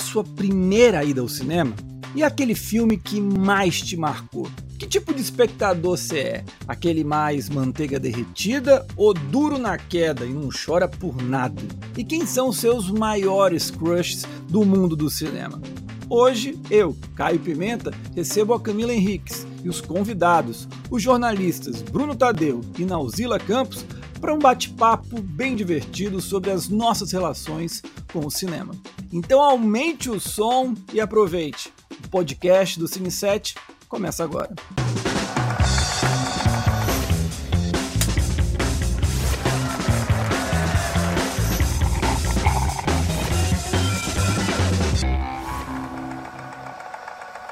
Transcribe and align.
sua 0.00 0.24
primeira 0.24 1.04
ida 1.04 1.20
ao 1.20 1.28
cinema? 1.28 1.74
E 2.14 2.24
aquele 2.24 2.54
filme 2.54 2.96
que 2.96 3.20
mais 3.20 3.80
te 3.80 3.96
marcou? 3.96 4.50
Que 4.78 4.86
tipo 4.86 5.14
de 5.14 5.20
espectador 5.20 5.96
você 5.96 6.18
é? 6.18 6.44
Aquele 6.66 7.04
mais 7.04 7.48
manteiga 7.48 8.00
derretida 8.00 8.86
ou 8.96 9.12
duro 9.12 9.58
na 9.58 9.76
queda 9.76 10.24
e 10.24 10.32
não 10.32 10.48
chora 10.48 10.88
por 10.88 11.22
nada? 11.22 11.62
E 11.96 12.02
quem 12.02 12.26
são 12.26 12.48
os 12.48 12.56
seus 12.56 12.90
maiores 12.90 13.70
crushes 13.70 14.24
do 14.48 14.64
mundo 14.64 14.96
do 14.96 15.10
cinema? 15.10 15.60
Hoje, 16.08 16.58
eu, 16.68 16.96
Caio 17.14 17.38
Pimenta, 17.38 17.92
recebo 18.16 18.54
a 18.54 18.60
Camila 18.60 18.92
Henriques 18.92 19.46
e 19.62 19.68
os 19.68 19.80
convidados, 19.80 20.66
os 20.90 21.00
jornalistas 21.00 21.82
Bruno 21.82 22.16
Tadeu 22.16 22.62
e 22.76 22.84
Nauzila 22.84 23.38
Campos, 23.38 23.84
para 24.20 24.34
um 24.34 24.38
bate-papo 24.38 25.20
bem 25.22 25.56
divertido 25.56 26.20
sobre 26.20 26.50
as 26.50 26.68
nossas 26.68 27.10
relações 27.10 27.82
com 28.12 28.20
o 28.26 28.30
cinema. 28.30 28.74
Então 29.12 29.40
aumente 29.40 30.10
o 30.10 30.20
som 30.20 30.74
e 30.92 31.00
aproveite. 31.00 31.72
O 32.04 32.08
podcast 32.08 32.78
do 32.78 32.86
Cine 32.86 33.10
7 33.10 33.54
começa 33.88 34.22
agora. 34.22 34.54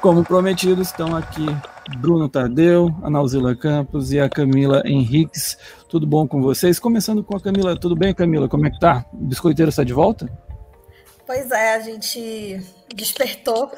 Como 0.01 0.23
prometido, 0.23 0.81
estão 0.81 1.13
aqui 1.13 1.45
Bruno 1.97 2.29
Tadeu, 2.29 2.89
a 3.03 3.09
Nauzila 3.09 3.53
Campos 3.53 4.13
e 4.13 4.19
a 4.19 4.29
Camila 4.29 4.81
Henriques. 4.85 5.57
Tudo 5.89 6.07
bom 6.07 6.25
com 6.25 6.41
vocês? 6.41 6.79
Começando 6.79 7.21
com 7.21 7.35
a 7.35 7.41
Camila. 7.41 7.77
Tudo 7.77 7.97
bem, 7.97 8.13
Camila? 8.13 8.47
Como 8.47 8.65
é 8.65 8.71
que 8.71 8.79
tá? 8.79 9.05
O 9.11 9.25
biscoiteiro 9.25 9.67
está 9.67 9.83
de 9.83 9.91
volta? 9.91 10.31
Pois 11.25 11.51
é, 11.51 11.75
a 11.75 11.79
gente 11.81 12.61
despertou 12.95 13.71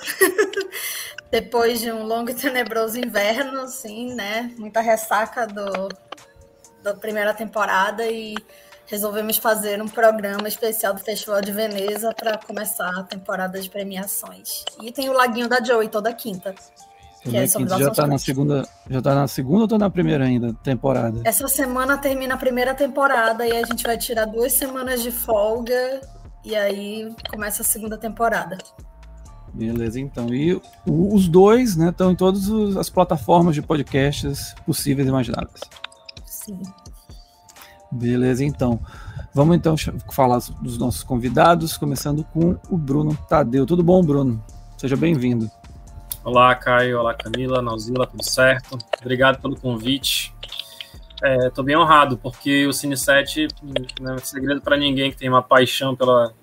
depois 1.32 1.82
de 1.82 1.92
um 1.92 2.06
longo 2.06 2.30
e 2.30 2.36
tenebroso 2.36 3.00
inverno, 3.00 3.68
sim, 3.68 4.14
né? 4.14 4.52
Muita 4.60 4.80
ressaca 4.80 5.48
do, 5.48 5.90
da 6.84 6.94
primeira 6.94 7.34
temporada 7.34 8.06
e 8.06 8.36
resolvemos 8.92 9.38
fazer 9.38 9.82
um 9.82 9.88
programa 9.88 10.50
especial 10.50 10.94
do 10.94 11.00
Festival 11.00 11.42
de 11.42 11.52
Veneza 11.52 12.14
para 12.14 12.38
começar 12.38 12.92
a 13.00 13.04
temporada 13.04 13.60
de 13.60 13.70
premiações. 13.70 14.66
E 14.84 14.92
tem 14.92 15.10
o 15.10 15.14
Laguinho 15.14 15.48
da 15.48 15.64
Joey 15.64 15.88
toda 15.88 16.14
quinta. 16.14 16.54
Que 17.22 17.38
é 17.38 17.48
sobre 17.48 17.70
já 17.70 17.88
está 17.88 18.06
na 18.06 18.18
segunda, 18.18 18.68
já 18.90 19.02
tá 19.02 19.16
na 19.16 19.28
segunda 19.28 19.62
ou 19.62 19.68
tá 19.68 19.78
na 19.78 19.90
primeira 19.90 20.26
ainda 20.26 20.54
temporada? 20.56 21.22
Essa 21.24 21.48
semana 21.48 21.98
termina 21.98 22.34
a 22.34 22.38
primeira 22.38 22.74
temporada 22.74 23.48
e 23.48 23.56
a 23.56 23.64
gente 23.64 23.84
vai 23.84 23.98
tirar 23.98 24.26
duas 24.26 24.52
semanas 24.54 25.02
de 25.02 25.12
folga 25.12 26.02
e 26.44 26.56
aí 26.56 27.16
começa 27.30 27.62
a 27.62 27.66
segunda 27.66 27.98
temporada. 27.98 28.58
Beleza, 29.54 30.00
então. 30.00 30.34
E 30.34 30.60
os 30.86 31.28
dois, 31.28 31.78
né, 31.78 31.90
estão 31.90 32.12
em 32.12 32.16
todas 32.16 32.50
as 32.76 32.90
plataformas 32.90 33.54
de 33.56 33.62
podcasts 33.62 34.54
possíveis 34.66 35.08
e 35.08 35.10
imagináveis. 35.10 35.62
Sim. 36.26 36.60
Beleza, 37.92 38.44
então. 38.44 38.80
Vamos 39.34 39.56
então 39.56 39.76
falar 40.12 40.40
dos 40.62 40.78
nossos 40.78 41.04
convidados, 41.04 41.78
começando 41.78 42.24
com 42.24 42.58
o 42.70 42.78
Bruno 42.78 43.18
Tadeu. 43.30 43.66
Tudo 43.66 43.84
bom, 43.84 44.04
Bruno? 44.04 44.44
Seja 44.78 44.96
bem-vindo. 44.96 45.50
Olá, 46.24 46.54
Caio. 46.56 47.00
Olá, 47.00 47.14
Camila, 47.14 47.62
Nauzila, 47.62 48.06
tudo 48.08 48.24
certo? 48.24 48.78
Obrigado 49.00 49.42
pelo 49.42 49.56
convite. 49.56 50.34
Estou 51.46 51.64
é, 51.64 51.66
bem 51.66 51.78
honrado, 51.78 52.18
porque 52.18 52.66
o 52.66 52.74
Cine 52.74 52.98
7 52.98 53.48
não 54.00 54.16
é 54.16 54.18
segredo 54.20 54.62
para 54.62 54.76
ninguém 54.76 55.12
que 55.12 55.18
tem 55.18 55.30
uma 55.30 55.44
paixão 55.44 55.96
pela, 55.96 56.34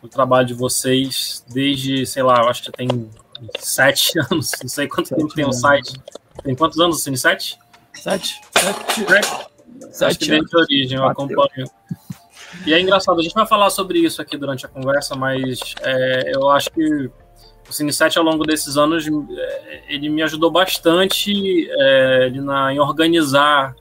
pelo 0.00 0.10
trabalho 0.10 0.46
de 0.46 0.54
vocês 0.54 1.44
desde, 1.48 2.06
sei 2.06 2.22
lá, 2.22 2.42
eu 2.42 2.48
acho 2.48 2.62
que 2.62 2.72
tem 2.72 2.88
sete 3.58 4.18
anos, 4.30 4.52
não 4.60 4.68
sei 4.68 4.86
quanto 4.86 5.14
tempo 5.14 5.34
tem 5.34 5.44
o 5.44 5.52
site. 5.52 6.00
Tem 6.42 6.54
quantos 6.54 6.78
anos 6.78 6.98
o 6.98 7.00
Cine 7.00 7.18
7? 7.18 7.58
Sete. 7.94 8.40
Sete. 8.56 9.04
Acho 9.04 9.57
que 10.18 10.28
desde 10.28 10.56
a 10.56 10.60
origem 10.60 10.98
eu 10.98 11.04
acompanho. 11.04 11.70
E 12.66 12.72
é 12.72 12.80
engraçado, 12.80 13.18
a 13.18 13.22
gente 13.22 13.34
vai 13.34 13.46
falar 13.46 13.70
sobre 13.70 13.98
isso 13.98 14.20
aqui 14.20 14.36
durante 14.36 14.66
a 14.66 14.68
conversa, 14.68 15.14
mas 15.14 15.58
é, 15.82 16.32
eu 16.34 16.48
acho 16.50 16.70
que 16.70 17.10
o 17.68 17.72
Cine 17.72 17.92
7 17.92 18.18
ao 18.18 18.24
longo 18.24 18.44
desses 18.44 18.76
anos 18.76 19.06
é, 19.06 19.82
ele 19.88 20.08
me 20.08 20.22
ajudou 20.22 20.50
bastante 20.50 21.68
é, 21.70 22.30
na, 22.30 22.72
em 22.72 22.78
organizar 22.78 23.74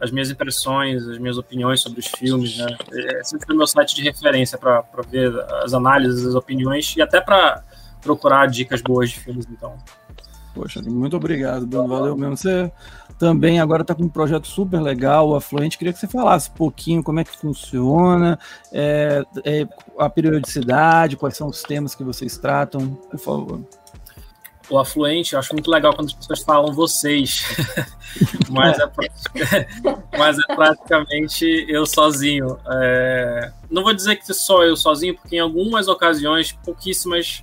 as 0.00 0.10
minhas 0.10 0.30
impressões, 0.30 1.06
as 1.06 1.18
minhas 1.18 1.36
opiniões 1.36 1.80
sobre 1.80 2.00
os 2.00 2.06
filmes. 2.06 2.56
Né? 2.56 2.76
É 2.92 3.24
sempre 3.24 3.52
o 3.52 3.56
meu 3.56 3.66
site 3.66 3.94
de 3.94 4.02
referência 4.02 4.56
para 4.56 4.84
ver 5.08 5.32
as 5.62 5.74
análises, 5.74 6.24
as 6.24 6.34
opiniões 6.34 6.94
e 6.96 7.02
até 7.02 7.20
para 7.20 7.62
procurar 8.00 8.46
dicas 8.46 8.80
boas 8.80 9.10
de 9.10 9.18
filmes. 9.18 9.46
Então, 9.50 9.76
Poxa, 10.54 10.82
muito 10.82 11.16
obrigado, 11.16 11.66
Bruno. 11.66 11.88
Valeu 11.88 12.16
mesmo. 12.16 12.36
Você 12.36 12.72
também 13.18 13.60
agora 13.60 13.82
está 13.82 13.94
com 13.94 14.04
um 14.04 14.08
projeto 14.08 14.46
super 14.46 14.80
legal, 14.80 15.28
o 15.28 15.34
Afluente. 15.34 15.76
Queria 15.76 15.92
que 15.92 15.98
você 15.98 16.06
falasse 16.06 16.50
um 16.50 16.54
pouquinho 16.54 17.02
como 17.02 17.20
é 17.20 17.24
que 17.24 17.36
funciona, 17.36 18.38
é, 18.72 19.22
é, 19.44 19.68
a 19.98 20.08
periodicidade, 20.08 21.16
quais 21.16 21.36
são 21.36 21.48
os 21.48 21.62
temas 21.62 21.94
que 21.94 22.04
vocês 22.04 22.38
tratam, 22.38 22.94
por 23.10 23.18
favor. 23.18 23.60
O 24.70 24.78
Afluente, 24.78 25.32
eu 25.32 25.38
acho 25.38 25.54
muito 25.54 25.70
legal 25.70 25.94
quando 25.94 26.08
as 26.08 26.12
pessoas 26.12 26.42
falam 26.42 26.74
vocês, 26.74 27.42
mas, 28.50 28.78
é, 28.78 29.66
mas 30.18 30.38
é 30.38 30.54
praticamente 30.54 31.64
eu 31.68 31.86
sozinho. 31.86 32.58
É, 32.70 33.50
não 33.70 33.82
vou 33.82 33.94
dizer 33.94 34.16
que 34.16 34.34
só 34.34 34.64
eu 34.64 34.76
sozinho, 34.76 35.14
porque 35.14 35.36
em 35.36 35.40
algumas 35.40 35.88
ocasiões, 35.88 36.52
pouquíssimas, 36.52 37.42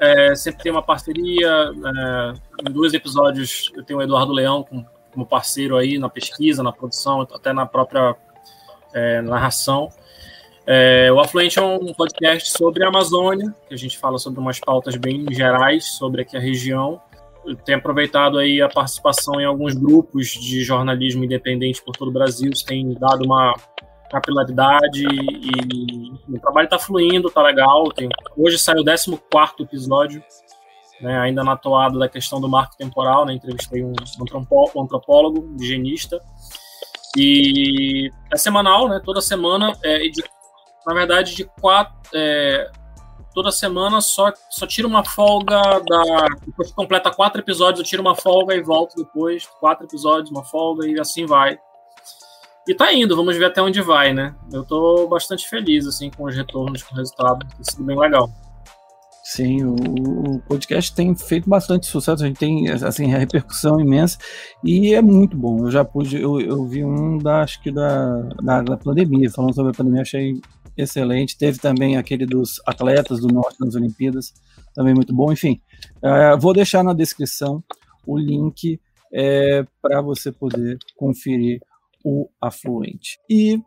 é, 0.00 0.34
sempre 0.34 0.62
tem 0.62 0.72
uma 0.72 0.82
parceria. 0.82 1.48
É, 1.48 2.68
em 2.68 2.72
dois 2.72 2.94
episódios 2.94 3.70
eu 3.76 3.84
tenho 3.84 3.98
o 3.98 4.02
Eduardo 4.02 4.32
Leão 4.32 4.64
com 4.64 4.84
como 5.12 5.26
parceiro 5.26 5.76
aí 5.76 5.98
na 5.98 6.08
pesquisa, 6.08 6.62
na 6.62 6.72
produção, 6.72 7.22
até 7.22 7.52
na 7.52 7.66
própria 7.66 8.16
é, 8.94 9.20
narração. 9.20 9.90
É, 10.66 11.10
o 11.12 11.18
Afluente 11.18 11.58
é 11.58 11.62
um 11.62 11.92
podcast 11.92 12.52
sobre 12.56 12.84
a 12.84 12.88
Amazônia, 12.88 13.52
que 13.66 13.74
a 13.74 13.76
gente 13.76 13.98
fala 13.98 14.18
sobre 14.18 14.38
umas 14.38 14.60
pautas 14.60 14.94
bem 14.96 15.26
gerais 15.32 15.84
sobre 15.96 16.22
aqui 16.22 16.36
a 16.36 16.40
região. 16.40 17.00
Eu 17.44 17.56
tenho 17.56 17.78
aproveitado 17.78 18.38
aí 18.38 18.60
a 18.62 18.68
participação 18.68 19.40
em 19.40 19.44
alguns 19.44 19.74
grupos 19.74 20.28
de 20.28 20.62
jornalismo 20.62 21.24
independente 21.24 21.82
por 21.82 21.96
todo 21.96 22.08
o 22.08 22.12
Brasil, 22.12 22.50
isso 22.52 22.64
tem 22.64 22.94
dado 22.94 23.24
uma 23.24 23.54
capilaridade 24.10 25.04
e, 25.04 26.10
e 26.28 26.36
o 26.36 26.40
trabalho 26.40 26.64
está 26.64 26.78
fluindo, 26.78 27.28
está 27.28 27.42
legal. 27.42 27.90
Tem, 27.92 28.08
hoje 28.36 28.58
saiu 28.58 28.82
o 28.82 28.84
14 28.84 29.62
episódio 29.62 30.22
né, 31.00 31.18
ainda 31.18 31.42
na 31.42 31.56
toada 31.56 31.98
da 31.98 32.08
questão 32.08 32.40
do 32.40 32.48
marco 32.48 32.76
temporal, 32.76 33.24
né, 33.24 33.32
entrevistei 33.32 33.82
um, 33.82 33.92
um 33.92 34.82
antropólogo, 34.82 35.40
um 35.40 35.56
higienista, 35.62 36.20
e 37.16 38.10
é 38.32 38.36
semanal, 38.36 38.88
né, 38.88 39.00
toda 39.04 39.20
semana, 39.20 39.72
é, 39.82 39.98
de, 39.98 40.22
na 40.86 40.94
verdade, 40.94 41.34
de 41.34 41.44
quatro, 41.44 41.94
é, 42.14 42.70
toda 43.34 43.50
semana 43.50 44.00
só, 44.00 44.32
só 44.50 44.66
tira 44.66 44.86
uma 44.86 45.04
folga 45.04 45.60
da, 45.88 46.26
depois 46.44 46.68
que 46.68 46.74
completa 46.74 47.10
quatro 47.10 47.40
episódios, 47.40 47.80
eu 47.80 47.86
tiro 47.86 48.02
uma 48.02 48.14
folga 48.14 48.54
e 48.54 48.62
volto 48.62 48.94
depois, 48.96 49.46
quatro 49.58 49.86
episódios, 49.86 50.30
uma 50.30 50.44
folga, 50.44 50.86
e 50.86 51.00
assim 51.00 51.26
vai. 51.26 51.58
E 52.68 52.74
tá 52.74 52.92
indo, 52.92 53.16
vamos 53.16 53.36
ver 53.36 53.46
até 53.46 53.62
onde 53.62 53.80
vai, 53.80 54.12
né? 54.12 54.34
Eu 54.52 54.64
tô 54.64 55.08
bastante 55.08 55.48
feliz, 55.48 55.86
assim, 55.86 56.10
com 56.10 56.24
os 56.24 56.36
retornos, 56.36 56.82
com 56.82 56.94
o 56.94 56.98
resultado, 56.98 57.46
tem 57.56 57.64
sido 57.64 57.84
bem 57.84 57.98
legal. 57.98 58.30
Sim, 59.22 59.62
o, 59.64 59.74
o, 59.74 60.40
podcast 60.40 60.94
tem 60.94 61.14
feito 61.14 61.48
bastante 61.48 61.86
sucesso, 61.86 62.24
a 62.24 62.26
gente 62.26 62.38
tem 62.38 62.68
assim 62.68 63.14
a 63.14 63.18
repercussão 63.18 63.80
imensa 63.80 64.18
e 64.64 64.92
é 64.92 65.00
muito 65.00 65.36
bom. 65.36 65.66
Eu 65.66 65.70
já 65.70 65.84
pude, 65.84 66.20
eu, 66.20 66.40
eu 66.40 66.66
vi 66.66 66.84
um 66.84 67.16
da 67.16 67.42
acho 67.42 67.62
que 67.62 67.70
da, 67.70 68.22
da, 68.42 68.62
da, 68.62 68.76
pandemia, 68.76 69.30
falando 69.30 69.54
sobre 69.54 69.70
a 69.70 69.74
pandemia, 69.74 70.02
achei 70.02 70.40
excelente. 70.76 71.38
Teve 71.38 71.58
também 71.58 71.96
aquele 71.96 72.26
dos 72.26 72.60
atletas 72.66 73.20
do 73.20 73.28
norte 73.28 73.56
das 73.60 73.74
Olimpíadas, 73.76 74.32
também 74.74 74.94
muito 74.94 75.14
bom. 75.14 75.32
Enfim, 75.32 75.60
uh, 76.02 76.38
vou 76.38 76.52
deixar 76.52 76.82
na 76.82 76.92
descrição 76.92 77.62
o 78.06 78.18
link 78.18 78.80
é, 79.12 79.64
para 79.80 80.00
você 80.00 80.32
poder 80.32 80.78
conferir 80.96 81.60
o 82.04 82.28
Afluente. 82.40 83.18
E 83.28 83.62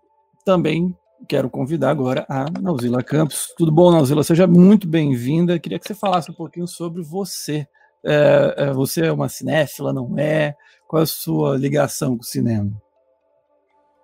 também 0.46 0.96
quero 1.28 1.50
convidar 1.50 1.90
agora 1.90 2.26
a 2.30 2.46
Nauzila 2.62 3.04
Campos. 3.04 3.54
Tudo 3.58 3.72
bom, 3.72 3.92
Nauzila? 3.92 4.24
Seja 4.24 4.46
muito 4.46 4.88
bem-vinda. 4.88 5.60
Queria 5.60 5.80
que 5.80 5.88
você 5.88 5.94
falasse 5.94 6.30
um 6.30 6.34
pouquinho 6.34 6.68
sobre 6.68 7.02
você. 7.02 7.68
É, 8.06 8.56
é, 8.58 8.74
você 8.74 9.06
é 9.06 9.12
uma 9.12 9.30
cinéfila, 9.30 9.94
não 9.94 10.18
é? 10.18 10.56
Qual 10.88 11.00
é 11.00 11.04
a 11.04 11.08
sua 11.08 11.58
ligação 11.58 12.18
com 12.18 12.24
o 12.24 12.26
cinema? 12.26 12.72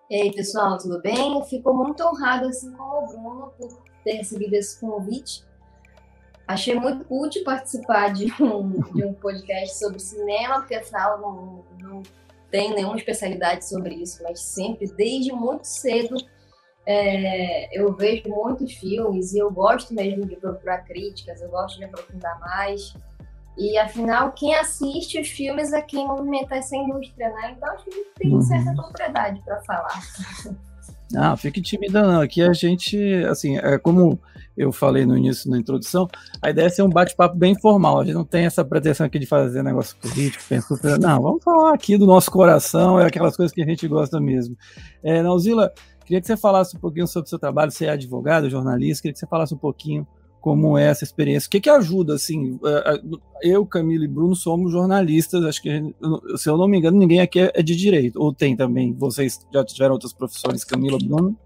Ei, 0.10 0.32
pessoal, 0.32 0.78
tudo 0.78 1.02
bem? 1.02 1.44
Fico 1.46 1.74
muito 1.74 2.04
honrada, 2.04 2.48
assim 2.48 2.72
como 2.72 3.04
o 3.04 3.08
Bruno, 3.08 3.54
por 3.58 3.84
ter 4.04 4.14
recebido 4.14 4.54
esse 4.54 4.80
convite. 4.80 5.44
Achei 6.48 6.74
muito 6.74 7.06
útil 7.10 7.44
participar 7.44 8.12
de 8.12 8.34
um, 8.42 8.82
de 8.92 9.04
um 9.04 9.14
podcast 9.14 9.78
sobre 9.78 10.00
cinema, 10.00 10.62
porque 10.62 10.74
afinal 10.74 11.22
não, 11.22 11.64
não 11.80 12.04
tenho 12.50 12.76
nenhuma 12.76 12.98
especialidade 12.98 13.68
sobre 13.68 13.96
isso, 13.96 14.22
mas 14.24 14.42
sempre, 14.42 14.88
desde 14.88 15.32
muito 15.32 15.66
cedo, 15.66 16.16
é, 16.86 17.80
eu 17.80 17.96
vejo 17.96 18.24
muitos 18.28 18.74
filmes 18.74 19.34
e 19.34 19.40
eu 19.40 19.52
gosto 19.52 19.94
mesmo 19.94 20.26
de 20.26 20.36
procurar 20.36 20.80
críticas, 20.80 21.42
eu 21.42 21.50
gosto 21.50 21.78
de 21.78 21.86
aprofundar 21.86 22.40
mais. 22.40 22.94
E 23.58 23.78
afinal, 23.78 24.32
quem 24.32 24.56
assiste 24.56 25.20
os 25.20 25.28
filmes 25.28 25.74
é 25.74 25.82
quem 25.82 26.08
movimenta 26.08 26.56
essa 26.56 26.76
indústria, 26.76 27.30
né? 27.30 27.56
Então 27.56 27.70
acho 27.74 27.86
que 27.86 28.06
tem 28.18 28.34
uhum. 28.34 28.42
certa 28.42 28.74
propriedade 28.74 29.42
para 29.44 29.62
falar. 29.62 30.02
Não, 31.12 31.36
fique 31.36 31.62
tímida 31.62 32.04
não. 32.04 32.22
Aqui 32.22 32.42
a 32.42 32.54
gente, 32.54 32.98
assim, 33.26 33.58
é 33.58 33.78
como 33.78 34.20
eu 34.56 34.72
falei 34.72 35.06
no 35.06 35.18
início, 35.18 35.50
na 35.50 35.58
introdução, 35.58 36.08
a 36.42 36.50
ideia 36.50 36.68
é 36.68 36.70
ser 36.70 36.82
um 36.82 36.90
bate-papo 36.90 37.36
bem 37.36 37.54
informal. 37.54 38.02
A 38.02 38.04
gente 38.04 38.14
não 38.14 38.26
tem 38.26 38.46
essa 38.46 38.64
pretensão 38.64 39.06
aqui 39.06 39.18
de 39.18 39.26
fazer 39.26 39.64
negócio 39.64 39.96
político, 39.98 40.44
pensar, 40.50 41.00
não, 41.00 41.22
vamos 41.22 41.44
falar 41.44 41.74
aqui 41.74 41.98
do 41.98 42.06
nosso 42.06 42.30
coração, 42.30 43.00
é 43.00 43.06
aquelas 43.06 43.38
coisas 43.38 43.54
que 43.54 43.62
a 43.62 43.66
gente 43.66 43.88
gosta 43.88 44.20
mesmo. 44.20 44.58
É, 45.02 45.24
Nauzila, 45.24 45.72
queria 46.06 46.20
que 46.20 46.28
você 46.28 46.36
falasse 46.36 46.76
um 46.76 46.80
pouquinho 46.80 47.08
sobre 47.08 47.28
o 47.28 47.30
seu 47.30 47.40
trabalho, 47.40 47.72
você 47.72 47.86
é 47.86 47.92
advogado, 47.92 48.50
jornalista, 48.50 49.04
queria 49.04 49.14
que 49.14 49.20
você 49.20 49.28
falasse 49.28 49.54
um 49.54 49.58
pouquinho 49.58 50.06
como 50.40 50.78
é 50.78 50.86
essa 50.86 51.04
experiência. 51.04 51.48
O 51.48 51.50
que, 51.52 51.60
que 51.60 51.70
ajuda, 51.70 52.16
assim, 52.16 52.60
é, 52.64 52.96
é, 52.96 53.02
eu, 53.44 53.66
Camila 53.66 54.06
e 54.06 54.08
Bruno 54.08 54.36
somos 54.36 54.72
jornalistas, 54.72 55.44
acho 55.44 55.62
que, 55.62 55.94
se 56.38 56.50
eu 56.50 56.58
não 56.58 56.68
me 56.68 56.78
engano, 56.78 56.98
ninguém 56.98 57.20
aqui 57.20 57.40
é 57.54 57.62
de 57.62 57.76
direito, 57.76 58.22
ou 58.22 58.34
tem 58.34 58.56
também, 58.56 58.94
vocês 58.94 59.46
já 59.54 59.64
tiveram 59.64 59.94
outras 59.94 60.14
profissões, 60.14 60.64
Camila, 60.64 60.98
Bruno? 60.98 61.38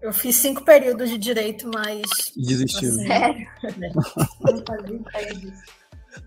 Eu 0.00 0.12
fiz 0.12 0.36
cinco 0.36 0.64
períodos 0.64 1.10
de 1.10 1.18
direito, 1.18 1.68
mas... 1.74 2.02
Desistiu. 2.36 2.92
Sério? 2.92 3.46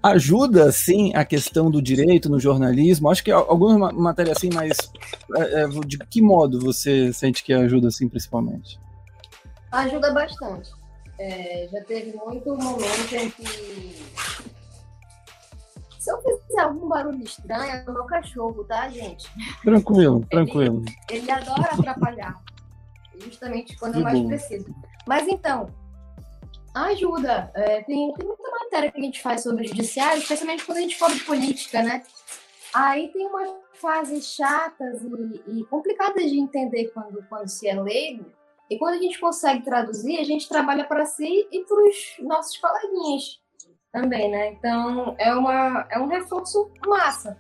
Ajuda, 0.04 0.72
sim, 0.72 1.14
a 1.16 1.26
questão 1.26 1.70
do 1.72 1.82
direito 1.82 2.30
no 2.30 2.40
jornalismo? 2.40 3.10
Acho 3.10 3.24
que 3.24 3.32
alguma 3.32 3.92
matéria 3.92 4.32
assim, 4.32 4.50
mas 4.54 4.78
é, 5.36 5.68
de 5.86 5.98
que 5.98 6.22
modo 6.22 6.60
você 6.60 7.12
sente 7.12 7.44
que 7.44 7.52
ajuda, 7.52 7.88
assim, 7.88 8.08
principalmente? 8.08 8.80
Ajuda 9.72 10.14
bastante 10.14 10.81
é, 11.22 11.68
já 11.72 11.84
teve 11.84 12.18
muito 12.18 12.56
momento 12.56 13.14
em 13.14 13.30
que. 13.30 14.02
Se 16.00 16.12
eu 16.12 16.18
fizer 16.20 16.62
algum 16.62 16.90
barulho 16.90 17.24
estranho, 17.24 17.72
é 17.72 17.86
o 17.88 17.94
meu 17.94 18.06
cachorro, 18.06 18.64
tá, 18.64 18.90
gente? 18.90 19.30
Tranquilo, 19.62 20.26
tranquilo. 20.32 20.84
Ele, 21.08 21.20
ele 21.20 21.32
adora 21.32 21.70
atrapalhar. 21.74 22.42
Justamente 23.20 23.78
quando 23.78 24.00
eu 24.00 24.02
mais 24.02 24.20
preciso. 24.20 24.76
Mas 25.06 25.28
então, 25.28 25.68
ajuda. 26.74 27.52
É, 27.54 27.84
tem, 27.84 28.12
tem 28.16 28.26
muita 28.26 28.50
matéria 28.50 28.92
que 28.92 29.00
a 29.00 29.04
gente 29.04 29.22
faz 29.22 29.44
sobre 29.44 29.64
o 29.64 29.68
judiciário, 29.68 30.24
especialmente 30.24 30.66
quando 30.66 30.80
a 30.80 30.82
gente 30.82 30.98
fala 30.98 31.14
de 31.14 31.24
política, 31.24 31.84
né? 31.84 32.02
Aí 32.74 33.10
tem 33.10 33.28
umas 33.28 33.52
fases 33.76 34.26
chatas 34.26 35.04
e, 35.04 35.60
e 35.60 35.64
complicadas 35.66 36.24
de 36.24 36.40
entender 36.40 36.88
quando, 36.96 37.24
quando 37.30 37.48
se 37.48 37.68
é 37.68 37.80
leigo, 37.80 38.26
e 38.72 38.78
quando 38.80 38.94
a 38.94 39.02
gente 39.02 39.20
consegue 39.20 39.66
traduzir, 39.66 40.18
a 40.18 40.24
gente 40.24 40.48
trabalha 40.48 40.86
para 40.86 41.06
si 41.06 41.46
e 41.52 41.66
para 41.66 41.90
os 41.90 42.16
nossos 42.22 42.56
coleguinhas 42.56 43.42
também, 43.92 44.32
né? 44.32 44.54
Então, 44.54 45.14
é, 45.20 45.36
uma, 45.36 45.86
é 45.90 46.00
um 46.00 46.08
reforço 46.08 46.72
massa 46.88 47.38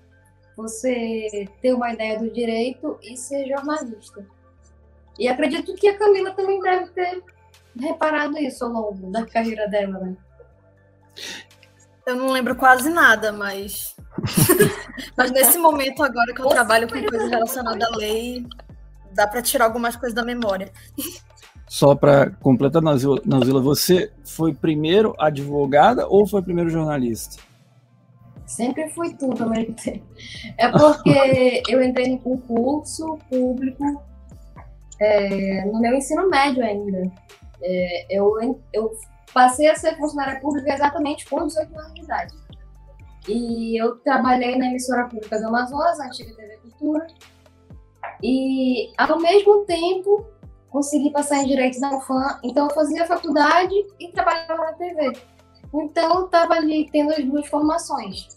você 0.57 1.47
ter 1.61 1.73
uma 1.73 1.93
ideia 1.93 2.19
do 2.19 2.29
direito 2.29 2.99
e 3.01 3.15
ser 3.15 3.47
jornalista. 3.47 4.27
E 5.17 5.29
acredito 5.29 5.73
que 5.75 5.87
a 5.87 5.97
Camila 5.97 6.31
também 6.31 6.59
deve 6.59 6.91
ter 6.91 7.23
reparado 7.79 8.37
isso 8.37 8.65
ao 8.65 8.71
longo 8.71 9.09
da 9.09 9.25
carreira 9.25 9.69
dela, 9.69 9.99
né? 9.99 10.17
Eu 12.05 12.17
não 12.17 12.33
lembro 12.33 12.57
quase 12.57 12.89
nada, 12.89 13.31
mas. 13.31 13.95
mas 15.15 15.31
nesse 15.31 15.57
momento 15.57 16.03
agora 16.03 16.33
que 16.33 16.41
eu 16.41 16.49
trabalho 16.49 16.89
com 16.89 17.01
coisas 17.01 17.29
relacionadas 17.29 17.87
à 17.87 17.95
lei, 17.95 18.45
dá 19.13 19.27
para 19.27 19.41
tirar 19.41 19.65
algumas 19.65 19.95
coisas 19.95 20.15
da 20.15 20.23
memória. 20.23 20.71
Só 21.67 21.95
para 21.95 22.31
completar, 22.31 22.81
Nazila, 22.81 23.61
você 23.61 24.11
foi 24.25 24.53
primeiro 24.53 25.13
advogada 25.17 26.05
ou 26.07 26.27
foi 26.27 26.41
primeiro 26.41 26.69
jornalista? 26.69 27.41
Sempre 28.45 28.89
fui 28.89 29.13
tudo 29.13 29.43
ao 29.43 29.49
mesmo 29.49 29.73
tempo. 29.75 30.05
É 30.57 30.69
porque 30.69 31.63
eu 31.69 31.81
entrei 31.81 32.09
no 32.09 32.19
concurso 32.19 33.17
público 33.29 34.03
é, 34.99 35.65
no 35.65 35.79
meu 35.79 35.95
ensino 35.95 36.29
médio 36.29 36.63
ainda. 36.63 37.09
É, 37.63 38.17
eu, 38.17 38.33
eu 38.73 38.91
passei 39.33 39.69
a 39.69 39.75
ser 39.75 39.95
funcionária 39.97 40.39
pública 40.41 40.73
exatamente 40.73 41.25
com 41.29 41.47
18 41.47 41.79
anos 41.79 41.93
de 41.93 42.01
idade. 42.01 42.33
E 43.27 43.81
eu 43.81 43.95
trabalhei 43.97 44.57
na 44.57 44.67
emissora 44.67 45.07
pública 45.07 45.39
do 45.39 45.47
Amazonas, 45.47 45.99
antiga 45.99 46.35
TV 46.35 46.57
Cultura, 46.57 47.07
e, 48.23 48.91
ao 48.97 49.19
mesmo 49.19 49.65
tempo, 49.65 50.25
consegui 50.69 51.11
passar 51.11 51.37
em 51.37 51.47
Direito 51.47 51.79
da 51.79 51.95
UFAM. 51.95 52.39
Então, 52.43 52.67
eu 52.67 52.73
fazia 52.73 53.05
faculdade 53.05 53.73
e 53.99 54.07
trabalhava 54.09 54.55
na 54.55 54.73
TV. 54.73 55.13
Então, 55.73 56.19
eu 56.19 56.25
estava 56.25 56.53
ali 56.55 56.89
tendo 56.91 57.11
as 57.11 57.23
duas 57.23 57.47
formações. 57.47 58.27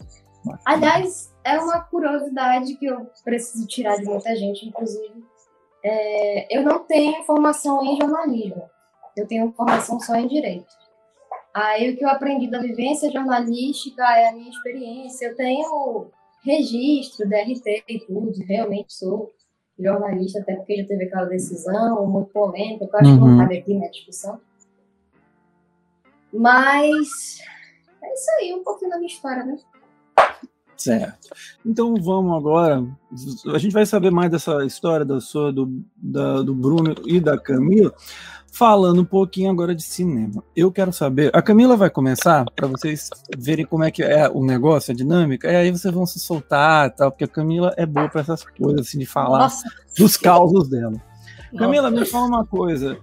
Aliás, 0.65 1.33
é 1.43 1.59
uma 1.59 1.81
curiosidade 1.81 2.75
que 2.75 2.85
eu 2.85 3.09
preciso 3.23 3.67
tirar 3.67 3.97
de 3.97 4.05
muita 4.05 4.35
gente, 4.35 4.67
inclusive. 4.67 5.23
É, 5.83 6.57
eu 6.57 6.63
não 6.63 6.79
tenho 6.79 7.23
formação 7.23 7.83
em 7.83 7.97
jornalismo. 7.97 8.69
Eu 9.15 9.27
tenho 9.27 9.51
formação 9.53 9.99
só 9.99 10.15
em 10.15 10.27
Direito. 10.27 10.73
Aí, 11.53 11.91
o 11.91 11.97
que 11.97 12.03
eu 12.03 12.09
aprendi 12.09 12.49
da 12.49 12.59
vivência 12.59 13.11
jornalística 13.11 14.03
é 14.17 14.27
a 14.27 14.33
minha 14.33 14.49
experiência. 14.49 15.27
Eu 15.27 15.35
tenho 15.35 16.11
registro, 16.43 17.27
DRT 17.27 17.83
e 17.87 17.99
tudo, 18.05 18.31
realmente 18.45 18.93
sou 18.93 19.31
jornalista, 19.79 20.39
até 20.39 20.55
porque 20.55 20.77
já 20.77 20.87
teve 20.87 21.05
aquela 21.05 21.25
decisão 21.25 22.07
muito 22.07 22.29
polêmica, 22.29 22.87
que 22.87 22.95
eu 22.95 22.99
acho 22.99 23.09
uhum. 23.09 23.15
que 23.15 23.21
não 23.23 23.31
uhum. 23.31 23.37
cabe 23.39 23.57
aqui 23.57 23.73
na 23.73 23.87
discussão. 23.87 24.39
Mas 26.33 27.39
é 28.01 28.13
isso 28.13 28.31
aí, 28.39 28.53
um 28.53 28.63
pouquinho 28.63 28.91
da 28.91 28.97
minha 28.97 29.07
história, 29.07 29.43
né? 29.43 29.57
Certo. 30.77 31.29
Então 31.65 31.95
vamos 31.95 32.37
agora. 32.37 32.85
A 33.53 33.57
gente 33.57 33.71
vai 33.71 33.85
saber 33.85 34.11
mais 34.11 34.29
dessa 34.29 34.65
história 34.65 35.05
da 35.05 35.21
sua, 35.21 35.51
do, 35.51 35.83
da, 35.95 36.41
do 36.41 36.53
Bruno 36.53 36.93
e 37.05 37.19
da 37.19 37.37
Camila 37.37 37.93
falando 38.55 39.01
um 39.01 39.05
pouquinho 39.05 39.51
agora 39.51 39.75
de 39.75 39.83
cinema. 39.83 40.41
Eu 40.55 40.71
quero 40.71 40.93
saber, 40.93 41.29
a 41.33 41.41
Camila 41.41 41.75
vai 41.75 41.89
começar 41.89 42.45
para 42.55 42.67
vocês 42.67 43.09
verem 43.37 43.65
como 43.65 43.83
é 43.83 43.91
que 43.91 44.01
é 44.01 44.29
o 44.29 44.45
negócio, 44.45 44.93
a 44.93 44.95
dinâmica, 44.95 45.51
e 45.51 45.55
aí 45.57 45.71
vocês 45.71 45.93
vão 45.93 46.05
se 46.05 46.19
soltar, 46.19 46.89
tal, 46.95 47.11
porque 47.11 47.25
a 47.25 47.27
Camila 47.27 47.73
é 47.75 47.85
boa 47.85 48.07
para 48.07 48.21
essas 48.21 48.45
coisas 48.45 48.87
assim 48.87 48.99
de 48.99 49.05
falar 49.05 49.39
Nossa. 49.39 49.69
dos 49.97 50.15
causos 50.15 50.69
dela. 50.69 50.91
Nossa. 50.91 51.57
Camila, 51.57 51.91
me 51.91 52.05
fala 52.05 52.27
uma 52.27 52.45
coisa. 52.45 52.97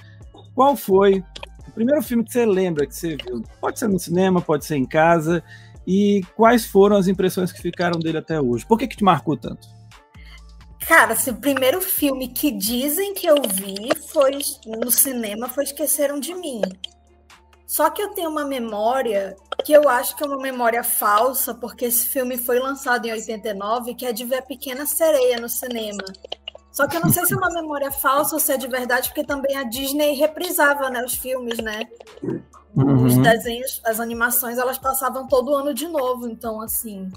Qual 0.55 0.75
foi 0.75 1.23
o 1.69 1.73
primeiro 1.73 2.03
filme 2.03 2.25
que 2.25 2.33
você 2.33 2.47
lembra 2.47 2.87
que 2.87 2.97
você 2.97 3.17
viu? 3.17 3.43
Pode 3.61 3.79
ser 3.79 3.89
no 3.89 3.99
cinema, 3.99 4.41
pode 4.41 4.65
ser 4.65 4.77
em 4.77 4.87
casa. 4.87 5.45
E 5.87 6.23
quais 6.35 6.65
foram 6.65 6.97
as 6.97 7.09
impressões 7.09 7.53
que 7.53 7.61
ficaram 7.61 8.01
dele 8.01 8.17
até 8.17 8.41
hoje? 8.41 8.65
Por 8.65 8.79
que, 8.79 8.87
que 8.87 8.97
te 8.97 9.05
marcou 9.05 9.37
tanto? 9.37 9.69
Cara, 10.87 11.13
assim, 11.13 11.31
o 11.31 11.37
primeiro 11.37 11.81
filme 11.81 12.29
que 12.29 12.51
dizem 12.51 13.15
que 13.15 13.27
eu 13.27 13.37
vi 13.43 13.89
foi 14.09 14.39
no 14.67 14.91
cinema 14.91 15.49
foi 15.49 15.65
Esqueceram 15.65 16.19
de 16.19 16.35
Mim. 16.35 16.63
Só 17.67 17.89
que 17.89 18.03
eu 18.03 18.11
tenho 18.11 18.29
uma 18.29 18.45
memória 18.45 19.35
que 19.65 19.73
eu 19.73 19.89
acho 19.89 20.15
que 20.17 20.23
é 20.23 20.27
uma 20.27 20.37
memória 20.37 20.85
falsa, 20.85 21.55
porque 21.55 21.87
esse 21.87 22.07
filme 22.09 22.37
foi 22.37 22.59
lançado 22.59 23.07
em 23.07 23.13
89, 23.13 23.95
que 23.95 24.05
é 24.05 24.13
de 24.13 24.25
ver 24.25 24.39
a 24.39 24.43
Pequena 24.43 24.85
Sereia 24.85 25.41
no 25.41 25.49
cinema. 25.49 26.05
Só 26.71 26.87
que 26.87 26.97
eu 26.97 27.01
não 27.01 27.11
sei 27.11 27.25
se 27.25 27.35
é 27.35 27.37
uma 27.37 27.51
memória 27.51 27.91
falsa 27.91 28.35
ou 28.35 28.41
se 28.41 28.53
é 28.53 28.57
de 28.57 28.67
verdade, 28.67 29.09
porque 29.09 29.25
também 29.25 29.57
a 29.57 29.63
Disney 29.63 30.15
reprisava 30.15 30.91
né, 30.91 31.05
os 31.05 31.15
filmes, 31.15 31.59
né? 31.59 31.83
Uhum. 32.75 33.07
Os 33.07 33.17
desenhos, 33.19 33.81
as 33.85 34.01
animações, 34.01 34.59
elas 34.59 34.79
passavam 34.79 35.27
todo 35.27 35.55
ano 35.55 35.73
de 35.73 35.87
novo. 35.87 36.29
Então, 36.29 36.61
assim, 36.61 37.11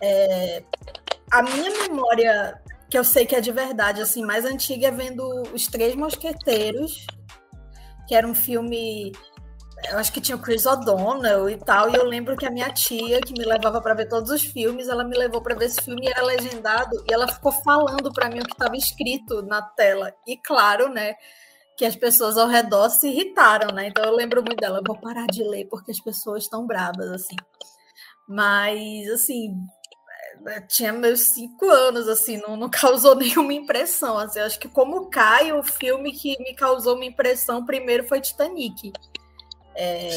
é... 0.00 0.64
a 1.30 1.42
minha 1.42 1.70
memória 1.88 2.60
que 2.92 2.98
eu 2.98 3.04
sei 3.04 3.24
que 3.24 3.34
é 3.34 3.40
de 3.40 3.50
verdade, 3.50 4.02
assim, 4.02 4.22
mais 4.22 4.44
antiga 4.44 4.88
é 4.88 4.90
vendo 4.90 5.26
Os 5.54 5.66
Três 5.66 5.94
Mosqueteiros, 5.94 7.06
que 8.06 8.14
era 8.14 8.28
um 8.28 8.34
filme. 8.34 9.12
Eu 9.90 9.96
acho 9.96 10.12
que 10.12 10.20
tinha 10.20 10.36
o 10.36 10.38
Chris 10.38 10.66
O'Donnell 10.66 11.48
e 11.48 11.56
tal, 11.56 11.88
e 11.88 11.94
eu 11.94 12.04
lembro 12.04 12.36
que 12.36 12.44
a 12.44 12.50
minha 12.50 12.68
tia, 12.68 13.18
que 13.22 13.32
me 13.32 13.46
levava 13.46 13.80
para 13.80 13.94
ver 13.94 14.10
todos 14.10 14.30
os 14.30 14.42
filmes, 14.42 14.88
ela 14.88 15.04
me 15.04 15.16
levou 15.16 15.40
para 15.40 15.54
ver 15.54 15.64
esse 15.64 15.80
filme 15.80 16.04
e 16.04 16.10
era 16.10 16.22
legendado, 16.22 17.02
e 17.08 17.14
ela 17.14 17.26
ficou 17.26 17.50
falando 17.50 18.12
para 18.12 18.28
mim 18.28 18.40
o 18.40 18.44
que 18.44 18.52
estava 18.52 18.76
escrito 18.76 19.40
na 19.40 19.62
tela. 19.62 20.12
E 20.28 20.36
claro, 20.36 20.90
né, 20.90 21.14
que 21.78 21.86
as 21.86 21.96
pessoas 21.96 22.36
ao 22.36 22.46
redor 22.46 22.90
se 22.90 23.08
irritaram, 23.08 23.74
né? 23.74 23.86
Então 23.86 24.04
eu 24.04 24.14
lembro 24.14 24.42
muito 24.42 24.60
dela, 24.60 24.82
vou 24.86 25.00
parar 25.00 25.28
de 25.28 25.42
ler 25.42 25.64
porque 25.70 25.92
as 25.92 25.98
pessoas 25.98 26.42
estão 26.42 26.66
bravas, 26.66 27.10
assim. 27.10 27.36
Mas, 28.28 29.08
assim, 29.08 29.54
tinha 30.68 30.92
meus 30.92 31.32
cinco 31.32 31.68
anos, 31.68 32.08
assim, 32.08 32.36
não, 32.38 32.56
não 32.56 32.68
causou 32.70 33.14
nenhuma 33.14 33.52
impressão. 33.52 34.18
Assim, 34.18 34.40
acho 34.40 34.58
que 34.58 34.68
como 34.68 35.08
cai, 35.10 35.52
o 35.52 35.62
filme 35.62 36.12
que 36.12 36.36
me 36.42 36.54
causou 36.54 36.96
uma 36.96 37.04
impressão 37.04 37.64
primeiro 37.64 38.06
foi 38.06 38.20
Titanic. 38.20 38.92
É, 39.74 40.08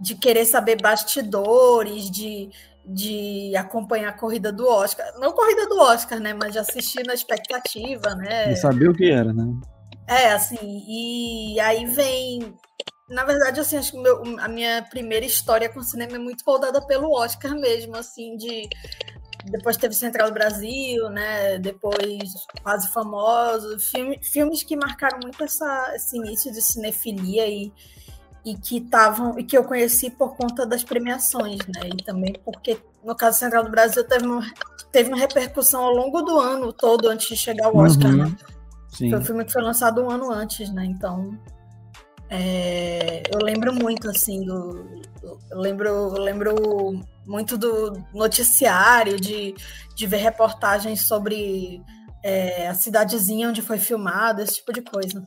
de 0.00 0.14
querer 0.14 0.44
saber 0.44 0.80
bastidores, 0.80 2.10
de, 2.10 2.50
de 2.84 3.56
acompanhar 3.56 4.10
a 4.10 4.18
corrida 4.18 4.52
do 4.52 4.66
Oscar. 4.68 5.06
Não 5.18 5.32
corrida 5.32 5.66
do 5.68 5.78
Oscar, 5.78 6.20
né? 6.20 6.32
Mas 6.32 6.52
de 6.52 6.58
assistir 6.58 7.04
na 7.06 7.14
expectativa, 7.14 8.14
né? 8.14 8.48
De 8.48 8.56
saber 8.56 8.88
o 8.88 8.94
que 8.94 9.10
era, 9.10 9.32
né? 9.32 9.44
É, 10.06 10.32
assim, 10.32 10.84
e 10.86 11.60
aí 11.60 11.84
vem. 11.84 12.54
Na 13.10 13.24
verdade, 13.24 13.60
assim, 13.60 13.76
acho 13.76 13.92
que 13.92 13.98
meu, 13.98 14.22
a 14.38 14.48
minha 14.48 14.82
primeira 14.82 15.24
história 15.24 15.68
com 15.68 15.82
cinema 15.82 16.16
é 16.16 16.18
muito 16.18 16.44
voltada 16.44 16.80
pelo 16.86 17.12
Oscar 17.12 17.54
mesmo, 17.54 17.96
assim, 17.96 18.36
de. 18.36 18.68
Depois 19.44 19.76
teve 19.76 19.94
Central 19.94 20.28
do 20.28 20.34
Brasil, 20.34 21.08
né? 21.10 21.58
Depois 21.58 22.34
Quase 22.62 22.88
Famoso, 22.88 23.78
filme, 23.78 24.18
filmes 24.22 24.62
que 24.62 24.76
marcaram 24.76 25.20
muito 25.22 25.42
essa, 25.42 25.92
esse 25.94 26.16
início 26.16 26.52
de 26.52 26.60
cinefilia 26.60 27.46
e, 27.46 27.72
e 28.44 28.56
que 28.56 28.78
estavam 28.78 29.38
e 29.38 29.44
que 29.44 29.56
eu 29.56 29.64
conheci 29.64 30.10
por 30.10 30.36
conta 30.36 30.66
das 30.66 30.82
premiações, 30.82 31.58
né? 31.66 31.88
E 31.94 32.02
também 32.02 32.34
porque 32.44 32.78
no 33.04 33.14
caso 33.14 33.38
Central 33.38 33.64
do 33.64 33.70
Brasil 33.70 34.04
teve 34.04 34.26
uma, 34.26 34.44
teve 34.90 35.08
uma 35.08 35.18
repercussão 35.18 35.84
ao 35.84 35.92
longo 35.92 36.20
do 36.22 36.38
ano 36.38 36.72
todo 36.72 37.08
antes 37.08 37.28
de 37.28 37.36
chegar 37.36 37.72
o 37.72 37.78
Oscar, 37.78 38.10
uhum. 38.10 38.16
né? 38.24 38.36
Sim. 38.88 39.10
Foi 39.10 39.18
um 39.18 39.24
filme 39.24 39.44
que 39.44 39.52
foi 39.52 39.62
lançado 39.62 40.02
um 40.02 40.10
ano 40.10 40.32
antes, 40.32 40.70
né? 40.70 40.84
Então, 40.84 41.38
é, 42.30 43.22
eu 43.32 43.38
lembro 43.42 43.72
muito, 43.72 44.08
assim, 44.10 44.44
do, 44.44 44.72
do, 45.22 45.38
eu 45.50 45.58
lembro, 45.58 45.88
eu 45.88 46.20
lembro 46.20 47.00
muito 47.28 47.58
do 47.58 47.92
noticiário, 48.14 49.20
de, 49.20 49.54
de 49.94 50.06
ver 50.06 50.16
reportagens 50.16 51.06
sobre 51.06 51.82
é, 52.24 52.66
a 52.66 52.74
cidadezinha 52.74 53.50
onde 53.50 53.60
foi 53.60 53.78
filmado, 53.78 54.40
esse 54.40 54.56
tipo 54.56 54.72
de 54.72 54.80
coisa. 54.80 55.22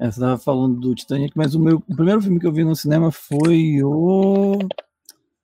É, 0.00 0.06
você 0.06 0.18
estava 0.18 0.38
falando 0.38 0.80
do 0.80 0.94
Titanic, 0.94 1.36
mas 1.36 1.54
o 1.54 1.60
meu 1.60 1.76
o 1.88 1.94
primeiro 1.94 2.20
filme 2.20 2.40
que 2.40 2.46
eu 2.46 2.52
vi 2.52 2.64
no 2.64 2.74
cinema 2.74 3.12
foi 3.12 3.80
o 3.82 4.58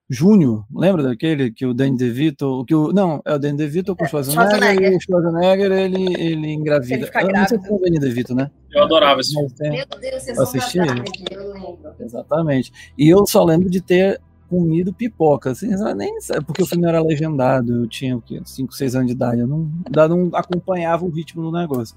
Júnior, 0.08 0.64
lembra 0.74 1.04
daquele 1.04 1.52
que 1.52 1.64
o 1.64 1.72
Danny 1.72 1.96
DeVito, 1.96 2.64
que 2.64 2.74
o 2.74 2.92
não, 2.92 3.22
é 3.24 3.32
o 3.32 3.38
Danny 3.38 3.56
DeVito 3.56 3.94
com 3.94 4.02
o 4.02 4.06
é, 4.06 4.08
Schwarzenegger, 4.08 4.50
Schwarzenegger. 4.50 4.92
e 4.92 4.96
o 4.96 5.00
Schwarzenegger 5.00 5.72
ele 5.72 6.20
ele 6.20 6.52
engravida. 6.52 6.94
Ele 6.94 7.06
fica 7.06 7.22
eu 7.22 7.28
não 7.28 7.46
sei 7.46 7.60
se 7.60 7.68
é 7.68 7.72
o 7.72 7.78
Danny 7.78 7.98
DeVito, 8.00 8.34
né? 8.34 8.50
Eu 8.72 8.82
adorava 8.82 9.20
esse 9.20 9.32
filme. 9.32 9.70
Meu 9.70 10.00
Deus, 10.00 10.22
vocês 10.22 10.38
assisti 10.38 10.78
eu 10.78 11.52
lembro. 11.52 11.94
Exatamente. 12.00 12.72
E 12.98 13.08
eu 13.08 13.24
só 13.24 13.44
lembro 13.44 13.70
de 13.70 13.80
ter 13.80 14.20
comido 14.50 14.92
pipoca, 14.92 15.52
assim, 15.52 15.68
nem 15.96 16.18
porque 16.44 16.62
o 16.62 16.66
filme 16.66 16.86
era 16.86 17.00
legendado, 17.00 17.84
eu 17.84 17.86
tinha 17.86 18.20
5, 18.44 18.74
6 18.74 18.96
anos 18.96 19.06
de 19.06 19.12
idade, 19.12 19.40
eu 19.40 19.46
não, 19.46 19.70
não 20.08 20.30
acompanhava 20.34 21.04
o 21.04 21.08
ritmo 21.08 21.40
do 21.40 21.56
negócio. 21.56 21.96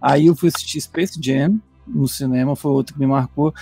Aí 0.00 0.26
eu 0.26 0.34
fui 0.34 0.48
assistir 0.48 0.80
Space 0.80 1.16
Jam, 1.22 1.60
no 1.86 2.08
cinema, 2.08 2.56
foi 2.56 2.72
outro 2.72 2.94
que 2.94 3.00
me 3.00 3.06
marcou. 3.06 3.54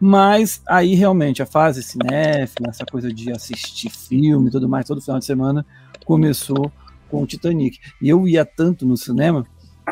Mas 0.00 0.62
aí 0.68 0.94
realmente 0.94 1.42
a 1.42 1.46
fase 1.46 1.82
cinéfila, 1.82 2.68
essa 2.68 2.86
coisa 2.86 3.12
de 3.12 3.32
assistir 3.32 3.90
filme 3.90 4.48
e 4.48 4.50
tudo 4.50 4.68
mais, 4.68 4.86
todo 4.86 5.00
final 5.00 5.18
de 5.18 5.24
semana, 5.24 5.66
começou 6.04 6.70
com 7.10 7.22
o 7.22 7.26
Titanic. 7.26 7.78
E 8.00 8.08
eu 8.08 8.28
ia 8.28 8.44
tanto 8.44 8.86
no 8.86 8.96
cinema 8.96 9.44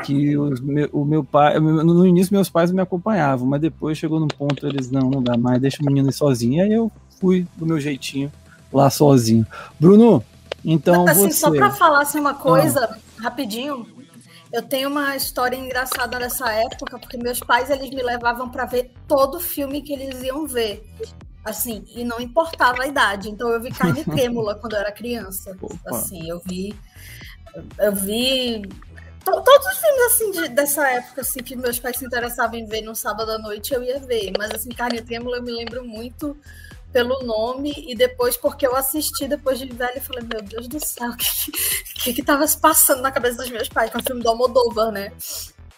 que 0.04 0.36
os, 0.36 0.60
o 0.92 1.04
meu 1.04 1.24
pai, 1.24 1.58
no 1.58 2.06
início 2.06 2.34
meus 2.34 2.50
pais 2.50 2.70
me 2.70 2.82
acompanhavam, 2.82 3.46
mas 3.46 3.60
depois 3.60 3.96
chegou 3.96 4.20
num 4.20 4.28
ponto 4.28 4.66
eles 4.66 4.90
não, 4.90 5.10
não 5.10 5.22
dá 5.22 5.36
mais, 5.36 5.60
deixa 5.60 5.82
o 5.82 5.86
menino 5.86 6.08
ir 6.08 6.12
sozinho. 6.12 6.62
Aí 6.62 6.72
eu 6.72 6.92
fui 7.20 7.46
do 7.56 7.66
meu 7.66 7.80
jeitinho 7.80 8.30
lá 8.72 8.90
sozinho. 8.90 9.46
Bruno, 9.78 10.24
então 10.64 11.06
assim, 11.08 11.28
você. 11.28 11.32
Só 11.32 11.50
para 11.50 11.70
falar 11.70 12.02
assim, 12.02 12.18
uma 12.18 12.34
coisa 12.34 12.84
ah. 12.84 13.22
rapidinho, 13.22 13.86
eu 14.52 14.62
tenho 14.62 14.88
uma 14.88 15.16
história 15.16 15.56
engraçada 15.56 16.18
nessa 16.18 16.50
época, 16.52 16.98
porque 16.98 17.16
meus 17.16 17.40
pais 17.40 17.70
eles 17.70 17.90
me 17.90 18.02
levavam 18.02 18.48
para 18.48 18.64
ver 18.64 18.92
todo 19.06 19.40
filme 19.40 19.82
que 19.82 19.92
eles 19.92 20.22
iam 20.22 20.46
ver. 20.46 20.84
Assim, 21.44 21.84
e 21.94 22.02
não 22.02 22.20
importava 22.20 22.82
a 22.82 22.86
idade. 22.88 23.30
Então 23.30 23.48
eu 23.50 23.60
vi 23.60 23.70
Carne 23.70 24.02
Trêmula 24.04 24.56
quando 24.56 24.72
eu 24.72 24.80
era 24.80 24.90
criança. 24.90 25.56
Opa. 25.60 25.76
Assim, 25.90 26.28
eu 26.28 26.40
vi 26.44 26.74
eu 27.78 27.94
vi 27.94 28.62
todos 29.24 29.66
os 29.66 29.78
filmes 29.78 30.02
assim 30.06 30.30
de, 30.30 30.48
dessa 30.48 30.88
época 30.88 31.22
assim 31.22 31.40
que 31.40 31.56
meus 31.56 31.78
pais 31.78 31.96
se 31.96 32.04
interessavam 32.04 32.56
em 32.56 32.66
ver 32.66 32.82
no 32.82 32.94
sábado 32.94 33.30
à 33.30 33.38
noite, 33.38 33.72
eu 33.72 33.82
ia 33.82 33.98
ver, 33.98 34.32
mas 34.38 34.50
assim 34.52 34.68
Carne 34.70 35.00
Trêmula 35.00 35.38
eu 35.38 35.42
me 35.42 35.52
lembro 35.52 35.84
muito 35.84 36.36
pelo 36.92 37.22
nome 37.22 37.72
e 37.76 37.94
depois 37.94 38.36
porque 38.36 38.66
eu 38.66 38.74
assisti 38.74 39.28
depois 39.28 39.58
de 39.58 39.66
velho 39.66 39.96
e 39.96 40.00
falei, 40.00 40.24
meu 40.32 40.42
Deus 40.42 40.68
do 40.68 40.80
céu, 40.84 41.10
o 41.10 41.16
que, 41.16 41.24
que 42.02 42.12
que 42.14 42.22
tava 42.22 42.46
se 42.46 42.58
passando 42.58 43.02
na 43.02 43.10
cabeça 43.10 43.36
dos 43.36 43.50
meus 43.50 43.68
pais 43.68 43.90
com 43.90 43.98
o 43.98 44.02
filme 44.02 44.22
do 44.22 44.28
Almodóvar, 44.28 44.90
né? 44.90 45.12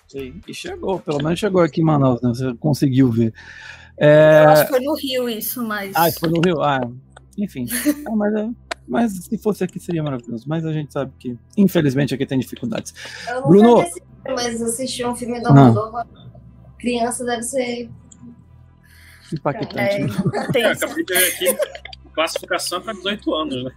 Sim, 0.09 0.41
e 0.47 0.55
chegou, 0.55 0.99
pelo 1.01 1.23
menos 1.23 1.39
chegou 1.39 1.61
aqui 1.61 1.81
em 1.81 1.85
Manaus, 1.85 2.21
né? 2.23 2.31
Você 2.31 2.55
conseguiu 2.55 3.11
ver. 3.11 3.35
É... 3.99 4.45
Eu 4.45 4.49
acho 4.51 4.63
que 4.63 4.71
foi 4.71 4.81
no 4.81 4.95
Rio 4.95 5.29
isso, 5.29 5.63
mas... 5.67 5.93
Ah, 5.95 6.11
foi 6.13 6.31
no 6.31 6.41
Rio? 6.41 6.63
Ah, 6.63 6.81
enfim. 7.37 7.67
ah, 8.07 8.17
mas, 8.17 8.35
é, 8.35 8.51
mas 8.87 9.13
se 9.25 9.37
fosse 9.37 9.65
aqui 9.65 9.79
seria 9.79 10.03
maravilhoso. 10.03 10.45
Mas 10.47 10.65
a 10.65 10.73
gente 10.73 10.93
sabe 10.93 11.13
que, 11.19 11.37
infelizmente, 11.57 12.15
aqui 12.15 12.25
tem 12.25 12.39
dificuldades. 12.39 12.95
Eu 13.29 13.47
Bruno... 13.47 13.81
Assisti, 13.81 14.03
mas 14.25 14.63
assistir 14.63 15.07
um 15.07 15.15
filme 15.15 15.41
do 15.41 15.49
Almodóvar, 15.49 16.07
criança 16.79 17.25
deve 17.25 17.43
ser 17.43 17.91
impactante. 19.35 19.79
É, 19.79 20.61
é, 20.61 20.67
acabei 20.73 21.05
de 21.05 21.15
ver 21.15 21.29
aqui, 21.29 21.59
classificação 22.13 22.81
para 22.81 22.93
18 22.95 23.35
anos, 23.35 23.65
né? 23.65 23.73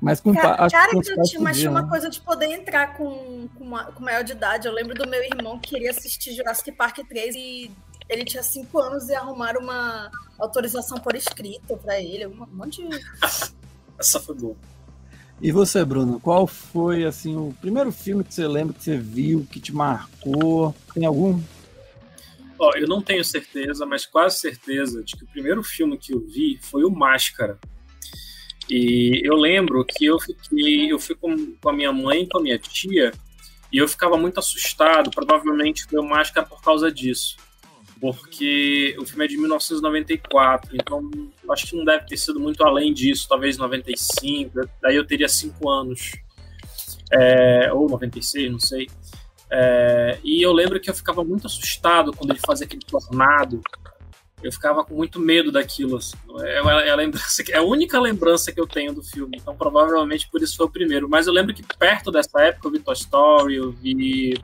Mas 0.00 0.20
com 0.20 0.32
cara, 0.32 0.70
cara 0.70 0.90
que 0.92 1.10
eu 1.10 1.22
tinha, 1.22 1.40
mas 1.40 1.58
tinha 1.58 1.70
uma 1.70 1.82
né? 1.82 1.88
coisa 1.88 2.08
de 2.08 2.20
poder 2.20 2.46
entrar 2.46 2.96
com, 2.96 3.48
com, 3.58 3.64
uma, 3.64 3.84
com 3.86 4.02
maior 4.02 4.22
de 4.22 4.32
idade. 4.32 4.68
Eu 4.68 4.72
lembro 4.72 4.94
do 4.94 5.08
meu 5.08 5.20
irmão 5.22 5.58
que 5.58 5.70
queria 5.70 5.90
assistir 5.90 6.34
Jurassic 6.34 6.70
Park 6.70 6.98
3 7.08 7.34
e 7.34 7.70
ele 8.08 8.24
tinha 8.24 8.42
5 8.42 8.78
anos 8.78 9.08
e 9.08 9.14
arrumaram 9.14 9.60
uma 9.60 10.08
autorização 10.38 10.98
por 10.98 11.16
escrito 11.16 11.76
para 11.78 12.00
ele. 12.00 12.28
Um 12.28 12.46
monte 12.52 12.86
de. 12.86 12.96
Essa 13.98 14.20
foi 14.20 14.36
boa. 14.36 14.56
E 15.40 15.52
você, 15.52 15.84
Bruno, 15.84 16.18
qual 16.20 16.46
foi 16.46 17.04
assim 17.04 17.36
o 17.36 17.54
primeiro 17.60 17.92
filme 17.92 18.24
que 18.24 18.34
você 18.34 18.46
lembra 18.46 18.74
que 18.74 18.82
você 18.82 18.96
viu, 18.96 19.46
que 19.50 19.60
te 19.60 19.72
marcou? 19.72 20.74
Tem 20.94 21.04
algum? 21.04 21.40
Ó, 22.58 22.72
eu 22.76 22.88
não 22.88 23.00
tenho 23.00 23.24
certeza, 23.24 23.86
mas 23.86 24.04
quase 24.04 24.38
certeza 24.38 25.02
de 25.02 25.16
que 25.16 25.24
o 25.24 25.28
primeiro 25.28 25.62
filme 25.62 25.96
que 25.96 26.12
eu 26.12 26.20
vi 26.20 26.58
foi 26.60 26.84
o 26.84 26.90
Máscara. 26.90 27.58
E 28.68 29.22
eu 29.24 29.34
lembro 29.36 29.84
que 29.84 30.04
eu 30.04 30.18
fiquei, 30.18 30.92
eu 30.92 30.98
fui 30.98 31.14
com, 31.14 31.54
com 31.54 31.68
a 31.68 31.72
minha 31.72 31.92
mãe 31.92 32.26
com 32.26 32.38
a 32.38 32.42
minha 32.42 32.58
tia, 32.58 33.12
e 33.72 33.78
eu 33.78 33.88
ficava 33.88 34.16
muito 34.16 34.38
assustado, 34.38 35.10
provavelmente 35.10 35.84
foi 35.84 35.98
o 35.98 36.02
Máscara 36.02 36.46
por 36.46 36.60
causa 36.62 36.90
disso. 36.90 37.36
Porque 38.00 38.96
o 38.98 39.04
filme 39.04 39.24
é 39.24 39.28
de 39.28 39.36
1994, 39.36 40.70
então 40.74 41.10
acho 41.50 41.66
que 41.66 41.76
não 41.76 41.84
deve 41.84 42.06
ter 42.06 42.16
sido 42.16 42.38
muito 42.38 42.64
além 42.64 42.92
disso, 42.92 43.26
talvez 43.28 43.56
95, 43.58 44.68
daí 44.80 44.96
eu 44.96 45.06
teria 45.06 45.28
5 45.28 45.68
anos. 45.68 46.12
É, 47.10 47.72
ou 47.72 47.88
96, 47.88 48.52
não 48.52 48.60
sei. 48.60 48.86
É, 49.50 50.18
e 50.22 50.42
eu 50.42 50.52
lembro 50.52 50.78
que 50.80 50.90
eu 50.90 50.94
ficava 50.94 51.24
muito 51.24 51.46
assustado 51.46 52.12
quando 52.12 52.30
ele 52.30 52.40
fazia 52.44 52.66
aquele 52.66 52.82
tornado. 52.82 53.60
Eu 54.42 54.52
ficava 54.52 54.84
com 54.84 54.94
muito 54.94 55.18
medo 55.18 55.50
daquilo. 55.50 55.96
Assim. 55.96 56.16
É, 56.40 56.58
é, 56.58 56.90
a 56.90 56.96
lembrança, 56.96 57.42
é 57.50 57.56
a 57.56 57.62
única 57.62 57.98
lembrança 57.98 58.52
que 58.52 58.60
eu 58.60 58.66
tenho 58.66 58.92
do 58.92 59.02
filme. 59.02 59.36
Então, 59.40 59.56
provavelmente 59.56 60.28
por 60.30 60.40
isso 60.42 60.56
foi 60.56 60.66
o 60.66 60.70
primeiro. 60.70 61.08
Mas 61.08 61.26
eu 61.26 61.32
lembro 61.32 61.54
que 61.54 61.62
perto 61.62 62.10
dessa 62.10 62.40
época 62.42 62.68
eu 62.68 62.72
vi 62.72 62.78
Toy 62.78 62.94
Story, 62.94 63.56
eu 63.56 63.72
vi. 63.72 64.34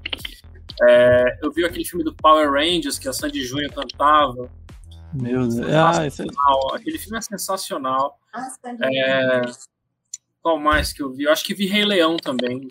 É, 0.82 1.38
eu 1.42 1.52
vi 1.52 1.64
aquele 1.64 1.84
filme 1.84 2.04
do 2.04 2.14
Power 2.14 2.50
Rangers 2.50 2.99
que 2.99 3.08
a 3.08 3.12
Sandy 3.12 3.44
Júnior 3.44 3.73
cantava. 3.73 4.50
Meu 5.12 5.46
Deus. 5.46 5.68
Ah, 5.73 6.04
esse... 6.04 6.25
Aquele 6.73 6.99
filme 6.99 7.18
é 7.18 7.20
sensacional. 7.20 8.18
Ah, 8.32 8.49
é... 8.92 9.42
Qual 10.42 10.58
mais 10.58 10.92
que 10.92 11.02
eu 11.02 11.12
vi? 11.12 11.25
Eu 11.25 11.32
acho 11.32 11.44
que 11.44 11.54
vi 11.54 11.66
Rei 11.66 11.84
Leão 11.84 12.16
também. 12.16 12.66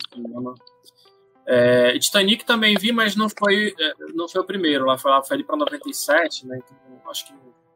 É, 1.46 1.98
Titanic 1.98 2.44
também 2.44 2.76
vi, 2.76 2.90
mas 2.90 3.14
não 3.14 3.28
foi, 3.28 3.74
é, 3.78 3.92
não 4.14 4.28
foi 4.28 4.40
o 4.40 4.44
primeiro. 4.44 4.86
Lá 4.86 4.96
foi, 4.96 5.10
lá 5.10 5.22
foi 5.22 5.36
ali 5.36 5.44
para 5.44 5.56
97, 5.56 6.46
né? 6.46 6.58
Então, 6.58 7.10
acho 7.10 7.26
que 7.26 7.34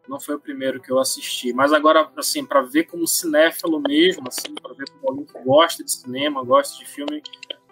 não 0.09 0.19
foi 0.19 0.37
o 0.37 0.41
primeiro 0.41 0.81
que 0.81 0.91
eu 0.91 0.99
assisti. 0.99 1.53
Mas 1.53 1.73
agora, 1.73 2.11
assim, 2.17 2.45
para 2.45 2.63
ver 2.63 2.85
como 2.85 3.07
cinéfilo 3.07 3.81
mesmo, 3.81 4.27
assim, 4.27 4.55
para 4.55 4.73
ver 4.75 4.89
como 4.91 5.11
alguém 5.11 5.27
que 5.27 5.39
gosta 5.45 5.85
de 5.85 5.93
cinema, 5.93 6.43
gosta 6.43 6.79
de 6.79 6.87
filme, 6.87 7.23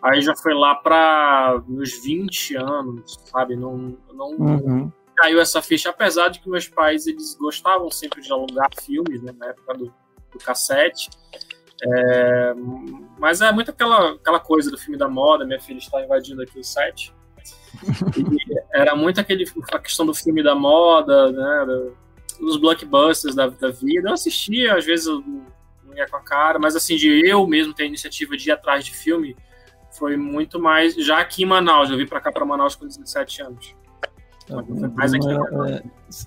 aí 0.02 0.20
já 0.20 0.36
foi 0.36 0.54
lá 0.54 0.74
para 0.74 1.62
meus 1.66 1.98
20 2.02 2.56
anos, 2.56 3.18
sabe? 3.24 3.56
Não, 3.56 3.96
não 4.12 4.30
uhum. 4.32 4.92
caiu 5.16 5.40
essa 5.40 5.62
ficha, 5.62 5.90
apesar 5.90 6.28
de 6.28 6.40
que 6.40 6.48
meus 6.48 6.68
pais 6.68 7.06
eles 7.06 7.34
gostavam 7.34 7.90
sempre 7.90 8.20
de 8.20 8.30
alugar 8.30 8.68
filmes, 8.82 9.22
né, 9.22 9.32
na 9.36 9.46
época 9.46 9.74
do, 9.74 9.86
do 10.30 10.38
cassete. 10.38 11.08
É, 11.82 12.54
mas 13.18 13.40
é 13.40 13.52
muito 13.52 13.70
aquela, 13.70 14.12
aquela 14.12 14.40
coisa 14.40 14.70
do 14.70 14.78
filme 14.78 14.98
da 14.98 15.08
moda, 15.08 15.44
minha 15.44 15.60
filha 15.60 15.78
está 15.78 16.02
invadindo 16.02 16.42
aqui 16.42 16.58
o 16.58 16.64
site. 16.64 17.14
era 18.72 18.96
muito 18.96 19.20
aquele, 19.20 19.44
a 19.72 19.78
questão 19.78 20.06
do 20.06 20.14
filme 20.14 20.42
da 20.42 20.54
moda, 20.54 21.30
né, 21.30 21.92
dos 22.40 22.56
blockbusters 22.56 23.34
da, 23.34 23.48
da 23.48 23.70
vida. 23.70 24.08
Eu 24.08 24.14
assistia, 24.14 24.76
às 24.76 24.84
vezes 24.84 25.06
eu 25.06 25.20
não 25.20 25.94
ia 25.94 26.08
com 26.08 26.16
a 26.16 26.22
cara, 26.22 26.58
mas 26.58 26.74
assim, 26.74 26.96
de 26.96 27.08
eu 27.26 27.46
mesmo 27.46 27.74
ter 27.74 27.84
a 27.84 27.86
iniciativa 27.86 28.36
de 28.36 28.48
ir 28.48 28.52
atrás 28.52 28.84
de 28.84 28.92
filme, 28.92 29.36
foi 29.90 30.16
muito 30.16 30.60
mais. 30.60 30.94
Já 30.94 31.20
aqui 31.20 31.42
em 31.42 31.46
Manaus, 31.46 31.90
eu 31.90 31.96
vim 31.96 32.06
para 32.06 32.20
cá, 32.20 32.30
para 32.30 32.44
Manaus 32.44 32.74
com 32.74 32.86
17 32.86 33.42
anos. 33.42 33.74
Aqui 34.48 34.72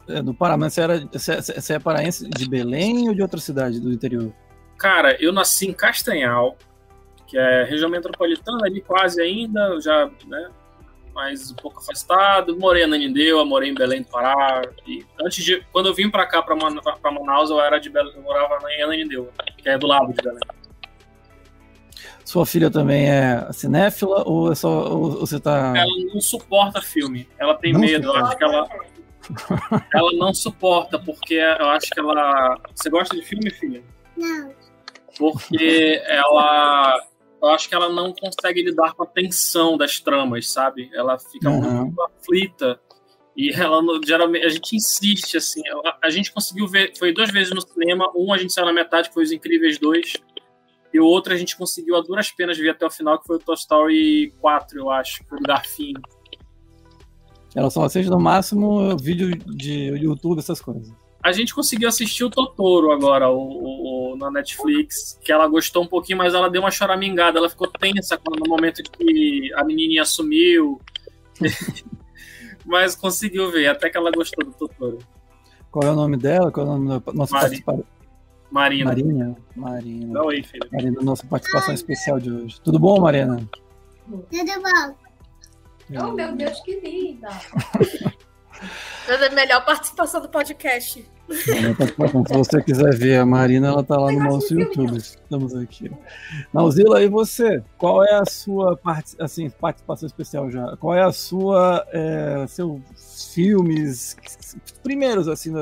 é, 0.10 0.18
é, 0.18 0.22
do 0.22 0.34
Pará, 0.34 0.58
mas 0.58 0.74
você, 0.74 0.82
era, 0.82 1.00
você, 1.12 1.42
você 1.42 1.74
é 1.74 1.80
paraense 1.80 2.28
de 2.30 2.50
Belém 2.50 3.08
ou 3.08 3.16
de 3.16 3.22
outra 3.22 3.40
cidade 3.40 3.80
do 3.80 3.92
interior? 3.92 4.34
Cara, 4.80 5.16
eu 5.22 5.32
nasci 5.32 5.68
em 5.68 5.74
Castanhal, 5.74 6.58
que 7.28 7.38
é 7.38 7.64
região 7.64 7.90
metropolitana 7.90 8.66
ali 8.66 8.82
quase 8.82 9.22
ainda, 9.22 9.80
já, 9.80 10.10
né? 10.26 10.50
mas 11.20 11.52
um 11.52 11.56
pouco 11.56 11.80
afastado. 11.80 12.58
Morei 12.58 12.84
em 12.84 12.86
Ananindeua, 12.86 13.44
morei 13.44 13.70
em 13.70 13.74
Belém 13.74 14.02
do 14.02 14.08
Pará. 14.08 14.62
E 14.88 15.06
antes 15.22 15.44
de, 15.44 15.62
quando 15.72 15.88
eu 15.88 15.94
vim 15.94 16.10
para 16.10 16.26
cá, 16.26 16.42
para 16.42 16.56
Manaus, 16.56 17.50
eu 17.50 17.60
era 17.60 17.78
de 17.78 17.90
Belém, 17.90 18.14
eu 18.16 18.22
morava 18.22 18.58
em 18.72 18.82
Ananindeua, 18.82 19.30
que 19.58 19.68
é 19.68 19.78
do 19.78 19.86
lado 19.86 20.14
de 20.14 20.22
Belém. 20.22 20.40
Sua 22.24 22.46
filha 22.46 22.70
também 22.70 23.10
é 23.10 23.52
cinéfila 23.52 24.24
ou 24.26 24.52
é 24.52 24.56
só 24.56 24.94
ou 24.94 25.20
você 25.20 25.40
tá 25.40 25.74
Ela 25.76 25.92
não 26.14 26.22
suporta 26.22 26.82
filme. 26.82 27.28
Ela 27.38 27.56
tem 27.56 27.74
não 27.74 27.82
medo, 27.82 28.08
eu 28.08 28.16
acho 28.16 28.38
que 28.38 28.44
ela 28.44 28.70
ela 29.94 30.12
não 30.14 30.34
suporta 30.34 30.98
porque 31.00 31.34
eu 31.34 31.70
acho 31.70 31.90
que 31.90 32.00
ela 32.00 32.58
Você 32.74 32.90
gosta 32.90 33.16
de 33.16 33.24
filme, 33.24 33.50
filha? 33.50 33.84
Não. 34.16 34.54
Porque 35.20 36.02
ela 36.08 36.98
eu 37.42 37.50
acho 37.50 37.70
que 37.70 37.76
ela 37.76 37.90
não 37.90 38.14
consegue 38.14 38.64
lidar 38.64 38.94
com 38.94 39.04
a 39.04 39.06
tensão 39.06 39.78
das 39.78 40.00
tramas, 40.00 40.50
sabe? 40.50 40.90
Ela 40.94 41.18
fica 41.18 41.50
uhum. 41.50 41.86
muito 41.86 42.02
aflita 42.02 42.80
e 43.36 43.52
ela 43.52 43.82
geralmente 44.06 44.46
a 44.46 44.50
gente 44.50 44.76
insiste 44.76 45.38
assim. 45.38 45.62
A, 45.86 46.08
a, 46.08 46.10
gente 46.10 46.32
conseguiu 46.32 46.68
ver, 46.68 46.92
foi 46.98 47.14
duas 47.14 47.32
vezes 47.32 47.54
no 47.54 47.62
cinema. 47.62 48.12
Um 48.16 48.34
a 48.34 48.38
gente 48.38 48.52
saiu 48.52 48.66
na 48.66 48.74
metade, 48.74 49.10
que 49.10 49.14
foi 49.14 49.24
Os 49.24 49.32
Incríveis 49.32 49.78
2. 49.78 50.14
E 50.94 51.00
o 51.00 51.06
outro 51.06 51.34
a 51.34 51.38
gente 51.38 51.56
conseguiu 51.56 51.96
a 51.96 52.02
duras 52.02 52.32
penas 52.32 52.58
ver 52.58 52.70
até 52.70 52.86
o 52.86 52.90
final, 52.90 53.20
que 53.20 53.28
foi 53.28 53.38
o 53.38 53.40
Toy 53.40 53.56
Story 53.56 54.34
4, 54.42 54.80
eu 54.80 54.90
acho, 54.90 55.20
que 55.20 55.30
foi 55.30 55.38
do 55.38 55.44
Garfinho. 55.44 56.02
Ela 57.56 57.70
só 57.70 57.84
assiste 57.84 58.10
no 58.10 58.20
máximo 58.20 58.98
vídeo 58.98 59.30
de 59.38 59.90
YouTube, 59.90 60.40
essas 60.40 60.60
coisas. 60.60 60.92
A 61.22 61.32
gente 61.32 61.54
conseguiu 61.54 61.90
assistir 61.90 62.24
o 62.24 62.30
Totoro 62.30 62.92
agora, 62.92 63.30
o, 63.30 64.14
o, 64.14 64.18
na 64.18 64.32
Netflix, 64.32 65.20
que 65.22 65.32
ela 65.32 65.48
gostou 65.48 65.84
um 65.84 65.88
pouquinho, 65.88 66.18
mas 66.18 66.34
ela 66.34 66.50
deu 66.50 66.62
uma 66.62 66.72
choramingada, 66.72 67.38
ela 67.38 67.50
ficou 67.50 67.68
tensa 67.68 68.18
quando, 68.18 68.40
no 68.40 68.50
momento 68.50 68.82
que 68.84 69.54
a 69.54 69.64
menininha 69.64 70.06
sumiu. 70.06 70.80
mas 72.66 72.96
conseguiu 72.96 73.52
ver, 73.52 73.68
até 73.68 73.90
que 73.90 73.98
ela 73.98 74.12
gostou 74.12 74.46
do 74.46 74.54
Totoro. 74.54 75.00
Qual 75.70 75.86
é 75.86 75.92
o 75.92 75.96
nome 75.96 76.16
dela? 76.16 76.52
Qual 76.52 76.66
é 76.66 76.70
o 76.70 76.78
nome 76.78 76.88
da 76.88 77.14
nossa 77.14 77.36
Mari. 77.36 77.64
Marina. 78.52 78.86
Marina. 78.86 79.36
Marina. 79.56 80.14
Dá 80.14 80.24
oi, 80.24 80.42
filha. 80.42 80.68
Marina, 80.72 81.02
nossa 81.02 81.26
participação 81.28 81.74
especial 81.74 82.20
de 82.20 82.32
hoje. 82.32 82.62
Tudo 82.62 82.80
bom, 82.80 83.00
Marina? 83.00 83.38
Tudo 84.08 84.26
bom. 84.32 84.96
Oh, 86.02 86.12
meu 86.14 86.36
Deus, 86.36 86.60
que 86.62 86.80
linda! 86.80 87.30
a 89.08 89.30
melhor 89.34 89.66
participação 89.66 90.22
do 90.22 90.30
podcast. 90.30 91.06
Se 91.30 92.34
você 92.34 92.62
quiser 92.62 92.96
ver 92.96 93.18
a 93.18 93.26
Marina, 93.26 93.68
ela 93.68 93.84
tá 93.84 93.98
lá 93.98 94.12
no 94.12 94.20
nosso 94.20 94.54
YouTube. 94.54 94.98
Estamos 94.98 95.56
aqui. 95.56 95.92
Nauzila, 96.54 97.02
e 97.02 97.08
você? 97.08 97.64
Qual 97.78 98.04
é 98.04 98.16
a 98.16 98.26
sua 98.26 98.76
part... 98.76 99.16
assim, 99.20 99.50
participação 99.50 100.08
especial 100.08 100.50
já? 100.50 100.76
Qual 100.78 100.96
é 100.96 101.04
a 101.04 101.12
sua 101.12 101.86
é, 101.92 102.46
seus 102.48 103.32
filmes 103.34 104.18
primeiros 104.82 105.28
assim 105.28 105.54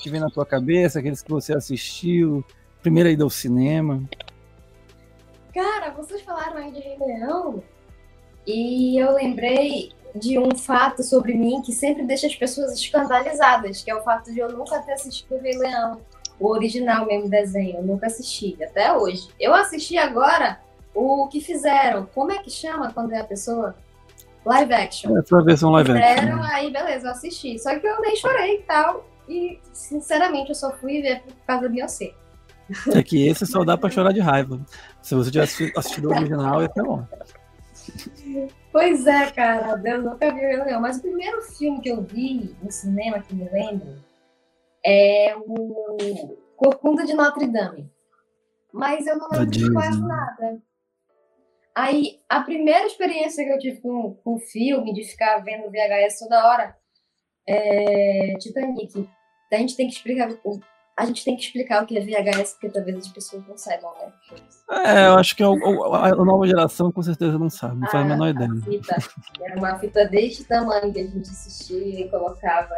que 0.00 0.10
vem 0.10 0.20
na 0.20 0.30
tua 0.30 0.46
cabeça, 0.46 1.00
aqueles 1.00 1.22
que 1.22 1.30
você 1.30 1.52
assistiu, 1.54 2.44
primeira 2.80 3.10
ida 3.10 3.24
ao 3.24 3.30
cinema? 3.30 4.02
Cara, 5.52 5.90
vocês 5.90 6.22
falaram 6.22 6.58
aí 6.58 6.70
de 6.70 6.80
Rei 6.80 6.98
Leão 6.98 7.62
e 8.46 9.02
eu 9.02 9.14
lembrei 9.14 9.90
de 10.18 10.38
um 10.38 10.54
fato 10.56 11.02
sobre 11.02 11.34
mim 11.34 11.62
que 11.62 11.72
sempre 11.72 12.04
deixa 12.04 12.26
as 12.26 12.34
pessoas 12.34 12.72
escandalizadas, 12.72 13.82
que 13.82 13.90
é 13.90 13.94
o 13.94 14.02
fato 14.02 14.32
de 14.32 14.38
eu 14.38 14.50
nunca 14.50 14.80
ter 14.80 14.92
assistido 14.92 15.36
o 15.36 15.40
Rei 15.40 15.56
Leão, 15.56 16.00
o 16.38 16.48
original 16.48 17.06
mesmo 17.06 17.28
desenho, 17.28 17.78
eu 17.78 17.82
nunca 17.82 18.06
assisti, 18.06 18.56
até 18.62 18.92
hoje. 18.92 19.28
Eu 19.38 19.54
assisti 19.54 19.96
agora 19.98 20.60
o 20.94 21.26
que 21.28 21.40
fizeram, 21.40 22.06
como 22.14 22.32
é 22.32 22.38
que 22.38 22.50
chama 22.50 22.92
quando 22.92 23.12
é 23.12 23.20
a 23.20 23.24
pessoa? 23.24 23.74
Live 24.44 24.72
action. 24.72 25.16
É, 25.16 25.20
a 25.20 25.42
versão 25.42 25.70
live 25.70 25.92
action. 25.92 26.08
Fizeram, 26.08 26.42
aí 26.42 26.70
beleza, 26.70 27.08
eu 27.08 27.12
assisti. 27.12 27.58
Só 27.58 27.78
que 27.78 27.86
eu 27.86 28.00
nem 28.00 28.16
chorei 28.16 28.56
e 28.56 28.62
tal, 28.62 29.06
e 29.28 29.58
sinceramente 29.72 30.48
eu 30.48 30.54
só 30.54 30.72
fui 30.72 31.02
ver 31.02 31.22
por 31.22 31.34
causa 31.46 31.62
da 31.62 31.68
Beyoncé. 31.68 32.14
É 32.94 33.02
que 33.02 33.26
esse 33.26 33.46
só 33.46 33.64
dá 33.64 33.76
pra 33.76 33.90
chorar 33.90 34.12
de 34.12 34.20
raiva. 34.20 34.60
Se 35.02 35.14
você 35.14 35.30
tivesse 35.30 35.72
assistido 35.76 36.08
o 36.08 36.10
original, 36.10 36.62
ia 36.62 36.70
ser 36.70 36.82
bom. 36.82 37.04
Pois 38.70 39.06
é, 39.06 39.30
cara, 39.30 39.74
Deus 39.76 40.04
nunca 40.04 40.32
viu 40.32 40.48
ele 40.48 40.64
não. 40.64 40.80
Mas 40.80 40.98
o 40.98 41.02
primeiro 41.02 41.42
filme 41.42 41.80
que 41.80 41.88
eu 41.88 42.02
vi 42.02 42.54
no 42.62 42.70
cinema 42.70 43.20
que 43.20 43.34
me 43.34 43.48
lembro 43.48 43.98
é 44.84 45.34
o 45.36 46.36
Corcunda 46.56 47.04
de 47.04 47.14
Notre 47.14 47.46
Dame. 47.46 47.90
Mas 48.72 49.06
eu 49.06 49.16
não 49.16 49.28
lembro 49.30 49.50
de 49.50 49.72
quase 49.72 50.00
nada. 50.00 50.62
Aí, 51.74 52.18
a 52.28 52.42
primeira 52.42 52.86
experiência 52.86 53.44
que 53.44 53.50
eu 53.50 53.58
tive 53.58 53.80
com, 53.80 54.14
com 54.14 54.38
filme, 54.38 54.92
de 54.92 55.04
ficar 55.04 55.38
vendo 55.38 55.70
VHS 55.70 56.18
toda 56.18 56.44
hora, 56.44 56.76
é 57.46 58.34
Titanic. 58.38 59.08
A 59.52 59.56
gente 59.56 59.76
tem 59.76 59.86
que 59.86 59.94
explicar 59.94 60.28
a 60.98 61.06
gente 61.06 61.24
tem 61.24 61.36
que 61.36 61.44
explicar 61.44 61.84
o 61.84 61.86
que 61.86 61.96
é 61.96 62.00
VHS, 62.00 62.54
porque 62.54 62.70
talvez 62.70 62.96
as 62.98 63.08
pessoas 63.08 63.46
não 63.46 63.56
saibam, 63.56 63.92
né? 64.00 64.12
É, 64.84 65.06
eu 65.06 65.14
acho 65.14 65.36
que 65.36 65.44
a, 65.44 65.46
a, 65.46 66.06
a 66.08 66.24
nova 66.24 66.44
geração 66.44 66.90
com 66.90 67.00
certeza 67.00 67.38
não 67.38 67.48
sabe, 67.48 67.76
não 67.76 67.86
ah, 67.86 67.90
faz 67.90 68.02
a 68.02 68.06
ah, 68.06 68.10
menor 68.10 68.28
ideia. 68.28 68.50
Fita. 68.64 68.96
Era 69.40 69.56
uma 69.56 69.78
fita 69.78 70.04
deste 70.06 70.42
tamanho 70.42 70.92
que 70.92 70.98
a 70.98 71.04
gente 71.04 71.30
assistia 71.30 72.00
e 72.00 72.08
colocava 72.08 72.74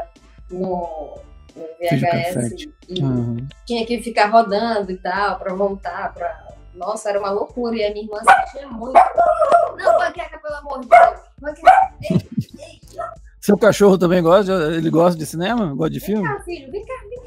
no, 0.50 1.18
no 1.56 1.62
VHS. 1.80 2.68
E 2.90 3.02
uhum. 3.02 3.48
tinha 3.64 3.87
que 3.87 4.02
ficar 4.02 4.26
rodando 4.26 4.92
e 4.92 4.98
tal, 4.98 5.38
pra 5.38 5.56
montar, 5.56 6.12
pra. 6.12 6.50
Nossa, 6.74 7.09
era 7.11 7.18
uma 7.18 7.30
loucura. 7.30 7.74
E 7.74 7.85
a 7.85 7.90
minha 7.90 8.04
irmã 8.04 8.20
assistia 8.26 8.68
muito. 8.68 8.94
Não, 9.76 9.98
panqueca, 9.98 10.38
pelo 10.38 10.54
amor 10.56 10.80
de 10.80 10.88
Deus. 10.88 11.20
Panqueca. 11.40 11.94
Ei, 12.02 12.16
ei. 12.59 12.80
Seu 13.40 13.56
cachorro 13.56 13.96
também 13.96 14.22
gosta? 14.22 14.52
Ele 14.74 14.90
gosta 14.90 15.18
de 15.18 15.24
cinema? 15.24 15.74
Gosta 15.74 15.90
de 15.90 16.00
filme? 16.00 16.22
Vem 16.22 16.37
cá, 16.37 16.44
filho, 16.44 16.70
vem 16.70 16.85
cá, 16.85 16.94
vem 17.09 17.19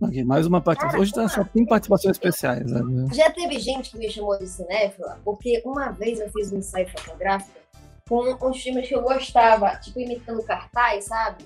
Mais 0.00 0.46
uma 0.46 0.60
participação. 0.60 1.00
Hoje 1.00 1.12
tá, 1.12 1.28
só 1.28 1.44
tem 1.44 1.64
participações 1.64 2.16
especiais. 2.16 2.70
Né? 2.70 3.08
Já 3.12 3.30
teve 3.30 3.58
gente 3.58 3.90
que 3.90 3.98
me 3.98 4.10
chamou 4.10 4.36
de 4.38 4.46
cinéfila, 4.46 5.18
porque 5.24 5.62
uma 5.64 5.90
vez 5.90 6.20
eu 6.20 6.30
fiz 6.30 6.52
um 6.52 6.58
ensaio 6.58 6.88
fotográfico 6.88 7.50
com 8.08 8.48
uns 8.48 8.62
filmes 8.62 8.86
que 8.86 8.94
eu 8.94 9.02
gostava, 9.02 9.76
tipo 9.76 9.98
imitando 9.98 10.42
cartaz, 10.42 11.06
sabe? 11.06 11.44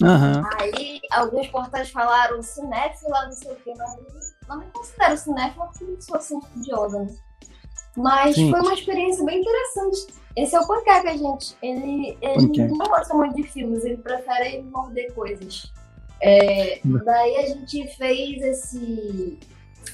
Uhum. 0.00 0.42
Aí 0.60 1.00
alguns 1.10 1.48
portais 1.48 1.90
falaram 1.90 2.42
cinéfila, 2.42 3.24
não 3.24 3.32
sei 3.32 3.52
o 3.52 3.56
quê, 3.56 3.72
mas 3.76 4.34
não 4.46 4.58
me 4.58 4.66
considero 4.66 5.16
cinéfila 5.16 5.66
porque 5.66 6.02
sou 6.02 6.16
assim 6.16 6.38
estudiosa, 6.38 6.98
né? 7.00 7.14
Mas 7.96 8.34
Sim. 8.34 8.50
foi 8.50 8.60
uma 8.60 8.74
experiência 8.74 9.24
bem 9.24 9.40
interessante. 9.40 10.14
Esse 10.36 10.54
é 10.54 10.60
o 10.60 10.66
Panqueca, 10.66 11.16
gente. 11.16 11.56
Ele, 11.62 12.18
ele 12.20 12.68
não 12.68 12.86
gosta 12.86 13.14
muito 13.14 13.36
de 13.36 13.44
filmes, 13.44 13.84
ele 13.84 13.96
prefere 13.96 14.62
morder 14.62 15.14
coisas. 15.14 15.72
É, 16.22 16.80
daí 17.04 17.36
a 17.36 17.46
gente 17.46 17.86
fez 17.96 18.42
esse, 18.42 19.38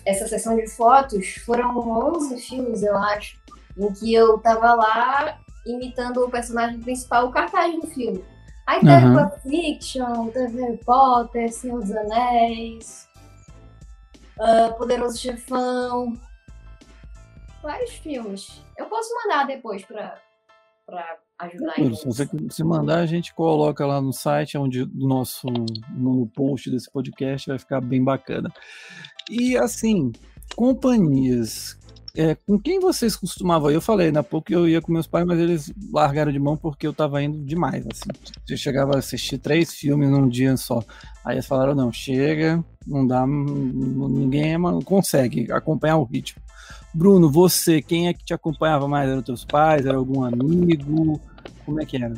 essa 0.05 0.29
sessão 0.29 0.57
de 0.57 0.69
fotos, 0.69 1.35
foram 1.45 1.77
11 1.79 2.41
filmes, 2.41 2.83
eu 2.83 2.97
acho, 2.97 3.41
em 3.77 3.93
que 3.93 4.15
eu 4.15 4.39
tava 4.39 4.75
lá 4.75 5.39
imitando 5.67 6.25
o 6.25 6.31
personagem 6.31 6.81
principal, 6.81 7.27
o 7.27 7.33
cartaz 7.33 7.75
do 7.81 7.87
filme. 7.89 8.25
Aí 8.67 8.81
teve 8.81 9.07
uhum. 9.07 9.29
Pulp 9.29 9.43
Fiction, 9.43 10.29
teve 10.29 10.61
Harry 10.61 10.79
Potter, 10.85 11.53
Senhor 11.53 11.81
dos 11.81 11.91
Anéis, 11.91 13.09
uh, 14.39 14.73
Poderoso 14.79 15.19
Chefão, 15.19 16.17
vários 17.63 17.91
filmes. 17.91 18.63
Eu 18.77 18.87
posso 18.87 19.13
mandar 19.23 19.47
depois 19.47 19.85
para 19.85 20.19
ajudar. 21.47 21.97
se 21.97 22.07
você 22.07 22.29
se 22.51 22.65
mandar, 22.65 22.99
a 22.99 23.07
gente 23.07 23.35
coloca 23.35 23.87
lá 23.87 24.01
no 24.01 24.13
site, 24.13 24.59
onde 24.59 24.85
do 24.85 25.07
nosso 25.07 25.47
no 25.91 26.27
post 26.29 26.71
desse 26.71 26.91
podcast 26.91 27.49
vai 27.49 27.59
ficar 27.59 27.81
bem 27.81 28.03
bacana. 28.03 28.53
E 29.31 29.57
assim, 29.57 30.13
companhias. 30.55 31.81
É, 32.15 32.35
com 32.35 32.59
quem 32.59 32.79
vocês 32.79 33.17
costumavam? 33.17 33.71
Eu 33.71 33.81
falei, 33.81 34.13
na 34.13 34.23
pouco 34.23 34.53
eu 34.53 34.69
ia 34.69 34.83
com 34.83 34.93
meus 34.93 35.07
pais, 35.07 35.25
mas 35.25 35.39
eles 35.39 35.73
largaram 35.91 36.31
de 36.31 36.39
mão 36.39 36.59
porque 36.59 36.87
eu 36.87 36.93
tava 36.93 37.23
indo 37.23 37.43
demais. 37.43 37.87
Assim. 37.91 38.11
Eu 38.49 38.57
chegava 38.59 38.95
a 38.95 38.99
assistir 38.99 39.39
três 39.39 39.73
filmes 39.73 40.11
num 40.11 40.29
dia 40.29 40.55
só. 40.59 40.85
Aí 41.25 41.37
eles 41.37 41.47
falaram: 41.47 41.75
não, 41.75 41.91
chega, 41.91 42.63
não 42.87 43.07
dá, 43.07 43.27
ninguém 43.27 44.57
consegue 44.85 45.51
acompanhar 45.51 45.97
o 45.97 46.05
ritmo. 46.05 46.43
Bruno, 46.95 47.31
você, 47.31 47.81
quem 47.81 48.09
é 48.09 48.13
que 48.13 48.23
te 48.23 48.35
acompanhava 48.35 48.87
mais? 48.87 49.09
Eram 49.09 49.23
teus 49.23 49.47
pais? 49.47 49.87
Era 49.87 49.97
algum 49.97 50.23
amigo? 50.23 51.19
Como 51.65 51.81
é 51.81 51.87
que 51.87 51.97
era? 51.97 52.15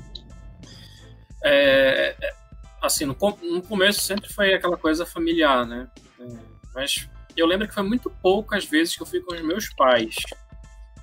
É, 1.45 2.17
é, 2.21 2.35
assim, 2.81 3.05
no, 3.05 3.17
no, 3.43 3.63
começo 3.63 4.01
sempre 4.01 4.33
foi 4.33 4.55
aquela 4.55 4.77
coisa 4.77 5.05
familiar, 5.05 5.67
né? 5.67 5.89
É, 6.19 6.27
mas 6.75 7.09
eu 7.37 7.47
lembro 7.47 7.69
que 7.69 7.75
foi 7.75 7.83
muito 7.83 8.11
poucas 8.23 8.65
vezes 8.65 8.97
que 8.97 9.03
eu 9.03 9.07
fui 9.07 9.21
com 9.21 9.35
os 9.35 9.43
meus 9.43 9.69
pais. 9.75 10.15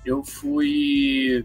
Eu 0.04 0.24
fui. 0.24 1.44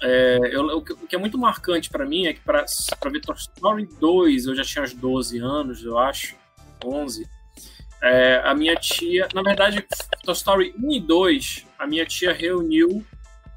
É, 0.00 0.38
eu, 0.52 0.64
o 0.78 0.82
que 0.82 1.16
é 1.16 1.18
muito 1.18 1.36
marcante 1.36 1.90
para 1.90 2.06
mim 2.06 2.26
é 2.26 2.32
que 2.32 2.40
para 2.40 2.64
ver 3.10 3.20
Toy 3.20 3.34
Story 3.34 3.88
2 4.00 4.46
eu 4.46 4.54
já 4.54 4.62
tinha 4.62 4.84
uns 4.84 4.94
12 4.94 5.38
anos, 5.38 5.82
eu 5.82 5.98
acho, 5.98 6.36
11. 6.84 7.28
É, 8.00 8.40
a 8.44 8.54
minha 8.54 8.76
tia, 8.76 9.26
na 9.34 9.42
verdade, 9.42 9.84
Toy 10.22 10.34
Story 10.34 10.74
1 10.78 10.92
e 10.92 11.00
2, 11.00 11.66
a 11.76 11.86
minha 11.88 12.06
tia 12.06 12.32
reuniu 12.32 13.04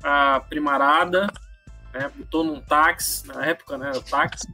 a 0.04 0.40
primarada, 0.40 1.28
né, 1.94 2.12
botou 2.16 2.44
num 2.44 2.62
táxi, 2.62 3.28
na 3.28 3.46
época, 3.46 3.78
né, 3.78 3.92
o 3.96 4.02
táxi, 4.02 4.48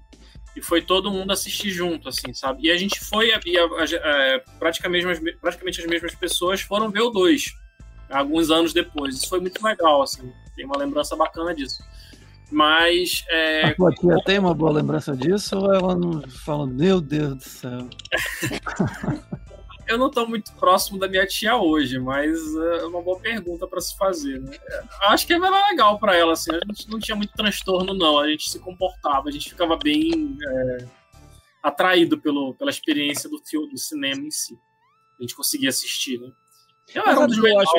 e 0.56 0.62
foi 0.62 0.82
todo 0.82 1.12
mundo 1.12 1.32
assistir 1.32 1.70
junto, 1.70 2.10
assim, 2.10 2.34
sabe? 2.34 2.64
E 2.64 2.72
a 2.72 2.78
gente 2.78 3.00
foi, 3.00 3.32
e 3.46 3.58
a, 3.58 3.64
a, 3.64 3.66
a, 3.66 4.40
praticamente, 4.58 5.06
praticamente 5.40 5.82
as 5.82 5.88
mesmas 5.88 6.16
pessoas 6.16 6.62
foram 6.62 6.90
ver 6.90 7.02
o 7.02 7.12
2, 7.12 7.54
alguns 8.10 8.50
anos 8.50 8.74
depois. 8.74 9.16
Isso 9.16 9.30
foi 9.30 9.40
muito 9.40 9.64
legal, 9.64 10.02
assim, 10.02 10.34
tem 10.56 10.66
uma 10.66 10.78
lembrança 10.78 11.16
bacana 11.16 11.54
disso. 11.54 11.84
Mas. 12.50 13.26
É, 13.30 13.66
a 13.68 13.76
tua 13.76 13.92
tia 13.92 14.18
tem 14.26 14.40
uma 14.40 14.54
boa 14.54 14.72
lembrança 14.72 15.16
disso 15.16 15.58
ou 15.58 15.74
ela 15.74 15.96
não 15.96 16.22
fala, 16.30 16.66
meu 16.66 17.02
Deus 17.02 17.36
do 17.36 17.44
céu? 17.44 17.90
eu 19.88 19.98
não 19.98 20.08
estou 20.08 20.28
muito 20.28 20.54
próximo 20.54 21.00
da 21.00 21.08
minha 21.08 21.26
tia 21.26 21.56
hoje, 21.56 21.98
mas 22.00 22.38
é 22.56 22.86
uma 22.86 23.02
boa 23.02 23.20
pergunta 23.20 23.66
para 23.68 23.82
se 23.82 23.96
fazer. 23.98 24.40
Né? 24.40 24.58
Acho 25.04 25.26
que 25.26 25.34
era 25.34 25.70
legal 25.70 25.98
para 25.98 26.16
ela, 26.16 26.34
assim. 26.34 26.52
A 26.52 26.74
gente 26.74 26.90
não 26.90 27.00
tinha 27.00 27.16
muito 27.16 27.34
transtorno, 27.34 27.94
não. 27.94 28.20
A 28.20 28.28
gente 28.30 28.50
se 28.50 28.60
comportava, 28.60 29.30
a 29.30 29.32
gente 29.32 29.50
ficava 29.50 29.78
bem 29.78 30.38
é, 30.46 30.88
atraído 31.64 32.20
pelo, 32.20 32.54
pela 32.56 32.70
experiência 32.70 33.30
do 33.30 33.40
filme, 33.40 33.70
do 33.70 33.78
cinema 33.78 34.22
em 34.22 34.32
si. 34.32 34.58
A 35.18 35.24
gente 35.24 35.36
conseguia 35.36 35.70
assistir, 35.70 36.20
né? 36.20 36.32
Eu 36.94 37.04
era 37.04 37.20
um 37.20 37.28
dos 37.28 37.40
melhores. 37.40 37.70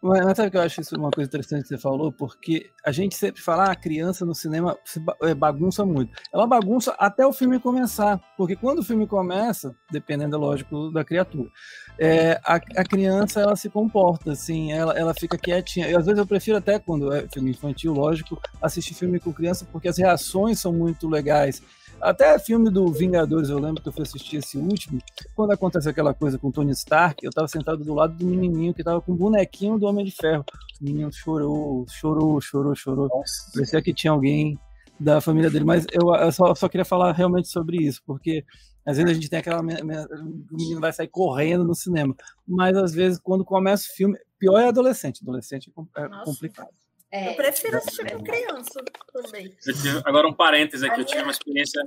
Mas 0.00 0.36
sabe 0.36 0.50
que 0.50 0.56
eu 0.56 0.60
acho 0.60 0.80
isso 0.80 0.96
uma 0.96 1.10
coisa 1.10 1.28
interessante 1.28 1.62
que 1.62 1.68
você 1.68 1.78
falou? 1.78 2.12
Porque 2.12 2.70
a 2.84 2.92
gente 2.92 3.16
sempre 3.16 3.42
fala, 3.42 3.64
ah, 3.64 3.72
a 3.72 3.76
criança 3.76 4.24
no 4.24 4.32
cinema 4.32 4.78
é, 5.22 5.34
bagunça 5.34 5.84
muito. 5.84 6.12
Ela 6.32 6.46
bagunça 6.46 6.94
até 6.98 7.26
o 7.26 7.32
filme 7.32 7.58
começar. 7.58 8.20
Porque 8.36 8.54
quando 8.54 8.78
o 8.78 8.84
filme 8.84 9.08
começa, 9.08 9.74
dependendo, 9.90 10.38
lógico, 10.38 10.92
da 10.92 11.04
criatura, 11.04 11.50
é, 11.98 12.40
a, 12.44 12.54
a, 12.54 12.84
criança 12.84 13.40
ela 13.40 13.56
se 13.56 13.68
comporta, 13.68 14.32
assim, 14.32 14.72
ela, 14.72 14.96
ela 14.96 15.12
fica 15.12 15.36
quietinha. 15.36 15.88
Eu, 15.88 15.98
às 15.98 16.06
vezes 16.06 16.18
eu 16.18 16.26
prefiro 16.26 16.56
até, 16.56 16.78
quando 16.78 17.12
é 17.12 17.26
filme 17.28 17.50
infantil, 17.50 17.92
lógico, 17.92 18.40
assistir 18.62 18.94
filme 18.94 19.18
com 19.18 19.32
criança, 19.32 19.66
porque 19.72 19.88
as 19.88 19.98
reações 19.98 20.60
são 20.60 20.72
muito 20.72 21.08
legais. 21.08 21.60
Até 22.00 22.38
filme 22.38 22.70
do 22.70 22.92
Vingadores, 22.92 23.48
eu 23.48 23.58
lembro 23.58 23.82
que 23.82 23.88
eu 23.88 23.92
fui 23.92 24.02
assistir 24.02 24.36
esse 24.36 24.56
último, 24.56 25.00
quando 25.34 25.52
acontece 25.52 25.88
aquela 25.88 26.14
coisa 26.14 26.38
com 26.38 26.50
Tony 26.50 26.70
Stark, 26.70 27.24
eu 27.24 27.32
tava 27.32 27.48
sentado 27.48 27.84
do 27.84 27.94
lado 27.94 28.14
do 28.14 28.24
menininho 28.24 28.72
que 28.72 28.84
tava 28.84 29.00
com 29.00 29.12
o 29.12 29.16
bonequinho 29.16 29.78
do 29.78 29.86
Homem 29.86 30.04
de 30.04 30.12
Ferro. 30.12 30.44
O 30.80 30.84
menino 30.84 31.12
chorou, 31.12 31.84
chorou, 31.88 32.40
chorou, 32.40 32.74
chorou. 32.74 33.08
Nossa. 33.08 33.50
Parecia 33.52 33.82
que 33.82 33.92
tinha 33.92 34.12
alguém 34.12 34.58
da 34.98 35.20
família 35.20 35.50
dele, 35.50 35.64
mas 35.64 35.86
eu, 35.92 36.14
eu 36.14 36.32
só, 36.32 36.54
só, 36.54 36.68
queria 36.68 36.84
falar 36.84 37.12
realmente 37.12 37.48
sobre 37.48 37.78
isso, 37.78 38.00
porque 38.04 38.44
às 38.84 38.96
vezes 38.96 39.10
a 39.10 39.14
gente 39.14 39.28
tem 39.28 39.38
aquela. 39.38 39.60
O 39.60 40.56
menino 40.56 40.80
vai 40.80 40.92
sair 40.92 41.08
correndo 41.08 41.64
no 41.64 41.74
cinema, 41.74 42.14
mas 42.46 42.76
às 42.76 42.92
vezes 42.92 43.18
quando 43.18 43.44
começa 43.44 43.88
o 43.88 43.94
filme, 43.94 44.18
pior 44.38 44.58
é 44.58 44.68
adolescente. 44.68 45.20
Adolescente 45.22 45.72
é, 45.96 46.02
é 46.02 46.24
complicado. 46.24 46.68
É, 47.10 47.30
eu 47.30 47.34
prefiro 47.34 47.78
assistir 47.78 48.10
com 48.12 48.22
criança 48.22 48.84
também. 49.12 49.54
Tive, 49.62 50.02
agora 50.04 50.28
um 50.28 50.34
parênteses 50.34 50.84
aqui, 50.84 51.00
eu 51.00 51.04
tive 51.04 51.22
uma 51.22 51.32
experiência 51.32 51.82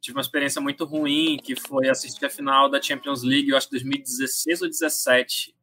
tive 0.00 0.16
uma 0.16 0.22
experiência 0.22 0.60
muito 0.62 0.84
ruim, 0.86 1.36
que 1.36 1.54
foi 1.54 1.88
assistir 1.88 2.24
a 2.24 2.30
final 2.30 2.70
da 2.70 2.80
Champions 2.80 3.22
League, 3.22 3.50
eu 3.50 3.56
acho 3.56 3.70
2016 3.70 4.62
ou 4.62 4.68
2017, 4.68 5.54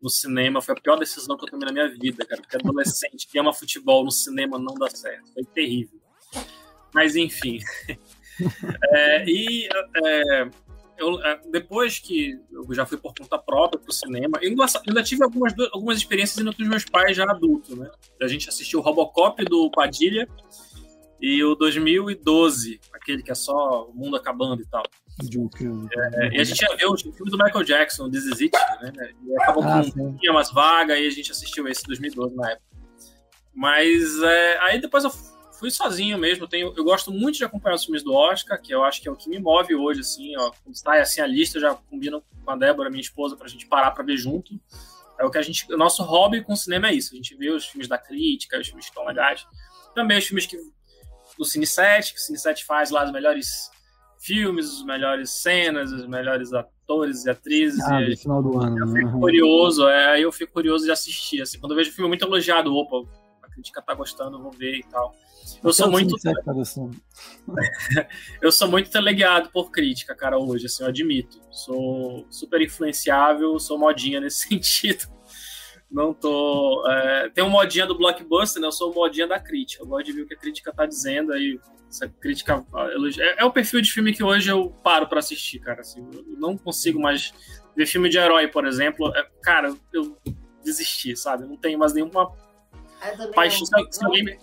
no 0.00 0.10
cinema. 0.10 0.60
Foi 0.60 0.74
a 0.74 0.80
pior 0.80 0.96
decisão 0.96 1.36
que 1.36 1.44
eu 1.44 1.50
tomei 1.50 1.66
na 1.66 1.72
minha 1.72 1.88
vida, 1.88 2.24
cara, 2.24 2.42
porque 2.42 2.56
adolescente 2.56 3.26
que 3.26 3.38
ama 3.38 3.54
futebol 3.54 4.04
no 4.04 4.10
cinema 4.10 4.58
não 4.58 4.74
dá 4.74 4.90
certo. 4.90 5.32
Foi 5.32 5.44
terrível. 5.44 5.98
Mas, 6.92 7.16
enfim. 7.16 7.58
é, 8.92 9.24
e 9.26 9.66
é, 9.66 10.50
eu, 10.98 11.20
é, 11.24 11.40
depois 11.50 11.98
que 11.98 12.38
eu 12.50 12.74
já 12.74 12.86
fui 12.86 12.98
por 12.98 13.14
conta 13.14 13.38
própria 13.38 13.80
pro 13.80 13.92
cinema, 13.92 14.38
eu 14.40 14.54
ainda 14.86 15.02
tive 15.02 15.22
algumas, 15.22 15.54
algumas 15.72 15.98
experiências 15.98 16.38
indo 16.38 16.54
com 16.54 16.62
os 16.62 16.68
meus 16.68 16.84
pais 16.84 17.16
já 17.16 17.24
adultos, 17.24 17.76
né? 17.76 17.90
A 18.20 18.26
gente 18.26 18.48
assistiu 18.48 18.80
o 18.80 18.82
Robocop 18.82 19.44
do 19.44 19.70
Padilha 19.70 20.28
e 21.20 21.42
o 21.42 21.54
2012, 21.54 22.80
aquele 22.92 23.22
que 23.22 23.30
é 23.30 23.34
só 23.34 23.86
o 23.86 23.94
mundo 23.94 24.16
acabando 24.16 24.62
e 24.62 24.66
tal. 24.66 24.82
É, 26.14 26.36
e 26.36 26.40
a 26.40 26.44
gente 26.44 26.60
ia 26.60 26.76
ver 26.76 26.86
o 26.86 26.96
filme 26.96 27.30
do 27.30 27.38
Michael 27.38 27.64
Jackson, 27.64 28.10
This 28.10 28.24
Is 28.26 28.40
It, 28.40 28.52
né? 28.82 29.10
E 29.24 29.42
acabou 29.42 29.62
ah, 29.64 29.82
com 29.82 30.16
tinha 30.16 30.32
umas 30.32 30.52
vagas 30.52 30.98
e 30.98 31.06
a 31.06 31.10
gente 31.10 31.32
assistiu 31.32 31.66
esse 31.68 31.82
2012 31.86 32.36
na 32.36 32.50
época. 32.50 32.66
Mas 33.54 34.22
é, 34.22 34.58
aí 34.58 34.80
depois 34.80 35.04
eu 35.04 35.10
fui 35.58 35.70
sozinho 35.70 36.18
mesmo. 36.18 36.44
Eu, 36.44 36.48
tenho, 36.48 36.72
eu 36.76 36.84
gosto 36.84 37.10
muito 37.10 37.36
de 37.36 37.44
acompanhar 37.44 37.76
os 37.76 37.84
filmes 37.84 38.02
do 38.02 38.12
Oscar, 38.12 38.60
que 38.60 38.72
eu 38.72 38.84
acho 38.84 39.00
que 39.00 39.08
é 39.08 39.10
o 39.10 39.16
que 39.16 39.28
me 39.28 39.38
move 39.38 39.74
hoje, 39.74 40.00
assim, 40.00 40.36
ó. 40.36 40.52
Sai 40.72 41.00
assim 41.00 41.20
a 41.20 41.26
lista, 41.26 41.58
eu 41.58 41.62
já 41.62 41.74
combino 41.74 42.22
com 42.44 42.50
a 42.50 42.56
Débora, 42.56 42.90
minha 42.90 43.00
esposa, 43.00 43.36
pra 43.36 43.48
gente 43.48 43.66
parar 43.66 43.90
pra 43.90 44.04
ver 44.04 44.16
junto. 44.16 44.58
É 45.18 45.24
o 45.24 45.30
que 45.30 45.38
a 45.38 45.42
gente. 45.42 45.72
O 45.72 45.78
nosso 45.78 46.02
hobby 46.02 46.42
com 46.42 46.52
o 46.52 46.56
cinema 46.56 46.88
é 46.88 46.94
isso. 46.94 47.14
A 47.14 47.16
gente 47.16 47.34
vê 47.36 47.50
os 47.50 47.66
filmes 47.66 47.88
da 47.88 47.96
crítica, 47.96 48.58
os 48.58 48.66
filmes 48.66 48.84
que 48.84 48.90
estão 48.90 49.06
legais. 49.06 49.46
Também 49.94 50.18
os 50.18 50.26
filmes 50.26 50.46
que. 50.46 50.58
Do 51.38 51.44
Cine 51.44 51.66
7, 51.66 52.14
que 52.14 52.18
o 52.18 52.22
Cine 52.22 52.38
7 52.38 52.64
faz 52.64 52.90
lá 52.90 53.04
os 53.04 53.12
melhores 53.12 53.70
filmes, 54.18 54.66
as 54.66 54.82
melhores 54.84 55.30
cenas, 55.30 55.92
os 55.92 56.06
melhores 56.06 56.52
atores 56.52 57.24
e 57.24 57.30
atrizes. 57.30 57.80
Ah, 57.84 58.00
e 58.02 58.16
final 58.16 58.42
do 58.42 58.58
ano. 58.58 58.78
Eu 58.78 58.88
fico 58.88 59.08
uhum. 59.08 59.20
curioso, 59.20 59.86
é, 59.88 60.20
eu 60.20 60.32
fico 60.32 60.52
curioso 60.52 60.84
de 60.84 60.90
assistir. 60.90 61.42
Assim, 61.42 61.58
quando 61.58 61.72
eu 61.72 61.76
vejo 61.76 61.90
um 61.90 61.92
filme 61.94 62.08
muito 62.08 62.24
elogiado, 62.24 62.74
opa, 62.74 63.08
crítica 63.56 63.80
tá 63.80 63.94
gostando, 63.94 64.42
vou 64.42 64.52
ver 64.52 64.76
e 64.76 64.82
tal. 64.84 65.14
Eu 65.62 65.72
sou 65.72 65.90
muito. 65.90 66.14
Tá 66.18 66.32
eu 68.42 68.52
sou 68.52 68.68
muito 68.68 68.90
teleguiado 68.90 69.48
por 69.50 69.70
crítica, 69.70 70.14
cara, 70.14 70.38
hoje, 70.38 70.66
assim, 70.66 70.82
eu 70.82 70.88
admito. 70.90 71.40
Sou 71.50 72.26
super 72.30 72.60
influenciável, 72.60 73.58
sou 73.58 73.78
modinha 73.78 74.20
nesse 74.20 74.46
sentido. 74.48 75.08
Não 75.90 76.12
tô. 76.12 76.84
É... 76.88 77.30
Tem 77.30 77.42
um 77.42 77.50
modinha 77.50 77.86
do 77.86 77.96
blockbuster, 77.96 78.60
né? 78.60 78.68
Eu 78.68 78.72
sou 78.72 78.92
modinha 78.92 79.26
da 79.26 79.40
crítica. 79.40 79.82
Eu 79.82 79.86
gosto 79.86 80.06
de 80.06 80.12
ver 80.12 80.22
o 80.22 80.26
que 80.26 80.34
a 80.34 80.38
crítica 80.38 80.72
tá 80.72 80.84
dizendo 80.84 81.32
aí. 81.32 81.58
Essa 81.88 82.08
crítica. 82.08 82.66
É, 83.18 83.42
é 83.42 83.44
o 83.44 83.52
perfil 83.52 83.80
de 83.80 83.92
filme 83.92 84.12
que 84.12 84.22
hoje 84.22 84.50
eu 84.50 84.70
paro 84.82 85.06
para 85.06 85.20
assistir, 85.20 85.60
cara. 85.60 85.80
Assim, 85.80 86.00
eu 86.12 86.24
não 86.38 86.58
consigo 86.58 87.00
mais 87.00 87.32
ver 87.76 87.86
filme 87.86 88.08
de 88.08 88.18
herói, 88.18 88.48
por 88.48 88.66
exemplo. 88.66 89.16
É... 89.16 89.24
Cara, 89.40 89.72
eu 89.92 90.16
desisti, 90.64 91.16
sabe? 91.16 91.46
Não 91.46 91.56
tenho 91.56 91.78
mais 91.78 91.92
nenhuma 91.92 92.32
paixão. 93.34 93.66
Se 93.90 94.04
alguém, 94.04 94.38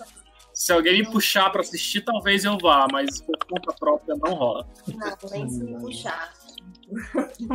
se 0.54 0.72
alguém 0.72 1.00
me 1.00 1.12
puxar 1.12 1.50
para 1.52 1.62
assistir, 1.62 2.02
talvez 2.02 2.46
eu 2.46 2.58
vá, 2.58 2.88
mas 2.92 3.22
por 3.22 3.38
conta 3.46 3.74
própria 3.80 4.16
não 4.16 4.34
rola. 4.34 4.68
Não, 4.88 5.30
nem 5.32 5.50
se 5.50 5.64
me 5.64 5.80
puxar. 5.80 6.32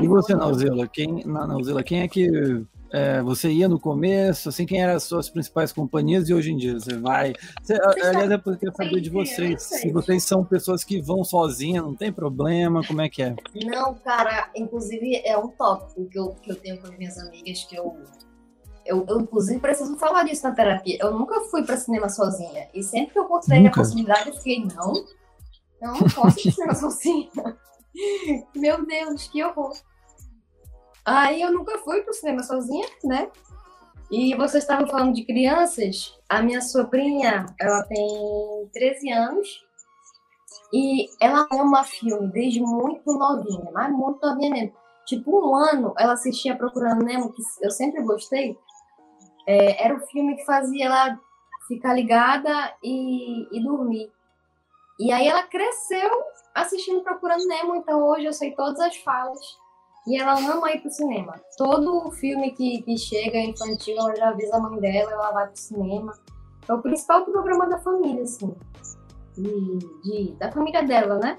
E 0.00 0.08
você, 0.08 0.34
Nauzila? 0.34 0.88
Quem, 0.88 1.24
Nauzila, 1.24 1.82
quem 1.82 2.00
é 2.00 2.08
que 2.08 2.28
é, 2.92 3.22
você 3.22 3.50
ia 3.50 3.68
no 3.68 3.78
começo? 3.78 4.48
Assim, 4.48 4.66
quem 4.66 4.82
eram 4.82 4.96
as 4.96 5.04
suas 5.04 5.28
principais 5.28 5.72
companhias 5.72 6.28
e 6.28 6.34
hoje 6.34 6.52
em 6.52 6.56
dia 6.56 6.74
você 6.74 6.96
vai? 6.96 7.34
Você, 7.62 7.78
aliás, 8.02 8.30
é 8.30 8.38
porque 8.38 8.66
eu 8.66 8.72
queria 8.72 8.74
saber 8.74 9.00
de 9.00 9.10
vocês. 9.10 9.62
Se 9.62 9.92
vocês 9.92 10.24
são 10.24 10.44
pessoas 10.44 10.82
que 10.82 11.00
vão 11.00 11.22
sozinhas, 11.22 11.84
não 11.84 11.94
tem 11.94 12.12
problema, 12.12 12.82
como 12.86 13.00
é 13.00 13.08
que 13.08 13.22
é? 13.22 13.36
Não, 13.64 13.94
cara, 13.94 14.50
inclusive 14.56 15.22
é 15.24 15.36
um 15.38 15.48
tópico 15.48 16.06
que 16.08 16.18
eu, 16.18 16.30
que 16.34 16.50
eu 16.50 16.56
tenho 16.56 16.80
com 16.80 16.86
as 16.86 16.98
minhas 16.98 17.18
amigas 17.18 17.64
que 17.64 17.76
eu 17.76 17.96
eu, 18.88 19.04
eu, 19.06 19.20
inclusive, 19.20 19.60
preciso 19.60 19.96
falar 19.98 20.22
disso 20.24 20.48
na 20.48 20.54
terapia. 20.54 20.96
Eu 20.98 21.12
nunca 21.12 21.42
fui 21.42 21.62
para 21.62 21.76
cinema 21.76 22.08
sozinha. 22.08 22.68
E 22.72 22.82
sempre 22.82 23.12
que 23.12 23.18
eu 23.18 23.26
considerei 23.26 23.64
nunca. 23.64 23.80
a 23.80 23.84
possibilidade, 23.84 24.28
eu 24.30 24.34
fiquei, 24.34 24.64
não, 24.64 24.94
eu 25.82 25.92
não 25.92 26.08
posso 26.14 26.48
ir 26.48 26.52
cinema 26.52 26.74
sozinha. 26.74 27.30
Meu 28.56 28.86
Deus, 28.86 29.28
que 29.28 29.44
horror. 29.44 29.76
Aí 31.04 31.42
eu 31.42 31.52
nunca 31.52 31.78
fui 31.78 32.00
para 32.00 32.10
o 32.10 32.14
cinema 32.14 32.42
sozinha, 32.42 32.86
né? 33.04 33.30
E 34.10 34.34
vocês 34.34 34.64
estavam 34.64 34.86
falando 34.86 35.14
de 35.14 35.24
crianças. 35.24 36.18
A 36.26 36.42
minha 36.42 36.62
sobrinha, 36.62 37.44
ela 37.60 37.82
tem 37.84 38.70
13 38.72 39.12
anos. 39.12 39.66
E 40.72 41.08
ela 41.20 41.46
ama 41.52 41.84
filme 41.84 42.30
desde 42.32 42.60
muito 42.60 43.12
novinha, 43.12 43.70
mas 43.72 43.92
muito 43.92 44.18
novinha 44.26 44.50
mesmo. 44.50 44.72
Tipo, 45.06 45.50
um 45.50 45.56
ano 45.56 45.94
ela 45.98 46.12
assistia 46.14 46.56
Procurando 46.56 47.04
Nemo, 47.04 47.32
que 47.32 47.42
eu 47.62 47.70
sempre 47.70 48.02
gostei 48.02 48.56
é, 49.48 49.82
era 49.82 49.96
o 49.96 50.00
filme 50.00 50.36
que 50.36 50.44
fazia 50.44 50.84
ela 50.84 51.18
ficar 51.66 51.94
ligada 51.94 52.52
e, 52.84 53.48
e 53.50 53.64
dormir. 53.64 54.12
E 55.00 55.10
aí 55.10 55.26
ela 55.26 55.42
cresceu 55.44 56.10
assistindo 56.54 57.02
Procurando 57.02 57.46
Nemo, 57.46 57.76
então 57.76 58.06
hoje 58.06 58.26
eu 58.26 58.32
sei 58.34 58.50
todas 58.50 58.78
as 58.80 58.96
falas. 58.98 59.40
E 60.06 60.20
ela 60.20 60.38
ama 60.38 60.70
ir 60.72 60.80
pro 60.80 60.90
cinema. 60.90 61.34
Todo 61.56 62.10
filme 62.10 62.50
que, 62.50 62.82
que 62.82 62.98
chega 62.98 63.38
infantil, 63.38 63.96
ela 63.98 64.14
já 64.16 64.28
avisa 64.28 64.56
a 64.56 64.60
mãe 64.60 64.80
dela, 64.80 65.12
ela 65.12 65.30
vai 65.32 65.46
pro 65.46 65.56
cinema. 65.56 66.12
É 66.68 66.72
o 66.72 66.82
principal 66.82 67.24
programa 67.24 67.66
da 67.68 67.78
família, 67.78 68.22
assim. 68.22 68.54
De, 69.34 69.78
de 70.02 70.36
da 70.38 70.52
família 70.52 70.82
dela, 70.82 71.18
né? 71.18 71.38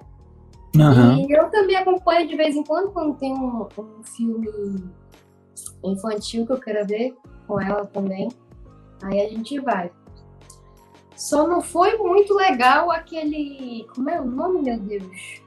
Uhum. 0.75 1.27
E 1.27 1.31
eu 1.31 1.49
também 1.49 1.75
acompanho 1.75 2.27
de 2.27 2.35
vez 2.35 2.55
em 2.55 2.63
quando, 2.63 2.91
quando 2.91 3.17
tem 3.17 3.33
um, 3.33 3.67
um 3.77 4.03
filme 4.03 4.49
infantil 5.83 6.45
que 6.45 6.53
eu 6.53 6.59
quero 6.59 6.87
ver 6.87 7.15
com 7.49 7.59
ela 7.59 7.85
também. 7.87 8.29
Aí 9.01 9.19
a 9.19 9.27
gente 9.27 9.59
vai. 9.59 9.91
Só 11.15 11.47
não 11.47 11.61
foi 11.61 11.97
muito 11.97 12.33
legal 12.35 12.91
aquele. 12.91 13.87
Como 13.93 14.09
é 14.09 14.21
o 14.21 14.25
nome, 14.25 14.61
meu 14.61 14.79
Deus? 14.79 15.41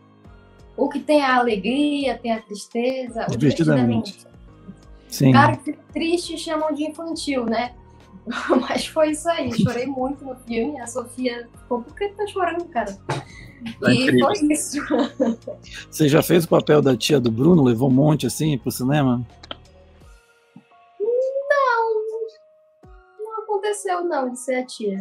O 0.76 0.88
que 0.88 0.98
tem 0.98 1.22
a 1.22 1.36
alegria, 1.36 2.18
tem 2.18 2.32
a 2.32 2.42
tristeza. 2.42 3.26
Divertidamente. 3.30 4.26
Sim. 5.08 5.30
Cara, 5.32 5.56
que 5.56 5.72
triste 5.92 6.36
chamam 6.36 6.74
de 6.74 6.84
infantil, 6.84 7.44
né? 7.44 7.74
Mas 8.60 8.86
foi 8.86 9.10
isso 9.10 9.28
aí, 9.28 9.52
chorei 9.62 9.86
muito 9.86 10.24
no 10.24 10.34
filme. 10.34 10.80
A 10.80 10.86
Sofia 10.86 11.48
ficou, 11.60 11.82
por 11.82 11.94
que 11.94 12.08
tá 12.08 12.26
chorando, 12.26 12.64
cara? 12.66 12.96
Tá 13.80 13.92
e 13.92 14.02
incrível. 14.02 14.26
foi 14.26 14.52
isso. 14.52 14.78
Você 15.90 16.08
já 16.08 16.22
fez 16.22 16.44
o 16.44 16.48
papel 16.48 16.82
da 16.82 16.96
tia 16.96 17.20
do 17.20 17.30
Bruno? 17.30 17.62
Levou 17.62 17.88
um 17.88 17.92
monte 17.92 18.26
assim 18.26 18.58
pro 18.58 18.70
cinema? 18.70 19.24
Aconteceu, 23.62 24.04
não, 24.04 24.30
de 24.30 24.38
ser 24.38 24.56
a 24.56 24.66
tia. 24.66 24.98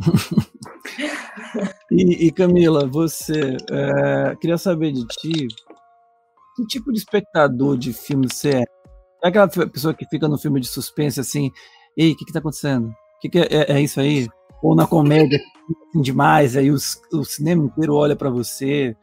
E, 1.90 2.26
e, 2.26 2.32
Camila, 2.32 2.86
você 2.86 3.56
é, 3.70 4.36
queria 4.36 4.58
saber 4.58 4.92
de 4.92 5.06
ti 5.06 5.46
que 6.56 6.66
tipo 6.66 6.92
de 6.92 6.98
espectador 6.98 7.76
de 7.76 7.92
filme 7.92 8.28
você 8.28 8.50
é? 8.50 8.64
É 9.22 9.28
aquela 9.28 9.48
pessoa 9.48 9.94
que 9.94 10.06
fica 10.06 10.28
no 10.28 10.38
filme 10.38 10.60
de 10.60 10.66
suspense 10.66 11.20
assim, 11.20 11.50
ei, 11.96 12.12
o 12.12 12.16
que, 12.16 12.24
que 12.24 12.32
tá 12.32 12.38
acontecendo? 12.38 12.88
O 12.88 13.20
que, 13.20 13.28
que 13.28 13.38
é, 13.38 13.72
é, 13.72 13.80
isso 13.80 14.00
aí? 14.00 14.28
Ou 14.62 14.74
na 14.74 14.86
comédia 14.86 15.38
assim, 15.90 16.02
demais, 16.02 16.56
aí 16.56 16.70
os, 16.70 17.00
o 17.12 17.24
cinema 17.24 17.64
inteiro 17.64 17.94
olha 17.94 18.16
para 18.16 18.30
você. 18.30 18.96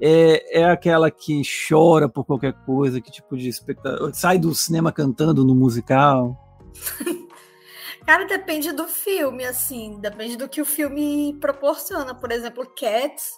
É, 0.00 0.60
é 0.60 0.64
aquela 0.64 1.10
que 1.10 1.42
chora 1.68 2.08
por 2.08 2.24
qualquer 2.24 2.52
coisa, 2.64 3.00
que 3.00 3.10
tipo 3.10 3.36
de 3.36 3.48
espectador 3.48 4.12
sai 4.14 4.38
do 4.38 4.54
cinema 4.54 4.92
cantando 4.92 5.44
no 5.44 5.54
musical? 5.54 6.36
Cara, 8.06 8.26
depende 8.26 8.70
do 8.72 8.86
filme, 8.86 9.44
assim, 9.44 9.98
depende 9.98 10.36
do 10.36 10.48
que 10.48 10.60
o 10.60 10.64
filme 10.64 11.36
proporciona. 11.40 12.14
Por 12.14 12.30
exemplo, 12.30 12.66
Cats, 12.78 13.32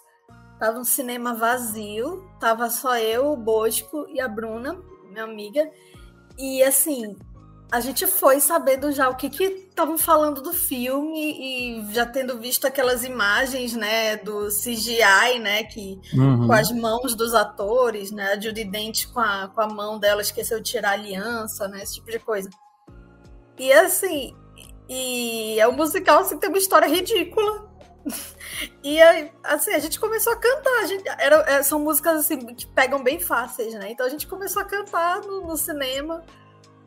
tava 0.59 0.79
um 0.79 0.83
cinema 0.83 1.33
vazio, 1.33 2.29
tava 2.39 2.69
só 2.69 2.97
eu, 2.97 3.31
o 3.31 3.37
Bosco 3.37 4.05
e 4.09 4.19
a 4.19 4.27
Bruna, 4.27 4.77
minha 5.09 5.23
amiga, 5.23 5.69
e 6.37 6.61
assim, 6.63 7.15
a 7.71 7.79
gente 7.79 8.05
foi 8.07 8.39
sabendo 8.39 8.91
já 8.91 9.09
o 9.09 9.15
que 9.15 9.29
que 9.29 9.43
estavam 9.43 9.97
falando 9.97 10.41
do 10.41 10.53
filme 10.53 11.79
e 11.79 11.93
já 11.93 12.05
tendo 12.05 12.37
visto 12.37 12.65
aquelas 12.65 13.03
imagens, 13.03 13.73
né, 13.73 14.17
do 14.17 14.47
CGI, 14.47 15.39
né, 15.39 15.63
que 15.63 15.99
Uhum. 16.13 16.47
com 16.47 16.53
as 16.53 16.71
mãos 16.71 17.15
dos 17.15 17.33
atores, 17.33 18.11
né, 18.11 18.33
a 18.33 18.39
Judy 18.39 18.65
Dent 18.65 19.05
com 19.13 19.19
a, 19.19 19.47
com 19.47 19.61
a 19.61 19.67
mão 19.67 19.99
dela 19.99 20.21
esqueceu 20.21 20.59
de 20.59 20.71
tirar 20.71 20.89
a 20.89 20.93
aliança, 20.93 21.67
né, 21.67 21.83
esse 21.83 21.95
tipo 21.95 22.11
de 22.11 22.19
coisa. 22.19 22.49
E 23.57 23.71
assim, 23.71 24.35
e 24.89 25.59
é 25.59 25.67
um 25.67 25.73
musical 25.73 26.19
assim, 26.19 26.37
tem 26.37 26.49
uma 26.49 26.57
história 26.57 26.87
ridícula. 26.87 27.67
E 28.83 28.99
assim, 29.43 29.71
a 29.71 29.79
gente 29.79 29.99
começou 29.99 30.33
a 30.33 30.37
cantar. 30.37 30.79
A 30.81 30.85
gente, 30.85 31.07
era, 31.07 31.35
é, 31.47 31.63
são 31.63 31.79
músicas 31.79 32.19
assim, 32.21 32.37
que 32.39 32.65
pegam 32.67 33.03
bem 33.03 33.19
fáceis, 33.19 33.73
né? 33.73 33.91
Então 33.91 34.05
a 34.05 34.09
gente 34.09 34.25
começou 34.27 34.61
a 34.61 34.65
cantar 34.65 35.21
no, 35.21 35.45
no 35.45 35.57
cinema. 35.57 36.23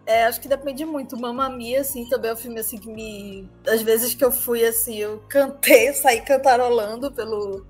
É, 0.07 0.25
acho 0.25 0.41
que 0.41 0.49
depende 0.49 0.85
muito. 0.85 1.17
Mamma 1.17 1.49
Mia, 1.49 1.83
assim, 1.83 2.09
também 2.09 2.31
é 2.31 2.35
um 2.35 2.37
filme 2.37 2.59
assim 2.59 2.79
que 2.79 2.89
me. 2.89 3.49
Às 3.67 3.83
vezes 3.83 4.15
que 4.15 4.25
eu 4.25 4.33
fui 4.33 4.65
assim, 4.65 4.97
eu 4.97 5.23
cantei, 5.29 5.93
saí 5.95 6.23
cantarolando 6.23 7.13
pelo, 7.13 7.67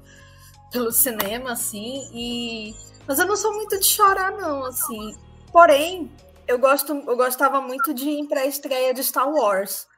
pelo 0.73 0.93
cinema, 0.93 1.53
assim, 1.53 2.09
e. 2.14 2.75
Mas 3.07 3.19
eu 3.19 3.27
não 3.27 3.37
sou 3.37 3.53
muito 3.53 3.79
de 3.79 3.87
chorar, 3.87 4.33
não, 4.33 4.64
assim. 4.64 5.16
Porém, 5.53 6.11
eu, 6.47 6.59
gosto, 6.59 6.93
eu 6.93 7.16
gostava 7.16 7.61
muito 7.61 7.93
de 7.93 8.09
ir 8.09 8.29
pra 8.29 8.47
estreia 8.47 8.95
de 8.95 9.03
Star 9.03 9.29
Wars. 9.29 9.89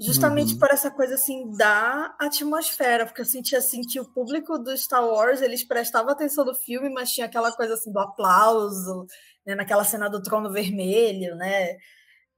Justamente 0.00 0.54
Uhum. 0.54 0.58
por 0.58 0.70
essa 0.70 0.90
coisa 0.90 1.14
assim 1.14 1.52
da 1.56 2.14
atmosfera, 2.18 3.06
porque 3.06 3.20
eu 3.20 3.24
sentia 3.26 3.58
assim 3.58 3.82
que 3.82 4.00
o 4.00 4.04
público 4.06 4.58
do 4.58 4.76
Star 4.76 5.04
Wars 5.06 5.42
eles 5.42 5.62
prestavam 5.64 6.10
atenção 6.12 6.44
no 6.44 6.54
filme, 6.54 6.88
mas 6.90 7.12
tinha 7.12 7.26
aquela 7.26 7.52
coisa 7.52 7.74
assim 7.74 7.92
do 7.92 7.98
aplauso, 8.00 9.06
né, 9.46 9.54
naquela 9.54 9.84
cena 9.84 10.08
do 10.08 10.22
trono 10.22 10.50
vermelho, 10.50 11.36
né? 11.36 11.76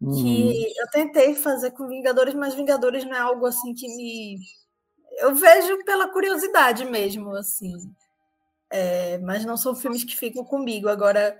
Uhum. 0.01 0.15
Que 0.23 0.73
eu 0.79 0.89
tentei 0.93 1.35
fazer 1.37 1.73
com 1.73 1.89
Vingadores, 1.89 2.35
mas 2.35 2.55
Vingadores 2.55 3.05
não 3.05 3.15
é 3.17 3.21
algo 3.21 3.47
assim 3.47 3.75
que 3.75 3.89
me 3.97 4.39
eu 5.21 5.35
vejo 5.35 5.85
pela 5.85 6.09
curiosidade 6.09 6.85
mesmo, 6.85 7.31
assim. 7.37 7.73
É, 8.71 9.19
mas 9.19 9.45
não 9.45 9.57
são 9.57 9.75
filmes 9.75 10.05
que 10.05 10.17
ficam 10.17 10.45
comigo. 10.45 10.89
Agora, 10.89 11.37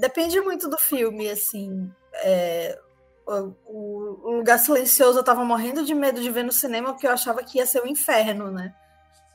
depende 0.00 0.40
muito 0.40 0.68
do 0.68 0.78
filme, 0.78 1.28
assim. 1.30 1.90
É, 2.24 2.78
o, 3.26 4.36
Lugar 4.36 4.58
Silencioso 4.58 5.18
eu 5.18 5.24
tava 5.24 5.44
morrendo 5.44 5.84
de 5.84 5.94
medo 5.94 6.20
de 6.20 6.30
ver 6.30 6.44
no 6.44 6.52
cinema, 6.52 6.92
porque 6.92 7.06
eu 7.06 7.10
achava 7.12 7.42
que 7.42 7.58
ia 7.58 7.66
ser 7.66 7.82
o 7.82 7.86
inferno, 7.86 8.50
né? 8.50 8.74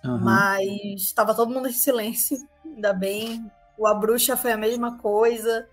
Aham. 0.03 0.19
Mas 0.19 1.01
estava 1.01 1.35
todo 1.35 1.51
mundo 1.53 1.67
em 1.67 1.73
silêncio, 1.73 2.37
ainda 2.65 2.93
bem. 2.93 3.45
O 3.77 3.87
A 3.87 3.93
Bruxa 3.93 4.37
foi 4.37 4.51
a 4.51 4.57
mesma 4.57 4.97
coisa. 4.97 5.67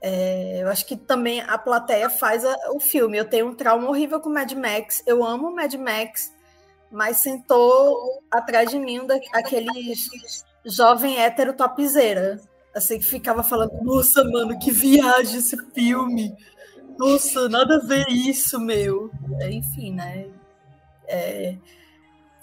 É, 0.00 0.62
eu 0.62 0.68
acho 0.68 0.84
que 0.86 0.96
também 0.96 1.40
a 1.40 1.56
plateia 1.56 2.10
faz 2.10 2.44
a- 2.44 2.56
o 2.72 2.78
filme. 2.80 3.16
Eu 3.16 3.24
tenho 3.24 3.48
um 3.48 3.54
trauma 3.54 3.88
horrível 3.88 4.20
com 4.20 4.28
Mad 4.28 4.52
Max. 4.52 5.02
Eu 5.06 5.24
amo 5.24 5.54
Mad 5.54 5.72
Max, 5.74 6.30
mas 6.90 7.18
sentou 7.18 8.22
atrás 8.30 8.68
de 8.70 8.78
mim 8.78 9.00
um 9.00 9.06
da- 9.06 9.18
aquele 9.32 9.94
jovem 10.64 11.18
hétero 11.20 11.54
topzeira. 11.54 12.40
Assim, 12.74 12.98
que 12.98 13.06
ficava 13.06 13.42
falando, 13.44 13.72
nossa, 13.82 14.24
mano, 14.24 14.58
que 14.58 14.72
viagem 14.72 15.38
esse 15.38 15.56
filme. 15.72 16.34
Nossa, 16.98 17.48
nada 17.48 17.76
a 17.76 17.86
ver 17.86 18.06
isso, 18.08 18.58
meu. 18.60 19.10
Enfim, 19.50 19.92
né? 19.94 20.26
É, 21.06 21.56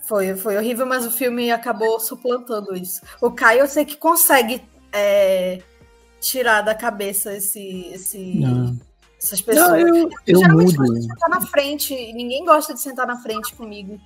foi, 0.01 0.35
foi 0.35 0.57
horrível, 0.57 0.85
mas 0.85 1.05
o 1.05 1.11
filme 1.11 1.51
acabou 1.51 1.99
suplantando 1.99 2.75
isso. 2.75 3.01
O 3.21 3.31
Caio, 3.31 3.61
eu 3.61 3.67
sei 3.67 3.85
que 3.85 3.95
consegue 3.97 4.61
é, 4.91 5.61
tirar 6.19 6.61
da 6.61 6.75
cabeça 6.75 7.33
esse, 7.33 7.87
esse, 7.93 8.39
Não. 8.39 8.77
essas 9.17 9.41
pessoas. 9.41 9.69
Não, 9.69 9.77
eu, 9.77 10.09
eu 10.27 10.39
Geralmente 10.39 10.77
mudo. 10.77 10.87
gosta 10.87 10.99
de 10.99 11.07
sentar 11.07 11.29
na 11.29 11.41
frente, 11.41 11.93
e 11.93 12.13
ninguém 12.13 12.45
gosta 12.45 12.73
de 12.73 12.81
sentar 12.81 13.07
na 13.07 13.17
frente 13.21 13.53
comigo. 13.55 13.99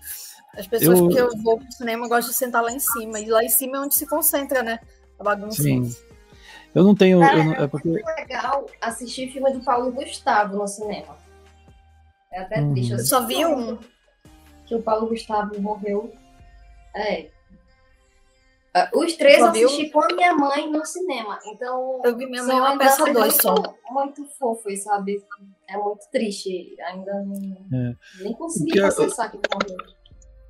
As 0.58 0.68
pessoas 0.68 1.00
Eu- 1.00 1.10
que 1.10 1.18
eu 1.18 1.30
vou 1.44 1.58
pro 1.58 1.72
cinema 1.72 2.08
gostam 2.08 2.32
de 2.32 2.38
sentar 2.38 2.64
lá 2.64 2.72
em 2.72 2.80
cima. 2.80 3.20
E 3.20 3.26
lá 3.26 3.44
em 3.44 3.50
cima 3.50 3.78
é 3.78 3.80
onde 3.82 3.96
se 3.96 4.06
concentra, 4.08 4.64
né? 4.64 4.80
A 5.20 5.24
bagunça. 5.24 5.62
Sim. 5.62 5.94
Eu 6.76 6.84
não 6.84 6.94
tenho. 6.94 7.20
Cara, 7.22 7.38
eu 7.38 7.44
não- 7.46 7.54
é 7.54 7.68
porque. 7.68 7.88
muito 7.88 8.06
legal 8.06 8.66
assistir 8.82 9.32
filme 9.32 9.52
do 9.54 9.62
Paulo 9.64 9.92
Gustavo 9.92 10.58
no 10.58 10.68
cinema. 10.68 11.18
É 12.32 12.42
até 12.42 12.60
Uhum. 12.60 12.74
triste. 12.74 12.92
Eu 12.92 13.00
só 13.00 13.26
vi 13.26 13.46
um. 13.46 13.78
Que 14.66 14.76
o 14.76 14.82
Paulo 14.82 15.08
Gustavo 15.08 15.60
morreu. 15.62 16.14
É. 16.94 17.30
Ah, 18.74 18.90
Os 18.94 19.14
três 19.16 19.38
Só 19.40 19.46
eu 19.48 19.52
viu? 19.54 19.68
assisti 19.68 19.90
com 19.90 20.02
a 20.04 20.08
minha 20.08 20.34
mãe 20.34 20.70
no 20.70 20.86
cinema. 20.86 21.40
Então. 21.46 22.02
Eu 22.04 22.18
vi 22.18 22.26
minha 22.26 22.44
mãe 22.44 22.58
são 22.58 22.66
uma 22.66 22.78
peça 22.78 23.14
dois 23.14 23.36
só. 23.36 23.56
muito, 23.90 24.26
fofos, 24.38 24.84
sabe? 24.84 25.24
É 25.70 25.78
muito 25.78 26.06
triste. 26.12 26.76
Ainda 26.82 27.14
não, 27.24 27.58
É. 27.74 27.96
nem 28.22 28.34
consegui 28.34 28.78
a- 28.82 28.92
processar 28.92 29.30
que 29.30 29.38
ele 29.38 29.44
morreu. 29.54 29.95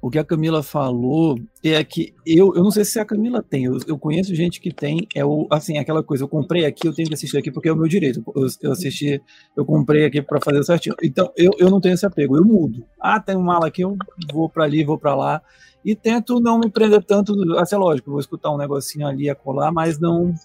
O 0.06 0.10
que 0.12 0.20
a 0.20 0.24
Camila 0.24 0.62
falou 0.62 1.36
é 1.64 1.84
que 1.84 2.14
eu, 2.28 2.54
eu 2.54 2.64
não 2.64 2.70
sei 2.70 2.86
se 2.86 3.00
a 3.00 3.04
Camila 3.04 3.42
tem, 3.42 3.64
eu, 3.64 3.80
eu 3.88 3.98
conheço 3.98 4.36
gente 4.36 4.62
que 4.62 4.72
tem, 4.72 5.08
é 5.16 5.26
o, 5.26 5.48
assim, 5.50 5.80
aquela 5.80 6.04
coisa, 6.04 6.24
eu 6.24 6.28
comprei 6.28 6.64
aqui, 6.64 6.88
eu 6.88 6.94
tenho 6.94 7.08
que 7.08 7.16
assistir 7.16 7.40
aqui 7.40 7.52
porque 7.52 7.70
é 7.70 7.74
o 7.74 7.76
meu 7.76 7.88
direito. 7.88 8.24
Eu, 8.36 8.46
eu 8.62 8.72
assisti, 8.72 9.20
eu 9.58 9.66
comprei 9.66 10.06
aqui 10.06 10.22
para 10.22 10.40
fazer 10.40 10.64
certinho. 10.64 10.96
Então, 11.02 11.34
eu, 11.36 11.50
eu 11.58 11.72
não 11.72 11.82
tenho 11.82 11.96
esse 11.96 12.06
apego, 12.06 12.38
eu 12.38 12.46
mudo. 12.46 12.86
Ah, 13.02 13.20
tem 13.20 13.36
um 13.36 13.42
mala 13.42 13.66
aqui, 13.66 13.82
eu 13.82 13.98
vou 14.32 14.48
para 14.48 14.66
ali, 14.66 14.84
vou 14.84 14.96
para 14.96 15.16
lá. 15.16 15.42
E 15.84 15.96
tento 15.96 16.40
não 16.40 16.60
me 16.60 16.70
prender 16.70 17.04
tanto, 17.04 17.34
assim, 17.58 17.74
é 17.74 17.80
lógico, 17.80 18.12
vou 18.12 18.20
escutar 18.20 18.52
um 18.52 18.58
negocinho 18.58 19.08
ali 19.08 19.28
a 19.28 19.34
colar, 19.34 19.72
mas 19.72 20.00
não, 20.00 20.36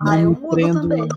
não 0.00 0.12
Ah, 0.12 0.20
eu 0.20 0.30
me 0.30 0.36
prendo. 0.50 0.82
também. 0.82 1.08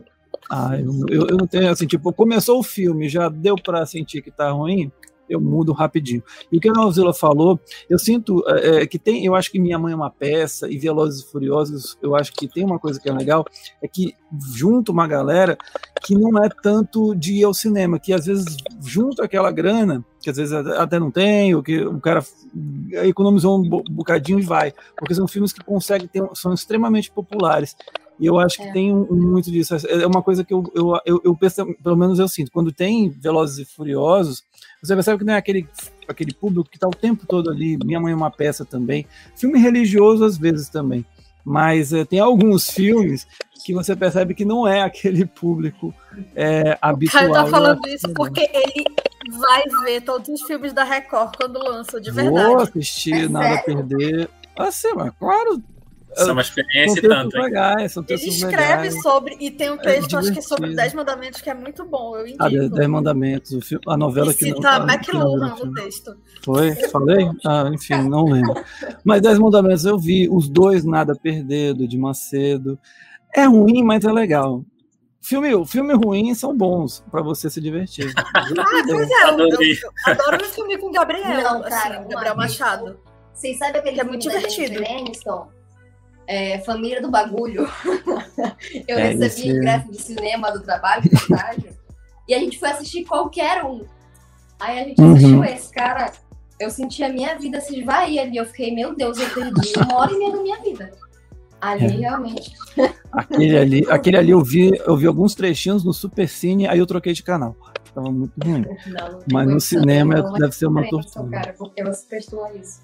Ah, 0.49 0.79
eu, 0.79 0.91
eu, 1.09 1.27
eu 1.27 1.37
não 1.37 1.45
tenho, 1.45 1.69
assim, 1.69 1.85
tipo, 1.85 2.11
começou 2.11 2.57
o 2.57 2.63
filme, 2.63 3.07
já 3.07 3.29
deu 3.29 3.55
para 3.55 3.85
sentir 3.85 4.23
que 4.23 4.31
tá 4.31 4.49
ruim, 4.49 4.91
eu 5.29 5.39
mudo 5.39 5.73
rapidinho. 5.73 6.23
E 6.51 6.57
o 6.57 6.61
que 6.61 6.69
a 6.69 6.73
Nozila 6.73 7.13
falou, 7.13 7.59
eu 7.89 7.97
sinto 7.99 8.43
é, 8.47 8.83
é, 8.83 8.87
que 8.87 8.97
tem, 8.99 9.25
eu 9.25 9.35
acho 9.35 9.51
que 9.51 9.59
Minha 9.59 9.79
Mãe 9.79 9.93
é 9.93 9.95
uma 9.95 10.09
peça 10.09 10.69
e 10.69 10.77
Velozes 10.77 11.23
e 11.23 11.31
Furiosos, 11.31 11.97
eu 12.01 12.15
acho 12.15 12.33
que 12.33 12.47
tem 12.47 12.63
uma 12.63 12.79
coisa 12.79 12.99
que 12.99 13.09
é 13.09 13.13
legal, 13.13 13.45
é 13.81 13.87
que 13.87 14.13
junta 14.55 14.91
uma 14.91 15.07
galera 15.07 15.57
que 16.03 16.15
não 16.15 16.43
é 16.43 16.49
tanto 16.61 17.15
de 17.15 17.33
ir 17.33 17.43
ao 17.43 17.53
cinema, 17.53 17.99
que 17.99 18.13
às 18.13 18.25
vezes 18.25 18.57
junta 18.81 19.23
aquela 19.23 19.51
grana, 19.51 20.03
que 20.21 20.29
às 20.29 20.37
vezes 20.37 20.53
até 20.53 20.99
não 20.99 21.11
tem, 21.11 21.55
ou 21.55 21.63
que 21.63 21.79
o 21.85 21.99
cara 21.99 22.23
economizou 23.03 23.59
um 23.59 23.67
bo- 23.67 23.83
bocadinho 23.89 24.39
e 24.39 24.43
vai, 24.43 24.73
porque 24.97 25.15
são 25.15 25.27
filmes 25.27 25.53
que 25.53 25.63
conseguem 25.63 26.07
ter, 26.07 26.23
são 26.33 26.53
extremamente 26.53 27.11
populares. 27.11 27.75
E 28.19 28.25
eu 28.25 28.39
acho 28.39 28.58
que 28.58 28.63
É. 28.67 28.71
tem 28.73 28.93
um, 28.93 29.06
muito 29.13 29.51
disso. 29.51 29.75
É 29.88 30.06
uma 30.08 30.23
coisa 30.23 30.43
que 30.43 30.53
eu, 30.53 30.63
eu, 30.73 30.99
eu, 31.06 31.21
eu 31.25 31.36
penso, 31.36 31.65
pelo 31.84 31.95
menos 31.95 32.17
eu 32.19 32.27
sinto. 32.27 32.51
Quando 32.51 32.71
tem 32.71 33.10
Velozes 33.10 33.60
e 33.60 33.65
Furiosos, 33.75 34.43
você 34.82 34.95
percebe 34.95 35.19
que 35.19 35.25
não 35.25 35.34
é 35.34 35.38
aquele, 35.38 35.67
aquele 36.08 36.34
público 36.34 36.69
que 36.69 36.77
está 36.77 36.88
o 36.88 36.91
tempo 36.91 37.25
todo 37.27 37.49
ali. 37.51 37.77
Minha 37.84 37.99
mãe 37.99 38.13
é 38.13 38.15
uma 38.15 38.32
peça 38.32 38.65
também. 38.65 39.06
Filme 39.36 39.60
religioso 39.60 40.25
às 40.25 40.38
vezes 40.38 40.67
também. 40.69 41.06
Mas 41.45 41.93
eh, 41.93 42.03
tem 42.03 42.19
alguns 42.19 42.69
filmes 42.69 43.25
que 43.63 43.73
você 43.73 43.95
percebe 43.95 44.34
que 44.36 44.43
não 44.43 44.67
é 44.67 44.82
aquele 44.82 45.25
público 45.25 45.93
é, 46.36 46.73
O 46.73 46.77
habitual. 46.82 47.21
Caio 47.21 47.34
tá 47.34 47.45
falando 47.47 47.88
isso 47.88 48.08
que 48.08 48.13
porque 48.13 48.41
ele 48.53 48.84
vai 49.39 49.63
ver 49.86 50.01
todos 50.01 50.27
os 50.27 50.41
filmes 50.41 50.73
da 50.73 50.84
Record 50.84 51.36
quando 51.38 51.58
lançam, 51.60 51.99
de 52.01 52.12
Vou 52.12 52.23
verdade. 52.23 52.63
assistir, 52.63 53.13
É 53.13 53.30
nada 53.30 53.47
a 53.47 53.58
sério? 53.60 53.63
perder. 53.88 54.30
Assim, 54.58 54.91
mas 54.95 55.12
claro. 55.19 55.62
Isso 56.21 56.30
é 56.30 56.32
uma 56.32 56.41
experiência 56.41 56.99
e 56.99 57.01
tanto. 57.01 57.38
Legais, 57.38 57.91
são 57.91 58.03
Ele 58.08 58.27
escreve 58.27 58.84
legais. 58.84 59.01
sobre, 59.01 59.38
e 59.39 59.51
tem 59.51 59.69
um 59.71 59.77
texto, 59.77 60.15
é 60.15 60.19
acho 60.19 60.34
que 60.34 60.41
sobre 60.41 60.69
divertido. 60.69 60.75
Dez 60.75 60.93
Mandamentos, 60.93 61.41
que 61.41 61.49
é 61.49 61.53
muito 61.53 61.86
bom, 61.86 62.17
eu 62.17 62.27
indico. 62.27 62.43
Ah, 62.43 62.49
Dez 62.49 62.88
Mandamentos, 62.88 63.51
o 63.51 63.62
filme, 63.62 63.84
a 63.88 63.97
novela 63.97 64.32
e 64.32 64.36
que 64.36 64.49
não. 64.49 64.56
cita 64.58 64.69
ah, 64.69 64.80
não 64.80 64.88
McLuhan 64.93 65.56
virou 65.56 65.65
no 65.67 65.73
texto. 65.73 66.17
Foi? 66.43 66.75
Falei? 66.89 67.30
Ah, 67.45 67.69
enfim, 67.73 68.10
não 68.10 68.25
lembro. 68.25 68.56
Mas 69.03 69.21
Dez 69.21 69.38
Mandamentos 69.38 69.86
eu 69.86 69.97
vi, 69.97 70.27
os 70.30 70.49
dois 70.49 70.84
Nada 70.84 71.13
a 71.13 71.15
Perder, 71.15 71.73
do 71.73 71.88
de 71.88 71.97
Macedo. 71.97 72.80
É 73.36 73.45
ruim, 73.45 73.84
mas 73.84 74.03
é 74.06 74.12
legal. 74.12 74.63
Filme, 75.21 75.65
filme 75.65 75.93
ruim 75.93 76.34
são 76.34 76.56
bons 76.56 77.03
pra 77.12 77.21
você 77.21 77.49
se 77.49 77.60
divertir. 77.60 78.13
Ah, 78.34 78.84
pois 78.88 79.10
é, 79.10 79.30
eu, 79.30 79.39
eu, 79.39 79.91
adoro 80.06 80.38
um 80.38 80.49
filme 80.49 80.77
com 80.77 80.91
Gabriel, 80.91 81.41
Não, 81.41 81.60
assim, 81.62 81.69
cara, 81.69 82.06
Gabriel 82.10 82.34
uma- 82.34 82.43
Machado. 82.43 82.99
Vocês 83.34 83.58
sabem 83.58 83.82
aquele 83.82 83.95
Que 83.95 84.01
é 84.01 84.03
muito 84.03 84.21
divertido. 84.21 84.84
Aniston? 84.84 85.47
É, 86.27 86.59
Família 86.59 87.01
do 87.01 87.09
Bagulho. 87.09 87.67
Eu 88.87 88.97
É, 88.97 89.09
recebi 89.13 89.49
ingresso 89.49 89.89
de 89.91 90.01
cinema 90.01 90.51
do 90.51 90.61
trabalho, 90.61 91.01
do 91.03 91.15
estágio, 91.15 91.69
e 92.27 92.33
a 92.33 92.39
gente 92.39 92.59
foi 92.59 92.69
assistir 92.69 93.05
qualquer 93.05 93.63
um. 93.63 93.85
Aí 94.59 94.79
a 94.79 94.83
gente 94.83 94.99
Uhum. 95.01 95.13
assistiu 95.13 95.43
esse, 95.45 95.73
cara. 95.73 96.11
Eu 96.59 96.69
senti 96.69 97.03
a 97.03 97.09
minha 97.09 97.37
vida 97.37 97.61
se 97.61 97.79
esvair 97.79 98.19
ali. 98.19 98.35
Eu 98.37 98.45
fiquei, 98.45 98.73
meu 98.73 98.93
Deus, 98.95 99.17
eu 99.19 99.29
perdi 99.29 99.73
uma 99.77 99.95
hora 99.99 100.11
e 100.11 100.17
meia 100.17 100.31
da 100.31 100.41
minha 100.41 100.59
vida. 100.61 100.91
Ali, 101.61 101.85
É. 101.85 101.89
realmente. 101.89 102.53
Aquele 103.11 103.57
ali, 103.57 103.85
aquele 103.89 104.17
ali 104.17 104.31
eu 104.31 104.43
vi, 104.43 104.71
eu 104.85 104.97
vi 104.97 105.07
alguns 105.07 105.33
trechinhos 105.33 105.83
no 105.83 105.93
Super 105.93 106.27
Cine, 106.27 106.67
aí 106.67 106.77
eu 106.79 106.85
troquei 106.85 107.13
de 107.13 107.23
canal. 107.23 107.55
Tava 107.95 108.11
muito 108.11 108.33
ruim. 108.43 108.65
Não, 108.87 109.11
não 109.11 109.19
Mas 109.31 109.47
no 109.47 109.59
cinema 109.59 110.15
não, 110.15 110.33
deve 110.33 110.51
ser 110.53 110.67
uma 110.67 110.87
tortura. 110.87 111.29
Cara, 111.29 111.53
porque 111.57 111.83
você 111.83 112.17
isso. 112.17 112.81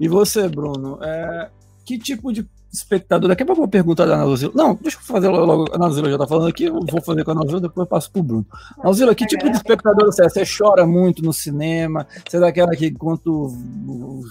E 0.00 0.08
você, 0.08 0.48
Bruno, 0.48 0.98
é, 1.02 1.50
que 1.84 1.98
tipo 1.98 2.32
de 2.32 2.48
espectador? 2.72 3.28
Daqui 3.28 3.42
a 3.42 3.46
pouco 3.46 3.60
eu 3.60 3.64
vou 3.64 3.70
perguntar 3.70 4.06
da 4.06 4.16
Nauzila. 4.16 4.52
Não, 4.54 4.74
deixa 4.74 4.96
eu 4.98 5.02
fazer 5.02 5.28
logo. 5.28 5.72
A 5.72 5.78
Nauzila 5.78 6.10
já 6.10 6.18
tá 6.18 6.26
falando 6.26 6.48
aqui, 6.48 6.64
eu 6.64 6.80
vou 6.80 7.00
fazer 7.02 7.24
com 7.24 7.30
a 7.30 7.34
Nauzila, 7.34 7.60
depois 7.60 7.84
eu 7.84 7.88
passo 7.88 8.10
pro 8.10 8.22
Bruno. 8.22 8.46
Nauzila, 8.82 9.14
que 9.14 9.26
tipo 9.26 9.48
de 9.48 9.56
espectador 9.56 10.06
você 10.06 10.24
é? 10.24 10.28
Você 10.28 10.42
chora 10.44 10.86
muito 10.86 11.22
no 11.22 11.32
cinema? 11.32 12.06
Você 12.28 12.36
é 12.36 12.40
daquela 12.40 12.74
que, 12.74 12.86
enquanto 12.86 13.52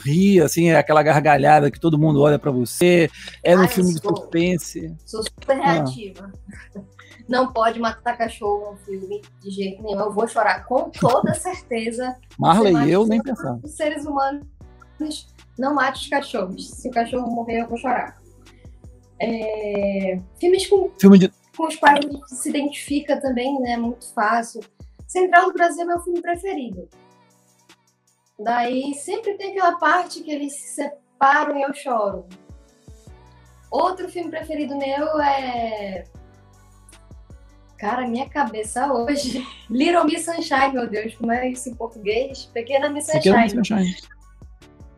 ri, 0.04 0.42
assim, 0.42 0.70
é 0.70 0.78
aquela 0.78 1.02
gargalhada 1.04 1.72
que 1.72 1.80
todo 1.80 1.98
mundo 1.98 2.22
olha 2.22 2.38
pra 2.38 2.52
você? 2.52 3.10
É 3.44 3.56
no 3.56 3.64
Ah, 3.64 3.68
filme 3.68 3.94
de 3.94 4.02
suspense? 4.02 4.94
Sou 5.06 5.24
super 5.24 5.56
reativa. 5.58 6.32
Não 7.30 7.54
pode 7.54 7.80
matar 7.80 8.18
cachorro 8.18 8.72
no 8.72 8.78
filme 8.80 9.22
de 9.42 9.50
jeito 9.50 9.82
nenhum. 9.82 10.00
Eu 10.02 10.12
vou 10.12 10.28
chorar 10.28 10.66
com 10.66 10.90
toda 10.90 11.34
certeza. 11.34 12.16
Marley, 12.38 12.92
eu 12.92 13.06
nem 13.06 13.22
pensar. 13.22 13.58
Os 13.64 13.72
seres 13.72 14.06
humanos 14.06 14.46
não 15.58 15.74
mate 15.74 16.04
os 16.04 16.08
cachorros. 16.08 16.70
Se 16.70 16.90
o 16.90 16.92
cachorro 16.92 17.30
morrer, 17.32 17.62
eu 17.62 17.68
vou 17.68 17.78
chorar. 17.78 18.18
É, 19.20 20.20
Filmes 20.40 20.68
com, 20.68 20.92
Filme 21.00 21.18
de. 21.20 21.32
com 21.56 21.68
os 21.68 21.76
quais 21.76 22.00
a 22.00 22.02
gente 22.02 22.36
se 22.36 22.50
identifica 22.50 23.20
também, 23.22 23.60
né? 23.62 23.78
Muito 23.78 24.12
fácil. 24.14 24.62
Central 25.08 25.48
do 25.48 25.54
Brasil 25.54 25.84
é 25.84 25.86
meu 25.86 26.00
filme 26.02 26.22
preferido. 26.22 26.90
Daí 28.40 28.94
sempre 28.96 29.36
tem 29.36 29.52
aquela 29.52 29.78
parte 29.78 30.22
que 30.22 30.32
eles 30.32 30.54
se 30.54 30.76
separam 30.76 31.58
e 31.58 31.62
eu 31.62 31.74
choro. 31.74 32.26
Outro 33.70 34.10
filme 34.10 34.30
preferido 34.30 34.78
meu 34.78 35.20
é. 35.22 36.04
Cara, 37.78 38.08
minha 38.08 38.28
cabeça 38.28 38.92
hoje. 38.92 39.46
Little 39.70 40.06
Miss 40.06 40.26
Sunshine, 40.26 40.74
meu 40.74 40.90
Deus, 40.90 41.16
como 41.16 41.32
é 41.32 41.50
isso 41.50 41.70
em 41.70 41.76
português? 41.76 42.46
Pequena 42.54 42.90
Miss 42.90 43.06
Você 43.06 43.20
quer 43.20 43.50
Sunshine. 43.50 43.66
Sunshine? 43.66 44.13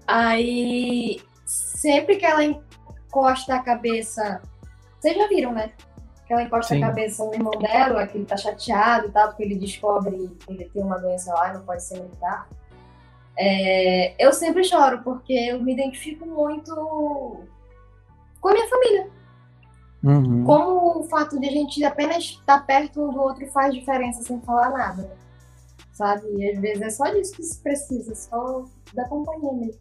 Aí, 0.07 1.21
sempre 1.45 2.17
que 2.17 2.25
ela 2.25 2.43
encosta 2.43 3.55
a 3.55 3.63
cabeça. 3.63 4.41
Vocês 4.99 5.15
já 5.15 5.27
viram, 5.27 5.53
né? 5.53 5.71
Que 6.25 6.33
ela 6.33 6.43
encosta 6.43 6.73
Sim. 6.73 6.83
a 6.83 6.87
cabeça 6.87 7.23
no 7.23 7.33
irmão 7.33 7.53
dela, 7.59 8.07
que 8.07 8.17
ele 8.17 8.25
tá 8.25 8.35
chateado 8.35 9.07
e 9.07 9.11
tal, 9.11 9.27
porque 9.27 9.43
ele 9.43 9.55
descobre 9.55 10.35
que 10.39 10.51
ele 10.51 10.65
tem 10.65 10.83
uma 10.83 10.99
doença 10.99 11.33
lá 11.33 11.49
e 11.49 11.53
não 11.53 11.61
pode 11.61 11.83
ser 11.83 11.99
militar. 11.99 12.47
É, 13.37 14.15
eu 14.23 14.31
sempre 14.31 14.63
choro, 14.63 15.01
porque 15.03 15.33
eu 15.33 15.61
me 15.61 15.73
identifico 15.73 16.25
muito 16.25 16.73
com 18.41 18.47
a 18.47 18.53
minha 18.53 18.69
família. 18.69 19.09
Uhum. 20.03 20.43
Como 20.43 20.99
o 20.99 21.03
fato 21.05 21.39
de 21.39 21.47
a 21.47 21.51
gente 21.51 21.83
apenas 21.83 22.23
estar 22.23 22.65
perto 22.65 23.01
um 23.01 23.11
do 23.11 23.19
outro 23.19 23.45
faz 23.47 23.73
diferença 23.73 24.21
sem 24.21 24.39
falar 24.41 24.69
nada. 24.69 25.11
Sabe? 25.93 26.27
E 26.37 26.51
às 26.51 26.59
vezes 26.59 26.81
é 26.81 26.89
só 26.89 27.05
disso 27.05 27.33
que 27.35 27.43
se 27.43 27.57
precisa, 27.59 28.13
só 28.15 28.65
da 28.93 29.07
companhia 29.07 29.51
mesmo. 29.53 29.79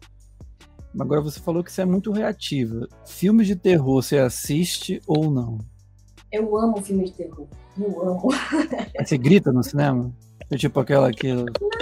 Agora 0.99 1.21
você 1.21 1.39
falou 1.39 1.63
que 1.63 1.71
você 1.71 1.81
é 1.81 1.85
muito 1.85 2.11
reativa. 2.11 2.87
Filmes 3.05 3.47
de 3.47 3.55
terror 3.55 4.01
você 4.01 4.17
assiste 4.17 5.01
ou 5.07 5.29
não? 5.29 5.57
Eu 6.31 6.55
amo 6.57 6.81
filme 6.81 7.05
de 7.05 7.11
terror. 7.13 7.47
Eu 7.77 8.01
amo. 8.09 8.29
Você 8.99 9.17
grita 9.17 9.51
no 9.51 9.63
cinema? 9.63 10.11
É 10.49 10.57
tipo 10.57 10.79
aquela 10.79 11.11
que 11.11 11.31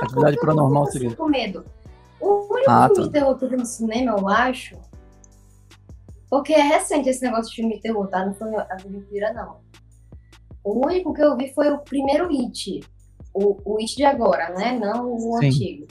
atividade 0.02 0.38
paranormal 0.39 0.86
eu 0.86 0.91
você 0.91 0.99
fico 0.99 1.06
grita. 1.10 1.23
com 1.23 1.30
medo. 1.30 1.65
O 2.19 2.54
único 2.54 2.69
Ah, 2.71 2.88
filme 2.88 2.95
tá. 2.95 3.02
de 3.04 3.12
terror 3.12 3.38
que 3.38 3.45
eu 3.45 3.49
vi 3.49 3.56
no 3.58 3.65
cinema, 3.65 4.17
eu 4.17 4.28
acho. 4.30 4.78
Porque 6.30 6.54
é 6.54 6.62
recente 6.62 7.10
esse 7.10 7.21
negócio 7.21 7.49
de 7.52 7.56
filme 7.58 7.76
de 7.76 7.82
terror, 7.82 8.08
tá? 8.08 8.26
Não 8.26 8.34
foi 8.34 8.56
a 8.56 8.78
inteira, 8.89 9.34
não. 9.34 9.58
O 10.63 10.86
único 10.88 11.13
que 11.13 11.21
eu 11.21 11.36
vi 11.38 11.54
foi 11.54 11.69
o 11.71 11.80
primeiro 11.80 12.30
It. 12.30 12.80
O, 13.34 13.58
o 13.65 13.78
It 13.80 13.95
de 13.95 14.06
agora, 14.06 14.49
né? 14.56 14.80
Não 14.80 15.13
o 15.13 15.38
Sim. 15.39 15.47
antigo. 15.47 15.88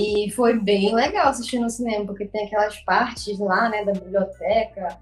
E 0.00 0.30
foi 0.30 0.56
bem 0.58 0.94
legal 0.94 1.28
assistir 1.28 1.58
no 1.58 1.68
cinema, 1.68 2.06
porque 2.06 2.24
tem 2.26 2.46
aquelas 2.46 2.76
partes 2.84 3.36
lá, 3.38 3.68
né, 3.68 3.84
da 3.84 3.92
biblioteca. 3.92 4.98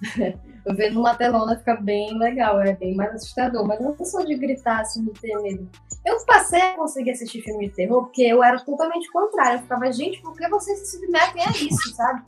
Eu 0.64 0.74
vendo 0.74 0.94
numa 0.94 1.14
telona 1.14 1.56
fica 1.58 1.76
bem 1.76 2.16
legal, 2.18 2.60
é 2.60 2.74
bem 2.74 2.94
mais 2.94 3.14
assustador. 3.14 3.66
Mas 3.66 3.80
não 3.80 3.96
sou 4.04 4.24
de 4.24 4.34
gritar 4.34 4.80
assim, 4.80 5.04
de 5.04 5.10
ter 5.12 5.34
medo. 5.40 5.68
Eu 6.04 6.24
passei 6.26 6.60
a 6.60 6.74
conseguir 6.74 7.12
assistir 7.12 7.42
filme 7.42 7.68
de 7.68 7.74
terror 7.74 8.04
porque 8.04 8.22
eu 8.22 8.42
era 8.42 8.58
totalmente 8.60 9.10
contrária. 9.10 9.56
Eu 9.56 9.62
ficava, 9.62 9.90
gente, 9.92 10.20
por 10.20 10.36
que 10.36 10.48
vocês 10.48 10.78
se 10.80 10.96
submetem 10.98 11.42
a 11.42 11.50
isso, 11.50 11.94
sabe? 11.94 12.22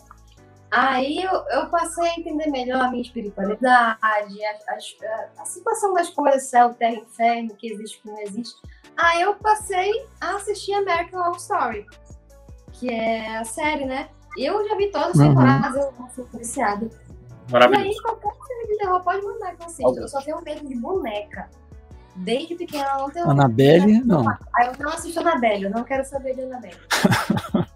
Aí 0.71 1.23
eu, 1.23 1.33
eu 1.51 1.67
passei 1.69 2.09
a 2.09 2.15
entender 2.15 2.47
melhor 2.49 2.83
a 2.83 2.91
minha 2.91 3.03
espiritualidade, 3.03 3.99
a, 4.03 4.19
a- 4.69 5.43
a 5.43 5.45
situação 5.45 5.93
das 5.95 6.09
coisas, 6.11 6.45
céu, 6.45 6.73
terra, 6.75 6.95
inferno, 6.95 7.55
que 7.57 7.73
existe, 7.73 8.01
que 8.01 8.09
não 8.09 8.21
existe. 8.21 8.55
Aí 9.03 9.23
eu 9.23 9.35
passei 9.37 9.91
a 10.21 10.37
assistir 10.37 10.75
American 10.75 11.21
Horror 11.21 11.37
Story, 11.37 11.87
que 12.73 12.91
é 12.93 13.39
a 13.39 13.45
série, 13.45 13.85
né? 13.85 14.09
Eu 14.37 14.67
já 14.69 14.77
vi 14.77 14.91
todas 14.91 15.11
as 15.11 15.17
Uhum. 15.19 15.29
temporadas, 15.29 15.77
eu 15.77 15.93
fui 16.15 16.25
viciada. 16.39 16.87
E 17.49 17.53
Maravilhoso. 17.53 17.87
aí, 17.89 17.95
qualquer 18.03 18.47
filme 18.47 18.67
de 18.69 18.79
terror 18.79 19.01
pode 19.03 19.25
mandar 19.27 19.55
que 19.57 19.63
eu 19.63 19.67
assisto. 19.67 19.99
Eu 20.01 20.09
só 20.09 20.21
tenho 20.23 20.43
medo 20.43 20.67
de 20.69 20.75
boneca. 20.77 21.49
Desde 22.17 22.55
pequena 22.55 22.87
eu 22.95 22.99
não 22.99 23.11
tenho 23.11 23.31
Annabelle, 23.31 24.01
não. 24.05 24.29
Aí 24.55 24.67
eu 24.67 24.73
não 24.79 24.91
assisto 24.93 25.21
Annabelle, 25.21 25.65
eu 25.65 25.71
não 25.71 25.85
quero 25.85 26.05
saber 26.05 26.35
de 26.35 26.43
Annabelle. 26.43 26.77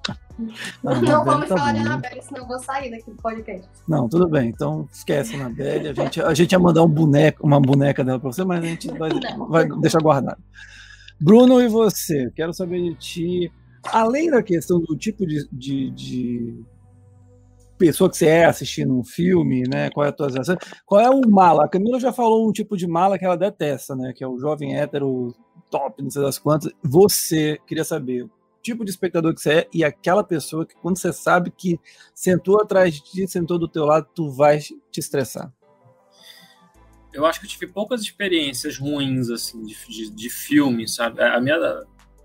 Annabelle 0.84 1.08
não 1.12 1.24
vamos 1.24 1.48
tá 1.48 1.56
falar 1.56 1.72
de 1.72 1.78
bom. 1.80 1.86
Annabelle, 1.86 2.22
senão 2.22 2.40
eu 2.42 2.46
vou 2.48 2.58
sair 2.58 2.90
daqui 2.90 3.10
do 3.10 3.16
podcast. 3.22 3.68
Não, 3.88 4.08
tudo 4.08 4.28
bem. 4.28 4.48
Então 4.48 4.88
esquece 4.92 5.34
a 5.34 5.38
Annabelle. 5.38 5.88
A 5.88 5.94
gente, 5.94 6.20
a 6.22 6.34
gente 6.34 6.52
ia 6.52 6.58
mandar 6.58 6.82
um 6.82 6.88
boneco, 6.88 7.44
uma 7.46 7.60
boneca 7.60 8.04
dela 8.04 8.18
pra 8.20 8.30
você, 8.32 8.44
mas 8.44 8.62
a 8.62 8.66
gente 8.66 8.88
vai, 8.98 9.08
Não. 9.36 9.48
vai 9.48 9.66
deixar 9.80 10.00
guardado. 10.00 10.42
Bruno, 11.24 11.62
e 11.62 11.68
você? 11.68 12.30
Quero 12.36 12.52
saber 12.52 12.82
de 12.82 12.94
ti. 12.96 13.52
Além 13.84 14.30
da 14.30 14.42
questão 14.42 14.78
do 14.78 14.94
tipo 14.94 15.26
de, 15.26 15.48
de, 15.50 15.90
de 15.90 16.64
pessoa 17.78 18.10
que 18.10 18.18
você 18.18 18.26
é 18.26 18.44
assistindo 18.44 18.94
um 18.94 19.02
filme, 19.02 19.62
né? 19.66 19.88
Qual 19.88 20.04
é 20.04 20.10
a 20.10 20.12
tua 20.12 20.26
ação? 20.26 20.54
Qual 20.84 21.00
é 21.00 21.08
o 21.08 21.26
mala? 21.26 21.64
A 21.64 21.68
Camila 21.68 21.98
já 21.98 22.12
falou 22.12 22.46
um 22.46 22.52
tipo 22.52 22.76
de 22.76 22.86
mala 22.86 23.18
que 23.18 23.24
ela 23.24 23.38
detesta, 23.38 23.96
né? 23.96 24.12
Que 24.14 24.22
é 24.22 24.28
o 24.28 24.38
jovem 24.38 24.76
hétero 24.76 25.34
top, 25.70 26.02
não 26.02 26.10
sei 26.10 26.20
das 26.20 26.38
quantas. 26.38 26.70
Você 26.82 27.58
queria 27.66 27.84
saber 27.84 28.24
o 28.24 28.30
tipo 28.62 28.84
de 28.84 28.90
espectador 28.90 29.34
que 29.34 29.40
você 29.40 29.50
é 29.50 29.68
e 29.72 29.82
aquela 29.82 30.22
pessoa 30.22 30.66
que 30.66 30.74
quando 30.74 30.98
você 30.98 31.10
sabe 31.10 31.50
que 31.50 31.80
sentou 32.14 32.60
atrás 32.60 32.92
de 32.92 33.02
ti, 33.02 33.26
sentou 33.26 33.58
do 33.58 33.66
teu 33.66 33.86
lado, 33.86 34.06
tu 34.14 34.30
vai 34.30 34.58
te 34.58 35.00
estressar. 35.00 35.50
Eu 37.14 37.24
acho 37.24 37.40
que 37.40 37.46
eu 37.46 37.50
tive 37.50 37.66
poucas 37.68 38.02
experiências 38.02 38.76
ruins, 38.78 39.30
assim, 39.30 39.64
de, 39.64 39.74
de, 39.88 40.10
de 40.10 40.30
filme, 40.30 40.86
sabe? 40.88 41.22
A 41.22 41.40
minha, 41.40 41.56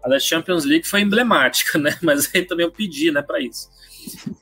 a 0.04 0.10
da 0.10 0.20
Champions 0.20 0.66
League 0.66 0.88
foi 0.88 1.02
emblemática, 1.02 1.78
né? 1.78 1.98
Mas 2.04 2.30
aí 2.34 2.44
também 2.46 2.66
eu 2.66 2.72
pedi, 2.72 3.12
né, 3.12 3.22
pra 3.22 3.40
isso. 3.40 3.70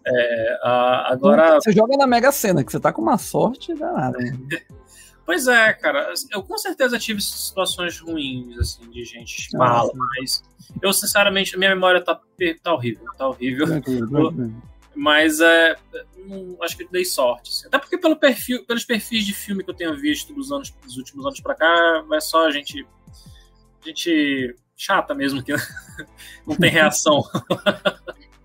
É, 0.05 0.59
a- 0.63 1.11
agora, 1.11 1.59
Você 1.61 1.71
joga 1.71 1.97
na 1.97 2.07
Mega 2.07 2.31
Sena, 2.31 2.63
que 2.63 2.71
você 2.71 2.79
tá 2.79 2.91
com 2.93 3.01
uma 3.01 3.17
sorte 3.17 3.73
danada. 3.75 4.17
pois 5.25 5.47
é, 5.47 5.73
cara, 5.73 6.13
eu 6.31 6.41
com 6.43 6.57
certeza 6.57 6.97
tive 6.97 7.21
situações 7.21 7.99
ruins, 7.99 8.57
assim, 8.57 8.89
de 8.89 9.03
gente 9.03 9.49
Ah, 9.55 9.57
mala, 9.57 9.91
mas 9.93 10.41
eu, 10.81 10.93
sinceramente, 10.93 11.57
minha 11.57 11.73
memória 11.73 12.01
tá, 12.01 12.19
tá 12.63 12.73
horrível, 12.73 13.05
tá 13.17 13.27
horrível. 13.27 13.65
Tranquilo, 13.67 14.07
tranquilo. 14.09 14.61
Mas 14.97 15.39
é, 15.39 15.75
não- 16.25 16.57
acho 16.63 16.75
que 16.75 16.87
dei 16.89 17.05
sorte. 17.05 17.51
assim. 17.51 17.67
Até 17.67 17.77
porque 17.77 17.97
pelo 17.97 18.15
perfil, 18.15 18.65
pelos 18.65 18.83
perfis 18.83 19.25
de 19.25 19.33
filme 19.33 19.63
que 19.63 19.69
eu 19.69 19.75
tenho 19.75 19.95
visto 19.95 20.33
dos, 20.33 20.51
anos, 20.51 20.71
dos 20.83 20.97
últimos 20.97 21.25
anos 21.25 21.39
pra 21.39 21.53
cá, 21.53 22.03
é 22.11 22.19
só 22.19 22.49
gente, 22.49 22.85
gente 23.85 24.55
chata 24.75 25.13
mesmo, 25.13 25.43
que 25.43 25.53
não 26.47 26.55
tem 26.55 26.71
reação. 26.71 27.23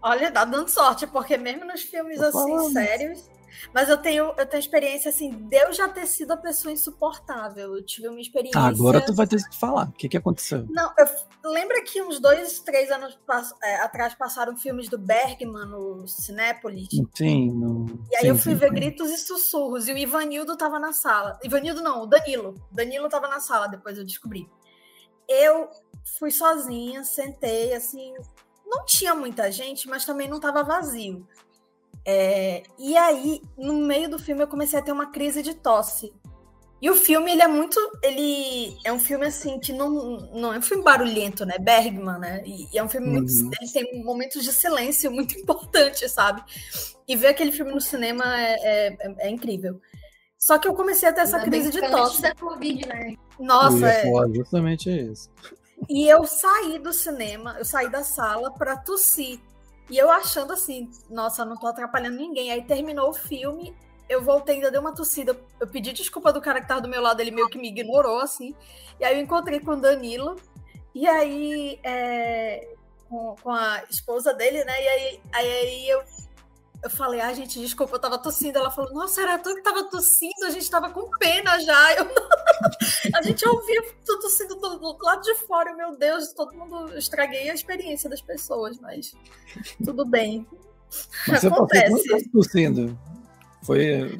Olha, 0.02 0.30
tá 0.30 0.44
dando 0.44 0.68
sorte, 0.68 1.06
porque 1.06 1.36
mesmo 1.36 1.64
nos 1.64 1.82
filmes 1.82 2.20
assim, 2.20 2.70
sérios, 2.72 3.30
mas 3.72 3.88
eu 3.88 3.96
tenho, 3.96 4.32
eu 4.36 4.46
tenho 4.46 4.60
experiência 4.60 5.10
assim, 5.10 5.30
de 5.30 5.56
eu 5.56 5.72
já 5.72 5.88
ter 5.88 6.06
sido 6.06 6.32
a 6.32 6.36
pessoa 6.36 6.72
insuportável. 6.72 7.76
Eu 7.76 7.82
tive 7.84 8.08
uma 8.08 8.20
experiência. 8.20 8.60
Ah, 8.60 8.66
agora 8.66 9.00
tu 9.00 9.14
vai 9.14 9.26
ter 9.26 9.42
que 9.48 9.56
falar. 9.56 9.88
O 9.88 9.92
que, 9.92 10.08
que 10.08 10.16
aconteceu? 10.16 10.66
Não, 10.70 10.92
eu, 10.98 11.50
lembra 11.50 11.82
que 11.82 12.02
uns 12.02 12.18
dois, 12.18 12.60
três 12.60 12.90
anos 12.90 13.18
é, 13.62 13.76
atrás 13.76 14.14
passaram 14.14 14.56
filmes 14.56 14.88
do 14.88 14.98
Bergman 14.98 15.66
no 15.66 16.06
Cinépolis? 16.06 16.88
Sim. 17.14 17.50
No... 17.50 17.86
E 18.10 18.16
aí 18.16 18.22
sim, 18.22 18.28
eu 18.28 18.36
fui 18.36 18.52
sim, 18.52 18.58
ver 18.58 18.68
sim. 18.68 18.74
Gritos 18.74 19.10
e 19.10 19.18
Sussurros. 19.18 19.88
E 19.88 19.92
o 19.92 19.98
Ivanildo 19.98 20.56
tava 20.56 20.78
na 20.78 20.92
sala. 20.92 21.38
Ivanildo 21.42 21.82
não, 21.82 22.02
o 22.02 22.06
Danilo. 22.06 22.54
Danilo 22.70 23.08
tava 23.08 23.28
na 23.28 23.40
sala, 23.40 23.68
depois 23.68 23.98
eu 23.98 24.04
descobri. 24.04 24.48
Eu 25.28 25.70
fui 26.18 26.30
sozinha, 26.30 27.04
sentei, 27.04 27.74
assim. 27.74 28.14
Não 28.66 28.84
tinha 28.84 29.14
muita 29.14 29.50
gente, 29.50 29.88
mas 29.88 30.04
também 30.04 30.28
não 30.28 30.40
tava 30.40 30.62
vazio. 30.62 31.26
É, 32.04 32.62
e 32.78 32.96
aí, 32.96 33.40
no 33.56 33.74
meio 33.74 34.08
do 34.08 34.18
filme, 34.18 34.42
eu 34.42 34.48
comecei 34.48 34.78
a 34.78 34.82
ter 34.82 34.92
uma 34.92 35.10
crise 35.10 35.42
de 35.42 35.54
tosse. 35.54 36.12
E 36.82 36.90
o 36.90 36.96
filme, 36.96 37.30
ele 37.30 37.42
é 37.42 37.46
muito. 37.46 37.78
Ele 38.02 38.76
é 38.84 38.92
um 38.92 38.98
filme 38.98 39.24
assim 39.24 39.60
que 39.60 39.72
não, 39.72 40.16
não 40.32 40.52
é 40.52 40.58
um 40.58 40.62
filme 40.62 40.82
barulhento, 40.82 41.46
né? 41.46 41.56
Bergman, 41.56 42.18
né? 42.18 42.42
E, 42.44 42.66
e 42.74 42.76
é 42.76 42.82
um 42.82 42.88
filme 42.88 43.06
muito. 43.06 43.32
Uhum. 43.32 43.50
Ele 43.60 43.70
tem 43.70 44.04
momentos 44.04 44.42
de 44.42 44.52
silêncio 44.52 45.08
muito 45.08 45.38
importantes, 45.38 46.10
sabe? 46.10 46.42
E 47.06 47.14
ver 47.14 47.28
aquele 47.28 47.52
filme 47.52 47.72
no 47.72 47.80
cinema 47.80 48.24
é, 48.36 48.56
é, 48.98 49.14
é- 49.18 49.30
incrível. 49.30 49.80
Só 50.36 50.58
que 50.58 50.66
eu 50.66 50.74
comecei 50.74 51.08
a 51.08 51.12
ter 51.12 51.20
essa 51.20 51.38
crise 51.38 51.70
de 51.70 51.78
antes 51.78 51.90
tosse. 51.92 52.22
da 52.22 52.34
Covid, 52.34 52.88
né? 52.88 53.14
Nossa, 53.38 53.86
é. 53.86 54.04
justamente 54.34 54.90
isso. 54.90 55.30
E 55.88 56.08
eu 56.08 56.24
saí 56.26 56.80
do 56.80 56.92
cinema, 56.92 57.54
eu 57.60 57.64
saí 57.64 57.88
da 57.88 58.02
sala 58.02 58.52
pra 58.52 58.76
tossir. 58.76 59.40
E 59.92 59.98
eu 59.98 60.10
achando 60.10 60.54
assim, 60.54 60.90
nossa, 61.10 61.44
não 61.44 61.54
tô 61.54 61.66
atrapalhando 61.66 62.16
ninguém. 62.16 62.50
Aí 62.50 62.64
terminou 62.64 63.10
o 63.10 63.12
filme, 63.12 63.76
eu 64.08 64.22
voltei, 64.22 64.54
ainda 64.54 64.70
dei 64.70 64.80
uma 64.80 64.94
tossida. 64.94 65.38
Eu 65.60 65.68
pedi 65.68 65.92
desculpa 65.92 66.32
do 66.32 66.40
cara 66.40 66.62
que 66.62 66.66
tava 66.66 66.80
do 66.80 66.88
meu 66.88 67.02
lado, 67.02 67.20
ele 67.20 67.30
meio 67.30 67.46
que 67.46 67.58
me 67.58 67.68
ignorou, 67.68 68.18
assim. 68.20 68.54
E 68.98 69.04
aí 69.04 69.14
eu 69.14 69.22
encontrei 69.22 69.60
com 69.60 69.72
o 69.72 69.76
Danilo. 69.76 70.36
E 70.94 71.06
aí, 71.06 71.78
é, 71.84 72.74
com, 73.06 73.36
com 73.42 73.50
a 73.50 73.82
esposa 73.90 74.32
dele, 74.32 74.64
né? 74.64 74.82
E 74.82 74.88
aí, 74.88 75.20
aí, 75.30 75.52
aí 75.52 75.88
eu, 75.90 76.02
eu 76.82 76.90
falei, 76.90 77.20
ah, 77.20 77.32
gente, 77.32 77.60
desculpa, 77.60 77.96
eu 77.96 78.00
tava 78.00 78.18
tossindo. 78.18 78.58
Ela 78.58 78.70
falou, 78.70 78.92
nossa, 78.92 79.22
era 79.22 79.38
tu 79.38 79.54
que 79.54 79.62
tava 79.62 79.84
tossindo, 79.84 80.44
a 80.46 80.50
gente 80.50 80.68
tava 80.70 80.90
com 80.90 81.08
pena 81.18 81.58
já. 81.60 81.92
Eu, 81.94 82.06
a 83.14 83.22
gente 83.22 83.46
ouvia 83.48 83.82
tu 84.04 84.18
tossindo 84.20 84.54
do, 84.56 84.76
do 84.78 84.98
lado 85.02 85.22
de 85.22 85.34
fora, 85.46 85.70
eu, 85.70 85.76
meu 85.76 85.96
Deus, 85.96 86.32
todo 86.32 86.54
mundo 86.54 86.96
estraguei 86.96 87.50
a 87.50 87.54
experiência 87.54 88.08
das 88.08 88.20
pessoas, 88.22 88.78
mas 88.80 89.12
tudo 89.84 90.04
bem. 90.04 90.46
Mas 91.28 91.40
você 91.40 91.46
Acontece. 91.48 92.02
tempo 92.08 92.30
tossindo? 92.32 92.98
Foi. 93.64 94.18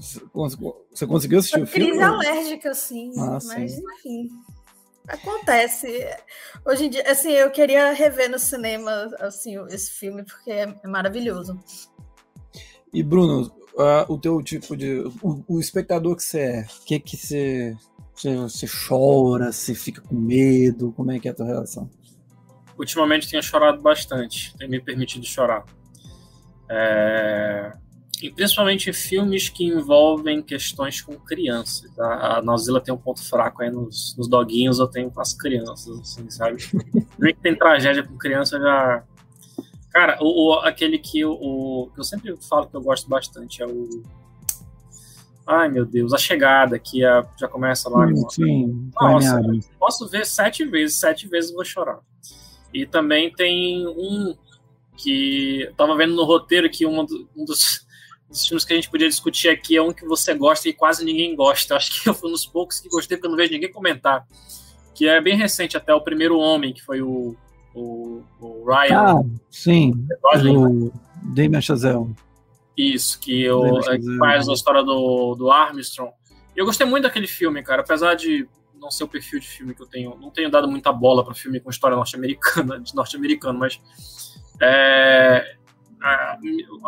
Você 0.90 1.06
conseguiu 1.06 1.38
assistir 1.38 1.54
Foi 1.58 1.62
o 1.62 1.66
filme? 1.66 1.86
crise 1.90 2.02
alérgica, 2.02 2.74
sim, 2.74 3.12
Ah, 3.18 3.38
mas 3.44 3.72
sim. 3.72 3.82
enfim. 3.94 4.28
Acontece. 5.08 6.06
Hoje 6.64 6.86
em 6.86 6.90
dia, 6.90 7.10
assim, 7.10 7.32
eu 7.32 7.50
queria 7.50 7.92
rever 7.92 8.30
no 8.30 8.38
cinema 8.38 9.10
assim, 9.20 9.56
esse 9.68 9.90
filme, 9.92 10.24
porque 10.24 10.50
é 10.50 10.74
é 10.82 10.88
maravilhoso. 10.88 11.58
E 12.92 13.02
Bruno, 13.02 13.50
o 14.08 14.18
teu 14.18 14.42
tipo 14.42 14.76
de. 14.76 15.00
O, 15.22 15.44
o 15.48 15.60
espectador 15.60 16.16
que 16.16 16.22
você 16.22 16.38
é, 16.40 16.60
o 16.62 16.84
que 16.84 17.00
que 17.00 17.16
você. 17.16 17.76
Você, 18.14 18.36
você 18.36 18.66
chora, 18.66 19.50
você 19.50 19.74
fica 19.74 20.02
com 20.02 20.14
medo? 20.14 20.92
Como 20.92 21.10
é 21.10 21.18
que 21.18 21.26
é 21.26 21.30
a 21.30 21.34
tua 21.34 21.46
relação? 21.46 21.90
ultimamente 22.82 23.28
tenho 23.28 23.42
chorado 23.42 23.80
bastante, 23.80 24.54
tenho 24.56 24.70
me 24.70 24.80
permitido 24.80 25.24
chorar. 25.24 25.64
É, 26.68 27.72
E 28.22 28.30
principalmente 28.30 28.88
em 28.88 28.92
filmes 28.92 29.48
que 29.48 29.64
envolvem 29.64 30.42
questões 30.42 31.00
com 31.00 31.14
crianças. 31.16 31.90
A, 31.98 32.38
a 32.38 32.42
Nauzila 32.42 32.80
tem 32.80 32.94
um 32.94 32.98
ponto 32.98 33.22
fraco 33.22 33.62
aí 33.62 33.70
nos, 33.70 34.14
nos 34.16 34.28
doguinhos, 34.28 34.78
eu 34.78 34.86
tenho 34.86 35.10
com 35.10 35.20
as 35.20 35.34
crianças, 35.34 35.98
assim, 35.98 36.30
sabe? 36.30 36.56
Ver 37.18 37.34
que 37.34 37.40
tem 37.40 37.56
tragédia 37.56 38.02
com 38.02 38.16
criança 38.16 38.58
já. 38.58 39.04
Cara, 39.92 40.16
o, 40.20 40.48
o- 40.54 40.58
aquele 40.60 40.98
que 40.98 41.20
eu, 41.20 41.32
o, 41.32 41.90
eu 41.96 42.02
sempre 42.04 42.34
falo 42.48 42.66
que 42.66 42.74
eu 42.76 42.80
gosto 42.80 43.08
bastante 43.08 43.62
é 43.62 43.66
o. 43.66 44.02
Ai 45.46 45.68
meu 45.68 45.84
Deus, 45.84 46.12
a 46.12 46.18
chegada, 46.18 46.78
que 46.78 47.04
é- 47.04 47.22
já 47.38 47.48
começa 47.48 47.88
lá 47.88 48.06
Sim, 48.30 48.90
com 48.94 49.04
a 49.06 49.12
nossa, 49.12 49.38
Adams. 49.38 49.68
posso 49.78 50.08
ver 50.08 50.24
sete 50.24 50.64
vezes, 50.64 50.96
sete 50.98 51.26
vezes 51.28 51.50
eu 51.50 51.56
vou 51.56 51.64
chorar. 51.64 51.98
E 52.72 52.86
também 52.86 53.30
tem 53.32 53.86
um 53.86 54.34
que 54.96 55.62
eu 55.62 55.74
tava 55.74 55.96
vendo 55.96 56.14
no 56.14 56.24
roteiro 56.24 56.70
que 56.70 56.86
um, 56.86 57.04
do- 57.04 57.28
um 57.36 57.44
dos, 57.44 57.84
dos 58.28 58.46
filmes 58.46 58.64
que 58.64 58.72
a 58.72 58.76
gente 58.76 58.88
podia 58.90 59.08
discutir 59.08 59.48
aqui 59.48 59.76
é 59.76 59.82
um 59.82 59.92
que 59.92 60.06
você 60.06 60.32
gosta 60.32 60.68
e 60.68 60.72
quase 60.72 61.04
ninguém 61.04 61.34
gosta. 61.34 61.76
Acho 61.76 62.00
que 62.02 62.08
eu 62.08 62.14
fui 62.14 62.28
um 62.28 62.32
dos 62.32 62.46
poucos 62.46 62.78
que 62.80 62.88
gostei 62.88 63.16
porque 63.16 63.26
eu 63.26 63.30
não 63.30 63.36
vejo 63.36 63.52
ninguém 63.52 63.70
comentar. 63.72 64.24
Que 64.94 65.08
é 65.08 65.20
bem 65.20 65.36
recente, 65.36 65.76
até 65.76 65.92
o 65.92 66.00
primeiro 66.00 66.38
homem, 66.38 66.72
que 66.72 66.82
foi 66.82 67.02
o, 67.02 67.34
o, 67.74 68.22
o 68.40 68.64
Ryan 68.66 68.98
Ah, 68.98 69.22
sim. 69.50 70.06
O 70.34 70.92
Damien 71.34 71.60
Chazelle. 71.62 72.14
Isso, 72.76 73.18
que, 73.20 73.46
é, 73.46 73.50
que 73.50 73.98
que 73.98 74.18
faz 74.18 74.48
a 74.48 74.52
história 74.52 74.82
do, 74.82 75.34
do 75.34 75.50
Armstrong. 75.50 76.12
Eu 76.56 76.64
gostei 76.64 76.86
muito 76.86 77.04
daquele 77.04 77.26
filme, 77.26 77.62
cara, 77.62 77.82
apesar 77.82 78.14
de 78.14 78.48
não 78.74 78.90
ser 78.90 79.04
o 79.04 79.08
perfil 79.08 79.38
de 79.38 79.46
filme 79.46 79.74
que 79.74 79.82
eu 79.82 79.86
tenho, 79.86 80.16
não 80.18 80.30
tenho 80.30 80.50
dado 80.50 80.68
muita 80.68 80.92
bola 80.92 81.24
para 81.24 81.34
filme 81.34 81.60
com 81.60 81.70
história 81.70 81.96
norte-americana, 81.96 82.80
de 82.80 82.94
norte-americano, 82.94 83.58
mas 83.58 83.80
é, 84.60 85.56
a, 86.02 86.38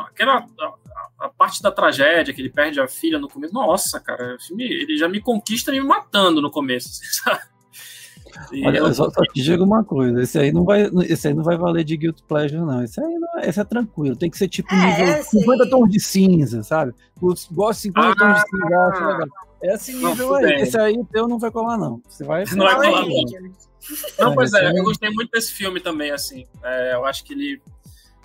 aquela 0.09 0.39
a, 0.39 1.27
a 1.27 1.29
parte 1.29 1.63
da 1.63 1.71
tragédia 1.71 2.35
que 2.35 2.41
ele 2.41 2.51
perde 2.51 2.81
a 2.81 2.89
filha 2.89 3.19
no 3.19 3.29
começo, 3.29 3.55
nossa, 3.55 4.01
cara, 4.01 4.35
o 4.35 4.43
filme 4.43 4.65
ele 4.65 4.97
já 4.97 5.09
me 5.09 5.21
conquista 5.21 5.71
me 5.71 5.81
matando 5.81 6.43
no 6.43 6.51
começo, 6.51 7.01
sabe? 7.23 7.54
E 8.53 8.67
Olha, 8.67 8.79
eu- 8.79 8.95
só, 8.95 9.11
só 9.11 9.23
te 9.23 9.43
digo 9.43 9.65
uma 9.65 9.85
coisa, 9.85 10.23
esse 10.23 10.39
aí 10.39 10.53
não 10.53 10.65
vai, 10.65 10.89
esse 11.09 11.29
aí 11.29 11.35
não 11.35 11.43
vai 11.45 11.57
valer 11.57 11.85
de 11.85 11.97
guilt 11.97 12.21
pleasure 12.29 12.61
não. 12.61 12.83
Esse 12.83 13.01
aí 13.01 13.15
não, 13.15 13.41
esse 13.41 13.61
é 13.61 13.65
tranquilo, 13.65 14.17
tem 14.17 14.31
que 14.31 14.39
ser 14.39 14.49
tipo 14.49 14.73
É, 14.75 14.99
nível 14.99 15.23
sim. 15.25 15.41
50 15.41 15.71
tons 15.71 15.91
de 15.91 16.01
cinza, 16.01 16.63
sabe? 16.63 16.93
Os 17.21 17.47
gosto 17.51 17.77
de 17.79 17.83
50 17.89 18.17
tons 18.17 18.35
de 18.35 18.41
cinza, 18.51 18.79
acho 18.89 19.03
Ah. 19.03 19.07
legal. 19.09 19.29
Esse 19.63 19.93
Não, 19.95 20.11
nível 20.11 20.27
tudo 20.29 20.37
aí, 20.37 20.45
bem. 20.47 20.61
esse 20.63 20.79
aí 20.79 20.99
o 20.99 21.05
teu 21.07 21.27
não 21.27 21.39
vai 21.39 21.51
colar 21.51 21.79
não. 21.79 22.01
Você 22.09 22.23
vai 22.25 22.45
Não 22.55 22.67
vai 22.67 22.75
colar, 22.75 23.03
não. 23.07 23.55
Não, 24.19 24.35
pois 24.35 24.53
é, 24.55 24.67
aí- 24.67 24.77
eu 24.77 24.85
gostei 24.85 25.11
muito 25.11 25.31
desse 25.31 25.53
filme 25.53 25.81
também, 25.81 26.11
assim. 26.11 26.47
É, 26.63 26.95
eu 26.95 27.05
acho 27.05 27.25
que 27.25 27.33
ele. 27.33 27.61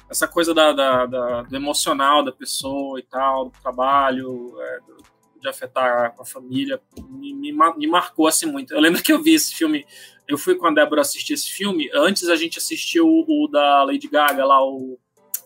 Essa 0.10 0.28
coisa 0.28 0.54
da, 0.56 0.74
da- 0.74 1.06
da- 1.06 1.42
do 1.44 1.56
emocional 1.56 2.24
da 2.26 2.32
pessoa 2.32 3.00
e 3.00 3.04
tal, 3.04 3.46
do 3.46 3.52
trabalho, 3.62 4.54
é, 4.60 4.80
do- 4.80 4.99
de 5.40 5.50
afetar 5.50 6.14
a 6.20 6.26
família, 6.26 6.82
me, 7.10 7.34
me, 7.34 7.52
me 7.52 7.88
marcou 7.88 8.28
assim 8.28 8.46
muito. 8.46 8.74
Eu 8.74 8.80
lembro 8.80 9.02
que 9.02 9.12
eu 9.12 9.22
vi 9.22 9.34
esse 9.34 9.54
filme, 9.56 9.86
eu 10.28 10.38
fui 10.38 10.56
com 10.56 10.68
a 10.68 10.72
Débora 10.72 11.02
assistir 11.02 11.34
esse 11.34 11.50
filme, 11.50 11.90
antes 11.94 12.28
a 12.30 12.36
gente 12.36 12.58
assistiu 12.58 13.08
o, 13.08 13.46
o 13.46 13.48
da 13.48 13.84
Lady 13.84 14.08
Gaga 14.08 14.46
lá, 14.46 14.64
o 14.64 15.00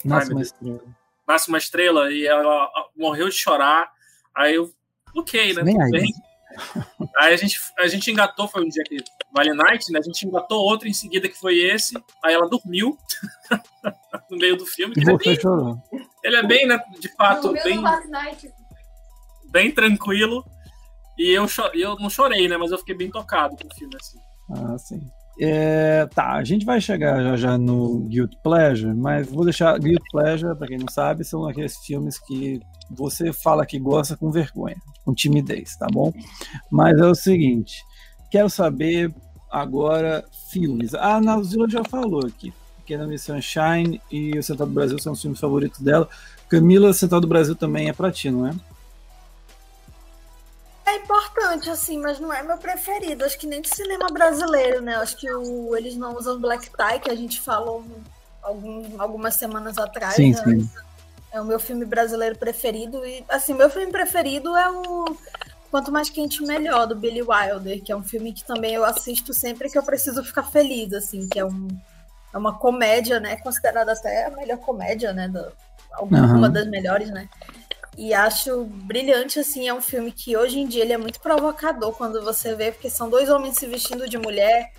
Nasce 0.04 0.32
uma 0.32 0.42
estrela. 0.42 0.84
Nasce 1.28 1.48
uma 1.48 1.58
Estrela, 1.58 2.12
e 2.12 2.26
ela 2.26 2.70
morreu 2.96 3.30
de 3.30 3.36
chorar. 3.36 3.90
Aí 4.36 4.56
eu, 4.56 4.70
ok, 5.16 5.54
né? 5.54 5.62
Aí. 5.62 5.92
bem. 5.92 6.14
Aí 7.18 7.34
a 7.34 7.38
gente, 7.38 7.60
a 7.80 7.88
gente 7.88 8.12
engatou, 8.12 8.48
foi 8.48 8.64
um 8.64 8.70
dia 8.70 8.84
que 8.84 8.98
Vale 9.34 9.54
Night, 9.54 9.92
né? 9.92 10.00
A 10.00 10.04
gente 10.04 10.28
engatou 10.28 10.60
outro 10.60 10.88
em 10.88 10.94
seguida 10.94 11.28
que 11.28 11.40
foi 11.40 11.58
esse. 11.58 11.96
Aí 12.24 12.34
ela 12.34 12.48
dormiu 12.48 12.98
no 14.30 14.38
meio 14.38 14.56
do 14.56 14.66
filme. 14.66 14.94
Ele 14.96 15.10
é, 15.10 15.18
bem, 15.18 15.38
ele 16.24 16.36
é 16.36 16.44
bem, 16.46 16.68
né? 16.68 16.80
De 17.00 17.08
fato, 17.16 17.52
bem, 17.54 17.80
Last 17.80 18.08
Night. 18.10 18.54
Bem 19.54 19.72
tranquilo. 19.72 20.44
E 21.18 21.30
eu, 21.30 21.46
eu 21.76 21.96
não 21.98 22.10
chorei, 22.10 22.48
né? 22.50 22.58
Mas 22.58 22.72
eu 22.72 22.80
fiquei 22.80 22.96
bem 22.96 23.10
tocado 23.10 23.56
com 23.56 23.68
o 23.68 23.76
filme, 23.76 23.96
assim. 23.96 24.18
Ah, 24.52 24.78
sim. 24.78 25.00
É, 25.40 26.06
tá, 26.14 26.34
a 26.34 26.44
gente 26.44 26.66
vai 26.66 26.80
chegar 26.80 27.24
já 27.24 27.36
já 27.36 27.58
no 27.58 28.02
Guilt 28.02 28.34
Pleasure, 28.44 28.94
mas 28.94 29.28
vou 29.28 29.44
deixar 29.44 29.80
Guilt 29.80 30.04
Pleasure, 30.12 30.56
pra 30.56 30.68
quem 30.68 30.78
não 30.78 30.88
sabe, 30.88 31.24
são 31.24 31.48
aqueles 31.48 31.76
filmes 31.78 32.20
que 32.20 32.62
você 32.92 33.34
fala 33.34 33.66
que 33.66 33.80
gosta 33.80 34.16
com 34.16 34.30
vergonha, 34.30 34.76
com 35.04 35.12
timidez, 35.12 35.76
tá 35.76 35.88
bom? 35.92 36.14
Mas 36.70 37.00
é 37.00 37.06
o 37.06 37.16
seguinte, 37.16 37.84
quero 38.30 38.48
saber 38.48 39.12
agora 39.52 40.24
filmes. 40.52 40.94
A 40.94 41.20
Nauzila 41.20 41.68
já 41.68 41.84
falou 41.84 42.28
aqui, 42.28 42.54
Pequena 42.78 43.08
Miss 43.08 43.24
Sunshine 43.24 44.00
e 44.12 44.38
O 44.38 44.44
Central 44.44 44.68
do 44.68 44.74
Brasil 44.76 45.00
são 45.00 45.14
os 45.14 45.22
filmes 45.22 45.40
favoritos 45.40 45.80
dela. 45.80 46.08
Camila, 46.48 46.94
Central 46.94 47.22
do 47.22 47.28
Brasil 47.28 47.56
também 47.56 47.90
é 47.90 47.94
pra 47.94 48.12
ti, 48.12 48.30
não 48.30 48.46
é? 48.46 48.54
É 50.94 50.98
importante, 50.98 51.72
assim, 51.72 51.98
mas 51.98 52.20
não 52.20 52.32
é 52.32 52.44
meu 52.44 52.58
preferido. 52.58 53.26
Acho 53.26 53.38
que 53.38 53.48
nem 53.48 53.62
de 53.62 53.70
cinema 53.70 54.08
brasileiro, 54.10 54.80
né? 54.80 54.96
Acho 54.98 55.18
que 55.18 55.32
o, 55.32 55.76
eles 55.76 55.96
não 55.96 56.16
usam 56.16 56.40
black 56.40 56.70
tie, 56.70 57.00
que 57.00 57.10
a 57.10 57.16
gente 57.16 57.42
falou 57.42 57.84
algum, 58.44 59.02
algumas 59.02 59.34
semanas 59.34 59.80
atrás. 59.80 60.14
Sim, 60.14 60.34
né? 60.34 60.44
sim. 60.44 60.70
É 61.32 61.42
o 61.42 61.46
meu 61.46 61.60
filme 61.60 61.84
brasileiro 61.84 62.38
preferido. 62.38 63.04
E, 63.04 63.26
assim, 63.28 63.56
meu 63.56 63.72
filme 63.72 63.92
preferido 63.92 64.56
é 64.56 64.70
o 64.70 65.18
Quanto 65.72 65.92
Mais 65.92 66.12
Quente 66.12 66.44
Melhor, 66.44 66.86
do 66.86 66.96
Billy 66.96 67.24
Wilder, 67.24 67.82
que 67.84 67.92
é 67.92 67.96
um 67.96 68.04
filme 68.04 68.32
que 68.32 68.44
também 68.44 68.76
eu 68.76 68.86
assisto 68.86 69.34
sempre 69.34 69.72
que 69.72 69.78
eu 69.78 69.84
preciso 69.84 70.24
ficar 70.24 70.44
feliz, 70.44 70.94
assim, 70.94 71.28
que 71.28 71.40
é 71.40 71.46
um, 71.46 71.68
é 72.32 72.38
uma 72.38 72.60
comédia, 72.60 73.20
né? 73.20 73.36
Considerada 73.38 73.94
até 73.94 74.28
a 74.28 74.30
melhor 74.30 74.60
comédia, 74.60 75.12
né? 75.12 75.28
Do, 75.28 75.52
alguma 75.94 76.22
uhum. 76.22 76.52
das 76.52 76.68
melhores, 76.68 77.10
né? 77.10 77.28
E 77.98 78.14
acho 78.14 78.66
brilhante, 78.66 79.40
assim, 79.40 79.68
é 79.68 79.74
um 79.74 79.82
filme 79.82 80.12
que 80.12 80.36
hoje 80.36 80.60
em 80.60 80.68
dia 80.68 80.84
ele 80.84 80.94
é 80.94 80.98
muito 80.98 81.20
provocador 81.20 81.94
quando 81.94 82.24
você 82.24 82.56
vê, 82.56 82.72
porque 82.72 82.90
são 82.90 83.10
dois 83.10 83.30
homens 83.30 83.58
se 83.58 83.68
vestindo 83.68 84.10
de 84.10 84.18
mulher, 84.18 84.72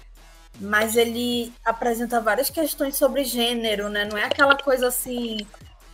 mas 0.61 0.97
ele 0.97 1.53
apresenta 1.65 2.21
várias 2.21 2.51
questões 2.51 2.97
sobre 2.97 3.25
gênero, 3.25 3.89
né? 3.89 4.05
Não 4.05 4.19
é 4.19 4.25
aquela 4.25 4.57
coisa 4.57 4.89
assim, 4.89 5.39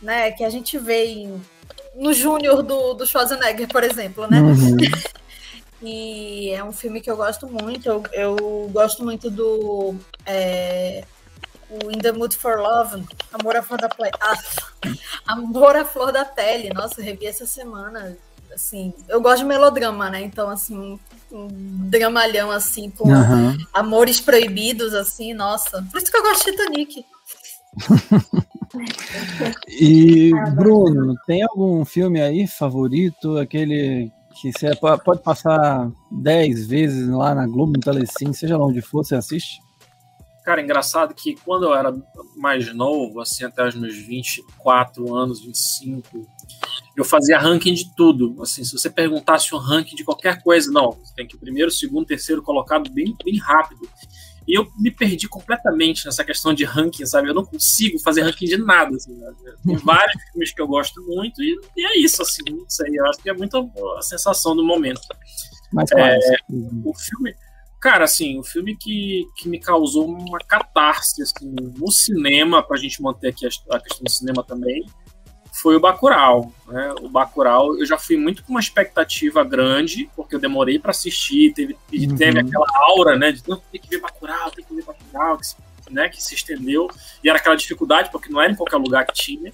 né, 0.01 0.31
que 0.31 0.43
a 0.43 0.49
gente 0.49 0.77
vê 0.79 1.05
em, 1.05 1.41
no 1.95 2.11
Júnior 2.11 2.63
do, 2.63 2.93
do 2.95 3.05
Schwarzenegger, 3.05 3.67
por 3.67 3.83
exemplo, 3.83 4.27
né? 4.27 4.41
Uhum. 4.41 4.77
e 5.81 6.49
é 6.49 6.63
um 6.63 6.71
filme 6.71 7.01
que 7.01 7.09
eu 7.09 7.17
gosto 7.17 7.47
muito, 7.47 7.87
eu, 7.87 8.03
eu 8.13 8.69
gosto 8.71 9.03
muito 9.03 9.29
do 9.29 9.95
é, 10.25 11.03
o 11.71 11.89
In 11.91 11.99
the 11.99 12.11
Mood 12.11 12.35
for 12.35 12.59
Love, 12.59 13.03
Amor 13.33 13.55
à 13.55 13.63
Flor 13.63 13.79
da 13.79 13.89
Pele. 13.89 14.11
Ah, 14.19 14.37
Amor 15.27 15.75
à 15.75 15.85
Flor 15.85 16.11
da 16.11 16.25
Pele. 16.25 16.69
Nossa, 16.73 17.01
revi 17.01 17.25
essa 17.25 17.45
semana. 17.45 18.17
Assim, 18.53 18.93
eu 19.07 19.21
gosto 19.21 19.39
de 19.39 19.45
melodrama, 19.45 20.09
né? 20.09 20.21
Então, 20.21 20.49
assim, 20.49 20.99
um 21.31 21.47
dramalhão 21.89 22.51
assim, 22.51 22.89
com 22.89 23.07
uhum. 23.07 23.57
amores 23.73 24.19
proibidos, 24.19 24.93
assim, 24.93 25.33
nossa. 25.33 25.81
Por 25.89 26.01
isso 26.01 26.11
que 26.11 26.17
eu 26.17 26.23
gosto 26.23 26.45
de 26.45 26.51
Titanic. 26.51 27.05
e 29.69 30.31
Bruno, 30.53 31.15
tem 31.25 31.43
algum 31.43 31.85
filme 31.85 32.21
aí 32.21 32.45
favorito? 32.45 33.37
Aquele 33.37 34.11
que 34.41 34.51
você 34.51 34.75
pode 34.75 35.21
passar 35.23 35.89
10 36.11 36.67
vezes 36.67 37.07
lá 37.07 37.33
na 37.33 37.47
Globo, 37.47 37.73
no 37.73 37.79
Telecine, 37.79 38.33
seja 38.33 38.57
lá 38.57 38.65
onde 38.65 38.81
for, 38.81 39.05
você 39.05 39.15
assiste? 39.15 39.61
Cara, 40.51 40.61
engraçado 40.61 41.15
que 41.15 41.33
quando 41.45 41.63
eu 41.63 41.73
era 41.73 41.95
mais 42.35 42.75
novo, 42.75 43.21
assim, 43.21 43.45
até 43.45 43.65
os 43.65 43.73
meus 43.73 43.95
24 43.95 45.15
anos, 45.15 45.39
25, 45.39 46.27
eu 46.97 47.05
fazia 47.05 47.39
ranking 47.39 47.73
de 47.73 47.95
tudo. 47.95 48.35
Assim, 48.41 48.61
se 48.65 48.77
você 48.77 48.89
perguntasse 48.89 49.55
um 49.55 49.57
ranking 49.57 49.95
de 49.95 50.03
qualquer 50.03 50.43
coisa, 50.43 50.69
não, 50.69 50.99
tem 51.15 51.25
que 51.25 51.37
primeiro, 51.37 51.71
segundo, 51.71 52.05
terceiro 52.05 52.43
colocado 52.43 52.91
bem, 52.91 53.15
bem 53.23 53.37
rápido. 53.37 53.79
E 54.45 54.53
eu 54.53 54.67
me 54.77 54.91
perdi 54.91 55.29
completamente 55.29 56.03
nessa 56.03 56.21
questão 56.25 56.53
de 56.53 56.65
ranking, 56.65 57.05
sabe? 57.05 57.29
Eu 57.29 57.33
não 57.33 57.45
consigo 57.45 57.97
fazer 57.99 58.23
ranking 58.23 58.47
de 58.47 58.57
nada. 58.57 58.93
Assim, 58.93 59.15
né? 59.15 59.31
Tem 59.65 59.77
vários 59.79 60.21
filmes 60.31 60.53
que 60.53 60.61
eu 60.61 60.67
gosto 60.67 61.01
muito 61.03 61.41
e, 61.41 61.57
e, 61.77 61.85
é 61.85 61.97
isso, 61.97 62.21
assim. 62.21 62.41
Não 62.49 62.65
sei, 62.67 62.89
eu 62.93 63.05
acho 63.05 63.19
que 63.19 63.29
é 63.29 63.33
muito 63.33 63.71
a 63.97 64.01
sensação 64.01 64.53
do 64.53 64.65
momento. 64.65 64.99
Mas 65.71 65.89
é, 65.93 66.19
o 66.83 66.93
filme 66.93 67.33
Cara, 67.81 68.03
assim, 68.03 68.37
o 68.37 68.43
filme 68.43 68.75
que, 68.75 69.27
que 69.35 69.49
me 69.49 69.59
causou 69.59 70.07
uma 70.07 70.37
catarse 70.37 71.23
assim, 71.23 71.51
no 71.79 71.91
cinema, 71.91 72.61
pra 72.61 72.77
gente 72.77 73.01
manter 73.01 73.29
aqui 73.29 73.47
a, 73.47 73.75
a 73.75 73.79
questão 73.79 74.03
do 74.03 74.11
cinema 74.11 74.43
também, 74.43 74.85
foi 75.51 75.75
o 75.75 75.79
Bacurau. 75.79 76.53
Né? 76.67 76.93
O 77.01 77.09
Bacurau, 77.09 77.75
eu 77.79 77.85
já 77.85 77.97
fui 77.97 78.17
muito 78.17 78.43
com 78.43 78.51
uma 78.51 78.59
expectativa 78.59 79.43
grande, 79.43 80.07
porque 80.15 80.35
eu 80.35 80.39
demorei 80.39 80.77
para 80.77 80.91
assistir, 80.91 81.53
teve, 81.53 81.75
uhum. 81.91 82.15
teve 82.15 82.39
aquela 82.39 82.67
aura, 82.89 83.17
né, 83.17 83.31
de 83.31 83.41
tem 83.41 83.57
que 83.81 83.89
ver 83.89 83.99
Bacurau, 83.99 84.51
tem 84.51 84.63
que 84.63 84.75
ver 84.75 84.83
Bacurau, 84.83 85.39
que 85.39 85.47
se, 85.47 85.55
né, 85.89 86.07
que 86.07 86.21
se 86.21 86.35
estendeu, 86.35 86.87
e 87.23 87.29
era 87.29 87.39
aquela 87.39 87.55
dificuldade, 87.55 88.11
porque 88.11 88.31
não 88.31 88.39
era 88.39 88.51
em 88.51 88.55
qualquer 88.55 88.77
lugar 88.77 89.07
que 89.07 89.13
tinha. 89.13 89.51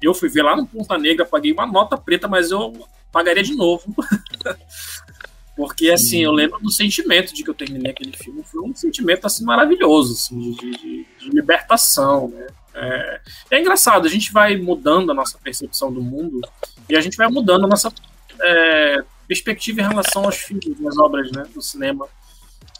Eu 0.00 0.14
fui 0.14 0.30
ver 0.30 0.42
lá 0.42 0.56
no 0.56 0.66
Ponta 0.66 0.96
Negra, 0.96 1.26
paguei 1.26 1.52
uma 1.52 1.66
nota 1.66 1.98
preta, 1.98 2.26
mas 2.26 2.50
eu 2.50 2.72
pagaria 3.12 3.42
de 3.42 3.54
novo. 3.54 3.94
Porque, 5.56 5.90
assim, 5.90 6.22
eu 6.22 6.32
lembro 6.32 6.60
do 6.60 6.70
sentimento 6.70 7.34
de 7.34 7.42
que 7.42 7.48
eu 7.48 7.54
terminei 7.54 7.90
aquele 7.90 8.14
filme. 8.14 8.44
Foi 8.44 8.60
um 8.60 8.74
sentimento, 8.74 9.26
assim, 9.26 9.42
maravilhoso, 9.42 10.12
assim, 10.12 10.52
de, 10.52 10.70
de, 10.70 11.06
de 11.18 11.30
libertação, 11.30 12.28
né? 12.28 12.46
É, 12.78 13.20
é, 13.52 13.60
engraçado, 13.60 14.06
a 14.06 14.10
gente 14.10 14.30
vai 14.30 14.54
mudando 14.58 15.10
a 15.10 15.14
nossa 15.14 15.38
percepção 15.38 15.90
do 15.90 16.02
mundo 16.02 16.42
e 16.90 16.94
a 16.94 17.00
gente 17.00 17.16
vai 17.16 17.26
mudando 17.26 17.64
a 17.64 17.68
nossa 17.68 17.90
é, 18.38 19.02
perspectiva 19.26 19.80
em 19.80 19.88
relação 19.88 20.24
aos 20.24 20.36
filmes, 20.36 20.76
às 20.86 20.98
obras 20.98 21.32
né, 21.32 21.44
do 21.54 21.62
cinema. 21.62 22.06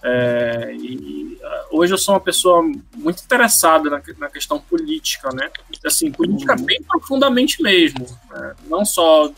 É, 0.02 0.74
e 0.78 1.38
hoje 1.70 1.94
eu 1.94 1.98
sou 1.98 2.12
uma 2.14 2.20
pessoa 2.20 2.62
muito 2.94 3.24
interessada 3.24 3.88
na, 3.88 4.02
na 4.18 4.28
questão 4.28 4.60
política, 4.60 5.30
né? 5.32 5.50
Assim, 5.84 6.12
política 6.12 6.54
uhum. 6.58 6.64
bem 6.66 6.82
profundamente 6.82 7.62
mesmo. 7.62 8.06
Né? 8.30 8.54
Não 8.66 8.84
só 8.84 9.32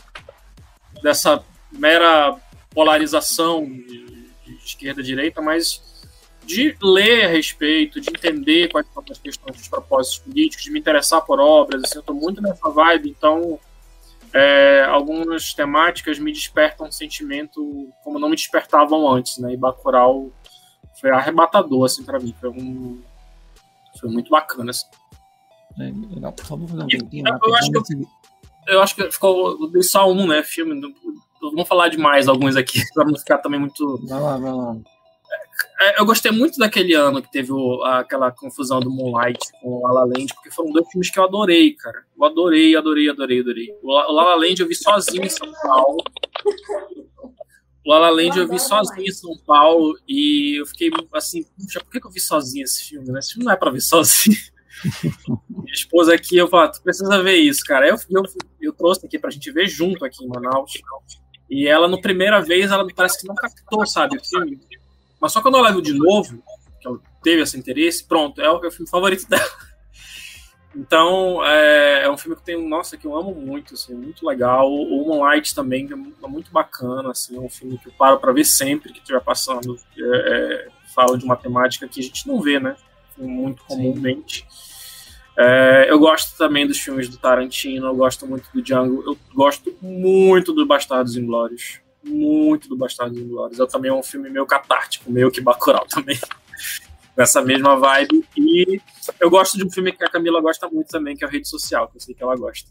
dessa 1.01 1.41
mera 1.71 2.37
polarização 2.69 3.65
de, 3.65 4.05
de 4.45 4.55
esquerda 4.63 5.01
e 5.01 5.03
direita, 5.03 5.41
mas 5.41 5.81
de 6.45 6.75
ler 6.81 7.25
a 7.25 7.27
respeito, 7.27 8.01
de 8.01 8.09
entender 8.09 8.69
quais 8.69 8.87
são 8.91 9.03
as 9.09 9.19
questões 9.19 9.55
dos 9.55 9.67
propósitos 9.67 10.19
políticos, 10.19 10.65
de 10.65 10.71
me 10.71 10.79
interessar 10.79 11.21
por 11.21 11.39
obras, 11.39 11.83
assim, 11.83 11.97
eu 11.97 11.99
estou 11.99 12.15
muito 12.15 12.41
nessa 12.41 12.69
vibe, 12.69 13.09
então 13.09 13.59
é, 14.33 14.83
algumas 14.85 15.53
temáticas 15.53 16.17
me 16.17 16.31
despertam 16.31 16.87
um 16.87 16.91
sentimento 16.91 17.89
como 18.03 18.17
não 18.17 18.29
me 18.29 18.35
despertavam 18.35 19.07
antes, 19.07 19.37
né, 19.37 19.53
e 19.53 19.57
Bacurau 19.57 20.31
foi 20.99 21.11
arrebatador, 21.11 21.85
assim, 21.85 22.03
para 22.03 22.19
mim, 22.19 22.33
foi, 22.39 22.49
um, 22.49 23.01
foi 23.99 24.09
muito 24.09 24.29
bacana, 24.31 24.71
assim. 24.71 24.87
É, 25.79 26.15
legal, 26.15 26.33
só 26.43 26.55
vou 26.57 26.67
fazer 26.67 26.83
um 26.83 26.87
tempinho. 26.87 27.27
Eu, 27.27 27.39
eu, 27.41 27.55
acho 27.55 27.71
que 27.71 27.77
eu, 27.77 27.83
eu 28.67 28.81
acho 28.81 28.95
que 28.95 29.11
ficou 29.11 29.57
só 29.83 30.11
um, 30.11 30.27
né, 30.27 30.43
filme, 30.43 30.93
vamos 31.41 31.67
falar 31.67 31.89
de 31.89 31.97
mais 31.97 32.27
alguns 32.27 32.55
aqui, 32.55 32.81
para 32.93 33.05
não 33.05 33.17
ficar 33.17 33.37
também 33.39 33.59
muito. 33.59 33.99
Vai 34.07 34.19
lá, 34.19 34.37
vai 34.37 34.51
lá. 34.51 34.75
É, 35.81 36.01
eu 36.01 36.05
gostei 36.05 36.31
muito 36.31 36.57
daquele 36.57 36.93
ano 36.93 37.21
que 37.21 37.31
teve 37.31 37.51
o, 37.51 37.81
aquela 37.83 38.31
confusão 38.31 38.79
do 38.79 38.91
Moonlight 38.91 39.39
com 39.61 39.69
o 39.69 39.81
La 39.87 39.93
La 39.93 40.05
Land, 40.05 40.33
porque 40.33 40.51
foram 40.51 40.71
dois 40.71 40.87
filmes 40.89 41.09
que 41.09 41.19
eu 41.19 41.23
adorei, 41.23 41.73
cara. 41.73 42.03
Eu 42.17 42.25
adorei, 42.25 42.75
adorei, 42.75 43.09
adorei, 43.09 43.39
adorei. 43.39 43.69
O 43.81 43.91
La 43.91 44.23
La 44.23 44.35
Land 44.35 44.61
eu 44.61 44.67
vi 44.67 44.75
sozinho 44.75 45.23
em 45.23 45.29
São 45.29 45.51
Paulo. 45.61 46.03
O 47.85 47.89
La 47.89 47.99
La 47.99 48.09
Land 48.09 48.37
eu 48.37 48.47
vi 48.47 48.59
sozinho 48.59 49.07
em 49.07 49.11
São 49.11 49.37
Paulo 49.45 49.97
e 50.07 50.59
eu 50.59 50.65
fiquei 50.65 50.91
assim, 51.13 51.43
puxa, 51.57 51.79
por 51.79 51.91
que 51.91 52.05
eu 52.05 52.11
vi 52.11 52.19
sozinho 52.19 52.63
esse 52.63 52.83
filme, 52.83 53.09
né? 53.11 53.19
Esse 53.19 53.33
filme 53.33 53.45
não 53.45 53.53
é 53.53 53.55
pra 53.55 53.71
ver 53.71 53.79
sozinho. 53.81 54.37
Minha 55.49 55.73
esposa 55.73 56.13
aqui, 56.13 56.37
eu 56.37 56.47
falo, 56.47 56.71
tu 56.71 56.81
precisa 56.81 57.23
ver 57.23 57.37
isso, 57.37 57.63
cara. 57.65 57.87
Eu, 57.87 57.95
eu, 58.09 58.23
eu 58.61 58.73
trouxe 58.73 59.05
aqui 59.05 59.17
pra 59.17 59.29
gente 59.29 59.49
ver 59.51 59.67
junto 59.67 60.03
aqui 60.03 60.23
em 60.23 60.27
Manaus. 60.27 60.73
E 61.49 61.67
ela, 61.67 61.87
no 61.87 61.99
primeira 61.99 62.41
vez, 62.41 62.71
ela 62.71 62.85
me 62.85 62.93
parece 62.93 63.19
que 63.19 63.27
não 63.27 63.35
captou, 63.35 63.85
sabe, 63.85 64.17
o 64.17 64.23
filme. 64.23 64.59
Mas 65.19 65.31
só 65.31 65.41
quando 65.41 65.57
eu 65.57 65.63
levo 65.63 65.81
de 65.81 65.93
novo, 65.93 66.41
que 66.79 66.87
ela 66.87 66.99
teve 67.23 67.41
esse 67.41 67.57
interesse, 67.57 68.03
pronto, 68.03 68.39
é 68.41 68.49
o, 68.49 68.63
é 68.63 68.67
o 68.67 68.71
filme 68.71 68.89
favorito 68.89 69.27
dela. 69.29 69.69
Então, 70.75 71.43
é, 71.43 72.03
é, 72.03 72.11
um 72.11 72.17
filme 72.17 72.35
que 72.35 72.43
tem, 72.43 72.69
nossa, 72.69 72.95
que 72.95 73.05
eu 73.05 73.17
amo 73.17 73.33
muito, 73.33 73.73
assim, 73.73 73.95
muito 73.95 74.25
legal. 74.25 74.71
O 74.71 75.07
Moonlight 75.07 75.55
também, 75.55 75.87
que 75.87 75.93
é 75.93 76.27
muito 76.27 76.51
bacana, 76.51 77.11
assim, 77.11 77.35
é 77.35 77.39
um 77.39 77.49
filme 77.49 77.77
que 77.79 77.87
eu 77.87 77.93
paro 77.93 78.19
para 78.19 78.31
ver 78.31 78.45
sempre 78.45 78.93
que 78.93 78.99
estiver 78.99 79.21
passando. 79.21 79.77
É, 79.97 80.01
é, 80.03 80.67
fala 80.93 81.17
de 81.17 81.25
uma 81.25 81.35
temática 81.35 81.87
que 81.87 81.99
a 81.99 82.03
gente 82.03 82.27
não 82.27 82.39
vê, 82.39 82.59
né, 82.59 82.75
muito 83.17 83.63
comumente. 83.63 84.45
Sim. 84.49 84.68
É, 85.41 85.89
eu 85.89 85.97
gosto 85.97 86.37
também 86.37 86.67
dos 86.67 86.77
filmes 86.79 87.07
do 87.07 87.17
Tarantino, 87.17 87.87
eu 87.87 87.95
gosto 87.95 88.27
muito 88.27 88.49
do 88.53 88.61
Django, 88.61 89.01
eu 89.05 89.17
gosto 89.33 89.73
muito 89.81 90.51
do 90.51 90.65
Bastardos 90.65 91.15
Inglórios. 91.15 91.79
Muito 92.03 92.67
do 92.67 92.75
Bastardos 92.75 93.17
Inglórios. 93.17 93.57
Eu 93.57 93.65
também 93.65 93.89
é 93.89 93.93
um 93.93 94.03
filme 94.03 94.29
meio 94.29 94.45
catártico, 94.45 95.09
meio 95.09 95.31
que 95.31 95.39
Bacurau 95.39 95.85
também. 95.89 96.19
Nessa 97.15 97.41
mesma 97.41 97.77
vibe. 97.77 98.25
E 98.35 98.81
eu 99.17 99.29
gosto 99.29 99.57
de 99.57 99.63
um 99.63 99.71
filme 99.71 99.93
que 99.93 100.03
a 100.03 100.09
Camila 100.09 100.41
gosta 100.41 100.67
muito 100.67 100.89
também, 100.89 101.15
que 101.15 101.23
é 101.23 101.27
o 101.27 101.29
Rede 101.29 101.47
Social, 101.47 101.87
que 101.87 101.95
eu 101.95 102.01
sei 102.01 102.13
que 102.13 102.21
ela 102.21 102.35
gosta. 102.35 102.69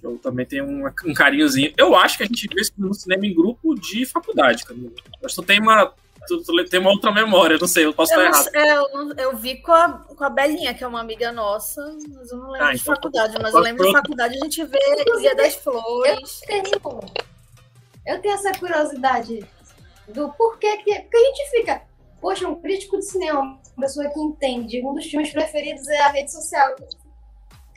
Eu 0.00 0.18
também 0.18 0.46
tenho 0.46 0.64
um, 0.64 0.86
um 0.86 1.14
carinhozinho. 1.14 1.72
Eu 1.76 1.96
acho 1.96 2.16
que 2.16 2.22
a 2.22 2.26
gente 2.26 2.46
viu 2.46 2.58
esse 2.60 2.72
filme 2.72 2.88
no 2.88 2.94
cinema 2.94 3.26
em 3.26 3.34
grupo 3.34 3.74
de 3.74 4.06
faculdade, 4.06 4.64
Camila. 4.64 4.92
Acho 5.24 5.40
que 5.40 5.46
tem 5.46 5.60
uma 5.60 5.92
tu, 6.26 6.42
tu 6.42 6.64
tem 6.66 6.80
uma 6.80 6.90
outra 6.90 7.12
memória, 7.12 7.58
não 7.58 7.68
sei, 7.68 7.86
eu 7.86 7.94
posso 7.94 8.12
eu 8.14 8.30
estar 8.30 8.52
errado. 8.52 8.88
Eu, 8.92 9.14
eu, 9.16 9.36
vi 9.36 9.56
com 9.56 9.72
a, 9.72 9.88
com 9.90 10.24
a 10.24 10.30
Belinha, 10.30 10.74
que 10.74 10.84
é 10.84 10.86
uma 10.86 11.00
amiga 11.00 11.32
nossa, 11.32 11.82
mas 12.14 12.30
eu 12.30 12.38
não 12.38 12.50
lembro 12.50 12.66
ah, 12.66 12.72
de 12.72 12.80
então, 12.80 12.94
faculdade, 12.94 13.38
mas 13.40 13.54
eu 13.54 13.60
lembro 13.60 13.86
de 13.86 13.92
faculdade 13.92 14.36
a 14.36 14.44
gente 14.44 14.64
vê 14.64 14.78
Dia 15.20 15.34
das 15.34 15.54
Flores. 15.54 16.42
Eu 16.48 16.62
tenho, 16.62 17.00
eu 18.06 18.20
tenho 18.20 18.34
essa 18.34 18.52
curiosidade 18.58 19.46
do 20.08 20.32
porquê 20.32 20.78
que. 20.78 21.00
Porque 21.00 21.16
a 21.16 21.24
gente 21.24 21.50
fica. 21.50 21.82
Poxa, 22.20 22.48
um 22.48 22.60
crítico 22.60 22.98
de 22.98 23.04
cinema, 23.04 23.40
uma 23.76 23.86
pessoa 23.86 24.08
que 24.08 24.20
entende, 24.20 24.84
um 24.84 24.94
dos 24.94 25.06
filmes 25.06 25.30
preferidos 25.30 25.88
é 25.88 26.00
a 26.00 26.08
rede 26.08 26.30
social. 26.30 26.76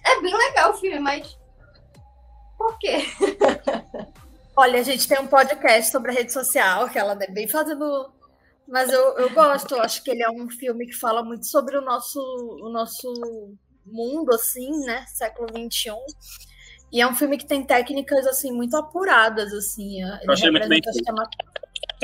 É 0.05 0.21
bem 0.21 0.35
legal 0.35 0.71
o 0.71 0.75
filme, 0.75 0.99
mas. 0.99 1.37
Por 2.57 2.77
quê? 2.79 3.05
Olha, 4.57 4.79
a 4.79 4.83
gente 4.83 5.07
tem 5.07 5.19
um 5.19 5.27
podcast 5.27 5.91
sobre 5.91 6.11
a 6.11 6.13
rede 6.13 6.31
social, 6.31 6.87
que 6.89 6.97
ela 6.97 7.17
é 7.19 7.27
bem 7.29 7.47
fazendo 7.47 8.09
mas 8.67 8.91
eu, 8.91 9.17
eu 9.17 9.29
gosto, 9.31 9.75
eu 9.75 9.81
acho 9.81 10.03
que 10.03 10.11
ele 10.11 10.23
é 10.23 10.29
um 10.29 10.49
filme 10.49 10.87
que 10.87 10.93
fala 10.93 11.23
muito 11.23 11.45
sobre 11.45 11.77
o 11.77 11.81
nosso, 11.81 12.19
o 12.19 12.69
nosso 12.69 13.53
mundo, 13.85 14.33
assim, 14.33 14.71
né? 14.85 15.05
Século 15.07 15.47
XXI. 15.49 15.91
E 16.91 17.01
é 17.01 17.07
um 17.07 17.15
filme 17.15 17.37
que 17.37 17.45
tem 17.45 17.63
técnicas, 17.63 18.25
assim, 18.25 18.51
muito 18.51 18.75
apuradas, 18.75 19.53
assim. 19.53 20.01
Ele 20.01 20.19
eu 20.23 20.33
achei 20.33 20.49
muito 20.49 20.67
bem 20.67 20.81
feito. 20.83 21.03
Tema... 21.03 21.29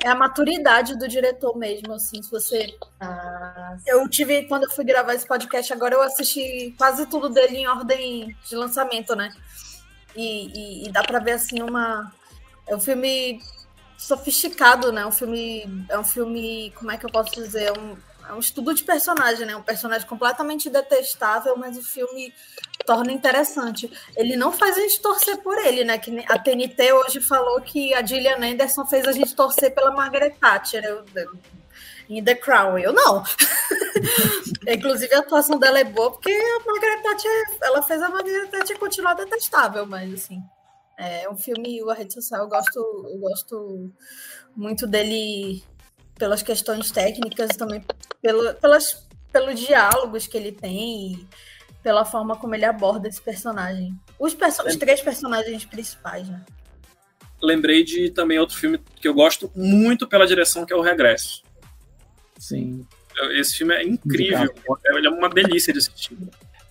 é 0.03 0.09
a 0.09 0.15
maturidade 0.15 0.97
do 0.97 1.07
diretor 1.07 1.57
mesmo, 1.57 1.93
assim, 1.93 2.21
se 2.21 2.29
você... 2.29 2.67
Ah, 2.99 3.77
eu 3.87 4.07
tive, 4.07 4.43
quando 4.43 4.63
eu 4.63 4.71
fui 4.71 4.83
gravar 4.83 5.15
esse 5.15 5.27
podcast 5.27 5.73
agora, 5.73 5.95
eu 5.95 6.01
assisti 6.01 6.75
quase 6.77 7.07
tudo 7.07 7.29
dele 7.29 7.57
em 7.57 7.67
ordem 7.67 8.35
de 8.47 8.55
lançamento, 8.55 9.15
né? 9.15 9.33
E, 10.15 10.83
e, 10.83 10.87
e 10.87 10.91
dá 10.91 11.03
para 11.03 11.19
ver, 11.19 11.31
assim, 11.31 11.61
uma... 11.61 12.11
É 12.67 12.75
um 12.75 12.79
filme 12.79 13.41
sofisticado, 14.01 14.91
né? 14.91 15.05
Um 15.05 15.11
filme... 15.11 15.85
É 15.89 15.97
um 15.97 16.03
filme, 16.03 16.71
como 16.75 16.91
é 16.91 16.97
que 16.97 17.05
eu 17.05 17.11
posso 17.11 17.31
dizer? 17.33 17.65
É 17.65 17.71
um, 17.71 17.97
é 18.29 18.33
um 18.33 18.39
estudo 18.39 18.73
de 18.73 18.83
personagem, 18.83 19.45
né? 19.45 19.55
Um 19.55 19.63
personagem 19.63 20.07
completamente 20.07 20.69
detestável, 20.69 21.55
mas 21.57 21.77
o 21.77 21.83
filme 21.83 22.33
torna 22.85 23.11
interessante. 23.11 23.91
Ele 24.15 24.35
não 24.35 24.51
faz 24.51 24.77
a 24.77 24.81
gente 24.81 25.01
torcer 25.01 25.37
por 25.37 25.57
ele, 25.57 25.83
né? 25.83 25.97
Que 25.97 26.25
a 26.27 26.39
TNT 26.39 26.93
hoje 26.93 27.21
falou 27.21 27.61
que 27.61 27.93
a 27.93 28.05
Gillian 28.05 28.37
Anderson 28.37 28.85
fez 28.85 29.07
a 29.07 29.11
gente 29.11 29.35
torcer 29.35 29.73
pela 29.73 29.91
Margaret 29.91 30.35
Thatcher. 30.39 30.83
Eu, 30.83 31.05
em 32.11 32.23
The 32.23 32.35
Crown. 32.35 32.77
Eu 32.77 32.93
não. 32.93 33.23
Inclusive, 34.67 35.13
a 35.13 35.19
atuação 35.19 35.57
dela 35.57 35.79
é 35.79 35.83
boa, 35.83 36.11
porque 36.11 36.31
a 36.31 36.65
Margaret 36.65 37.01
Thatcher, 37.01 37.57
ela 37.63 37.81
fez 37.81 38.01
a 38.01 38.09
Margaret 38.09 38.47
Thatcher 38.47 38.77
continuar 38.77 39.13
detestável, 39.13 39.85
mas 39.85 40.13
assim. 40.13 40.43
É 41.03 41.27
um 41.29 41.35
filme, 41.35 41.81
a 41.89 41.93
rede 41.95 42.13
social, 42.13 42.43
eu 42.43 42.47
gosto, 42.47 42.77
eu 42.77 43.17
gosto 43.17 43.91
muito 44.55 44.85
dele 44.85 45.63
pelas 46.17 46.43
questões 46.43 46.91
técnicas 46.91 47.49
também 47.57 47.83
pelo, 48.21 48.53
pelas, 48.55 49.07
pelos 49.31 49.59
diálogos 49.59 50.27
que 50.27 50.37
ele 50.37 50.51
tem 50.51 51.13
e 51.13 51.27
pela 51.81 52.05
forma 52.05 52.35
como 52.35 52.53
ele 52.53 52.65
aborda 52.65 53.07
esse 53.07 53.19
personagem. 53.19 53.99
Os, 54.19 54.35
perso 54.35 54.61
os 54.67 54.75
três 54.75 55.01
personagens 55.01 55.65
principais, 55.65 56.29
né? 56.29 56.45
Lembrei 57.41 57.83
de 57.83 58.11
também 58.11 58.37
outro 58.37 58.55
filme 58.55 58.77
que 58.77 59.07
eu 59.07 59.15
gosto 59.15 59.51
muito 59.55 60.07
pela 60.07 60.27
direção, 60.27 60.63
que 60.63 60.71
é 60.71 60.75
O 60.75 60.81
Regresso. 60.81 61.41
Sim. 62.37 62.85
Esse 63.31 63.57
filme 63.57 63.73
é 63.73 63.83
incrível. 63.83 64.53
Ele 64.85 65.07
é 65.07 65.09
uma 65.09 65.29
delícia 65.29 65.73
de 65.73 65.79
assistir. 65.79 66.15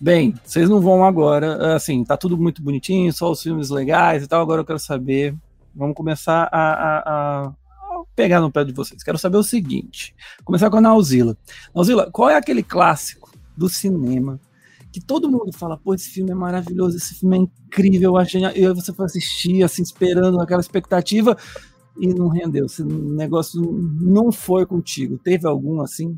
Bem, 0.01 0.33
vocês 0.43 0.67
não 0.67 0.81
vão 0.81 1.05
agora, 1.05 1.75
assim, 1.75 2.03
tá 2.03 2.17
tudo 2.17 2.35
muito 2.35 2.59
bonitinho, 2.59 3.13
só 3.13 3.29
os 3.29 3.43
filmes 3.43 3.69
legais 3.69 4.23
e 4.23 4.27
tal. 4.27 4.41
Agora 4.41 4.61
eu 4.61 4.65
quero 4.65 4.79
saber. 4.79 5.35
Vamos 5.75 5.95
começar 5.95 6.49
a, 6.51 6.73
a, 6.73 7.45
a 7.45 7.53
pegar 8.15 8.41
no 8.41 8.51
pé 8.51 8.63
de 8.63 8.73
vocês. 8.73 9.03
Quero 9.03 9.19
saber 9.19 9.37
o 9.37 9.43
seguinte: 9.43 10.15
começar 10.43 10.71
com 10.71 10.77
a 10.77 10.81
Nauzila. 10.81 11.37
Nauzila, 11.75 12.09
qual 12.09 12.31
é 12.31 12.35
aquele 12.35 12.63
clássico 12.63 13.31
do 13.55 13.69
cinema 13.69 14.39
que 14.91 14.99
todo 14.99 15.29
mundo 15.29 15.53
fala, 15.53 15.77
pô, 15.77 15.93
esse 15.93 16.09
filme 16.09 16.31
é 16.31 16.35
maravilhoso, 16.35 16.97
esse 16.97 17.13
filme 17.13 17.37
é 17.37 17.39
incrível, 17.41 18.17
eu 18.17 18.25
genial. 18.25 18.51
E 18.55 18.65
aí 18.65 18.73
você 18.73 18.91
foi 18.91 19.05
assistir, 19.05 19.63
assim, 19.63 19.83
esperando 19.83 20.41
aquela 20.41 20.61
expectativa 20.61 21.37
e 21.95 22.07
não 22.07 22.27
rendeu. 22.27 22.65
Esse 22.65 22.83
negócio 22.83 23.61
não 23.61 24.31
foi 24.31 24.65
contigo. 24.65 25.19
Teve 25.19 25.47
algum 25.47 25.79
assim? 25.79 26.17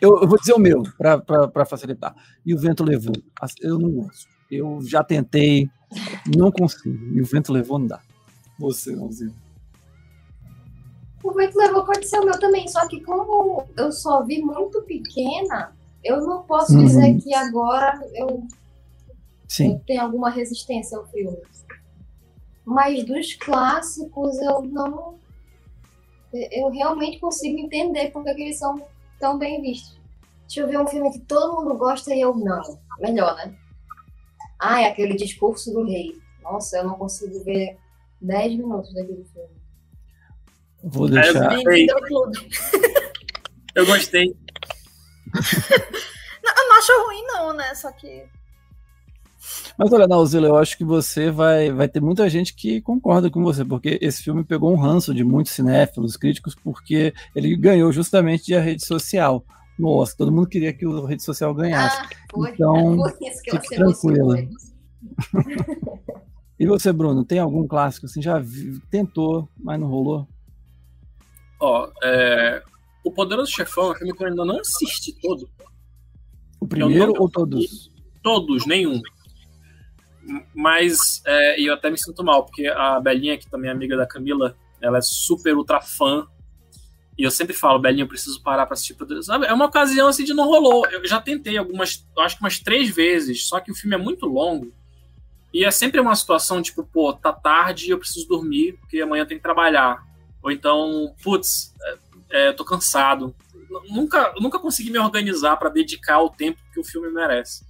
Eu, 0.00 0.20
eu 0.20 0.28
vou 0.28 0.38
dizer 0.38 0.52
o 0.52 0.58
meu, 0.58 0.82
para 0.96 1.64
facilitar. 1.64 2.14
E 2.44 2.54
o 2.54 2.58
vento 2.58 2.84
levou. 2.84 3.14
Eu 3.60 3.78
não 3.78 3.90
gosto. 3.90 4.28
Eu 4.50 4.80
já 4.82 5.02
tentei, 5.02 5.68
não 6.36 6.50
consigo. 6.50 6.96
E 7.12 7.20
o 7.20 7.26
vento 7.26 7.52
levou, 7.52 7.78
não 7.78 7.86
dá. 7.86 8.00
Você, 8.58 8.94
Nauzila. 8.94 9.34
O 11.22 11.32
vento 11.32 11.58
levou 11.58 11.84
pode 11.84 12.06
ser 12.06 12.20
o 12.20 12.24
meu 12.24 12.38
também, 12.38 12.66
só 12.68 12.86
que 12.86 13.00
como 13.00 13.66
eu 13.76 13.90
só 13.90 14.24
vi 14.24 14.40
muito 14.40 14.80
pequena, 14.82 15.76
eu 16.02 16.24
não 16.24 16.42
posso 16.44 16.74
uhum. 16.74 16.84
dizer 16.84 17.20
que 17.20 17.34
agora 17.34 18.00
eu, 18.14 18.46
eu, 19.60 19.80
tenho 19.86 20.02
alguma 20.02 20.30
resistência 20.30 20.96
ao 20.96 21.06
filme. 21.06 21.36
Mas 22.64 23.04
dos 23.04 23.34
clássicos 23.34 24.38
eu 24.38 24.62
não. 24.62 25.18
Eu 26.32 26.68
realmente 26.68 27.18
consigo 27.18 27.58
entender 27.58 28.10
porque 28.10 28.30
eles 28.30 28.58
são 28.58 28.80
tão 29.18 29.38
bem 29.38 29.60
vistos. 29.60 29.98
Deixa 30.42 30.60
eu 30.60 30.68
ver 30.68 30.78
um 30.78 30.86
filme 30.86 31.12
que 31.12 31.20
todo 31.20 31.56
mundo 31.56 31.76
gosta 31.76 32.14
e 32.14 32.20
eu 32.20 32.34
não. 32.34 32.62
Melhor, 32.98 33.36
né? 33.36 33.54
Ah, 34.58 34.80
é 34.80 34.86
aquele 34.86 35.14
discurso 35.14 35.72
do 35.72 35.84
rei. 35.84 36.18
Nossa, 36.42 36.78
eu 36.78 36.84
não 36.84 36.94
consigo 36.94 37.44
ver 37.44 37.78
10 38.20 38.56
minutos 38.56 38.92
daquele 38.94 39.24
filme. 39.24 39.58
Vou 40.82 41.08
deixar. 41.08 41.52
Eu 41.52 41.64
gostei. 41.64 41.86
eu 43.74 43.86
gostei. 43.86 44.36
não, 46.42 46.56
eu 46.56 46.68
não 46.68 46.78
acho 46.78 47.04
ruim, 47.04 47.22
não, 47.26 47.52
né? 47.52 47.74
Só 47.74 47.92
que. 47.92 48.26
Mas 49.78 49.92
olha, 49.92 50.08
Nauzila, 50.08 50.48
eu 50.48 50.56
acho 50.56 50.76
que 50.76 50.84
você 50.84 51.30
vai, 51.30 51.70
vai 51.70 51.88
ter 51.88 52.00
muita 52.00 52.28
gente 52.28 52.52
que 52.52 52.80
concorda 52.80 53.30
com 53.30 53.44
você, 53.44 53.64
porque 53.64 53.96
esse 54.02 54.24
filme 54.24 54.42
pegou 54.42 54.72
um 54.72 54.76
ranço 54.76 55.14
de 55.14 55.22
muitos 55.22 55.52
cinéfilos, 55.52 56.16
críticos, 56.16 56.56
porque 56.56 57.14
ele 57.32 57.54
ganhou 57.56 57.92
justamente 57.92 58.46
de 58.46 58.56
a 58.56 58.60
rede 58.60 58.84
social. 58.84 59.44
Nossa, 59.78 60.16
todo 60.16 60.32
mundo 60.32 60.48
queria 60.48 60.72
que 60.72 60.84
a 60.84 61.06
rede 61.06 61.22
social 61.22 61.54
ganhasse. 61.54 61.96
Ah, 61.96 62.08
foi, 62.28 62.50
então, 62.50 62.98
fique 63.52 63.76
tranquila. 63.76 64.36
e 66.58 66.66
você, 66.66 66.92
Bruno, 66.92 67.24
tem 67.24 67.38
algum 67.38 67.64
clássico 67.64 68.06
assim? 68.06 68.20
Já 68.20 68.40
vi, 68.40 68.80
tentou, 68.90 69.48
mas 69.56 69.78
não 69.78 69.86
rolou? 69.86 70.26
Ó, 71.60 71.88
é, 72.02 72.60
o 73.04 73.12
Poderoso 73.12 73.52
Chefão 73.52 73.90
é 73.90 73.92
um 73.92 73.94
filme 73.94 74.12
que 74.12 74.24
eu 74.24 74.26
ainda 74.26 74.44
não 74.44 74.58
assisti 74.58 75.12
todo. 75.20 75.48
O 76.60 76.66
primeiro 76.66 77.14
ou 77.16 77.30
todos? 77.30 77.92
Todos, 78.24 78.66
nenhum. 78.66 79.00
Mas 80.54 81.22
é, 81.24 81.60
eu 81.60 81.72
até 81.74 81.90
me 81.90 81.98
sinto 81.98 82.22
mal, 82.22 82.44
porque 82.44 82.66
a 82.66 83.00
Belinha, 83.00 83.38
que 83.38 83.48
também 83.48 83.70
é 83.70 83.72
amiga 83.72 83.96
da 83.96 84.06
Camila, 84.06 84.56
ela 84.80 84.98
é 84.98 85.02
super 85.02 85.56
ultra 85.56 85.80
fã. 85.80 86.26
E 87.16 87.22
eu 87.22 87.30
sempre 87.30 87.54
falo, 87.54 87.78
Belinha, 87.78 88.04
eu 88.04 88.08
preciso 88.08 88.42
parar 88.42 88.66
pra 88.66 88.74
assistir 88.74 88.94
Poderoso. 88.94 89.32
É 89.32 89.52
uma 89.52 89.64
ocasião 89.64 90.06
assim 90.06 90.24
de 90.24 90.34
não 90.34 90.44
rolou. 90.44 90.86
Eu 90.88 91.04
já 91.06 91.20
tentei 91.20 91.56
algumas, 91.56 92.06
acho 92.18 92.36
que 92.36 92.42
umas 92.42 92.60
três 92.60 92.90
vezes, 92.90 93.48
só 93.48 93.58
que 93.58 93.72
o 93.72 93.74
filme 93.74 93.96
é 93.96 93.98
muito 93.98 94.26
longo. 94.26 94.72
E 95.52 95.64
é 95.64 95.70
sempre 95.70 95.98
uma 95.98 96.14
situação 96.14 96.62
tipo, 96.62 96.84
pô, 96.84 97.12
tá 97.12 97.32
tarde 97.32 97.90
eu 97.90 97.98
preciso 97.98 98.28
dormir, 98.28 98.74
porque 98.80 99.00
amanhã 99.00 99.26
tem 99.26 99.38
que 99.38 99.42
trabalhar. 99.42 100.06
Ou 100.42 100.50
então, 100.50 101.14
putz, 101.22 101.74
é, 102.30 102.52
tô 102.52 102.64
cansado. 102.64 103.34
Nunca, 103.90 104.32
nunca 104.40 104.58
consegui 104.58 104.90
me 104.90 104.98
organizar 104.98 105.56
para 105.56 105.70
dedicar 105.70 106.20
o 106.20 106.30
tempo 106.30 106.60
que 106.72 106.80
o 106.80 106.84
filme 106.84 107.10
merece. 107.10 107.66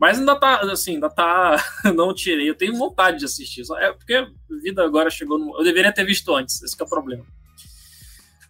Mas 0.00 0.18
ainda 0.18 0.34
tá, 0.34 0.60
assim, 0.60 0.94
ainda 0.94 1.10
tá. 1.10 1.62
Não 1.94 2.14
tirei. 2.14 2.48
Eu 2.48 2.54
tenho 2.54 2.74
vontade 2.74 3.18
de 3.18 3.26
assistir. 3.26 3.62
É 3.78 3.92
porque 3.92 4.14
a 4.14 4.26
vida 4.62 4.82
agora 4.82 5.10
chegou 5.10 5.38
no. 5.38 5.58
Eu 5.58 5.62
deveria 5.62 5.92
ter 5.92 6.04
visto 6.06 6.34
antes, 6.34 6.62
esse 6.62 6.74
é 6.80 6.84
o 6.84 6.88
problema. 6.88 7.22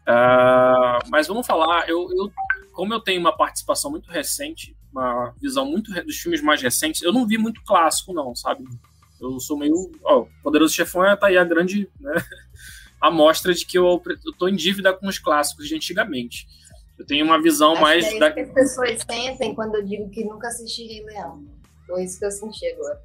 Uh, 0.02 1.10
mas 1.10 1.26
vamos 1.26 1.46
falar, 1.46 1.88
eu, 1.88 2.08
eu, 2.12 2.32
como 2.72 2.94
eu 2.94 3.00
tenho 3.00 3.20
uma 3.20 3.36
participação 3.36 3.90
muito 3.90 4.10
recente, 4.10 4.76
uma 4.92 5.34
visão 5.40 5.64
muito 5.66 5.92
dos 6.04 6.16
filmes 6.16 6.40
mais 6.40 6.62
recentes, 6.62 7.02
eu 7.02 7.12
não 7.12 7.26
vi 7.26 7.36
muito 7.36 7.62
clássico, 7.64 8.12
não, 8.12 8.34
sabe? 8.34 8.64
Eu 9.20 9.40
sou 9.40 9.58
meio. 9.58 9.90
Ó, 10.04 10.26
Poderoso 10.42 10.72
Chefão 10.72 11.04
é 11.04 11.16
tá 11.16 11.26
aí 11.26 11.36
a 11.36 11.44
grande. 11.44 11.90
Né? 11.98 12.14
a 13.00 13.10
mostra 13.10 13.52
de 13.52 13.66
que 13.66 13.78
eu 13.78 14.00
estou 14.26 14.48
em 14.48 14.54
dívida 14.54 14.92
com 14.92 15.08
os 15.08 15.18
clássicos 15.18 15.66
de 15.66 15.74
antigamente. 15.74 16.46
Eu 17.00 17.06
tenho 17.06 17.24
uma 17.24 17.40
visão 17.40 17.72
Acho 17.72 17.80
mais. 17.80 18.06
Que 18.06 18.16
é 18.16 18.20
da... 18.20 18.30
que 18.30 18.40
as 18.40 18.52
pessoas 18.52 19.00
sentem 19.10 19.54
quando 19.54 19.74
eu 19.76 19.82
digo 19.82 20.10
que 20.10 20.22
nunca 20.22 20.48
assisti 20.48 20.86
Rei 20.86 21.02
Leão. 21.02 21.42
Foi 21.86 22.04
isso 22.04 22.18
que 22.18 22.26
eu 22.26 22.30
senti 22.30 22.66
agora. 22.72 23.00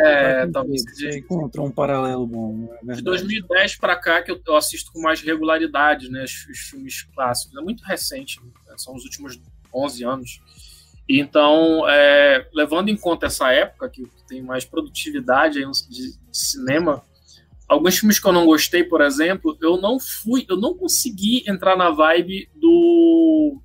É, 0.00 0.46
talvez 0.48 0.82
você 0.84 1.18
encontrou 1.18 1.66
um 1.66 1.70
paralelo 1.70 2.26
bom. 2.26 2.68
É 2.88 2.92
de 2.94 3.02
2010 3.02 3.76
para 3.76 3.94
cá 3.94 4.20
que 4.20 4.32
eu, 4.32 4.56
assisto 4.56 4.92
com 4.92 5.00
mais 5.00 5.20
regularidade, 5.20 6.10
né, 6.10 6.24
os, 6.24 6.46
os, 6.48 6.58
filmes 6.58 7.02
clássicos. 7.14 7.56
É 7.56 7.60
muito 7.60 7.84
recente, 7.84 8.40
né, 8.40 8.74
são 8.76 8.96
os 8.96 9.04
últimos 9.04 9.40
11 9.72 10.04
anos. 10.04 10.40
Então, 11.08 11.88
é, 11.88 12.48
levando 12.52 12.88
em 12.88 12.96
conta 12.96 13.26
essa 13.26 13.52
época 13.52 13.88
que 13.88 14.08
tem 14.26 14.42
mais 14.42 14.64
produtividade 14.64 15.60
de, 15.88 15.88
de 15.88 16.18
cinema, 16.32 17.04
Alguns 17.70 17.96
filmes 17.96 18.18
que 18.18 18.26
eu 18.26 18.32
não 18.32 18.46
gostei, 18.46 18.82
por 18.82 19.00
exemplo, 19.00 19.56
eu 19.62 19.76
não 19.76 20.00
fui, 20.00 20.44
eu 20.48 20.56
não 20.56 20.74
consegui 20.74 21.44
entrar 21.48 21.76
na 21.76 21.88
vibe 21.90 22.50
do 22.52 23.62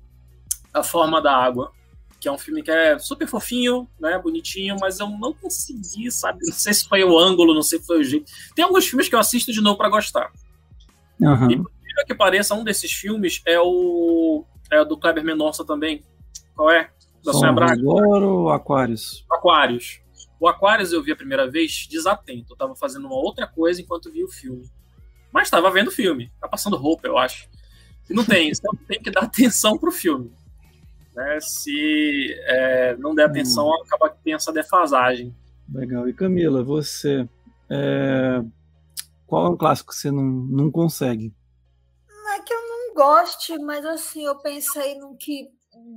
A 0.72 0.80
Forma 0.80 1.20
da 1.20 1.36
Água, 1.36 1.72
que 2.20 2.28
é 2.28 2.32
um 2.32 2.38
filme 2.38 2.62
que 2.62 2.70
é 2.70 2.96
super 3.00 3.26
fofinho, 3.26 3.88
né, 3.98 4.16
bonitinho, 4.16 4.76
mas 4.80 5.00
eu 5.00 5.10
não 5.10 5.32
consegui, 5.32 6.08
sabe? 6.12 6.38
Não 6.46 6.52
sei 6.52 6.72
se 6.72 6.88
foi 6.88 7.02
o 7.02 7.18
ângulo, 7.18 7.52
não 7.52 7.62
sei 7.62 7.80
se 7.80 7.86
foi 7.86 7.98
o 7.98 8.04
jeito. 8.04 8.30
Tem 8.54 8.64
alguns 8.64 8.86
filmes 8.86 9.08
que 9.08 9.14
eu 9.16 9.18
assisto 9.18 9.52
de 9.52 9.60
novo 9.60 9.76
para 9.76 9.88
gostar. 9.88 10.30
Uhum. 11.20 11.50
E 11.50 11.56
por 11.56 11.70
que 12.06 12.14
pareça, 12.14 12.54
um 12.54 12.62
desses 12.62 12.92
filmes 12.92 13.42
é 13.44 13.58
o 13.58 14.44
é 14.70 14.80
o 14.80 14.84
do 14.84 14.96
Kleber 14.96 15.24
Mendonça 15.24 15.64
também. 15.64 16.04
Qual 16.54 16.70
é? 16.70 16.90
Da 17.24 17.32
Sonha 17.32 17.52
Braga? 17.52 17.82
ou 17.84 18.50
Aquários? 18.50 19.24
Aquários. 19.32 20.00
O 20.38 20.48
Aquarius 20.48 20.92
eu 20.92 21.02
vi 21.02 21.12
a 21.12 21.16
primeira 21.16 21.50
vez 21.50 21.86
desatento. 21.88 22.52
Eu 22.52 22.56
tava 22.56 22.74
fazendo 22.74 23.06
uma 23.06 23.16
outra 23.16 23.46
coisa 23.46 23.80
enquanto 23.80 24.12
vi 24.12 24.22
o 24.22 24.28
filme. 24.28 24.68
Mas 25.32 25.50
tava 25.50 25.70
vendo 25.70 25.88
o 25.88 25.92
filme. 25.92 26.30
Tá 26.40 26.48
passando 26.48 26.76
roupa, 26.76 27.06
eu 27.06 27.18
acho. 27.18 27.48
E 28.08 28.14
não 28.14 28.24
tem, 28.24 28.50
então 28.50 28.72
tem 28.86 29.02
que 29.02 29.10
dar 29.10 29.22
atenção 29.24 29.78
pro 29.78 29.90
filme. 29.90 30.32
Né? 31.14 31.38
Se 31.40 32.34
é, 32.46 32.96
não 32.98 33.14
der 33.14 33.24
atenção, 33.24 33.66
hum. 33.66 33.82
acaba 33.84 34.10
que 34.10 34.22
tem 34.22 34.34
essa 34.34 34.52
defasagem. 34.52 35.34
Legal. 35.72 36.08
E 36.08 36.12
Camila, 36.12 36.62
você. 36.62 37.28
É... 37.68 38.42
Qual 39.26 39.46
é 39.46 39.50
um 39.50 39.56
clássico 39.56 39.90
que 39.90 39.98
você 39.98 40.10
não, 40.10 40.22
não 40.22 40.70
consegue? 40.70 41.34
goste, 42.96 43.58
mas 43.58 43.84
assim, 43.84 44.24
eu 44.24 44.36
pensei 44.36 44.98
no 44.98 45.14
que 45.16 45.50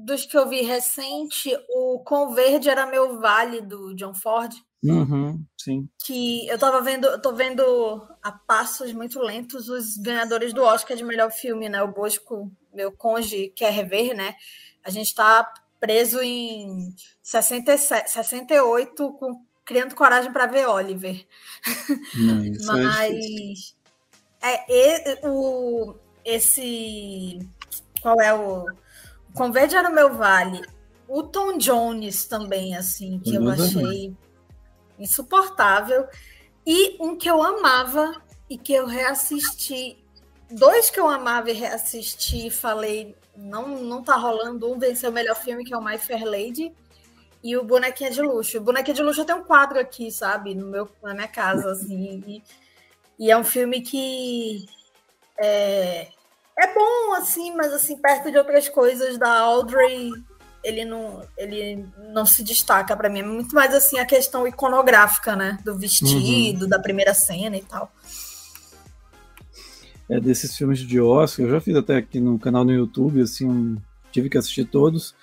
dos 0.06 0.26
que 0.26 0.38
eu 0.38 0.48
vi 0.48 0.62
recente, 0.62 1.52
o 1.70 2.00
Converde 2.00 2.70
era 2.70 2.86
meu 2.86 3.20
vale 3.20 3.62
do 3.62 3.96
John 3.96 4.14
Ford. 4.14 4.54
Uhum, 4.84 5.44
sim. 5.58 5.90
Que 6.06 6.48
eu 6.48 6.58
tava 6.58 6.82
vendo, 6.82 7.08
eu 7.08 7.22
tô 7.22 7.34
vendo 7.34 8.08
a 8.22 8.32
passos 8.32 8.94
muito 8.94 9.20
lentos 9.20 9.68
os 9.68 9.98
ganhadores 9.98 10.54
do 10.54 10.64
Oscar 10.64 10.96
de 10.96 11.04
melhor 11.04 11.32
filme, 11.32 11.68
né? 11.68 11.82
O 11.82 11.92
Bosco, 11.92 12.52
meu 12.74 12.92
conge, 12.92 13.52
quer 13.56 13.72
rever, 13.72 14.16
né? 14.16 14.36
A 14.84 14.90
gente 14.90 15.14
tá 15.14 15.52
preso 15.80 16.22
em 16.22 16.94
67, 17.22 18.12
68 18.12 19.14
com 19.14 19.44
criando 19.66 19.96
coragem 19.96 20.32
para 20.32 20.48
ver 20.48 20.68
Oliver. 20.68 21.26
Não, 22.16 22.44
é 22.78 22.84
Mas 22.88 23.76
é, 24.42 25.12
é, 25.12 25.28
o 25.28 25.96
esse 26.24 27.40
qual 28.02 28.20
é 28.22 28.34
o 28.34 28.66
Converde 29.34 29.76
era 29.76 29.90
o 29.90 29.94
meu 29.94 30.14
vale. 30.14 30.62
O 31.08 31.24
Tom 31.24 31.58
Jones 31.58 32.26
também, 32.26 32.76
assim, 32.76 33.20
que 33.20 33.36
eu 33.36 33.50
achei 33.50 34.16
insuportável. 35.00 36.08
E 36.66 36.98
um 37.00 37.16
que 37.16 37.30
eu 37.30 37.42
amava 37.42 38.22
e 38.50 38.58
que 38.58 38.74
eu 38.74 38.86
reassisti. 38.86 40.04
Dois 40.52 40.90
que 40.90 41.00
eu 41.00 41.08
amava 41.08 41.50
e 41.50 41.54
reassisti 41.54 42.48
e 42.48 42.52
falei, 42.52 43.16
não, 43.36 43.68
não 43.68 44.04
tá 44.04 44.16
rolando. 44.16 44.72
Um 44.72 44.78
venceu 44.78 45.10
o 45.10 45.14
melhor 45.14 45.36
filme, 45.36 45.64
que 45.64 45.74
é 45.74 45.78
o 45.78 45.84
My 45.84 45.98
Fair 45.98 46.26
Lady. 46.26 46.74
E 47.42 47.56
o 47.56 47.64
Bonequinha 47.64 48.12
de 48.12 48.22
Luxo. 48.22 48.58
O 48.58 48.62
Bonequinha 48.62 48.94
de 48.94 49.02
Luxo 49.02 49.24
tem 49.24 49.36
um 49.36 49.44
quadro 49.44 49.80
aqui, 49.80 50.12
sabe? 50.12 50.54
No 50.54 50.68
meu, 50.68 50.90
na 51.02 51.14
minha 51.14 51.28
casa, 51.28 51.72
assim. 51.72 52.24
E, 52.28 52.44
e 53.18 53.32
é 53.32 53.38
um 53.38 53.44
filme 53.44 53.82
que 53.82 54.66
é, 55.40 56.10
é 56.60 56.74
bom, 56.74 57.14
assim, 57.16 57.56
mas 57.56 57.72
assim, 57.72 57.98
perto 57.98 58.30
de 58.30 58.38
outras 58.38 58.68
coisas 58.68 59.18
da 59.18 59.40
Audrey, 59.40 60.12
ele 60.62 60.84
não, 60.84 61.22
ele 61.38 61.86
não 62.12 62.26
se 62.26 62.44
destaca 62.44 62.96
para 62.98 63.10
mim. 63.10 63.20
É 63.20 63.24
muito 63.24 63.56
mais 63.56 63.74
assim 63.74 63.98
a 63.98 64.06
questão 64.06 64.46
iconográfica, 64.46 65.38
né? 65.38 65.58
Do 65.64 65.78
vestido, 65.78 66.64
uhum. 66.64 66.70
da 66.70 66.78
primeira 66.78 67.14
cena 67.14 67.56
e 67.56 67.62
tal. 67.62 67.90
É 70.10 70.20
desses 70.20 70.56
filmes 70.58 70.80
de 70.80 71.00
Oscar, 71.00 71.46
eu 71.46 71.52
já 71.52 71.62
fiz 71.62 71.76
até 71.76 71.96
aqui 71.96 72.20
no 72.20 72.38
canal 72.38 72.66
no 72.66 72.74
YouTube, 72.74 73.22
assim, 73.22 73.46
um, 73.46 73.78
tive 74.12 74.28
que 74.30 74.38
assistir 74.38 74.66
todos. 74.66 75.16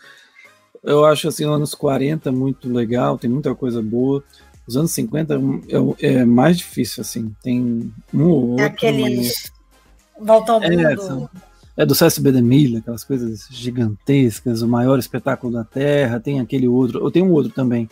Eu 0.83 1.05
acho 1.05 1.29
assim, 1.29 1.45
anos 1.45 1.75
40 1.75 2.33
muito 2.33 2.73
legal, 2.73 3.19
tem 3.19 3.29
muita 3.29 3.55
coisa 3.55 3.83
boa. 3.83 4.25
Os 4.67 4.77
anos 4.77 4.93
50 4.93 5.35
é, 6.01 6.07
é 6.07 6.25
mais 6.25 6.57
difícil, 6.57 7.03
assim, 7.03 7.35
tem 7.43 7.93
um 8.15 8.25
ou 8.25 8.51
outro. 8.51 8.65
Aqueles 8.65 9.53
Volta 10.19 10.53
ao 10.53 10.63
é, 10.63 10.71
mundo. 10.71 11.31
É 11.77 11.85
do 11.85 11.95
CSB 11.95 12.33
de 12.33 12.43
Mille, 12.43 12.79
aquelas 12.79 13.05
coisas 13.05 13.47
gigantescas, 13.51 14.63
o 14.63 14.69
maior 14.69 14.99
espetáculo 14.99 15.53
da 15.53 15.65
Terra, 15.65 16.19
tem 16.19 16.41
aquele 16.41 16.67
outro, 16.67 17.03
ou 17.03 17.11
tem 17.11 17.23
um 17.23 17.33
outro 17.33 17.53
também. 17.53 17.89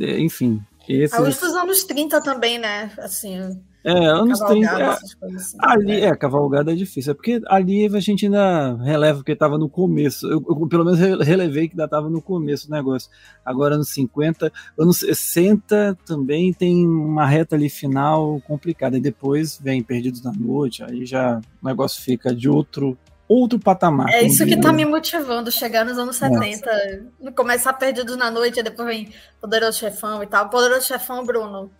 É, 0.00 0.18
enfim. 0.18 0.62
Esses... 0.88 1.18
A 1.18 1.22
dos 1.22 1.42
anos 1.42 1.84
30 1.84 2.20
também, 2.22 2.58
né? 2.58 2.90
Assim, 2.98 3.60
é, 3.84 3.92
anos 3.92 4.38
30. 4.40 4.70
É, 4.70 4.82
assim, 4.82 5.56
ali, 5.60 6.00
é, 6.00 6.14
cavalgada 6.14 6.72
é 6.72 6.74
difícil. 6.74 7.12
É 7.12 7.14
porque 7.14 7.40
ali 7.46 7.86
a 7.86 8.00
gente 8.00 8.26
ainda 8.26 8.76
releva, 8.76 9.18
porque 9.18 9.32
estava 9.32 9.56
no 9.56 9.68
começo. 9.68 10.26
Eu, 10.26 10.44
eu, 10.48 10.66
pelo 10.68 10.84
menos 10.84 10.98
relevei 11.24 11.68
que 11.68 11.74
ainda 11.74 11.84
estava 11.84 12.08
no 12.10 12.20
começo 12.20 12.68
do 12.68 12.72
negócio. 12.72 13.10
Agora, 13.44 13.74
anos 13.74 13.88
50, 13.88 14.52
anos 14.78 14.98
60 14.98 15.98
também 16.04 16.52
tem 16.52 16.86
uma 16.86 17.26
reta 17.26 17.56
ali 17.56 17.70
final 17.70 18.40
complicada. 18.46 18.96
E 18.96 19.00
depois 19.00 19.58
vem 19.62 19.82
Perdidos 19.82 20.22
na 20.22 20.32
Noite, 20.32 20.82
aí 20.82 21.06
já 21.06 21.40
o 21.62 21.66
negócio 21.66 22.02
fica 22.02 22.34
de 22.34 22.48
outro 22.48 22.96
outro 23.30 23.60
patamar. 23.60 24.08
É 24.10 24.24
isso 24.24 24.44
que 24.44 24.54
está 24.54 24.72
me 24.72 24.84
motivando, 24.84 25.52
chegar 25.52 25.84
nos 25.84 25.96
anos 25.96 26.16
70, 26.16 26.68
Nossa. 27.20 27.32
começar 27.32 27.72
Perdidos 27.74 28.16
na 28.16 28.28
Noite, 28.28 28.58
e 28.58 28.62
depois 28.62 28.88
vem 28.88 29.08
Poderoso 29.40 29.78
Chefão 29.78 30.20
e 30.20 30.26
tal. 30.26 30.50
Poderoso 30.50 30.88
Chefão, 30.88 31.24
Bruno, 31.24 31.70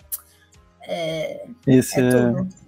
é, 0.92 1.46
Esse 1.68 2.00
é, 2.00 2.08
é... 2.08 2.60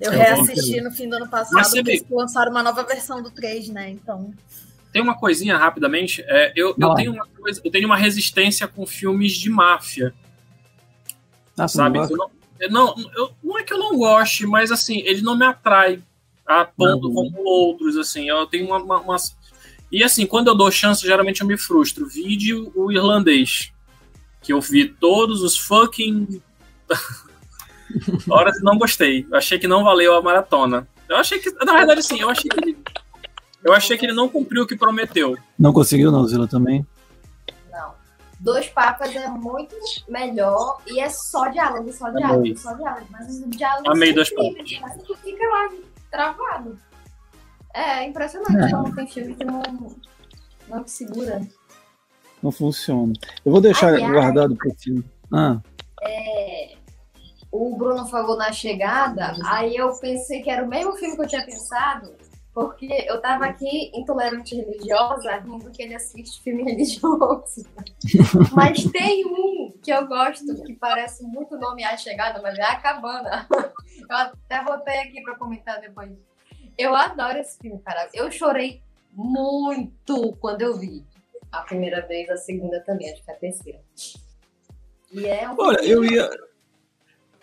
Eu 0.00 0.12
reassisti 0.12 0.80
no 0.80 0.90
fim 0.90 1.08
do 1.08 1.16
ano 1.16 1.28
passado, 1.28 1.62
porque 1.62 1.90
eles 1.90 2.04
lançaram 2.10 2.50
uma 2.50 2.62
nova 2.62 2.82
versão 2.84 3.22
do 3.22 3.30
3, 3.30 3.68
né? 3.68 3.90
Então. 3.90 4.32
Tem 4.92 5.02
uma 5.02 5.16
coisinha 5.16 5.56
rapidamente. 5.56 6.22
É, 6.26 6.52
eu, 6.56 6.74
eu, 6.78 6.94
tenho 6.94 7.12
uma 7.12 7.26
coisa, 7.26 7.60
eu 7.64 7.70
tenho 7.70 7.86
uma 7.86 7.96
resistência 7.96 8.66
com 8.66 8.86
filmes 8.86 9.32
de 9.32 9.50
máfia. 9.50 10.14
Ah, 11.56 11.66
sabe? 11.66 11.98
Não, 11.98 12.08
eu 12.08 12.16
não, 12.16 12.30
eu 12.60 12.70
não, 12.70 13.12
eu, 13.16 13.32
não 13.42 13.58
é 13.58 13.62
que 13.62 13.72
eu 13.72 13.78
não 13.78 13.96
goste, 13.96 14.46
mas 14.46 14.70
assim, 14.70 15.00
ele 15.00 15.22
não 15.22 15.36
me 15.36 15.44
atrai 15.44 16.00
a 16.46 16.64
ponto 16.64 17.12
como 17.12 17.38
outros. 17.44 17.96
Assim, 17.96 18.28
eu 18.28 18.46
tenho 18.46 18.66
uma, 18.66 18.78
uma, 18.78 19.00
uma, 19.00 19.16
E 19.90 20.02
assim, 20.04 20.26
quando 20.26 20.48
eu 20.48 20.54
dou 20.56 20.70
chance, 20.70 21.04
geralmente 21.04 21.40
eu 21.40 21.46
me 21.46 21.58
frustro. 21.58 22.08
Vídeo 22.08 22.72
o 22.74 22.90
irlandês. 22.92 23.72
Que 24.40 24.52
eu 24.52 24.60
vi 24.60 24.88
todos 24.88 25.42
os 25.42 25.58
fucking 25.58 26.40
Horas 28.30 28.60
não 28.62 28.78
gostei. 28.78 29.26
Eu 29.30 29.36
achei 29.36 29.58
que 29.58 29.68
não 29.68 29.84
valeu 29.84 30.14
a 30.16 30.22
maratona. 30.22 30.86
Eu 31.08 31.16
achei 31.16 31.38
que, 31.38 31.50
na 31.64 31.72
verdade, 31.72 32.02
sim, 32.02 32.20
eu 32.20 32.28
achei 32.28 32.50
que 32.50 32.60
ele, 32.60 32.78
eu 33.64 33.72
achei 33.72 33.96
que 33.96 34.04
ele 34.04 34.12
não 34.12 34.28
cumpriu 34.28 34.62
o 34.62 34.66
que 34.66 34.76
prometeu. 34.76 35.36
Não 35.58 35.72
conseguiu, 35.72 36.12
não, 36.12 36.26
Zila, 36.26 36.46
também? 36.46 36.86
Não. 37.72 37.92
Dois 38.38 38.68
Papas 38.68 39.14
é 39.16 39.26
muito 39.28 39.74
melhor 40.08 40.80
e 40.86 41.00
é 41.00 41.08
só 41.08 41.48
diálogo, 41.48 41.92
só 41.92 42.10
diálogo, 42.10 42.56
só 42.58 42.74
diálogo. 42.74 43.06
Mas 43.10 43.40
o 43.40 43.48
diálogo 43.48 43.90
Amei 43.90 44.12
Dois 44.12 44.30
Papas. 44.34 44.70
fica 45.22 45.46
lá 45.48 45.70
travado. 46.10 46.78
É 47.74 48.04
impressionante 48.04 48.64
é. 48.64 48.70
como 48.70 48.94
tem 48.94 49.06
filme 49.06 49.34
que 49.34 49.44
não, 49.44 49.62
não 50.68 50.86
segura. 50.86 51.40
Não 52.42 52.52
funciona. 52.52 53.12
Eu 53.44 53.52
vou 53.52 53.60
deixar 53.60 53.88
Aliás, 53.88 54.12
guardado 54.12 54.52
o 54.54 54.74
filme. 54.74 55.04
Ah. 55.32 55.60
É, 56.02 56.76
o 57.50 57.76
Bruno 57.76 58.06
falou 58.06 58.36
na 58.36 58.52
chegada, 58.52 59.34
aí 59.46 59.76
eu 59.76 59.92
pensei 59.98 60.42
que 60.42 60.50
era 60.50 60.64
o 60.64 60.68
mesmo 60.68 60.94
filme 60.96 61.16
que 61.16 61.22
eu 61.22 61.28
tinha 61.28 61.44
pensado, 61.44 62.14
porque 62.52 63.06
eu 63.06 63.20
tava 63.20 63.46
aqui 63.46 63.90
intolerante 63.94 64.54
religiosa, 64.54 65.36
rindo 65.36 65.70
que 65.70 65.82
ele 65.82 65.94
assiste 65.94 66.42
filme 66.42 66.64
religioso. 66.70 67.64
mas 68.52 68.84
tem 68.90 69.24
um 69.24 69.72
que 69.82 69.92
eu 69.92 70.06
gosto, 70.06 70.62
que 70.64 70.74
parece 70.74 71.22
muito 71.24 71.56
nome 71.56 71.84
A 71.84 71.96
Chegada, 71.96 72.42
mas 72.42 72.58
é 72.58 72.62
A 72.62 72.76
Cabana. 72.76 73.46
Eu 73.50 74.16
até 74.16 74.62
botei 74.64 74.98
aqui 74.98 75.22
pra 75.22 75.36
comentar 75.36 75.80
depois. 75.80 76.10
Eu 76.76 76.94
adoro 76.94 77.38
esse 77.38 77.58
filme, 77.58 77.80
cara. 77.80 78.08
Eu 78.12 78.30
chorei 78.30 78.82
muito 79.12 80.36
quando 80.40 80.62
eu 80.62 80.76
vi. 80.76 81.04
A 81.50 81.62
primeira 81.62 82.06
vez, 82.06 82.28
a 82.28 82.36
segunda 82.36 82.80
também, 82.80 83.10
acho 83.10 83.24
que 83.24 83.30
a 83.30 83.34
terceira. 83.34 83.80
E 85.12 85.26
é 85.26 85.48
um 85.48 85.54
Olha, 85.58 85.80
eu 85.82 86.04
ia 86.04 86.28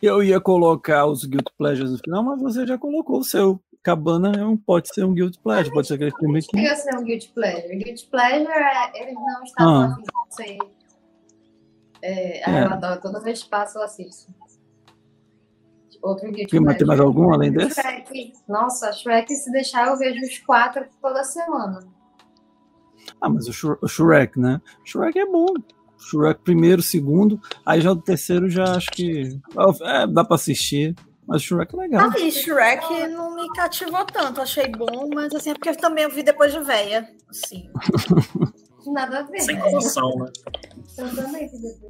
eu 0.01 0.23
ia 0.23 0.39
colocar 0.39 1.05
os 1.05 1.25
Guilt 1.25 1.47
Pleasures 1.57 1.91
no 1.91 1.97
final, 1.97 2.23
mas 2.23 2.41
você 2.41 2.65
já 2.65 2.77
colocou 2.77 3.19
o 3.19 3.23
seu. 3.23 3.59
Cabana 3.83 4.31
é 4.35 4.43
um, 4.43 4.57
pode 4.57 4.91
ser 4.91 5.03
um 5.03 5.13
Guilt 5.13 5.37
Pleasure, 5.43 5.71
pode 5.71 5.87
ser 5.87 5.93
aquele 5.93 6.11
filme 6.17 6.41
que. 6.41 6.57
Pode 6.57 6.79
ser 6.79 6.97
um 6.97 7.03
Guilt 7.03 7.29
Pleasure. 7.33 7.75
Guilt 7.75 8.09
Pleasure, 8.09 8.51
é, 8.51 9.03
eles 9.03 9.13
não 9.13 9.43
estavam 9.43 9.83
ah. 9.83 9.97
assim, 10.27 10.57
é, 12.01 12.49
é. 12.49 12.63
Eu 12.63 12.73
adoro, 12.73 13.01
toda 13.01 13.19
vez 13.19 13.43
que 13.43 13.49
passo 13.49 13.77
eu 13.77 13.83
assisto. 13.83 14.33
Outro 16.01 16.31
Guilt 16.31 16.49
Pleasure. 16.49 16.77
Tem 16.77 16.87
mais 16.87 16.99
algum 16.99 17.33
além 17.33 17.51
desse? 17.51 17.81
Shrek. 17.81 18.33
Nossa, 18.47 18.91
Shrek, 18.91 19.35
se 19.35 19.51
deixar, 19.51 19.87
eu 19.87 19.97
vejo 19.97 20.21
os 20.21 20.37
quatro 20.39 20.85
toda 21.01 21.23
semana. 21.23 21.87
Ah, 23.21 23.29
mas 23.29 23.47
o 23.47 23.87
Shrek, 23.87 24.39
né? 24.39 24.61
Shrek 24.83 25.17
é 25.17 25.25
bom. 25.25 25.47
Shrek 26.05 26.41
primeiro, 26.43 26.81
segundo, 26.81 27.39
aí 27.65 27.81
já 27.81 27.91
o 27.91 27.95
terceiro 27.95 28.49
já 28.49 28.75
acho 28.75 28.91
que 28.91 29.39
é, 29.81 30.07
dá 30.07 30.23
para 30.23 30.35
assistir. 30.35 30.95
Mas 31.27 31.41
Shrek 31.41 31.75
é 31.75 31.79
legal. 31.79 32.11
Ah, 32.11 32.19
e 32.19 32.31
Shrek 32.31 33.07
não 33.07 33.35
me 33.35 33.47
cativou 33.53 34.05
tanto, 34.05 34.41
achei 34.41 34.67
bom, 34.67 35.09
mas 35.13 35.33
assim, 35.33 35.49
é 35.49 35.53
porque 35.55 35.69
eu 35.69 35.75
também 35.75 36.07
vi 36.07 36.21
depois 36.21 36.53
de 36.53 36.59
véia. 36.59 37.09
Assim. 37.27 37.67
Nada 38.85 39.19
a 39.19 39.23
ver. 39.23 39.41
Sem 39.41 39.59
comoção, 39.59 40.11
né? 40.19 40.31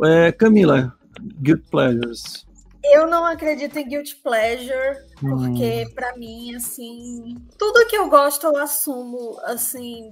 É, 0.06 0.32
Camila, 0.32 0.94
Guilt 1.42 1.64
Pleasures. 1.70 2.46
Eu 2.94 3.08
não 3.08 3.26
acredito 3.26 3.78
em 3.78 3.88
guilt 3.88 4.14
pleasure, 4.22 5.00
porque 5.20 5.86
hum. 5.86 5.94
para 5.96 6.16
mim, 6.16 6.56
assim, 6.56 7.36
tudo 7.58 7.88
que 7.88 7.98
eu 7.98 8.08
gosto 8.08 8.46
eu 8.46 8.58
assumo, 8.58 9.40
assim, 9.46 10.12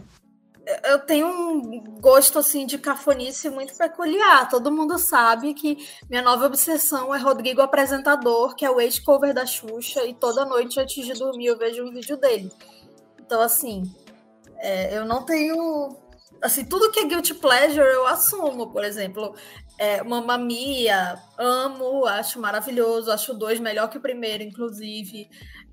eu 0.84 1.00
tenho 1.00 1.28
um 1.28 1.84
gosto 2.00 2.40
assim 2.40 2.66
de 2.66 2.78
cafonice 2.78 3.50
muito 3.50 3.76
peculiar. 3.76 4.50
Todo 4.50 4.72
mundo 4.72 4.98
sabe 4.98 5.54
que 5.54 5.78
minha 6.10 6.22
nova 6.22 6.46
obsessão 6.46 7.14
é 7.14 7.20
Rodrigo 7.20 7.62
apresentador, 7.62 8.56
que 8.56 8.66
é 8.66 8.72
o 8.72 8.80
ex-cover 8.80 9.34
da 9.34 9.46
Xuxa, 9.46 10.06
e 10.06 10.14
toda 10.14 10.46
noite 10.46 10.80
antes 10.80 11.06
de 11.06 11.14
dormir 11.14 11.48
eu 11.48 11.58
vejo 11.58 11.84
um 11.84 11.92
vídeo 11.92 12.16
dele. 12.18 12.50
Então, 13.20 13.42
assim, 13.42 13.84
é, 14.58 14.98
eu 14.98 15.06
não 15.06 15.24
tenho. 15.24 15.98
Assim, 16.42 16.66
tudo 16.66 16.92
que 16.92 17.00
é 17.00 17.06
guilty 17.06 17.34
pleasure 17.34 17.94
eu 17.94 18.08
assumo, 18.08 18.72
por 18.72 18.84
exemplo. 18.84 19.36
É, 19.78 20.04
Mamma 20.04 20.38
Mia, 20.38 21.20
amo, 21.38 22.06
acho 22.06 22.40
maravilhoso, 22.40 23.12
acho 23.12 23.34
dois 23.34 23.60
melhor 23.60 23.90
que 23.90 23.98
o 23.98 24.02
primeiro, 24.02 24.44
inclusive. 24.44 25.30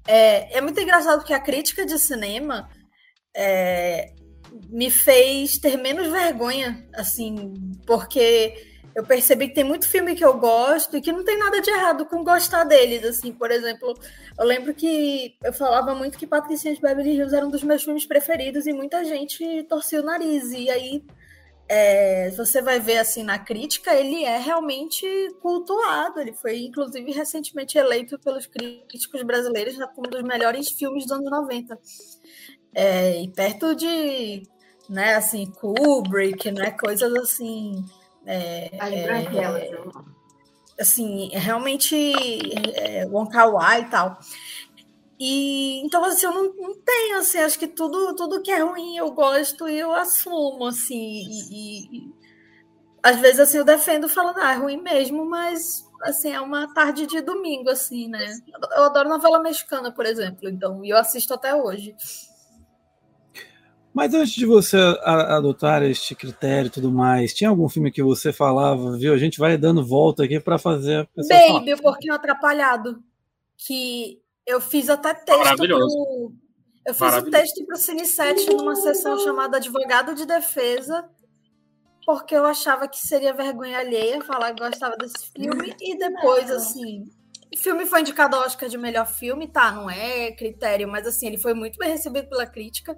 É, 0.09 0.57
é 0.59 0.61
muito 0.61 0.81
engraçado 0.81 1.19
porque 1.19 1.35
a 1.35 1.41
crítica 1.41 1.85
de 1.85 1.99
cinema 1.99 2.69
é, 3.37 4.15
me 4.69 4.91
fez 4.91 5.59
ter 5.59 5.77
menos 5.77 6.09
vergonha, 6.09 6.87
assim, 6.95 7.55
porque 7.87 8.67
eu 8.95 9.05
percebi 9.05 9.49
que 9.49 9.55
tem 9.55 9.65
muito 9.65 9.89
filme 9.89 10.15
que 10.15 10.25
eu 10.25 10.37
gosto 10.39 10.97
e 10.97 11.01
que 11.01 11.13
não 11.13 11.25
tem 11.25 11.39
nada 11.39 11.61
de 11.61 11.71
errado 11.71 12.07
com 12.07 12.25
gostar 12.25 12.65
deles, 12.65 13.05
assim, 13.05 13.33
por 13.33 13.51
exemplo, 13.51 13.95
eu 14.39 14.45
lembro 14.45 14.75
que 14.75 15.37
eu 15.43 15.53
falava 15.53 15.95
muito 15.95 16.19
que 16.19 16.27
Patricinha 16.27 16.75
de 16.75 16.81
Beverly 16.81 17.17
Hills 17.17 17.35
era 17.35 17.47
um 17.47 17.51
dos 17.51 17.63
meus 17.63 17.83
filmes 17.83 18.07
preferidos 18.07 18.67
e 18.67 18.73
muita 18.73 19.05
gente 19.05 19.63
torcia 19.65 20.01
o 20.01 20.05
nariz, 20.05 20.51
e 20.53 20.69
aí 20.71 21.05
é, 21.73 22.31
você 22.31 22.61
vai 22.61 22.81
ver 22.81 22.99
assim 22.99 23.23
na 23.23 23.39
crítica, 23.39 23.95
ele 23.95 24.25
é 24.25 24.37
realmente 24.39 25.07
cultuado. 25.41 26.21
Ele 26.21 26.33
foi, 26.33 26.65
inclusive, 26.65 27.13
recentemente 27.13 27.79
eleito 27.79 28.19
pelos 28.19 28.45
críticos 28.45 29.23
brasileiros 29.23 29.77
como 29.95 30.09
um 30.09 30.11
dos 30.11 30.23
melhores 30.25 30.69
filmes 30.69 31.05
dos 31.05 31.13
anos 31.13 31.31
90. 31.31 31.79
É, 32.75 33.23
e 33.23 33.29
perto 33.29 33.75
de 33.75 34.43
né, 34.91 35.15
assim, 35.15 35.47
Kubrick, 35.47 36.51
né, 36.51 36.73
coisas 36.73 37.15
assim. 37.15 37.85
É, 38.27 38.77
é, 38.77 39.71
assim, 40.79 41.31
realmente 41.33 42.13
é, 42.75 43.07
Wong 43.07 43.31
Kar 43.31 43.53
Wai 43.53 43.83
e 43.83 43.91
tal. 43.91 44.19
E 45.19 45.81
então 45.85 46.05
assim, 46.05 46.27
eu 46.27 46.33
não, 46.33 46.53
não, 46.55 46.75
tenho 46.81 47.19
assim, 47.19 47.39
acho 47.39 47.59
que 47.59 47.69
tudo 47.69 48.17
tudo 48.17 48.43
que 48.43 48.51
é 48.51 48.63
ruim 48.63 48.97
eu 48.97 49.11
gosto 49.13 49.69
e 49.69 49.79
eu 49.79 49.93
assumo 49.93 50.67
assim, 50.67 50.97
e, 50.97 51.99
e 51.99 52.15
às 53.03 53.17
vezes 53.21 53.41
assim 53.41 53.59
eu 53.59 53.65
defendo 53.65 54.09
falando, 54.09 54.39
ah, 54.39 54.53
é 54.53 54.57
ruim 54.57 54.81
mesmo, 54.81 55.25
mas 55.27 55.87
assim, 56.03 56.33
é 56.33 56.41
uma 56.41 56.73
tarde 56.73 57.07
de 57.07 57.21
domingo 57.21 57.69
assim, 57.69 58.09
né? 58.09 58.35
Eu 58.77 58.85
adoro 58.85 59.09
novela 59.09 59.39
mexicana, 59.41 59.93
por 59.93 60.07
exemplo, 60.07 60.49
então, 60.49 60.85
e 60.85 60.91
eu 60.91 60.97
assisto 60.97 61.35
até 61.35 61.55
hoje. 61.55 61.95
Mas 63.93 64.15
antes 64.15 64.33
de 64.33 64.47
você 64.47 64.77
adotar 65.05 65.83
este 65.83 66.15
critério 66.15 66.69
e 66.69 66.71
tudo 66.71 66.93
mais, 66.93 67.35
tinha 67.35 67.51
algum 67.51 67.69
filme 67.69 67.91
que 67.91 68.03
você 68.03 68.33
falava, 68.33 68.97
viu? 68.97 69.13
A 69.13 69.19
gente 69.19 69.39
vai 69.39 69.59
dando 69.59 69.85
volta 69.85 70.25
aqui 70.25 70.39
para 70.39 70.59
fazer 70.59 71.01
a 71.01 71.05
pessoa 71.07 71.39
Baby, 71.39 71.71
falar. 71.71 71.79
o 71.79 71.83
Porquinho 71.83 72.15
Atrapalhado, 72.15 73.03
que 73.57 74.21
eu 74.47 74.61
fiz 74.61 74.89
até 74.89 75.13
texto 75.13 75.57
pro, 75.57 76.33
eu 76.87 76.95
fiz 76.95 77.17
o 77.17 77.31
texto 77.31 77.67
para 77.67 77.75
o 77.75 77.79
Cine 77.79 78.07
7 78.07 78.55
numa 78.55 78.77
sessão 78.77 79.19
chamada 79.19 79.57
Advogado 79.57 80.15
de 80.15 80.25
Defesa, 80.25 81.09
porque 82.07 82.35
eu 82.35 82.45
achava 82.45 82.89
que 82.89 82.99
seria 82.99 83.35
vergonha 83.35 83.79
alheia 83.79 84.23
falar 84.23 84.55
que 84.55 84.63
gostava 84.63 84.97
desse 84.97 85.31
filme, 85.33 85.75
e 85.81 85.99
depois, 85.99 86.51
assim, 86.51 87.05
o 87.53 87.59
filme 87.59 87.85
foi 87.87 88.01
indicado 88.01 88.37
ao 88.37 88.43
Oscar 88.43 88.69
de 88.69 88.79
melhor 88.79 89.07
filme, 89.07 89.49
tá? 89.49 89.73
Não 89.73 89.91
é 89.91 90.31
critério, 90.33 90.89
mas 90.89 91.07
assim, 91.07 91.27
ele 91.27 91.39
foi 91.39 91.55
muito 91.55 91.79
bem 91.79 91.91
recebido 91.91 92.29
pela 92.29 92.47
crítica. 92.47 92.97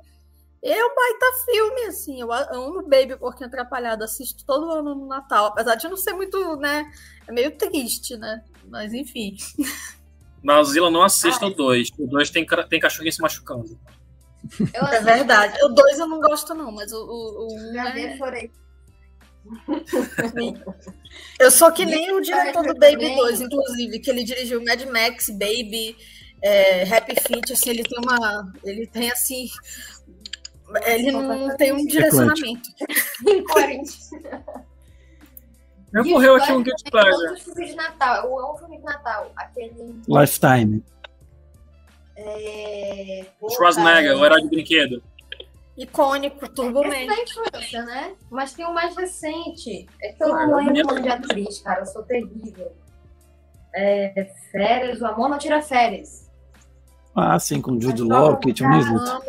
É 0.65 0.85
um 0.85 0.95
baita 0.95 1.27
filme, 1.45 1.83
assim. 1.87 2.21
Eu 2.21 2.33
amo 2.33 2.83
Baby 2.83 3.17
Porquinho 3.17 3.49
Atrapalhado. 3.49 4.05
Assisto 4.05 4.45
todo 4.47 4.71
ano 4.71 4.95
no 4.95 5.07
Natal. 5.07 5.47
Apesar 5.47 5.75
de 5.75 5.89
não 5.89 5.97
ser 5.97 6.13
muito, 6.13 6.57
né? 6.57 6.85
É 7.27 7.33
meio 7.33 7.57
triste, 7.57 8.17
né? 8.17 8.45
Mas 8.69 8.93
enfim. 8.93 9.37
Na 10.43 10.63
Zila 10.63 10.91
não 10.91 11.03
assista 11.03 11.47
o 11.47 11.55
2. 11.55 11.91
O 11.99 12.07
2 12.07 12.31
tem, 12.31 12.47
tem 12.69 12.81
cachorrinho 12.81 13.13
se 13.13 13.21
machucando. 13.21 13.79
Eu 14.75 14.87
é 14.87 15.01
verdade. 15.01 15.57
O 15.65 15.69
2 15.69 15.99
eu 16.01 16.07
não 16.07 16.21
gosto, 16.21 16.53
não, 16.55 16.73
mas 16.73 16.93
o 16.93 16.99
1 16.99 17.01
o, 17.01 17.47
o 17.47 17.73
Já 17.73 17.97
é... 17.97 18.19
Eu 21.39 21.51
sou 21.51 21.71
que 21.73 21.85
nem 21.85 22.13
o 22.13 22.21
diretor 22.21 22.65
do 22.65 22.75
Baby 22.75 23.15
2, 23.15 23.41
inclusive, 23.41 24.01
que 24.01 24.11
ele 24.11 24.25
dirigiu 24.25 24.65
Mad 24.65 24.83
Max, 24.87 25.29
Baby, 25.31 25.97
é, 26.43 26.83
Happy 26.85 27.15
Feet, 27.21 27.53
assim, 27.53 27.71
ele 27.71 27.83
tem 27.85 27.99
uma. 27.99 28.53
Ele 28.65 28.87
tem 28.87 29.11
assim 29.11 29.49
ele 30.85 31.11
não 31.11 31.57
tem 31.57 31.73
um 31.73 31.87
direcionamento. 31.87 32.69
Incoerente. 33.27 33.99
Já 35.93 36.03
morreu 36.05 36.37
aqui 36.37 36.53
um 36.53 36.63
Guilty 36.63 36.91
Pleasure. 36.91 37.29
Outro 37.29 37.45
filme 37.45 37.67
de 37.67 37.75
Natal. 37.75 38.31
O 38.31 38.33
outro 38.33 38.59
filme 38.61 38.79
de 38.79 38.85
Natal. 38.85 39.31
Aquele. 39.37 39.95
Lifetime. 40.09 40.83
É... 42.17 43.27
Schwarzenegger, 43.51 44.17
o 44.17 44.25
herói 44.25 44.43
de 44.43 44.49
brinquedo. 44.49 45.03
Icônico, 45.77 46.49
Turbo 46.49 46.83
Man. 46.83 46.95
É 46.95 47.23
infância, 47.23 47.83
né? 47.85 48.15
Mas 48.31 48.53
tem 48.53 48.67
um 48.67 48.73
mais 48.73 48.97
recente. 48.97 49.87
É 50.03 50.13
que 50.13 50.23
eu 50.23 50.29
não 50.29 50.57
lembro 50.57 50.83
o 50.83 50.87
nome 50.87 51.03
de 51.03 51.09
atriz, 51.09 51.59
cara. 51.61 51.81
Eu 51.81 51.87
sou 51.87 52.03
terrível. 52.03 52.73
É, 53.75 54.31
férias, 54.51 55.01
o 55.01 55.07
amor 55.07 55.31
não 55.31 55.39
tira 55.39 55.63
férias. 55.63 56.31
Ah, 57.15 57.39
sim, 57.39 57.61
com 57.61 57.81
Jude 57.81 58.03
Law, 58.03 58.37
Kate 58.37 58.65
Winslet. 58.65 59.23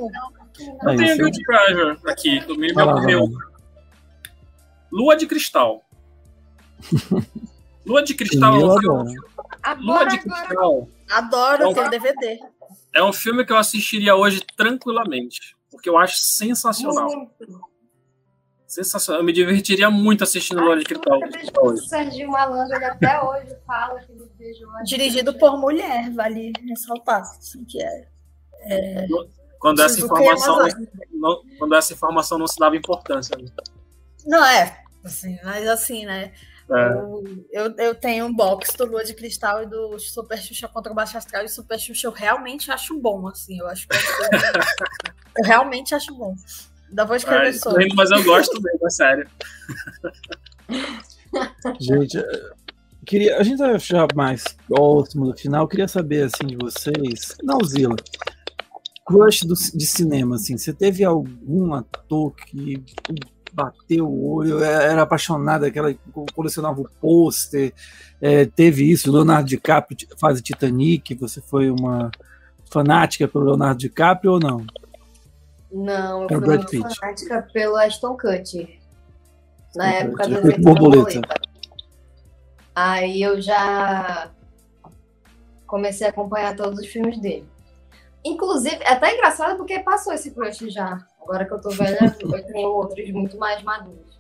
Eu 0.60 0.96
tenho 0.96 1.18
Guilty 1.18 1.44
Pleasure 1.44 2.00
aqui, 2.06 2.40
do 2.42 2.56
me 2.58 2.72
ocorreu. 2.72 3.30
Lua 4.92 5.16
de 5.16 5.26
Cristal. 5.26 5.84
Lua 7.86 8.04
de 8.04 8.14
Cristal 8.14 8.56
é 8.56 8.66
um 8.66 8.80
filme. 8.80 9.16
Lua 9.80 10.06
de 10.06 10.20
Cristal. 10.20 10.88
Adoro, 11.10 11.64
é 11.64 11.68
um... 11.68 11.90
DVD. 11.90 12.40
É 12.94 13.04
um 13.04 13.12
filme 13.12 13.44
que 13.44 13.52
eu 13.52 13.58
assistiria 13.58 14.16
hoje 14.16 14.42
tranquilamente, 14.56 15.56
porque 15.72 15.90
eu 15.90 15.98
acho 15.98 16.18
sensacional. 16.18 17.10
Sensacional. 18.68 19.22
Eu 19.22 19.26
me 19.26 19.34
divertiria 19.34 19.90
muito 19.90 20.24
assistindo 20.24 20.62
Lua 20.62 20.78
de 20.78 20.86
Cristal. 20.86 21.20
O 21.64 21.78
Serginho 21.78 22.30
Malandro 22.30 22.76
ele 22.76 22.86
até 22.86 23.22
hoje 23.22 23.56
fala 23.66 24.00
que 24.00 24.12
ele 24.12 24.30
vejo 24.38 24.68
Dirigido 24.86 25.34
por 25.38 25.58
mulher, 25.58 26.12
vale 26.12 26.54
ressaltar. 26.68 27.22
Assim, 27.22 27.66
que 27.66 27.82
é, 27.82 28.08
é 28.66 29.08
quando 29.64 29.82
essa 29.82 29.98
informação 29.98 30.68
não, 31.10 31.42
quando 31.58 31.74
essa 31.74 31.94
informação 31.94 32.38
não 32.38 32.48
se 32.48 32.60
dava 32.60 32.76
importância. 32.76 33.34
Né? 33.38 33.50
Não 34.26 34.46
é, 34.46 34.78
assim, 35.06 35.40
mas 35.42 35.66
assim, 35.66 36.06
né? 36.06 36.34
É. 36.70 37.62
Eu, 37.62 37.74
eu 37.78 37.96
tenho 37.96 38.26
um 38.26 38.34
box 38.34 38.76
do 38.76 38.86
Lua 38.86 39.06
de 39.06 39.14
Cristal 39.14 39.64
e 39.64 39.66
do 39.66 39.98
Super 40.00 40.38
Xuxa 40.38 40.68
contra 40.68 40.92
o 40.92 40.96
Baixo 40.96 41.18
Astral 41.18 41.44
e 41.44 41.46
o 41.46 41.50
Super 41.50 41.80
Xuxa 41.80 42.08
eu 42.08 42.12
realmente 42.12 42.70
acho 42.74 43.00
bom, 43.00 43.26
assim, 43.26 43.58
eu 43.58 43.68
acho 43.68 43.88
que 43.88 43.96
eu 43.96 44.02
realmente 45.46 45.96
acho 45.96 46.14
bom. 46.14 46.36
Ainda 46.90 47.06
vou 47.06 47.16
escrever 47.16 47.48
é, 47.48 47.54
sobre. 47.54 47.88
Mas 47.96 48.12
eu 48.12 48.22
gosto 48.22 48.62
mesmo, 48.62 48.86
é 48.86 48.90
sério. 48.90 49.30
Gente, 51.80 52.22
queria, 53.06 53.38
a 53.38 53.44
gente 53.44 53.58
vai 53.58 53.80
já 53.80 54.06
mais 54.14 54.44
próximo 54.68 55.32
do 55.32 55.38
final, 55.38 55.68
queria 55.70 55.88
saber 55.88 56.26
assim 56.26 56.46
de 56.48 56.58
vocês, 56.58 57.36
Nauzila, 57.42 57.96
crush 59.06 59.42
do, 59.42 59.54
de 59.54 59.86
cinema, 59.86 60.36
assim? 60.36 60.58
Você 60.58 60.74
teve 60.74 61.04
algum 61.04 61.74
ator 61.74 62.34
que 62.36 62.84
bateu 63.54 64.08
o 64.08 64.34
olho, 64.34 64.64
é, 64.64 64.86
era 64.86 65.04
apaixonada, 65.04 65.68
aquela 65.68 65.94
colecionava 66.34 66.82
o 66.82 66.90
pôster, 67.00 67.74
é, 68.20 68.46
teve 68.46 68.90
isso, 68.90 69.12
Leonardo 69.12 69.48
DiCaprio 69.48 69.98
faz 70.20 70.42
Titanic, 70.42 71.14
você 71.16 71.40
foi 71.40 71.70
uma 71.70 72.10
fanática 72.72 73.28
pelo 73.28 73.46
Leonardo 73.46 73.80
DiCaprio 73.80 74.34
ou 74.34 74.40
não? 74.40 74.66
Não, 75.72 76.28
eu 76.28 76.42
fui 76.42 76.66
Pitt. 76.66 77.00
fanática 77.00 77.48
pelo 77.54 77.78
Ashton 77.78 78.16
Kutcher. 78.16 78.80
Na 79.76 79.90
Ashton 79.90 80.06
época 80.06 80.28
do 80.28 80.38
efeito 80.38 80.62
borboleta. 80.62 81.22
Aí 82.76 83.22
eu 83.22 83.42
já 83.42 84.32
comecei 85.68 86.08
a 86.08 86.10
acompanhar 86.10 86.56
todos 86.56 86.80
os 86.80 86.88
filmes 86.88 87.20
dele. 87.20 87.46
Inclusive, 88.26 88.78
é 88.82 88.94
até 88.94 89.14
engraçado 89.14 89.58
porque 89.58 89.80
passou 89.80 90.14
esse 90.14 90.32
crush 90.32 90.70
já. 90.70 91.06
Agora 91.22 91.46
que 91.46 91.54
eu 91.54 91.62
tô 91.62 91.70
velha, 91.70 92.16
eu 92.20 92.46
tenho 92.46 92.70
outros 92.70 93.10
muito 93.12 93.38
mais 93.38 93.62
maduros. 93.64 94.20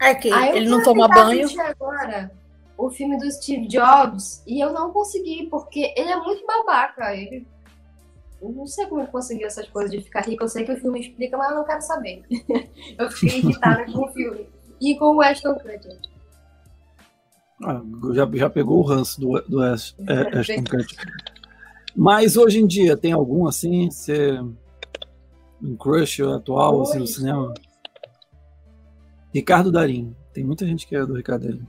É 0.00 0.14
que 0.14 0.32
Aí 0.32 0.56
ele 0.56 0.68
não 0.68 0.82
toma 0.82 1.06
banho. 1.06 1.46
agora 1.60 2.30
o 2.76 2.90
filme 2.90 3.18
do 3.18 3.30
Steve 3.30 3.68
Jobs 3.68 4.42
e 4.46 4.58
eu 4.58 4.72
não 4.72 4.90
consegui, 4.90 5.46
porque 5.50 5.92
ele 5.96 6.10
é 6.10 6.16
muito 6.16 6.44
babaca. 6.46 7.14
Ele. 7.14 7.46
Eu 8.40 8.48
não 8.50 8.66
sei 8.66 8.86
como 8.86 9.02
ele 9.02 9.10
conseguiu 9.10 9.46
essas 9.46 9.68
coisas 9.68 9.90
de 9.90 10.00
ficar 10.00 10.24
rico. 10.24 10.42
Eu 10.42 10.48
sei 10.48 10.64
que 10.64 10.72
o 10.72 10.80
filme 10.80 11.00
explica, 11.00 11.36
mas 11.36 11.50
eu 11.50 11.56
não 11.56 11.64
quero 11.64 11.82
saber. 11.82 12.24
eu 12.98 13.10
fiquei 13.10 13.38
irritada 13.38 13.84
com 13.84 14.06
o 14.06 14.08
filme. 14.08 14.48
E 14.80 14.96
com 14.98 15.16
o 15.16 15.20
Ashton 15.20 15.54
Kutcher. 15.56 15.98
Ah, 17.62 17.82
já, 18.14 18.26
já 18.32 18.48
pegou 18.48 18.78
o 18.78 18.82
ranço 18.82 19.20
do, 19.20 19.38
do 19.42 19.62
Ashton 19.62 20.02
Kutcher. 20.70 21.39
Mas 21.94 22.36
hoje 22.36 22.60
em 22.60 22.66
dia, 22.66 22.96
tem 22.96 23.12
algum 23.12 23.46
assim, 23.46 23.90
você, 23.90 24.38
um 25.62 25.76
crush 25.76 26.22
atual 26.22 26.82
assim, 26.82 26.98
no 26.98 27.06
cinema? 27.06 27.54
Ricardo 29.32 29.70
Darim. 29.70 30.14
Tem 30.32 30.44
muita 30.44 30.66
gente 30.66 30.86
que 30.86 30.94
é 30.96 31.04
do 31.04 31.14
Ricardo 31.14 31.46
Darim. 31.46 31.68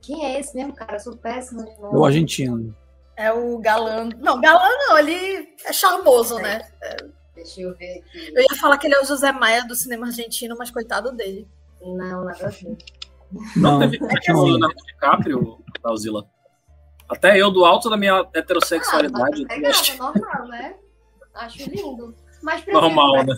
Quem 0.00 0.24
é 0.24 0.40
esse 0.40 0.54
mesmo, 0.54 0.74
cara? 0.74 0.96
Eu 0.96 1.00
sou 1.00 1.16
péssimo 1.16 1.64
de 1.64 1.80
nome. 1.80 1.94
É 1.94 1.98
o 1.98 2.04
argentino. 2.04 2.76
É 3.16 3.32
o 3.32 3.58
galã. 3.58 4.08
Não, 4.18 4.40
galã 4.40 4.68
não, 4.86 4.98
ele 4.98 5.48
é 5.64 5.72
charmoso, 5.72 6.38
é. 6.38 6.42
né? 6.42 6.68
É. 6.82 6.96
Deixa 7.34 7.60
eu 7.60 7.74
ver 7.76 7.98
aqui. 7.98 8.32
Eu 8.34 8.42
ia 8.42 8.58
falar 8.60 8.78
que 8.78 8.86
ele 8.86 8.94
é 8.94 9.00
o 9.00 9.04
José 9.04 9.32
Maia 9.32 9.66
do 9.66 9.74
cinema 9.74 10.06
argentino, 10.06 10.56
mas 10.58 10.70
coitado 10.70 11.12
dele. 11.12 11.48
Não, 11.80 12.24
nada 12.24 12.46
a 12.46 12.50
ver. 12.50 12.76
Não, 13.56 13.78
teve 13.80 13.98
é 14.26 14.32
o 14.32 14.44
Leonardo 14.44 14.76
DiCaprio, 14.86 15.58
Tauzila. 15.82 16.26
Até 17.12 17.38
eu, 17.38 17.50
do 17.50 17.64
alto 17.64 17.90
da 17.90 17.96
minha 17.96 18.26
heterossexualidade. 18.34 19.44
Ah, 19.48 19.54
legal, 19.54 19.72
é 19.72 19.96
normal, 19.96 20.48
né? 20.48 20.74
Acho 21.34 21.70
lindo. 21.70 22.14
Mas 22.42 22.62
prefiro, 22.62 22.80
Normal, 22.80 23.24
né? 23.24 23.34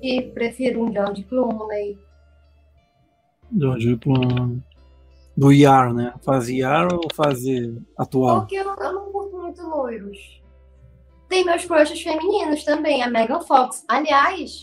e 0.00 0.22
prefiro 0.22 0.82
um 0.82 0.92
George 0.92 1.22
Clooney. 1.24 1.98
George 3.56 3.96
Clooney. 3.98 4.62
Do 5.36 5.52
Yar, 5.52 5.92
né? 5.92 6.14
Fazer 6.22 6.56
Yar 6.56 6.92
ou 6.92 7.08
fazer 7.14 7.76
atual? 7.96 8.40
Porque 8.40 8.56
eu, 8.56 8.74
eu 8.74 8.92
não 8.92 9.12
curto 9.12 9.36
muito 9.36 9.62
loiros. 9.62 10.42
Tem 11.28 11.44
meus 11.44 11.64
crushes 11.64 12.02
femininos 12.02 12.64
também, 12.64 13.02
a 13.02 13.08
Megan 13.08 13.40
Fox. 13.40 13.84
Aliás, 13.86 14.60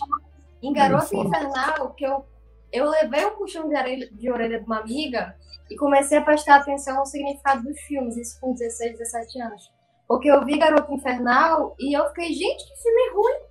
em 0.61 0.73
Garota. 0.73 1.15
Infernal, 1.15 1.93
que 1.93 2.05
eu, 2.05 2.25
eu 2.71 2.89
levei 2.89 3.25
um 3.25 3.37
puxão 3.37 3.69
de 3.69 3.75
orelha, 3.75 4.09
de 4.11 4.29
orelha 4.29 4.59
de 4.59 4.65
uma 4.65 4.79
amiga 4.79 5.35
e 5.69 5.75
comecei 5.75 6.17
a 6.17 6.23
prestar 6.23 6.57
atenção 6.57 6.97
no 6.97 7.05
significado 7.05 7.63
dos 7.63 7.79
filmes, 7.81 8.17
isso 8.17 8.39
com 8.39 8.53
16, 8.53 8.97
17 8.97 9.41
anos. 9.41 9.71
Porque 10.07 10.29
eu 10.29 10.43
vi 10.45 10.57
Garota 10.57 10.93
Infernal 10.93 11.75
e 11.79 11.97
eu 11.97 12.07
fiquei, 12.09 12.33
gente, 12.33 12.65
que 12.67 12.81
filme 12.81 13.09
ruim. 13.13 13.47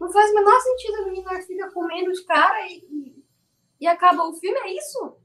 Não 0.00 0.10
faz 0.10 0.30
o 0.30 0.34
menor 0.34 0.60
sentido 0.60 0.94
a 0.94 1.04
menina 1.04 1.42
fica 1.42 1.70
comendo 1.72 2.10
os 2.10 2.20
caras 2.20 2.70
e, 2.70 2.86
e, 2.90 3.24
e 3.82 3.86
acaba 3.86 4.26
o 4.26 4.34
filme, 4.34 4.58
é 4.60 4.74
isso? 4.74 5.16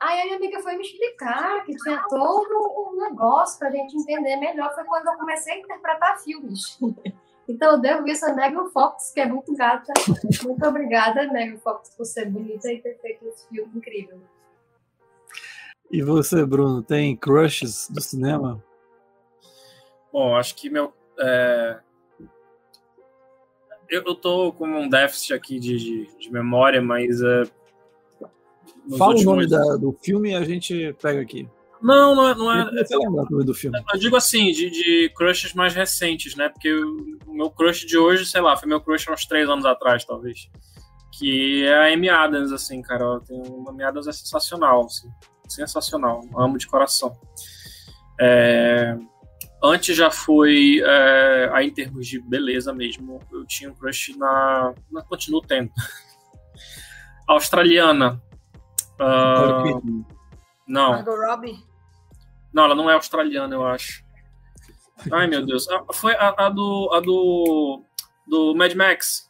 Aí 0.00 0.20
a 0.20 0.24
minha 0.24 0.36
amiga 0.36 0.60
foi 0.60 0.76
me 0.76 0.82
explicar 0.82 1.64
que 1.64 1.76
tinha 1.76 2.02
todo 2.08 2.92
um 2.92 3.00
negócio 3.00 3.58
pra 3.58 3.70
gente 3.70 3.96
entender 3.96 4.36
melhor. 4.36 4.72
Foi 4.74 4.84
quando 4.84 5.06
eu 5.06 5.16
comecei 5.16 5.54
a 5.54 5.58
interpretar 5.58 6.18
filmes. 6.20 6.78
Então 7.48 7.72
eu 7.72 7.78
devo 7.78 8.06
isso 8.06 8.26
a 8.26 8.34
Megan 8.34 8.68
Fox, 8.68 9.10
que 9.10 9.20
é 9.20 9.26
muito 9.26 9.56
gata. 9.56 9.90
Muito 10.44 10.66
obrigada, 10.66 11.32
Megan 11.32 11.56
Fox, 11.56 11.88
por 11.96 12.04
ser 12.04 12.26
bonita 12.26 12.70
e 12.70 12.82
ter 12.82 13.00
feito 13.00 13.26
esse 13.26 13.48
filme 13.48 13.72
incrível. 13.74 14.20
E 15.90 16.02
você, 16.02 16.44
Bruno, 16.44 16.82
tem 16.82 17.16
crushes 17.16 17.88
do 17.90 18.00
cinema? 18.00 18.62
Bom, 20.12 20.36
acho 20.36 20.54
que 20.54 20.68
meu. 20.68 20.92
é, 21.18 21.78
Eu, 23.88 24.02
eu 24.06 24.14
tô 24.14 24.52
com 24.52 24.66
um 24.68 24.88
déficit 24.88 25.32
aqui 25.32 25.58
de, 25.58 25.78
de, 25.78 26.18
de 26.18 26.30
memória, 26.32 26.82
mas. 26.82 27.20
É... 27.22 27.44
Fala 28.98 29.12
o 29.12 29.14
últimos- 29.14 29.24
nome 29.24 29.46
da- 29.48 29.76
do 29.76 29.92
filme 30.02 30.30
e 30.30 30.34
a 30.34 30.44
gente 30.44 30.94
pega 31.00 31.20
aqui. 31.20 31.48
Não, 31.80 32.14
não 32.14 32.28
é. 32.28 32.34
Não 32.34 32.52
é 32.52 32.84
Você 32.84 32.96
lembra 32.96 33.24
do 33.24 33.30
nome 33.30 33.44
do 33.44 33.54
filme? 33.54 33.78
eu 33.94 33.98
digo 34.00 34.16
assim, 34.16 34.50
de, 34.50 34.68
de 34.70 35.12
crushes 35.14 35.54
mais 35.54 35.74
recentes, 35.74 36.34
né? 36.34 36.48
Porque 36.48 36.70
o, 36.72 37.18
o 37.26 37.32
meu 37.34 37.50
crush 37.50 37.86
de 37.86 37.96
hoje, 37.96 38.26
sei 38.26 38.40
lá, 38.40 38.56
foi 38.56 38.68
meu 38.68 38.80
crush 38.80 39.08
há 39.08 39.12
uns 39.12 39.24
três 39.26 39.48
anos 39.48 39.64
atrás, 39.64 40.04
talvez. 40.04 40.50
Que 41.18 41.64
é 41.64 41.74
a 41.90 41.92
Amy 41.94 42.08
Adams, 42.08 42.52
assim, 42.52 42.80
cara. 42.82 43.02
Ela 43.04 43.20
tem 43.20 43.40
uma 43.46 43.70
Amy 43.70 43.82
Adams 43.82 44.06
é 44.06 44.12
sensacional, 44.12 44.84
assim. 44.84 45.10
Sensacional. 45.48 46.22
Amo 46.36 46.58
de 46.58 46.66
coração. 46.66 47.18
É, 48.20 48.96
Antes 49.62 49.96
já 49.96 50.08
foi, 50.10 50.80
é, 50.84 51.50
aí 51.52 51.66
em 51.66 51.74
termos 51.74 52.06
de 52.06 52.20
beleza 52.20 52.72
mesmo, 52.72 53.20
eu 53.32 53.44
tinha 53.44 53.70
um 53.70 53.74
crush 53.74 54.16
na. 54.16 54.72
na 54.92 55.02
continuo 55.02 55.40
tendo. 55.42 55.70
Australiana. 57.26 58.22
Ah, 58.98 59.62
Olha 59.62 59.80
que- 59.80 60.04
não, 60.66 60.90
Margot 60.90 61.16
Robbie. 61.16 61.64
não, 62.52 62.64
ela 62.64 62.74
não 62.74 62.90
é 62.90 62.94
australiana, 62.94 63.54
eu 63.54 63.66
acho. 63.66 64.04
Ai, 65.12 65.26
meu 65.26 65.44
Deus. 65.46 65.68
Ah, 65.70 65.84
Foi 65.92 66.12
a, 66.14 66.34
a 66.46 66.48
do. 66.48 66.90
A 66.92 67.00
do. 67.00 67.82
Do 68.26 68.54
Mad 68.54 68.74
Max. 68.74 69.27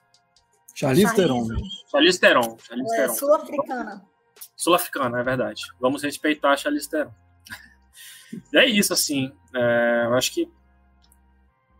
Charlize 0.78 1.14
Theron. 1.16 1.48
Charlize 1.90 2.20
Theron. 2.20 2.56
Charlize 2.60 2.94
é 2.94 3.08
sul-africana. 3.08 4.02
Sul-africana, 4.56 5.20
é 5.20 5.22
verdade. 5.24 5.62
Vamos 5.80 6.02
respeitar 6.04 6.52
a 6.52 6.56
Charlize 6.56 6.88
Theron. 6.88 7.12
E 8.52 8.56
é 8.58 8.66
isso, 8.66 8.92
assim. 8.92 9.32
é, 9.54 10.04
eu 10.06 10.14
acho 10.14 10.32
que. 10.32 10.48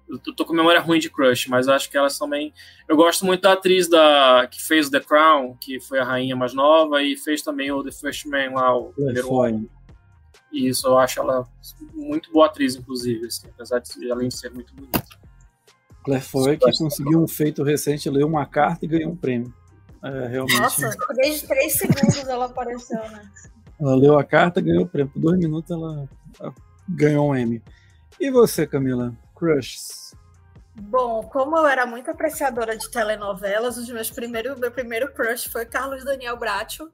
Eu 0.09 0.19
tô- 0.19 0.45
com 0.45 0.55
memória 0.55 0.81
ruim 0.81 0.99
de 0.99 1.11
crush, 1.11 1.49
mas 1.49 1.69
eu 1.69 1.75
acho 1.75 1.89
que 1.91 1.97
elas 1.97 2.19
também. 2.19 2.53
Eu 2.89 2.97
gosto 2.97 3.25
muito 3.27 3.43
da 3.43 3.53
atriz 3.53 3.89
da, 3.89 4.49
que 4.51 4.61
fez 4.61 4.89
The 4.91 5.01
Crown, 5.01 5.55
que 5.61 5.79
foi 5.81 5.99
a 6.01 6.05
rainha 6.05 6.35
mais 6.35 6.55
nova, 6.55 7.01
e 7.03 7.15
fez 7.17 7.43
também 7.43 7.71
o 7.71 7.85
The 7.85 7.93
First 7.93 8.25
Man 8.25 8.53
lá, 8.55 8.75
o 8.75 8.93
primeiro. 8.95 9.29
E 10.51 10.67
isso 10.67 10.87
eu 10.89 10.99
acho 10.99 11.21
ela 11.21 11.47
muito 11.93 12.33
boa 12.33 12.47
atriz, 12.47 12.75
inclusive, 12.75 13.27
assim, 13.27 13.49
apesar 13.49 13.81
de 13.81 14.11
além 14.11 14.29
de 14.29 14.37
ser 14.37 14.51
muito 14.51 14.75
bonita. 14.75 15.05
Claire 16.31 16.59
que 16.59 16.79
conseguiu 16.79 17.23
um 17.23 17.29
feito 17.29 17.63
recente, 17.63 18.09
leu 18.11 18.27
uma 18.27 18.47
carta 18.47 18.85
e 18.85 18.89
ganhou 18.89 19.13
um 19.13 19.17
prêmio. 19.17 19.53
É, 20.03 20.29
realmente. 20.29 20.61
Nossa, 20.61 20.91
desde 21.15 21.47
três 21.47 21.75
segundos 21.75 22.29
ela 22.29 22.47
apareceu, 22.47 23.01
né? 23.11 23.31
Ela 23.81 23.97
leu 23.97 24.19
a 24.19 24.25
carta, 24.25 24.61
ganhou 24.61 24.85
o 24.85 24.89
prêmio. 24.89 25.13
Por 25.13 25.21
dois 25.21 25.39
minutos 25.39 25.71
ela 25.71 26.09
ganhou 26.89 27.31
um 27.31 27.37
M. 27.37 27.63
E 28.21 28.31
você, 28.31 28.67
Camila? 28.67 29.13
Crushes? 29.35 30.15
Bom, 30.81 31.25
como 31.25 31.57
eu 31.59 31.67
era 31.67 31.85
muito 31.85 32.11
apreciadora 32.11 32.77
de 32.77 32.89
telenovelas, 32.91 33.77
os 33.77 33.89
meus 33.89 34.11
primeiros, 34.11 34.59
meu 34.59 34.71
primeiro 34.71 35.13
crush 35.13 35.51
foi 35.51 35.67
Carlos 35.67 36.05
Daniel 36.05 36.37
Bracho. 36.37 36.89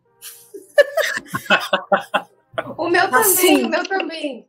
O 2.79 2.89
meu 2.89 3.11
também, 3.11 3.21
Assim. 3.21 3.65
o 3.65 3.69
meu 3.69 3.83
também. 3.83 4.47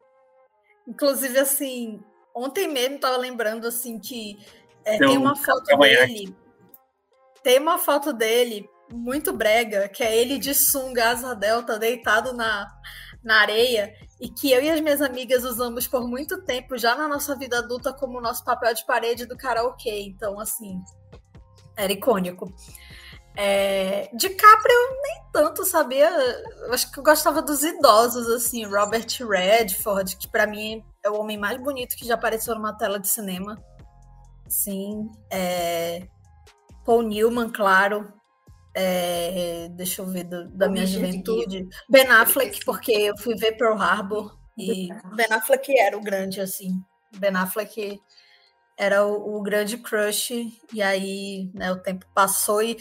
Inclusive, 0.88 1.40
assim, 1.40 2.00
ontem 2.36 2.68
mesmo 2.68 3.00
tava 3.00 3.18
lembrando 3.18 3.66
assim 3.66 3.98
que 3.98 4.38
é, 4.86 5.00
Tem 5.00 5.18
um 5.18 5.22
uma 5.22 5.36
foto 5.36 5.78
dele. 5.78 6.36
Tem 7.42 7.60
uma 7.60 7.78
foto 7.78 8.14
dele 8.14 8.70
muito 8.92 9.34
brega, 9.34 9.90
que 9.90 10.04
é 10.04 10.16
ele 10.16 10.38
de 10.38 10.54
sunga 10.54 11.10
asa 11.10 11.36
delta 11.36 11.80
deitado 11.80 12.34
na, 12.34 12.68
na 13.24 13.42
areia, 13.42 13.94
e 14.22 14.30
que 14.30 14.52
eu 14.52 14.62
e 14.62 14.70
as 14.70 14.80
minhas 14.80 15.02
amigas 15.02 15.44
usamos 15.44 15.88
por 15.88 16.08
muito 16.08 16.44
tempo 16.44 16.78
já 16.78 16.96
na 16.96 17.08
nossa 17.08 17.36
vida 17.36 17.58
adulta 17.58 17.92
como 17.94 18.22
nosso 18.22 18.44
papel 18.46 18.74
de 18.74 18.86
parede 18.86 19.26
do 19.26 19.36
karaokê. 19.36 20.02
Então, 20.02 20.40
assim, 20.40 20.80
era 21.76 21.92
icônico. 21.92 22.54
É, 23.38 24.10
DiCaprio 24.14 24.78
nem 25.04 25.24
tanto, 25.34 25.66
sabia? 25.66 26.10
Eu 26.10 26.74
acho 26.74 26.92
que 26.92 27.00
eu 27.00 27.04
gostava 27.04 27.42
dos 27.42 27.64
idosos, 27.64 28.28
assim, 28.30 28.64
Robert 28.66 29.06
Redford, 29.30 30.16
que 30.18 30.28
pra 30.28 30.48
mim 30.48 30.84
é 31.04 31.10
o 31.10 31.20
homem 31.20 31.38
mais 31.38 31.58
bonito 31.62 31.96
que 31.98 32.06
já 32.06 32.14
apareceu 32.16 32.56
numa 32.56 32.74
tela 32.78 33.00
de 33.00 33.08
cinema. 33.10 33.62
Sim. 34.48 35.10
é, 35.32 36.08
Paul 36.86 37.02
Newman, 37.02 37.50
claro. 37.50 38.14
É, 38.74 39.70
deixa 39.72 40.02
eu 40.02 40.06
ver 40.06 40.26
do- 40.26 40.50
da 40.50 40.68
O 40.68 40.72
minha 40.72 40.86
juventude. 40.86 41.68
Ben 41.90 42.08
Affleck, 42.08 42.64
porque 42.66 42.92
eu 42.92 43.18
fui 43.18 43.36
ver 43.36 43.54
Pearl 43.58 43.78
Harbor 43.82 44.38
e 44.58 44.90
Ben 45.16 45.28
Affleck 45.32 45.78
era 45.80 45.98
o 45.98 46.02
grande, 46.02 46.40
assim. 46.42 46.80
Ben 47.18 47.36
Affleck 47.36 48.00
era 48.78 49.06
o, 49.06 49.38
o 49.38 49.42
grande 49.42 49.78
crush, 49.78 50.32
e 50.74 50.82
aí 50.82 51.50
né, 51.54 51.72
o 51.72 51.80
tempo 51.80 52.06
passou 52.14 52.62
e 52.62 52.78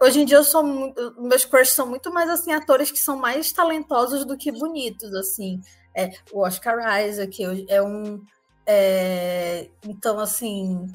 hoje 0.00 0.20
em 0.20 0.24
dia 0.24 0.38
eu 0.38 0.44
sou 0.44 0.62
muito, 0.62 1.14
meus 1.20 1.44
crushes 1.44 1.74
são 1.74 1.86
muito 1.86 2.12
mais 2.12 2.30
assim 2.30 2.52
atores 2.52 2.90
que 2.90 2.98
são 2.98 3.18
mais 3.18 3.52
talentosos 3.52 4.24
do 4.24 4.36
que 4.36 4.50
bonitos 4.50 5.14
assim. 5.14 5.60
É, 5.94 6.10
o 6.32 6.40
Oscar 6.40 6.76
Isaac 7.06 7.66
é 7.68 7.82
um 7.82 8.22
é, 8.66 9.68
então 9.86 10.18
assim 10.18 10.90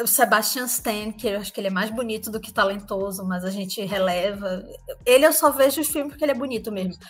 o 0.00 0.06
Sebastian 0.06 0.64
Stan 0.66 1.12
que 1.12 1.28
eu 1.28 1.40
acho 1.40 1.52
que 1.52 1.60
ele 1.60 1.68
é 1.68 1.70
mais 1.70 1.90
bonito 1.90 2.30
do 2.30 2.40
que 2.40 2.52
talentoso 2.52 3.24
mas 3.24 3.44
a 3.44 3.50
gente 3.50 3.80
releva. 3.84 4.64
Ele 5.04 5.26
eu 5.26 5.32
só 5.32 5.50
vejo 5.50 5.80
os 5.80 5.88
filmes 5.88 6.12
porque 6.12 6.24
ele 6.24 6.32
é 6.32 6.36
bonito 6.36 6.70
mesmo. 6.70 7.02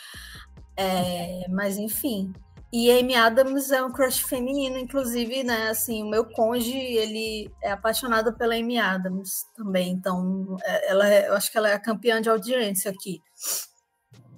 É, 0.76 1.46
mas 1.50 1.76
enfim 1.76 2.32
e 2.76 2.90
Amy 2.90 3.14
Adams 3.14 3.70
é 3.70 3.84
um 3.84 3.92
crush 3.92 4.24
feminino, 4.24 4.76
inclusive, 4.76 5.44
né? 5.44 5.68
Assim, 5.68 6.02
o 6.02 6.10
meu 6.10 6.24
conge, 6.24 6.76
ele 6.76 7.48
é 7.62 7.70
apaixonado 7.70 8.36
pela 8.36 8.56
Amy 8.56 8.80
Adams 8.80 9.44
também. 9.54 9.92
Então, 9.92 10.56
é- 10.64 10.90
ela 10.90 11.08
é- 11.08 11.28
eu 11.28 11.34
acho 11.34 11.52
que 11.52 11.56
ela 11.56 11.68
é 11.68 11.74
a 11.74 11.78
campeã 11.78 12.20
de 12.20 12.28
audiência 12.28 12.90
aqui. 12.90 13.20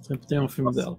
Sempre 0.03 0.27
tem 0.27 0.39
um 0.39 0.51
filme 0.51 0.71
dela. 0.75 0.99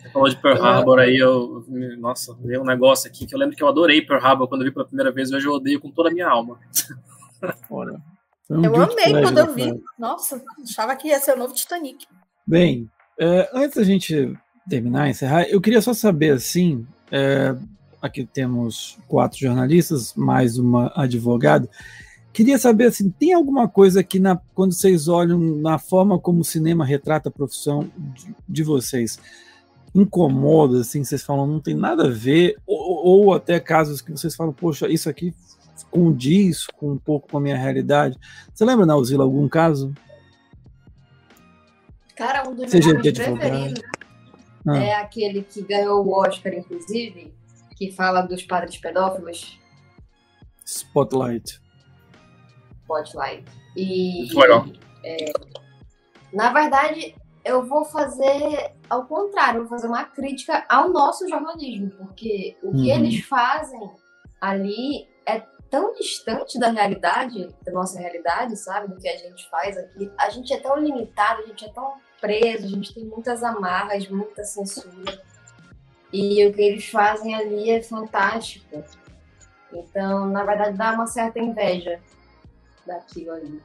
Você 0.00 0.10
falou 0.10 0.28
de 0.28 0.40
Pearl 0.40 0.62
Harbor 0.62 1.00
aí, 1.00 1.16
eu. 1.16 1.64
Nossa, 1.98 2.32
veio 2.34 2.62
um 2.62 2.64
negócio 2.64 3.10
aqui 3.10 3.26
que 3.26 3.34
eu 3.34 3.38
lembro 3.40 3.56
que 3.56 3.64
eu 3.64 3.68
adorei 3.68 4.00
Pearl 4.06 4.24
Harbor 4.24 4.46
quando 4.46 4.60
eu 4.60 4.68
vi 4.68 4.72
pela 4.72 4.86
primeira 4.86 5.10
vez, 5.10 5.32
hoje 5.32 5.44
eu 5.44 5.54
odeio 5.54 5.80
com 5.80 5.90
toda 5.90 6.08
a 6.08 6.12
minha 6.12 6.28
alma. 6.28 6.56
Fora. 7.68 8.00
Um 8.48 8.64
Eu 8.64 8.76
amei 8.76 9.22
quando 9.22 9.38
eu 9.38 9.52
vi. 9.52 9.82
Nossa, 9.98 10.40
achava 10.62 10.94
que 10.94 11.08
ia 11.08 11.18
ser 11.18 11.34
o 11.34 11.36
novo 11.36 11.52
Titanic. 11.52 12.06
Bem, 12.46 12.88
é, 13.18 13.50
antes 13.52 13.76
da 13.76 13.82
gente 13.82 14.38
terminar, 14.68 15.08
encerrar, 15.08 15.44
eu 15.44 15.60
queria 15.60 15.80
só 15.80 15.94
saber 15.94 16.32
assim, 16.32 16.86
é, 17.10 17.54
aqui 18.02 18.24
temos 18.24 18.98
quatro 19.06 19.38
jornalistas, 19.38 20.12
mais 20.14 20.58
uma 20.58 20.92
advogada. 20.94 21.68
Queria 22.32 22.58
saber 22.58 22.86
assim, 22.86 23.08
tem 23.10 23.32
alguma 23.32 23.68
coisa 23.68 24.02
que 24.02 24.18
na, 24.18 24.38
quando 24.54 24.72
vocês 24.72 25.08
olham 25.08 25.38
na 25.38 25.78
forma 25.78 26.18
como 26.18 26.40
o 26.40 26.44
cinema 26.44 26.84
retrata 26.84 27.28
a 27.28 27.32
profissão 27.32 27.88
de, 27.96 28.34
de 28.46 28.62
vocês 28.62 29.18
incomoda, 29.94 30.80
assim, 30.80 31.02
vocês 31.02 31.22
falam 31.22 31.46
não 31.46 31.60
tem 31.60 31.74
nada 31.74 32.06
a 32.06 32.10
ver, 32.10 32.56
ou, 32.66 33.06
ou 33.06 33.34
até 33.34 33.58
casos 33.58 34.02
que 34.02 34.10
vocês 34.10 34.36
falam, 34.36 34.52
poxa, 34.52 34.86
isso 34.88 35.08
aqui 35.08 35.32
condiz 35.90 36.66
com 36.66 36.92
um 36.92 36.98
pouco 36.98 37.28
com 37.30 37.38
a 37.38 37.40
minha 37.40 37.56
realidade. 37.56 38.18
Você 38.52 38.64
lembra, 38.64 38.84
Nauzila, 38.84 39.24
algum 39.24 39.48
caso? 39.48 39.94
Cara, 42.14 42.48
um 42.48 42.54
dos 42.54 42.70
Seja 42.70 42.92
meus 42.92 43.02
de 43.02 43.12
filmes 43.12 43.28
advogado. 43.28 43.50
preferidos 43.50 44.05
Ah. 44.68 44.76
é 44.76 44.94
aquele 44.94 45.42
que 45.42 45.62
ganhou 45.62 46.04
o 46.04 46.12
Oscar, 46.12 46.52
inclusive, 46.54 47.34
que 47.76 47.92
fala 47.92 48.22
dos 48.22 48.42
padres 48.42 48.76
pedófilos. 48.78 49.58
Spotlight. 50.64 51.60
Spotlight. 52.82 53.44
E, 53.76 54.18
Muito 54.20 54.38
legal. 54.40 54.66
É, 55.04 55.32
na 56.32 56.52
verdade, 56.52 57.14
eu 57.44 57.64
vou 57.64 57.84
fazer 57.84 58.72
ao 58.88 59.04
contrário, 59.06 59.60
vou 59.60 59.68
fazer 59.68 59.86
uma 59.86 60.04
crítica 60.04 60.64
ao 60.68 60.88
nosso 60.88 61.28
jornalismo, 61.28 61.90
porque 61.90 62.56
o 62.62 62.72
que 62.72 62.90
Uhum. 62.90 62.96
eles 62.96 63.20
fazem 63.24 63.80
ali 64.40 65.08
é 65.26 65.40
tão 65.70 65.92
distante 65.94 66.58
da 66.58 66.70
realidade, 66.70 67.48
da 67.64 67.72
nossa 67.72 67.98
realidade, 67.98 68.56
sabe? 68.56 68.88
Do 68.88 68.96
que 69.00 69.08
a 69.08 69.16
gente 69.16 69.48
faz 69.48 69.76
aqui. 69.76 70.10
A 70.18 70.30
gente 70.30 70.52
é 70.52 70.58
tão 70.60 70.76
limitado, 70.78 71.42
a 71.42 71.46
gente 71.46 71.64
é 71.64 71.68
tão 71.68 71.94
preso, 72.26 72.66
a 72.66 72.68
gente 72.68 72.94
tem 72.94 73.04
muitas 73.04 73.42
amarras, 73.42 74.08
muita 74.08 74.44
censura. 74.44 75.22
E 76.12 76.44
o 76.46 76.52
que 76.52 76.60
eles 76.60 76.86
fazem 76.88 77.34
ali 77.34 77.70
é 77.70 77.82
fantástico. 77.82 78.82
Então, 79.72 80.26
na 80.26 80.44
verdade, 80.44 80.76
dá 80.76 80.92
uma 80.92 81.06
certa 81.06 81.38
inveja 81.38 82.00
daquilo 82.86 83.32
ali. 83.32 83.62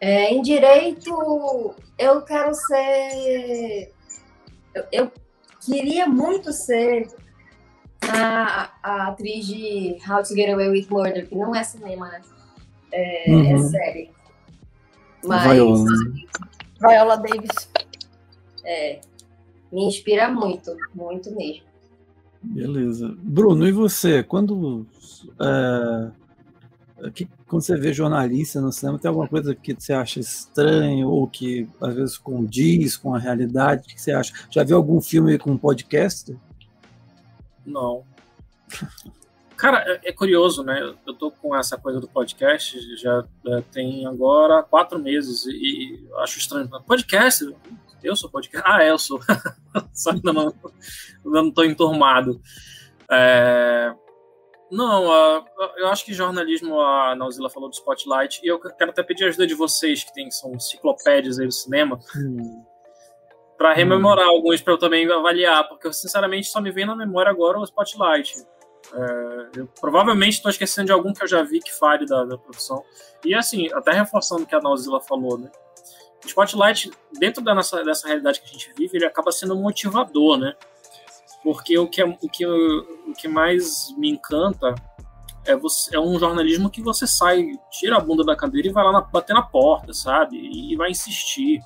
É, 0.00 0.30
em 0.32 0.40
direito, 0.42 1.74
eu 1.98 2.22
quero 2.22 2.54
ser. 2.54 3.92
Eu, 4.74 4.84
eu 4.92 5.12
queria 5.64 6.06
muito 6.06 6.52
ser 6.52 7.08
a, 8.02 8.70
a 8.82 9.08
atriz 9.08 9.46
de 9.46 9.98
How 10.08 10.22
to 10.22 10.34
Get 10.34 10.50
Away 10.50 10.68
with 10.68 10.86
Murder, 10.88 11.28
que 11.28 11.34
não 11.34 11.54
é 11.54 11.64
cinema, 11.64 12.08
né? 12.08 12.22
É, 12.92 13.30
é 13.30 13.54
Uhum. 13.54 13.68
série. 13.68 14.10
Mas 15.24 15.42
Viola. 15.52 15.84
Viola 16.80 17.16
Davis. 17.16 17.68
é, 18.64 19.00
me 19.72 19.84
inspira 19.84 20.30
muito, 20.30 20.74
muito 20.94 21.30
mesmo. 21.34 21.62
Beleza. 22.42 23.14
Bruno, 23.18 23.66
e 23.66 23.72
você? 23.72 24.22
Quando, 24.22 24.86
é, 25.40 27.10
que- 27.10 27.28
quando 27.48 27.62
você 27.62 27.76
vê 27.76 27.92
jornalista 27.92 28.60
no 28.60 28.72
cinema, 28.72 28.98
tem 28.98 29.08
alguma 29.08 29.28
coisa 29.28 29.54
que 29.54 29.74
você 29.74 29.92
acha 29.92 30.20
estranho 30.20 31.08
ou 31.08 31.26
que 31.26 31.68
às 31.80 31.94
vezes 31.94 32.16
condiz 32.18 32.96
com 32.96 33.14
a 33.14 33.18
realidade? 33.18 33.82
O 33.82 33.94
que 33.94 34.00
você 34.00 34.12
acha? 34.12 34.32
Já 34.50 34.62
viu 34.62 34.76
algum 34.76 35.00
filme 35.00 35.36
com 35.38 35.56
podcast? 35.58 36.36
Não. 37.66 38.02
Cara, 39.58 39.82
é, 39.86 40.10
é 40.10 40.12
curioso, 40.12 40.62
né? 40.62 40.94
Eu 41.04 41.14
tô 41.14 41.32
com 41.32 41.54
essa 41.54 41.76
coisa 41.76 41.98
do 41.98 42.06
podcast, 42.06 42.96
já 42.96 43.24
é, 43.48 43.60
tem 43.72 44.06
agora 44.06 44.62
quatro 44.62 45.00
meses 45.00 45.44
e, 45.46 45.50
e 45.50 46.08
acho 46.18 46.38
estranho. 46.38 46.70
Podcast? 46.86 47.52
Eu 48.04 48.14
sou 48.14 48.30
podcast? 48.30 48.64
Ah, 48.70 48.84
é, 48.84 48.90
eu 48.90 48.98
sou. 48.98 49.20
Só 49.92 50.12
que 50.12 50.18
ainda 50.18 50.32
não, 50.32 50.54
ainda 51.26 51.42
não 51.42 51.50
tô 51.50 51.64
enturmado. 51.64 52.40
É, 53.10 53.92
Não, 54.70 55.12
eu 55.76 55.88
acho 55.88 56.04
que 56.04 56.14
jornalismo, 56.14 56.78
a 56.78 57.16
Nauzila 57.16 57.50
falou 57.50 57.68
do 57.68 57.74
Spotlight, 57.74 58.40
e 58.44 58.46
eu 58.46 58.60
quero 58.60 58.92
até 58.92 59.02
pedir 59.02 59.24
a 59.24 59.28
ajuda 59.28 59.46
de 59.46 59.54
vocês, 59.54 60.04
que 60.04 60.14
tem, 60.14 60.30
são 60.30 60.54
enciclopédias 60.54 61.40
aí 61.40 61.46
do 61.46 61.52
cinema, 61.52 61.98
Hum, 62.14 62.64
para 63.56 63.72
rememorar 63.72 64.26
alguns 64.28 64.60
para 64.60 64.74
eu 64.74 64.78
também 64.78 65.10
avaliar, 65.10 65.66
porque 65.68 65.88
eu 65.88 65.92
sinceramente 65.92 66.46
só 66.46 66.60
me 66.60 66.70
vem 66.70 66.86
na 66.86 66.94
memória 66.94 67.28
agora 67.28 67.58
o 67.58 67.64
Spotlight. 67.64 68.46
É, 68.92 69.60
eu 69.60 69.66
provavelmente 69.80 70.34
estou 70.34 70.50
esquecendo 70.50 70.86
de 70.86 70.92
algum 70.92 71.12
que 71.12 71.22
eu 71.22 71.28
já 71.28 71.42
vi 71.42 71.60
que 71.60 71.72
fale 71.72 72.06
da, 72.06 72.24
da 72.24 72.38
profissão. 72.38 72.82
E 73.24 73.34
assim, 73.34 73.68
até 73.72 73.92
reforçando 73.92 74.42
o 74.42 74.46
que 74.46 74.54
a 74.54 74.60
Nauzila 74.60 75.00
falou, 75.00 75.38
né? 75.38 75.50
O 76.24 76.26
Spotlight, 76.26 76.90
dentro 77.18 77.42
da 77.42 77.54
nossa, 77.54 77.84
dessa 77.84 78.08
realidade 78.08 78.40
que 78.40 78.48
a 78.48 78.52
gente 78.52 78.72
vive, 78.76 78.96
ele 78.96 79.06
acaba 79.06 79.30
sendo 79.30 79.56
motivador, 79.56 80.38
né? 80.38 80.54
Porque 81.42 81.78
o 81.78 81.88
que, 81.88 82.02
é, 82.02 82.04
o 82.04 82.28
que, 82.28 82.46
o 82.46 83.12
que 83.16 83.28
mais 83.28 83.94
me 83.96 84.10
encanta 84.10 84.74
é, 85.46 85.56
você, 85.56 85.96
é 85.96 86.00
um 86.00 86.18
jornalismo 86.18 86.68
que 86.68 86.82
você 86.82 87.06
sai, 87.06 87.52
tira 87.70 87.96
a 87.96 88.00
bunda 88.00 88.24
da 88.24 88.36
cadeira 88.36 88.68
e 88.68 88.72
vai 88.72 88.84
lá 88.84 88.92
na, 88.92 89.00
bater 89.00 89.32
na 89.32 89.42
porta, 89.42 89.92
sabe? 89.92 90.36
E, 90.36 90.72
e 90.72 90.76
vai 90.76 90.90
insistir. 90.90 91.62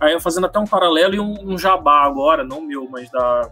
Aí 0.00 0.12
eu 0.12 0.20
fazendo 0.20 0.46
até 0.46 0.58
um 0.58 0.66
paralelo 0.66 1.14
e 1.14 1.20
um, 1.20 1.52
um 1.52 1.58
jabá 1.58 2.04
agora, 2.04 2.42
não 2.42 2.60
meu, 2.60 2.88
mas 2.90 3.10
da, 3.10 3.42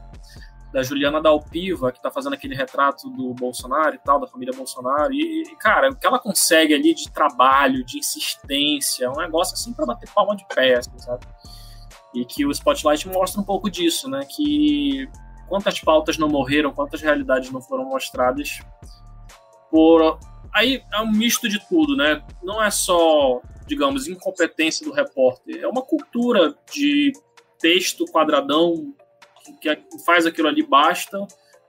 da 0.72 0.82
Juliana 0.82 1.20
Dalpiva, 1.20 1.90
que 1.90 2.02
tá 2.02 2.10
fazendo 2.10 2.34
aquele 2.34 2.54
retrato 2.54 3.08
do 3.08 3.32
Bolsonaro 3.32 3.94
e 3.94 3.98
tal, 3.98 4.20
da 4.20 4.26
família 4.26 4.54
Bolsonaro. 4.54 5.12
E, 5.12 5.42
e, 5.42 5.56
cara, 5.56 5.90
o 5.90 5.96
que 5.96 6.06
ela 6.06 6.18
consegue 6.18 6.74
ali 6.74 6.94
de 6.94 7.10
trabalho, 7.10 7.84
de 7.84 7.98
insistência, 7.98 9.06
é 9.06 9.10
um 9.10 9.16
negócio 9.16 9.54
assim 9.54 9.72
para 9.72 9.86
bater 9.86 10.10
palma 10.10 10.36
de 10.36 10.46
pé, 10.54 10.78
assim, 10.78 10.98
sabe? 10.98 11.26
E 12.14 12.24
que 12.24 12.44
o 12.44 12.50
Spotlight 12.50 13.08
mostra 13.08 13.40
um 13.40 13.44
pouco 13.44 13.70
disso, 13.70 14.10
né? 14.10 14.20
Que 14.24 15.08
quantas 15.48 15.80
pautas 15.80 16.18
não 16.18 16.28
morreram, 16.28 16.72
quantas 16.72 17.00
realidades 17.00 17.50
não 17.50 17.62
foram 17.62 17.84
mostradas 17.84 18.60
por. 19.70 20.18
Aí 20.54 20.82
é 20.92 21.00
um 21.00 21.10
misto 21.10 21.48
de 21.48 21.58
tudo, 21.68 21.96
né? 21.96 22.22
Não 22.42 22.62
é 22.62 22.70
só, 22.70 23.40
digamos, 23.66 24.06
incompetência 24.06 24.84
do 24.84 24.92
repórter, 24.92 25.62
é 25.62 25.68
uma 25.68 25.82
cultura 25.82 26.54
de 26.72 27.12
texto 27.58 28.04
quadradão 28.06 28.94
que 29.54 29.78
faz 30.04 30.26
aquilo 30.26 30.48
ali 30.48 30.62
basta, 30.62 31.26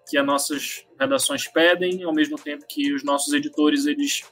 que 0.08 0.18
as 0.18 0.26
nossas 0.26 0.86
redações 1.00 1.48
pedem, 1.48 2.04
ao 2.04 2.14
mesmo 2.14 2.38
tempo 2.38 2.66
que 2.68 2.94
os 2.94 3.04
nossos 3.04 3.34
editores 3.34 3.86
eles 3.86 4.24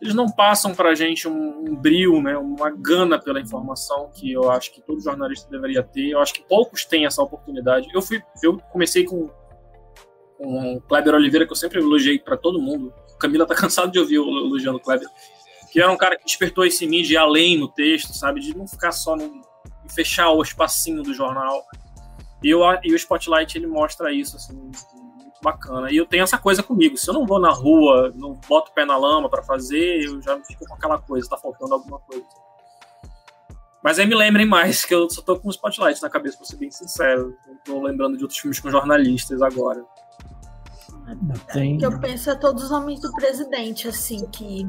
eles 0.00 0.14
não 0.14 0.30
passam 0.30 0.74
para 0.74 0.90
a 0.90 0.94
gente 0.94 1.26
um, 1.26 1.70
um 1.70 1.74
brilho, 1.74 2.20
né, 2.20 2.36
uma 2.36 2.70
gana 2.70 3.18
pela 3.18 3.40
informação 3.40 4.10
que 4.14 4.30
eu 4.30 4.50
acho 4.50 4.72
que 4.72 4.82
todo 4.82 5.00
jornalista 5.00 5.48
deveria 5.50 5.82
ter. 5.82 6.10
Eu 6.10 6.20
acho 6.20 6.34
que 6.34 6.42
poucos 6.42 6.84
têm 6.84 7.06
essa 7.06 7.22
oportunidade. 7.22 7.88
Eu 7.94 8.02
fui, 8.02 8.22
eu 8.42 8.58
comecei 8.70 9.04
com, 9.04 9.30
com 10.36 10.74
o 10.74 10.80
Kleber 10.82 11.14
Oliveira 11.14 11.46
que 11.46 11.52
eu 11.52 11.56
sempre 11.56 11.78
elogiei 11.78 12.18
para 12.18 12.36
todo 12.36 12.60
mundo. 12.60 12.92
Camila 13.18 13.46
tá 13.46 13.54
cansado 13.56 13.90
de 13.90 13.98
ouvir 13.98 14.16
eu 14.16 14.24
elogiando 14.24 14.76
o 14.76 14.80
Kleber, 14.82 15.08
que 15.72 15.80
era 15.80 15.90
um 15.90 15.96
cara 15.96 16.16
que 16.18 16.26
despertou 16.26 16.66
esse 16.66 16.86
mim 16.86 17.02
de 17.02 17.14
ir 17.14 17.16
além 17.16 17.56
no 17.56 17.68
texto, 17.68 18.12
sabe, 18.12 18.40
de 18.40 18.54
não 18.54 18.68
ficar 18.68 18.92
só 18.92 19.16
no 19.16 19.40
fechar 19.94 20.30
o 20.30 20.42
espacinho 20.42 21.02
do 21.02 21.14
jornal. 21.14 21.64
E, 22.42 22.50
eu, 22.50 22.60
e 22.82 22.92
o 22.92 22.96
Spotlight 22.96 23.56
ele 23.56 23.66
mostra 23.66 24.12
isso 24.12 24.36
assim, 24.36 24.54
muito 24.54 24.78
bacana. 25.42 25.90
E 25.90 25.96
eu 25.96 26.06
tenho 26.06 26.24
essa 26.24 26.38
coisa 26.38 26.62
comigo. 26.62 26.96
Se 26.96 27.08
eu 27.08 27.14
não 27.14 27.26
vou 27.26 27.38
na 27.38 27.50
rua, 27.50 28.12
não 28.14 28.34
boto 28.48 28.70
o 28.70 28.74
pé 28.74 28.84
na 28.84 28.96
lama 28.96 29.28
para 29.28 29.42
fazer, 29.42 30.04
eu 30.04 30.20
já 30.20 30.38
fico 30.44 30.66
com 30.66 30.74
aquela 30.74 30.98
coisa, 30.98 31.28
tá 31.28 31.36
faltando 31.36 31.74
alguma 31.74 31.98
coisa. 32.00 32.24
Mas 33.82 33.98
aí 33.98 34.06
me 34.06 34.16
lembrem 34.16 34.44
mais, 34.44 34.84
que 34.84 34.92
eu 34.92 35.08
só 35.08 35.22
tô 35.22 35.38
com 35.38 35.48
o 35.48 35.50
Spotlight 35.50 36.02
na 36.02 36.10
cabeça, 36.10 36.36
pra 36.36 36.46
ser 36.46 36.56
bem 36.56 36.70
sincero. 36.70 37.36
Não 37.46 37.56
tô 37.64 37.82
lembrando 37.82 38.16
de 38.16 38.24
outros 38.24 38.40
filmes 38.40 38.58
com 38.58 38.70
jornalistas 38.70 39.40
agora. 39.40 39.84
Tem... 41.52 41.76
O 41.76 41.78
que 41.78 41.86
eu 41.86 42.00
penso 42.00 42.30
é 42.30 42.34
todos 42.34 42.64
os 42.64 42.70
homens 42.72 43.00
do 43.00 43.12
presidente, 43.12 43.86
assim, 43.86 44.26
que 44.26 44.68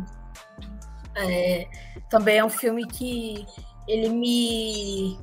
é, 1.15 1.67
também 2.11 2.37
é 2.37 2.45
um 2.45 2.49
filme 2.49 2.85
que 2.85 3.43
ele 3.87 4.09
me 4.09 5.17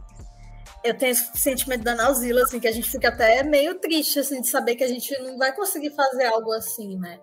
eu 0.85 0.93
tenho 0.93 1.13
esse 1.13 1.31
sentimento 1.39 1.83
da 1.83 1.95
Nauzila, 1.95 2.43
assim, 2.43 2.61
que 2.61 2.69
a 2.69 2.73
gente 2.73 2.91
fica 2.91 3.09
até 3.09 3.43
meio 3.43 3.81
triste, 3.81 4.19
assim, 4.19 4.43
de 4.43 4.49
saber 4.49 4.77
que 4.77 4.85
a 4.85 4.89
gente 4.89 5.19
não 5.23 5.39
vai 5.39 5.57
conseguir 5.57 5.91
fazer 5.91 6.27
algo 6.27 6.53
assim, 6.53 6.99
né? 6.99 7.19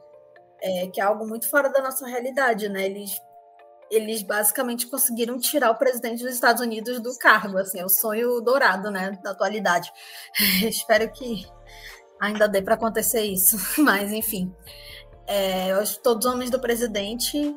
É, 0.60 0.88
que 0.88 1.00
é 1.00 1.04
algo 1.04 1.28
muito 1.28 1.48
fora 1.48 1.70
da 1.70 1.80
nossa 1.80 2.08
realidade, 2.08 2.68
né? 2.68 2.88
Eles, 2.88 3.22
eles 3.92 4.24
basicamente 4.24 4.88
conseguiram 4.88 5.38
tirar 5.40 5.70
o 5.70 5.78
presidente 5.78 6.24
dos 6.24 6.34
Estados 6.34 6.60
Unidos 6.60 7.00
do 7.00 7.16
cargo, 7.20 7.60
assim, 7.60 7.80
é 7.80 7.86
o 7.86 7.90
sonho 7.90 8.42
dourado, 8.42 8.90
né, 8.90 9.12
da 9.24 9.30
atualidade. 9.30 9.92
Espero 10.68 11.12
que 11.12 11.46
ainda 12.20 12.48
dê 12.48 12.64
para 12.64 12.74
acontecer 12.74 13.22
isso, 13.22 13.58
mas 13.80 14.12
enfim. 14.12 14.52
É, 15.28 15.72
todos 16.02 16.26
os 16.26 16.34
homens 16.34 16.50
do 16.50 16.60
presidente, 16.60 17.56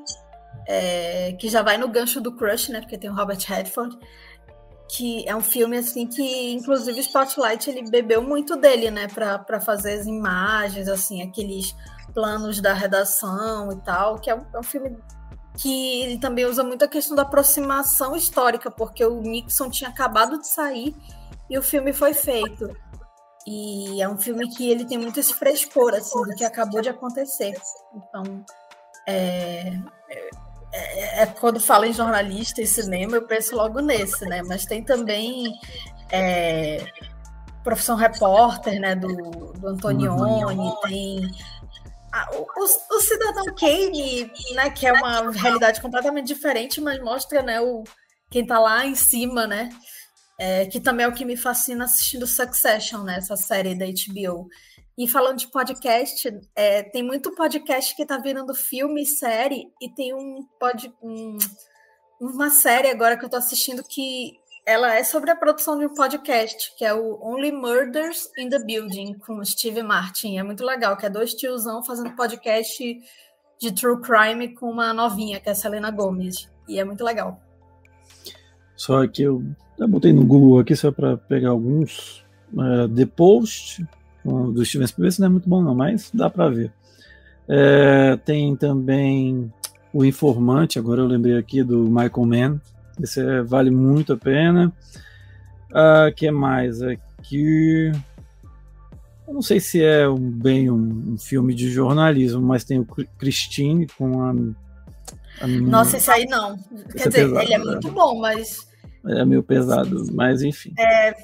é, 0.69 1.33
que 1.41 1.49
já 1.49 1.63
vai 1.63 1.79
no 1.79 1.89
gancho 1.89 2.21
do 2.21 2.37
Crush, 2.37 2.69
né, 2.69 2.81
porque 2.81 2.99
tem 2.99 3.09
o 3.09 3.15
Robert 3.15 3.41
Redford, 3.47 3.99
que 4.89 5.27
é 5.29 5.35
um 5.35 5.41
filme 5.41 5.79
assim 5.79 6.07
que 6.07 6.53
inclusive 6.53 6.99
o 6.99 7.01
Spotlight 7.01 7.71
ele 7.71 7.91
bebeu 7.91 8.23
muito 8.23 8.57
dele, 8.57 8.91
né, 8.91 9.09
para 9.09 9.61
fazer 9.61 9.95
as 9.95 10.07
imagens, 10.07 10.89
assim, 10.89 11.23
aqueles 11.23 11.75
planos 12.13 12.61
da 12.61 12.73
redação 12.73 13.73
e 13.73 13.77
tal, 13.81 14.19
que 14.19 14.31
é 14.31 14.35
um, 14.35 14.47
é 14.55 14.59
um, 14.59 14.63
filme 14.63 14.97
que 15.59 16.03
ele 16.03 16.19
também 16.19 16.45
usa 16.45 16.63
muito 16.63 16.85
a 16.85 16.89
questão 16.89 17.17
da 17.17 17.23
aproximação 17.23 18.15
histórica, 18.15 18.71
porque 18.71 19.05
o 19.05 19.21
Nixon 19.21 19.71
tinha 19.71 19.91
acabado 19.91 20.39
de 20.39 20.47
sair 20.47 20.95
e 21.51 21.59
o 21.59 21.63
filme 21.63 21.93
foi 21.93 22.15
feito. 22.15 22.75
E 23.47 24.01
é 24.01 24.09
um 24.09 24.17
filme 24.17 24.49
que 24.49 24.71
ele 24.71 24.87
tem 24.87 24.97
muito 24.97 25.21
esse 25.21 25.35
frescor, 25.35 25.93
assim, 25.95 26.21
do 26.23 26.35
que 26.35 26.45
acabou 26.45 26.81
de 26.81 26.89
acontecer. 26.89 27.55
Então, 27.95 28.45
é, 29.07 29.79
é, 30.75 31.23
é, 31.23 31.27
quando 31.27 31.61
fala 31.61 31.87
em 31.87 31.93
jornalista 31.93 32.61
e 32.61 32.67
cinema, 32.67 33.17
eu 33.17 33.27
penso 33.27 33.55
logo 33.55 33.81
nesse, 33.81 34.27
né? 34.27 34.43
Mas 34.43 34.67
tem 34.67 34.83
também 34.83 35.53
é, 36.11 36.85
Profissão 37.63 37.97
Repórter, 37.97 38.81
né? 38.81 38.97
Do, 38.97 39.53
do 39.53 39.69
Antonioni, 39.69 40.75
tem 40.83 41.31
ah, 42.13 42.29
o, 42.35 42.43
o, 42.43 42.97
o, 42.97 43.01
Cidadão 43.01 43.55
Kane, 43.55 44.31
né? 44.55 44.71
Que 44.71 44.89
é 44.89 44.93
uma 44.93 45.31
realidade 45.31 45.81
completamente 45.81 46.27
diferente, 46.27 46.81
mas 46.81 47.01
mostra, 47.01 47.41
né? 47.41 47.61
O, 47.61 47.85
quem 48.29 48.45
tá 48.45 48.59
lá 48.59 48.85
em 48.85 48.97
cima, 48.97 49.47
né? 49.47 49.69
É, 50.37 50.67
que 50.67 50.81
também 50.81 51.07
é 51.07 51.09
o 51.09 51.15
que 51.15 51.25
me 51.25 51.37
fascina 51.37 51.85
assistindo 51.85 52.27
Succession, 52.27 53.05
né? 53.05 53.19
Essa 53.19 53.37
série 53.37 53.77
da 53.77 53.87
HBO. 53.87 54.49
E 54.97 55.09
falando 55.09 55.39
de 55.39 55.49
podcast, 55.49 56.41
é, 56.55 56.83
tem 56.83 57.03
muito 57.03 57.35
podcast 57.35 57.97
que 57.97 58.07
tá 58.07 58.17
virando 58.19 58.55
filme, 58.55 59.05
série, 59.05 59.69
e 59.81 59.89
tem 59.89 60.15
um, 60.15 60.47
pod, 60.59 60.93
um 61.03 61.37
uma 62.21 62.49
série 62.49 62.89
agora 62.89 63.17
que 63.17 63.25
eu 63.25 63.29
tô 63.29 63.37
assistindo 63.37 63.83
que 63.83 64.39
ela 64.67 64.95
é 64.95 65.05
sobre 65.05 65.31
a 65.31 65.37
produção 65.37 65.79
de 65.79 65.85
um 65.85 65.93
podcast, 65.93 66.75
que 66.79 66.85
é 66.85 66.95
o 66.95 67.19
Only 67.21 67.53
Murders 67.53 68.31
in 68.39 68.49
the 68.49 68.59
Building, 68.59 69.15
com 69.19 69.39
o 69.39 69.45
Steve 69.45 69.83
Martin. 69.83 70.39
É 70.39 70.43
muito 70.43 70.65
legal, 70.65 70.97
que 70.97 71.05
é 71.05 71.11
dois 71.11 71.35
tiozão 71.35 71.83
fazendo 71.83 72.15
podcast 72.17 73.01
de 73.61 73.73
true 73.73 74.01
crime 74.01 74.55
com 74.55 74.71
uma 74.71 74.95
novinha, 74.95 75.39
que 75.39 75.49
é 75.49 75.53
a 75.53 75.55
Selena 75.55 75.91
Gomez. 75.91 76.49
E 76.67 76.79
é 76.79 76.85
muito 76.85 77.05
legal. 77.05 77.43
Só 78.75 79.07
que 79.07 79.23
eu, 79.23 79.45
eu 79.79 79.87
botei 79.87 80.13
no 80.13 80.25
Google 80.25 80.61
aqui 80.61 80.75
só 80.75 80.91
para 80.91 81.17
pegar 81.17 81.51
alguns. 81.51 82.25
Uh, 82.55 82.89
The 82.89 83.05
Post, 83.05 83.85
do 84.25 84.65
Steven 84.65 84.87
Spielberg, 84.87 85.21
não 85.21 85.27
é 85.27 85.31
muito 85.31 85.49
bom 85.49 85.63
não, 85.63 85.75
mas 85.75 86.11
dá 86.13 86.31
para 86.31 86.49
ver. 86.49 86.73
É, 87.49 88.17
tem 88.25 88.57
também 88.57 89.53
o 89.93 90.05
Informante, 90.05 90.79
agora 90.79 91.03
eu 91.03 91.07
lembrei 91.07 91.37
aqui 91.37 91.63
do 91.63 91.85
Michael 91.85 92.27
Mann, 92.27 92.61
esse 93.01 93.21
é, 93.21 93.43
vale 93.43 93.71
muito 93.71 94.13
a 94.13 94.17
pena. 94.17 94.73
O 95.71 95.77
ah, 95.77 96.13
que 96.15 96.31
mais 96.31 96.81
aqui? 96.83 97.91
Eu 99.27 99.35
não 99.35 99.43
sei 99.43 99.59
se 99.59 99.83
é 99.83 100.09
um, 100.09 100.31
bem 100.31 100.71
um, 100.71 101.15
um, 101.15 101.19
filme 101.19 101.55
de 101.55 101.71
jornalismo, 101.71 102.41
mas 102.41 102.65
tem 102.65 102.79
o 102.79 102.87
Christine 103.19 103.87
com 103.99 104.23
a. 104.23 104.31
a 105.41 105.47
minha... 105.47 105.63
Nossa, 105.63 105.97
esse 105.97 106.11
aí 106.11 106.27
não. 106.27 106.55
Esse 106.55 106.95
Quer 106.95 107.07
é 107.07 107.09
dizer, 107.09 107.29
pesado, 107.29 107.41
ele 107.41 107.55
é 107.55 107.59
né? 107.59 107.65
muito 107.65 107.91
bom, 107.91 108.21
mas. 108.21 108.69
É 109.07 109.25
meio 109.25 109.43
pesado, 109.43 110.07
mas 110.13 110.43
enfim. 110.43 110.73
É, 110.79 111.15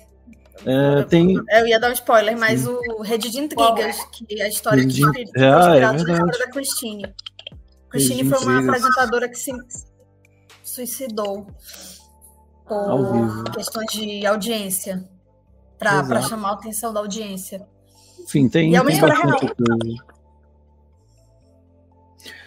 é, 0.66 1.02
tem... 1.04 1.34
Eu 1.50 1.66
ia 1.66 1.78
dar 1.80 1.90
um 1.90 1.92
spoiler, 1.92 2.38
mas 2.38 2.60
Sim. 2.60 2.68
o 2.68 3.02
Rede 3.02 3.30
de 3.30 3.38
Intrigas, 3.38 3.96
que 4.12 4.40
é 4.40 4.44
a 4.44 4.48
história 4.48 4.82
Rede 4.82 5.02
que 5.02 5.24
de... 5.24 5.38
ah, 5.38 5.76
é 5.76 5.92
verdade. 5.92 6.38
da 6.38 6.50
Christine. 6.50 7.14
Christine 7.88 8.28
foi 8.28 8.38
uma 8.40 8.60
apresentadora 8.60 9.28
que 9.28 9.36
se 9.36 9.52
suicidou 10.62 11.46
por 12.66 13.50
questões 13.52 13.90
de 13.92 14.24
audiência, 14.26 15.04
para 15.78 16.22
chamar 16.22 16.50
a 16.50 16.52
atenção 16.52 16.92
da 16.92 17.00
audiência. 17.00 17.66
Enfim, 18.20 18.48
tem. 18.48 18.72
E 18.72 18.76
é 18.76 18.80
uma 18.80 18.92
história 18.92 19.14
real. 19.14 19.40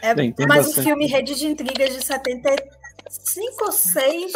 É 0.02 0.14
Bem, 0.14 0.34
mais 0.48 0.68
um 0.68 0.84
filme 0.84 1.07
Rede 1.07 1.35
de 1.35 1.48
Intrigas 1.48 1.95
de 1.95 2.06
75 2.06 3.65
ou 3.65 3.72
6. 3.72 4.31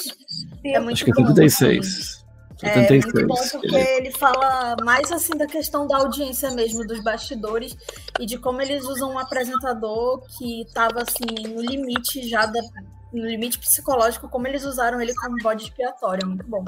É 0.66 0.80
muito 0.80 0.94
Acho 0.94 1.06
que 1.06 1.12
é 1.12 1.14
76. 1.14 2.17
É, 2.17 2.17
é 2.64 2.90
muito 2.90 3.28
bom 3.28 3.36
porque 3.52 3.76
ele 3.76 4.12
fala 4.12 4.76
mais 4.84 5.12
assim 5.12 5.36
da 5.38 5.46
questão 5.46 5.88
da 5.88 5.98
audiência 5.98 6.50
mesmo, 6.52 6.86
dos 6.86 7.04
bastidores 7.04 7.76
e 8.20 8.26
de 8.26 8.38
como 8.38 8.62
eles 8.62 8.84
usam 8.86 9.12
um 9.12 9.20
apresentador 9.20 10.22
que 10.38 10.62
estava 10.62 11.04
assim 11.04 11.48
no 11.48 11.62
limite 11.62 12.28
já 12.28 12.46
da, 12.46 12.60
no 13.14 13.26
limite 13.26 13.60
psicológico, 13.60 14.28
como 14.30 14.48
eles 14.48 14.66
usaram 14.66 15.02
ele 15.02 15.14
como 15.14 15.38
bode 15.42 15.64
expiatório, 15.64 16.24
é 16.24 16.26
muito 16.26 16.46
bom. 16.48 16.64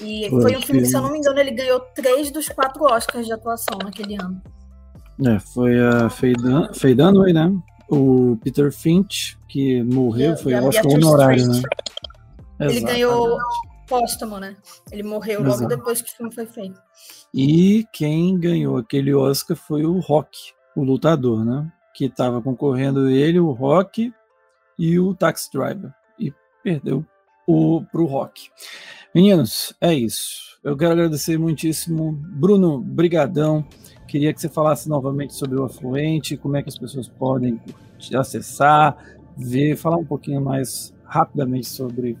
E 0.00 0.28
foi 0.30 0.56
um 0.56 0.62
filme 0.62 0.82
que, 0.82 0.88
se 0.88 0.96
eu 0.96 1.02
não 1.02 1.10
me 1.10 1.18
engano, 1.18 1.38
ele 1.40 1.50
ganhou 1.50 1.80
três 1.80 2.30
dos 2.30 2.48
quatro 2.48 2.84
Oscars 2.84 3.26
de 3.26 3.32
atuação 3.32 3.78
naquele 3.82 4.14
ano. 4.14 4.40
É, 5.26 5.40
foi 5.40 5.80
a 5.80 6.08
Faye 6.08 6.94
Dunaway, 6.94 7.32
né? 7.32 7.52
O 7.90 8.38
Peter 8.44 8.70
Finch, 8.70 9.36
que 9.48 9.82
morreu, 9.82 10.36
foi 10.36 10.54
o 10.54 10.68
Oscar 10.68 10.86
honorário, 10.86 11.48
né? 11.48 11.62
Ele 12.60 12.70
Exatamente. 12.70 12.84
ganhou 12.84 13.38
póstumo, 13.88 14.38
né? 14.38 14.56
Ele 14.92 15.02
morreu 15.02 15.40
Exato. 15.40 15.62
logo 15.62 15.68
depois 15.68 16.02
que 16.02 16.10
o 16.10 16.16
filme 16.16 16.34
foi 16.34 16.46
feito. 16.46 16.80
E 17.32 17.86
quem 17.92 18.38
ganhou 18.38 18.76
aquele 18.76 19.14
Oscar 19.14 19.56
foi 19.56 19.84
o 19.84 19.98
Rock, 19.98 20.52
o 20.76 20.84
lutador, 20.84 21.44
né? 21.44 21.70
Que 21.94 22.04
estava 22.04 22.40
concorrendo 22.40 23.08
ele, 23.08 23.40
o 23.40 23.50
Rock 23.50 24.12
e 24.78 24.98
o 24.98 25.14
Taxi 25.14 25.50
Driver. 25.52 25.92
E 26.18 26.32
perdeu 26.62 27.04
o, 27.46 27.82
pro 27.90 28.04
Rock. 28.04 28.50
Meninos, 29.14 29.74
é 29.80 29.92
isso. 29.94 30.58
Eu 30.62 30.76
quero 30.76 30.92
agradecer 30.92 31.38
muitíssimo. 31.38 32.12
Bruno, 32.12 32.78
brigadão. 32.78 33.66
Queria 34.06 34.32
que 34.32 34.40
você 34.40 34.48
falasse 34.48 34.88
novamente 34.88 35.34
sobre 35.34 35.58
o 35.58 35.64
Afluente, 35.64 36.36
como 36.36 36.56
é 36.56 36.62
que 36.62 36.68
as 36.68 36.78
pessoas 36.78 37.08
podem 37.08 37.60
te 37.98 38.16
acessar, 38.16 38.96
ver, 39.36 39.76
falar 39.76 39.96
um 39.96 40.04
pouquinho 40.04 40.40
mais 40.40 40.94
rapidamente 41.04 41.68
sobre 41.68 42.18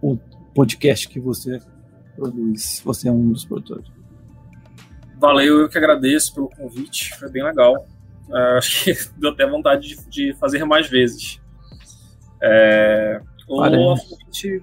o 0.00 0.16
podcast 0.56 1.06
que 1.06 1.20
você 1.20 1.60
produz. 2.16 2.80
Você 2.82 3.08
é 3.08 3.12
um 3.12 3.30
dos 3.30 3.44
produtores. 3.44 3.86
Valeu, 5.18 5.60
eu 5.60 5.68
que 5.68 5.76
agradeço 5.76 6.34
pelo 6.34 6.48
convite, 6.48 7.14
foi 7.18 7.30
bem 7.30 7.44
legal. 7.44 7.86
Uh, 8.28 8.56
acho 8.56 8.84
que 8.84 8.94
deu 9.20 9.30
até 9.30 9.46
vontade 9.46 9.88
de, 9.88 10.08
de 10.08 10.34
fazer 10.38 10.64
mais 10.64 10.88
vezes. 10.88 11.40
É, 12.42 13.20
o 13.46 13.62
Afluente 13.62 14.62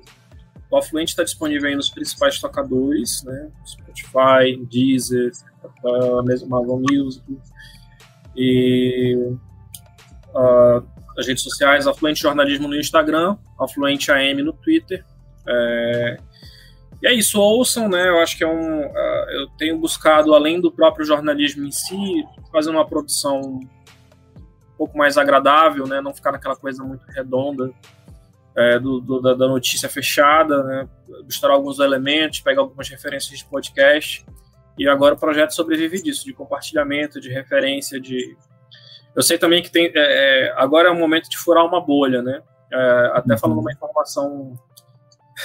o 0.69 0.77
Afluente 0.77 1.11
está 1.11 1.23
disponível 1.23 1.69
aí 1.69 1.75
nos 1.75 1.91
principais 1.91 2.39
tocadores, 2.39 3.23
né? 3.23 3.51
Spotify, 3.63 4.57
Deezer, 4.71 5.31
a 5.85 6.23
mesma 6.23 6.57
Amazon 6.57 6.81
Music 6.89 7.23
e 8.35 9.15
uh, 10.33 10.83
as 11.15 11.27
redes 11.27 11.43
sociais, 11.43 11.85
Afluente 11.85 12.21
Jornalismo 12.21 12.67
no 12.67 12.75
Instagram, 12.75 13.37
Afluente 13.59 14.11
AM 14.11 14.41
no 14.41 14.51
Twitter 14.51 15.05
é, 15.47 16.17
e 17.03 17.07
é 17.07 17.13
isso, 17.13 17.37
ouçam, 17.37 17.89
né? 17.89 18.07
Eu 18.07 18.19
acho 18.19 18.37
que 18.37 18.45
é 18.45 18.47
um. 18.47 18.85
Uh, 18.85 19.29
eu 19.31 19.47
tenho 19.57 19.77
buscado, 19.77 20.33
além 20.33 20.61
do 20.61 20.71
próprio 20.71 21.05
jornalismo 21.05 21.65
em 21.65 21.71
si, 21.71 22.23
fazer 22.49 22.69
uma 22.69 22.87
produção 22.87 23.41
um 23.41 23.67
pouco 24.77 24.97
mais 24.97 25.17
agradável, 25.17 25.85
né? 25.85 25.99
Não 25.99 26.13
ficar 26.13 26.31
naquela 26.31 26.55
coisa 26.55 26.81
muito 26.81 27.05
redonda 27.07 27.73
é, 28.55 28.79
do, 28.79 29.01
do, 29.01 29.19
da, 29.19 29.33
da, 29.33 29.47
notícia 29.49 29.89
fechada, 29.89 30.63
né? 30.63 30.87
Misturar 31.25 31.57
alguns 31.57 31.79
elementos, 31.79 32.39
pegar 32.39 32.61
algumas 32.61 32.87
referências 32.87 33.37
de 33.37 33.45
podcast. 33.45 34.25
E 34.77 34.87
agora 34.87 35.15
o 35.15 35.19
projeto 35.19 35.53
sobrevive 35.53 36.01
disso, 36.01 36.23
de 36.23 36.31
compartilhamento, 36.31 37.19
de 37.19 37.29
referência, 37.29 37.99
de. 37.99 38.37
Eu 39.13 39.21
sei 39.21 39.37
também 39.37 39.61
que 39.61 39.69
tem. 39.69 39.91
É, 39.93 40.47
é 40.47 40.53
agora 40.55 40.87
é 40.87 40.91
o 40.91 40.95
momento 40.95 41.29
de 41.29 41.37
furar 41.37 41.65
uma 41.65 41.81
bolha, 41.81 42.21
né? 42.21 42.41
É, 42.71 43.11
até 43.13 43.37
falando 43.37 43.59
uma 43.59 43.73
informação 43.73 44.57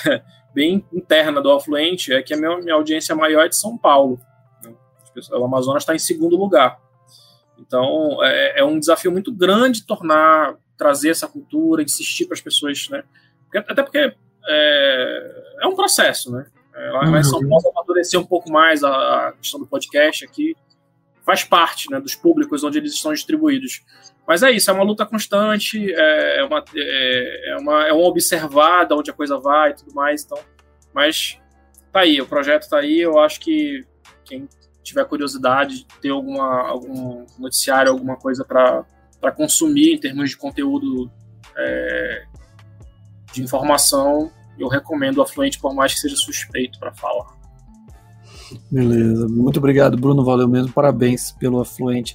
bem 0.55 0.85
interna 0.93 1.41
do 1.41 1.51
Afluente 1.51 2.13
é 2.13 2.23
que 2.23 2.35
a 2.35 2.37
minha, 2.37 2.59
minha 2.59 2.75
audiência 2.75 3.15
maior 3.15 3.47
é 3.47 3.49
de 3.49 3.57
São 3.57 3.77
Paulo. 3.77 4.21
Né? 4.63 4.73
O 5.33 5.45
Amazonas 5.45 5.83
está 5.83 5.95
em 5.95 5.99
segundo 5.99 6.37
lugar. 6.37 6.81
Então, 7.59 8.23
é, 8.23 8.61
é, 8.61 8.65
um 8.65 8.79
desafio 8.79 9.11
muito 9.11 9.33
grande 9.33 9.85
tornar, 9.85 10.55
trazer 10.77 11.11
essa 11.11 11.27
cultura, 11.27 11.83
insistir 11.83 12.27
para 12.27 12.35
as 12.35 12.41
pessoas, 12.41 12.89
né? 12.89 13.03
Porque, 13.45 13.59
até 13.59 13.83
porque 13.83 13.99
é, 14.49 15.45
é, 15.63 15.67
um 15.67 15.75
processo, 15.75 16.31
né? 16.31 16.47
É, 16.75 16.91
lá 16.91 17.19
em 17.19 17.25
São 17.25 17.41
uhum. 17.41 17.49
Paulo 17.49 17.71
amadurecer 17.71 18.21
um 18.21 18.25
pouco 18.25 18.51
mais 18.51 18.85
a, 18.85 19.29
a, 19.29 19.33
questão 19.33 19.59
do 19.59 19.67
podcast 19.67 20.25
aqui, 20.25 20.55
faz 21.27 21.43
parte 21.43 21.91
né, 21.91 22.01
dos 22.01 22.15
públicos 22.15 22.63
onde 22.63 22.79
eles 22.79 22.93
estão 22.93 23.13
distribuídos. 23.13 23.83
Mas 24.29 24.43
é 24.43 24.51
isso, 24.51 24.71
é 24.71 24.75
uma 24.75 24.85
luta 24.85 25.07
constante, 25.07 25.91
é, 25.91 26.41
é 26.41 26.45
uma, 26.45 26.63
é, 26.77 27.53
é, 27.53 27.57
uma, 27.57 27.89
é 27.89 27.93
um 27.95 28.03
observar 28.03 28.85
de 28.85 28.93
onde 28.93 29.11
a 29.11 29.15
coisa 29.15 29.39
vai 29.39 29.71
e 29.71 29.75
tudo 29.75 29.95
mais. 29.95 30.23
Então, 30.23 30.39
mas 30.93 31.41
tá 31.91 32.01
aí, 32.01 32.21
o 32.21 32.27
projeto 32.27 32.69
tá 32.69 32.77
aí. 32.77 33.01
Eu 33.01 33.19
acho 33.19 33.41
que 33.41 33.87
quem 34.27 34.47
tiver 34.83 35.03
curiosidade, 35.07 35.87
ter 36.03 36.11
alguma, 36.11 36.69
algum 36.69 37.25
noticiário, 37.39 37.91
alguma 37.91 38.17
coisa 38.17 38.45
para 38.45 39.33
consumir 39.35 39.95
em 39.95 39.99
termos 39.99 40.29
de 40.29 40.37
conteúdo 40.37 41.11
é, 41.57 42.25
de 43.33 43.43
informação, 43.43 44.31
eu 44.59 44.69
recomendo 44.69 45.19
o 45.19 45.23
Afluente, 45.23 45.59
por 45.59 45.75
mais 45.75 45.95
que 45.95 46.01
seja 46.01 46.17
suspeito 46.17 46.79
para 46.79 46.93
falar. 46.93 47.39
Beleza, 48.71 49.27
muito 49.27 49.57
obrigado, 49.57 49.97
Bruno. 49.97 50.23
Valeu 50.23 50.49
mesmo, 50.49 50.71
parabéns 50.71 51.33
pelo 51.33 51.61
Afluente. 51.61 52.15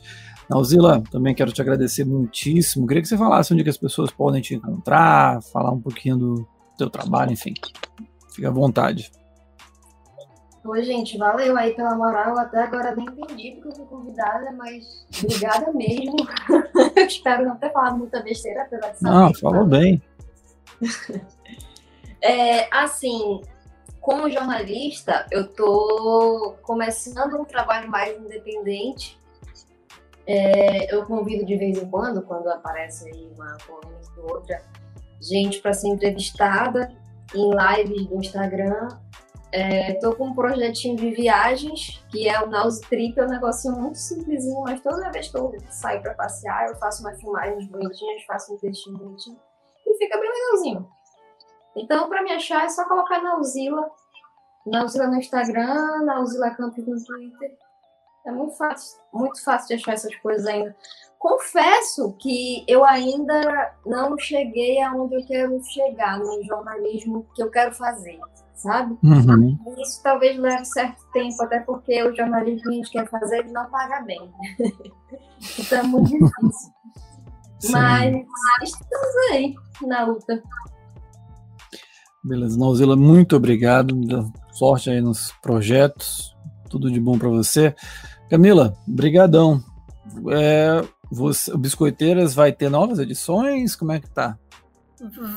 Nauzila, 0.49 1.01
também 1.09 1.33
quero 1.33 1.51
te 1.51 1.61
agradecer 1.61 2.05
muitíssimo. 2.05 2.85
Queria 2.85 3.01
que 3.01 3.07
você 3.07 3.17
falasse 3.17 3.53
onde 3.53 3.63
que 3.63 3.69
as 3.69 3.77
pessoas 3.77 4.11
podem 4.11 4.41
te 4.41 4.55
encontrar, 4.55 5.41
falar 5.43 5.71
um 5.71 5.79
pouquinho 5.79 6.17
do 6.17 6.47
teu 6.77 6.89
trabalho, 6.89 7.31
enfim. 7.31 7.53
Fica 8.33 8.49
à 8.49 8.51
vontade. 8.51 9.11
Oi, 10.65 10.81
gente, 10.83 11.17
valeu 11.17 11.57
aí 11.57 11.75
pela 11.75 11.95
moral. 11.95 12.37
Até 12.37 12.63
agora 12.63 12.95
nem 12.95 13.05
entendi 13.05 13.51
porque 13.51 13.67
eu 13.67 13.75
fui 13.75 13.85
convidada, 13.85 14.51
mas 14.53 15.05
obrigada 15.23 15.71
mesmo. 15.73 16.15
eu 16.95 17.05
espero 17.05 17.45
não 17.45 17.57
ter 17.57 17.71
falado 17.71 17.97
muita 17.97 18.21
besteira, 18.21 18.63
apesar 18.63 18.89
de 18.91 18.99
saber. 18.99 19.15
Não, 19.15 19.33
falou 19.33 19.65
bem. 19.65 20.01
é, 22.21 22.73
assim, 22.73 23.41
como 23.99 24.29
jornalista, 24.29 25.25
eu 25.31 25.47
tô 25.47 26.55
começando 26.61 27.39
um 27.39 27.45
trabalho 27.45 27.89
mais 27.89 28.17
independente 28.17 29.17
é, 30.25 30.93
eu 30.93 31.05
convido 31.05 31.45
de 31.45 31.57
vez 31.57 31.77
em 31.77 31.89
quando, 31.89 32.21
quando 32.21 32.47
aparece 32.47 33.09
aí 33.09 33.31
uma 33.35 33.57
coluna 33.65 33.99
ou 34.17 34.35
outra, 34.35 34.63
gente 35.21 35.61
para 35.61 35.73
ser 35.73 35.89
entrevistada 35.89 36.93
em 37.33 37.49
lives 37.49 38.07
do 38.07 38.15
Instagram. 38.15 38.87
Estou 39.89 40.13
é, 40.13 40.15
com 40.15 40.27
um 40.29 40.33
projetinho 40.33 40.95
de 40.95 41.11
viagens, 41.11 42.03
que 42.09 42.27
é 42.27 42.41
o 42.41 42.47
Nause 42.47 42.81
Trip, 42.81 43.19
é 43.19 43.23
um 43.23 43.29
negócio 43.29 43.71
muito 43.71 43.99
simplesinho, 43.99 44.61
mas 44.61 44.81
toda 44.81 45.11
vez 45.11 45.27
que 45.27 45.37
eu 45.37 45.53
saio 45.69 46.01
para 46.01 46.15
passear, 46.15 46.69
eu 46.69 46.75
faço 46.77 47.03
umas 47.03 47.19
filmagens 47.19 47.67
bonitinhas, 47.67 48.23
faço 48.23 48.53
um 48.53 48.57
textinho 48.57 48.97
bonitinho, 48.97 49.39
e 49.85 49.97
fica 49.97 50.19
bem 50.19 50.31
legalzinho. 50.31 50.89
Então, 51.75 52.09
para 52.09 52.23
me 52.23 52.31
achar, 52.31 52.65
é 52.65 52.69
só 52.69 52.87
colocar 52.87 53.21
Nauzila, 53.21 53.91
Nauzila 54.65 55.07
no 55.07 55.17
Instagram, 55.17 56.03
Nauzila 56.03 56.49
Campos 56.51 56.87
no 56.87 57.03
Twitter. 57.05 57.55
É 58.25 58.31
muito 58.31 58.57
fácil, 58.57 58.99
muito 59.13 59.43
fácil 59.43 59.67
de 59.67 59.73
achar 59.75 59.93
essas 59.93 60.15
coisas 60.17 60.45
ainda. 60.47 60.75
Confesso 61.19 62.13
que 62.19 62.65
eu 62.67 62.83
ainda 62.85 63.75
não 63.85 64.17
cheguei 64.17 64.81
aonde 64.81 65.15
eu 65.15 65.25
quero 65.25 65.63
chegar 65.63 66.19
no 66.19 66.43
jornalismo 66.43 67.25
que 67.33 67.41
eu 67.41 67.49
quero 67.49 67.73
fazer 67.73 68.19
sabe? 68.63 68.97
Uhum. 69.03 69.57
Isso 69.77 70.01
talvez 70.01 70.37
leve 70.39 70.65
certo 70.65 71.03
tempo, 71.11 71.41
até 71.43 71.59
porque 71.59 72.01
o 72.03 72.15
jornalismo 72.15 72.61
que 72.61 72.69
a 72.69 72.71
gente 72.73 72.91
quer 72.91 73.09
fazer 73.09 73.39
ele 73.39 73.51
não 73.51 73.69
paga 73.69 74.01
bem. 74.01 74.31
então 75.59 75.79
é 75.79 75.83
muito 75.83 76.11
difícil. 76.11 76.73
Sim. 77.59 77.71
Mas 77.71 78.15
estamos 78.63 79.15
aí 79.31 79.55
na 79.81 80.05
luta. 80.05 80.43
Beleza, 82.23 82.57
Nauzila, 82.57 82.95
muito 82.95 83.35
obrigado. 83.35 83.95
Sorte 84.51 84.89
aí 84.89 85.01
nos 85.01 85.33
projetos. 85.41 86.33
Tudo 86.69 86.89
de 86.89 86.99
bom 86.99 87.17
para 87.17 87.29
você. 87.29 87.75
Camila, 88.29 88.77
brigadão. 88.87 89.63
É, 90.31 90.83
você, 91.11 91.51
o 91.51 91.57
Biscoiteiras 91.57 92.33
vai 92.33 92.51
ter 92.51 92.69
novas 92.69 92.99
edições? 92.99 93.75
Como 93.75 93.91
é 93.91 93.99
que 93.99 94.09
tá? 94.09 94.37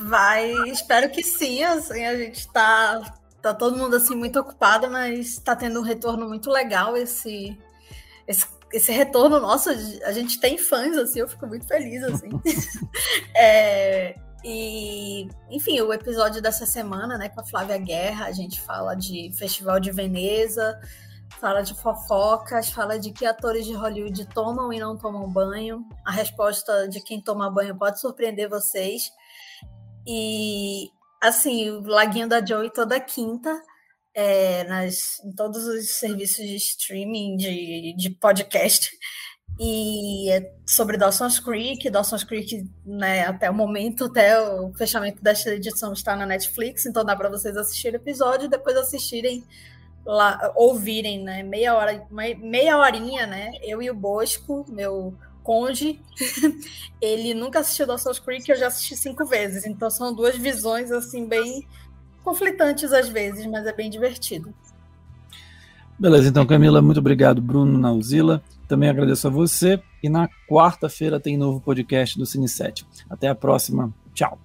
Vai, 0.05 0.51
espero 0.69 1.09
que 1.09 1.21
sim, 1.21 1.63
assim, 1.63 2.05
a 2.05 2.15
gente 2.15 2.47
tá, 2.51 3.01
tá 3.41 3.53
todo 3.53 3.77
mundo 3.77 3.95
assim 3.95 4.15
muito 4.15 4.39
ocupado, 4.39 4.89
mas 4.89 5.39
tá 5.39 5.55
tendo 5.55 5.79
um 5.79 5.83
retorno 5.83 6.27
muito 6.27 6.49
legal 6.49 6.95
esse, 6.95 7.57
esse, 8.25 8.45
esse 8.71 8.91
retorno 8.93 9.39
nosso, 9.39 9.69
a 9.69 10.11
gente 10.13 10.39
tem 10.39 10.57
fãs, 10.57 10.95
assim, 10.97 11.19
eu 11.19 11.27
fico 11.27 11.45
muito 11.47 11.67
feliz, 11.67 12.01
assim. 12.03 12.29
é, 13.35 14.15
e, 14.43 15.27
enfim, 15.49 15.81
o 15.81 15.91
episódio 15.91 16.41
dessa 16.41 16.65
semana, 16.65 17.17
né, 17.17 17.27
com 17.27 17.41
a 17.41 17.45
Flávia 17.45 17.77
Guerra, 17.77 18.27
a 18.27 18.31
gente 18.31 18.61
fala 18.61 18.95
de 18.95 19.31
Festival 19.35 19.79
de 19.79 19.91
Veneza, 19.91 20.79
fala 21.39 21.61
de 21.61 21.73
fofocas, 21.75 22.69
fala 22.69 22.97
de 22.97 23.11
que 23.11 23.25
atores 23.25 23.65
de 23.65 23.73
Hollywood 23.73 24.25
tomam 24.33 24.71
e 24.71 24.79
não 24.79 24.97
tomam 24.97 25.29
banho. 25.29 25.85
A 26.05 26.11
resposta 26.11 26.87
de 26.87 27.01
quem 27.01 27.21
toma 27.21 27.51
banho 27.51 27.77
pode 27.77 27.99
surpreender 27.99 28.49
vocês. 28.49 29.11
E, 30.05 30.89
assim, 31.21 31.69
o 31.69 31.81
Laguinho 31.81 32.27
da 32.27 32.43
Joey 32.43 32.71
toda 32.71 32.99
quinta, 32.99 33.61
é, 34.15 34.63
nas, 34.63 35.19
em 35.23 35.31
todos 35.33 35.65
os 35.65 35.91
serviços 35.91 36.45
de 36.45 36.55
streaming, 36.55 37.35
de, 37.35 37.93
de 37.97 38.09
podcast. 38.09 38.89
E 39.59 40.29
é 40.31 40.53
sobre 40.67 40.97
Dawson's 40.97 41.39
Creek. 41.39 41.89
Dawson's 41.89 42.23
Creek, 42.23 42.69
né, 42.85 43.25
até 43.25 43.49
o 43.49 43.53
momento, 43.53 44.05
até 44.05 44.39
o 44.39 44.73
fechamento 44.73 45.21
desta 45.21 45.53
edição, 45.53 45.93
está 45.93 46.15
na 46.15 46.25
Netflix, 46.25 46.85
então 46.85 47.03
dá 47.03 47.15
para 47.15 47.29
vocês 47.29 47.57
assistirem 47.57 47.99
o 47.99 48.03
episódio 48.03 48.45
e 48.45 48.49
depois 48.49 48.75
assistirem 48.75 49.43
lá, 50.07 50.51
ouvirem, 50.55 51.23
né, 51.23 51.43
meia 51.43 51.75
hora, 51.75 52.07
meia 52.09 52.77
horinha, 52.77 53.27
né, 53.27 53.51
eu 53.61 53.81
e 53.81 53.89
o 53.89 53.95
Bosco, 53.95 54.65
meu 54.69 55.13
Conde, 55.43 56.01
ele 56.99 57.33
nunca 57.33 57.59
assistiu 57.59 57.85
Dawson's 57.85 58.19
Creek, 58.19 58.49
eu 58.49 58.57
já 58.57 58.67
assisti 58.67 58.97
cinco 58.97 59.25
vezes. 59.25 59.65
Então 59.65 59.89
são 59.89 60.13
duas 60.13 60.35
visões 60.35 60.91
assim 60.91 61.25
bem 61.25 61.65
conflitantes 62.23 62.91
às 62.91 63.07
vezes, 63.07 63.45
mas 63.45 63.65
é 63.65 63.71
bem 63.71 63.89
divertido. 63.89 64.53
Beleza, 65.97 66.27
então 66.27 66.45
Camila, 66.45 66.81
muito 66.81 66.99
obrigado, 66.99 67.41
Bruno 67.41 67.77
Nauzila. 67.77 68.43
Também 68.67 68.89
agradeço 68.89 69.27
a 69.27 69.31
você. 69.31 69.81
E 70.03 70.09
na 70.09 70.29
quarta-feira 70.49 71.19
tem 71.19 71.37
novo 71.37 71.61
podcast 71.61 72.19
do 72.19 72.25
Cine 72.25 72.49
7. 72.49 72.85
Até 73.09 73.29
a 73.29 73.35
próxima. 73.35 73.93
Tchau. 74.13 74.37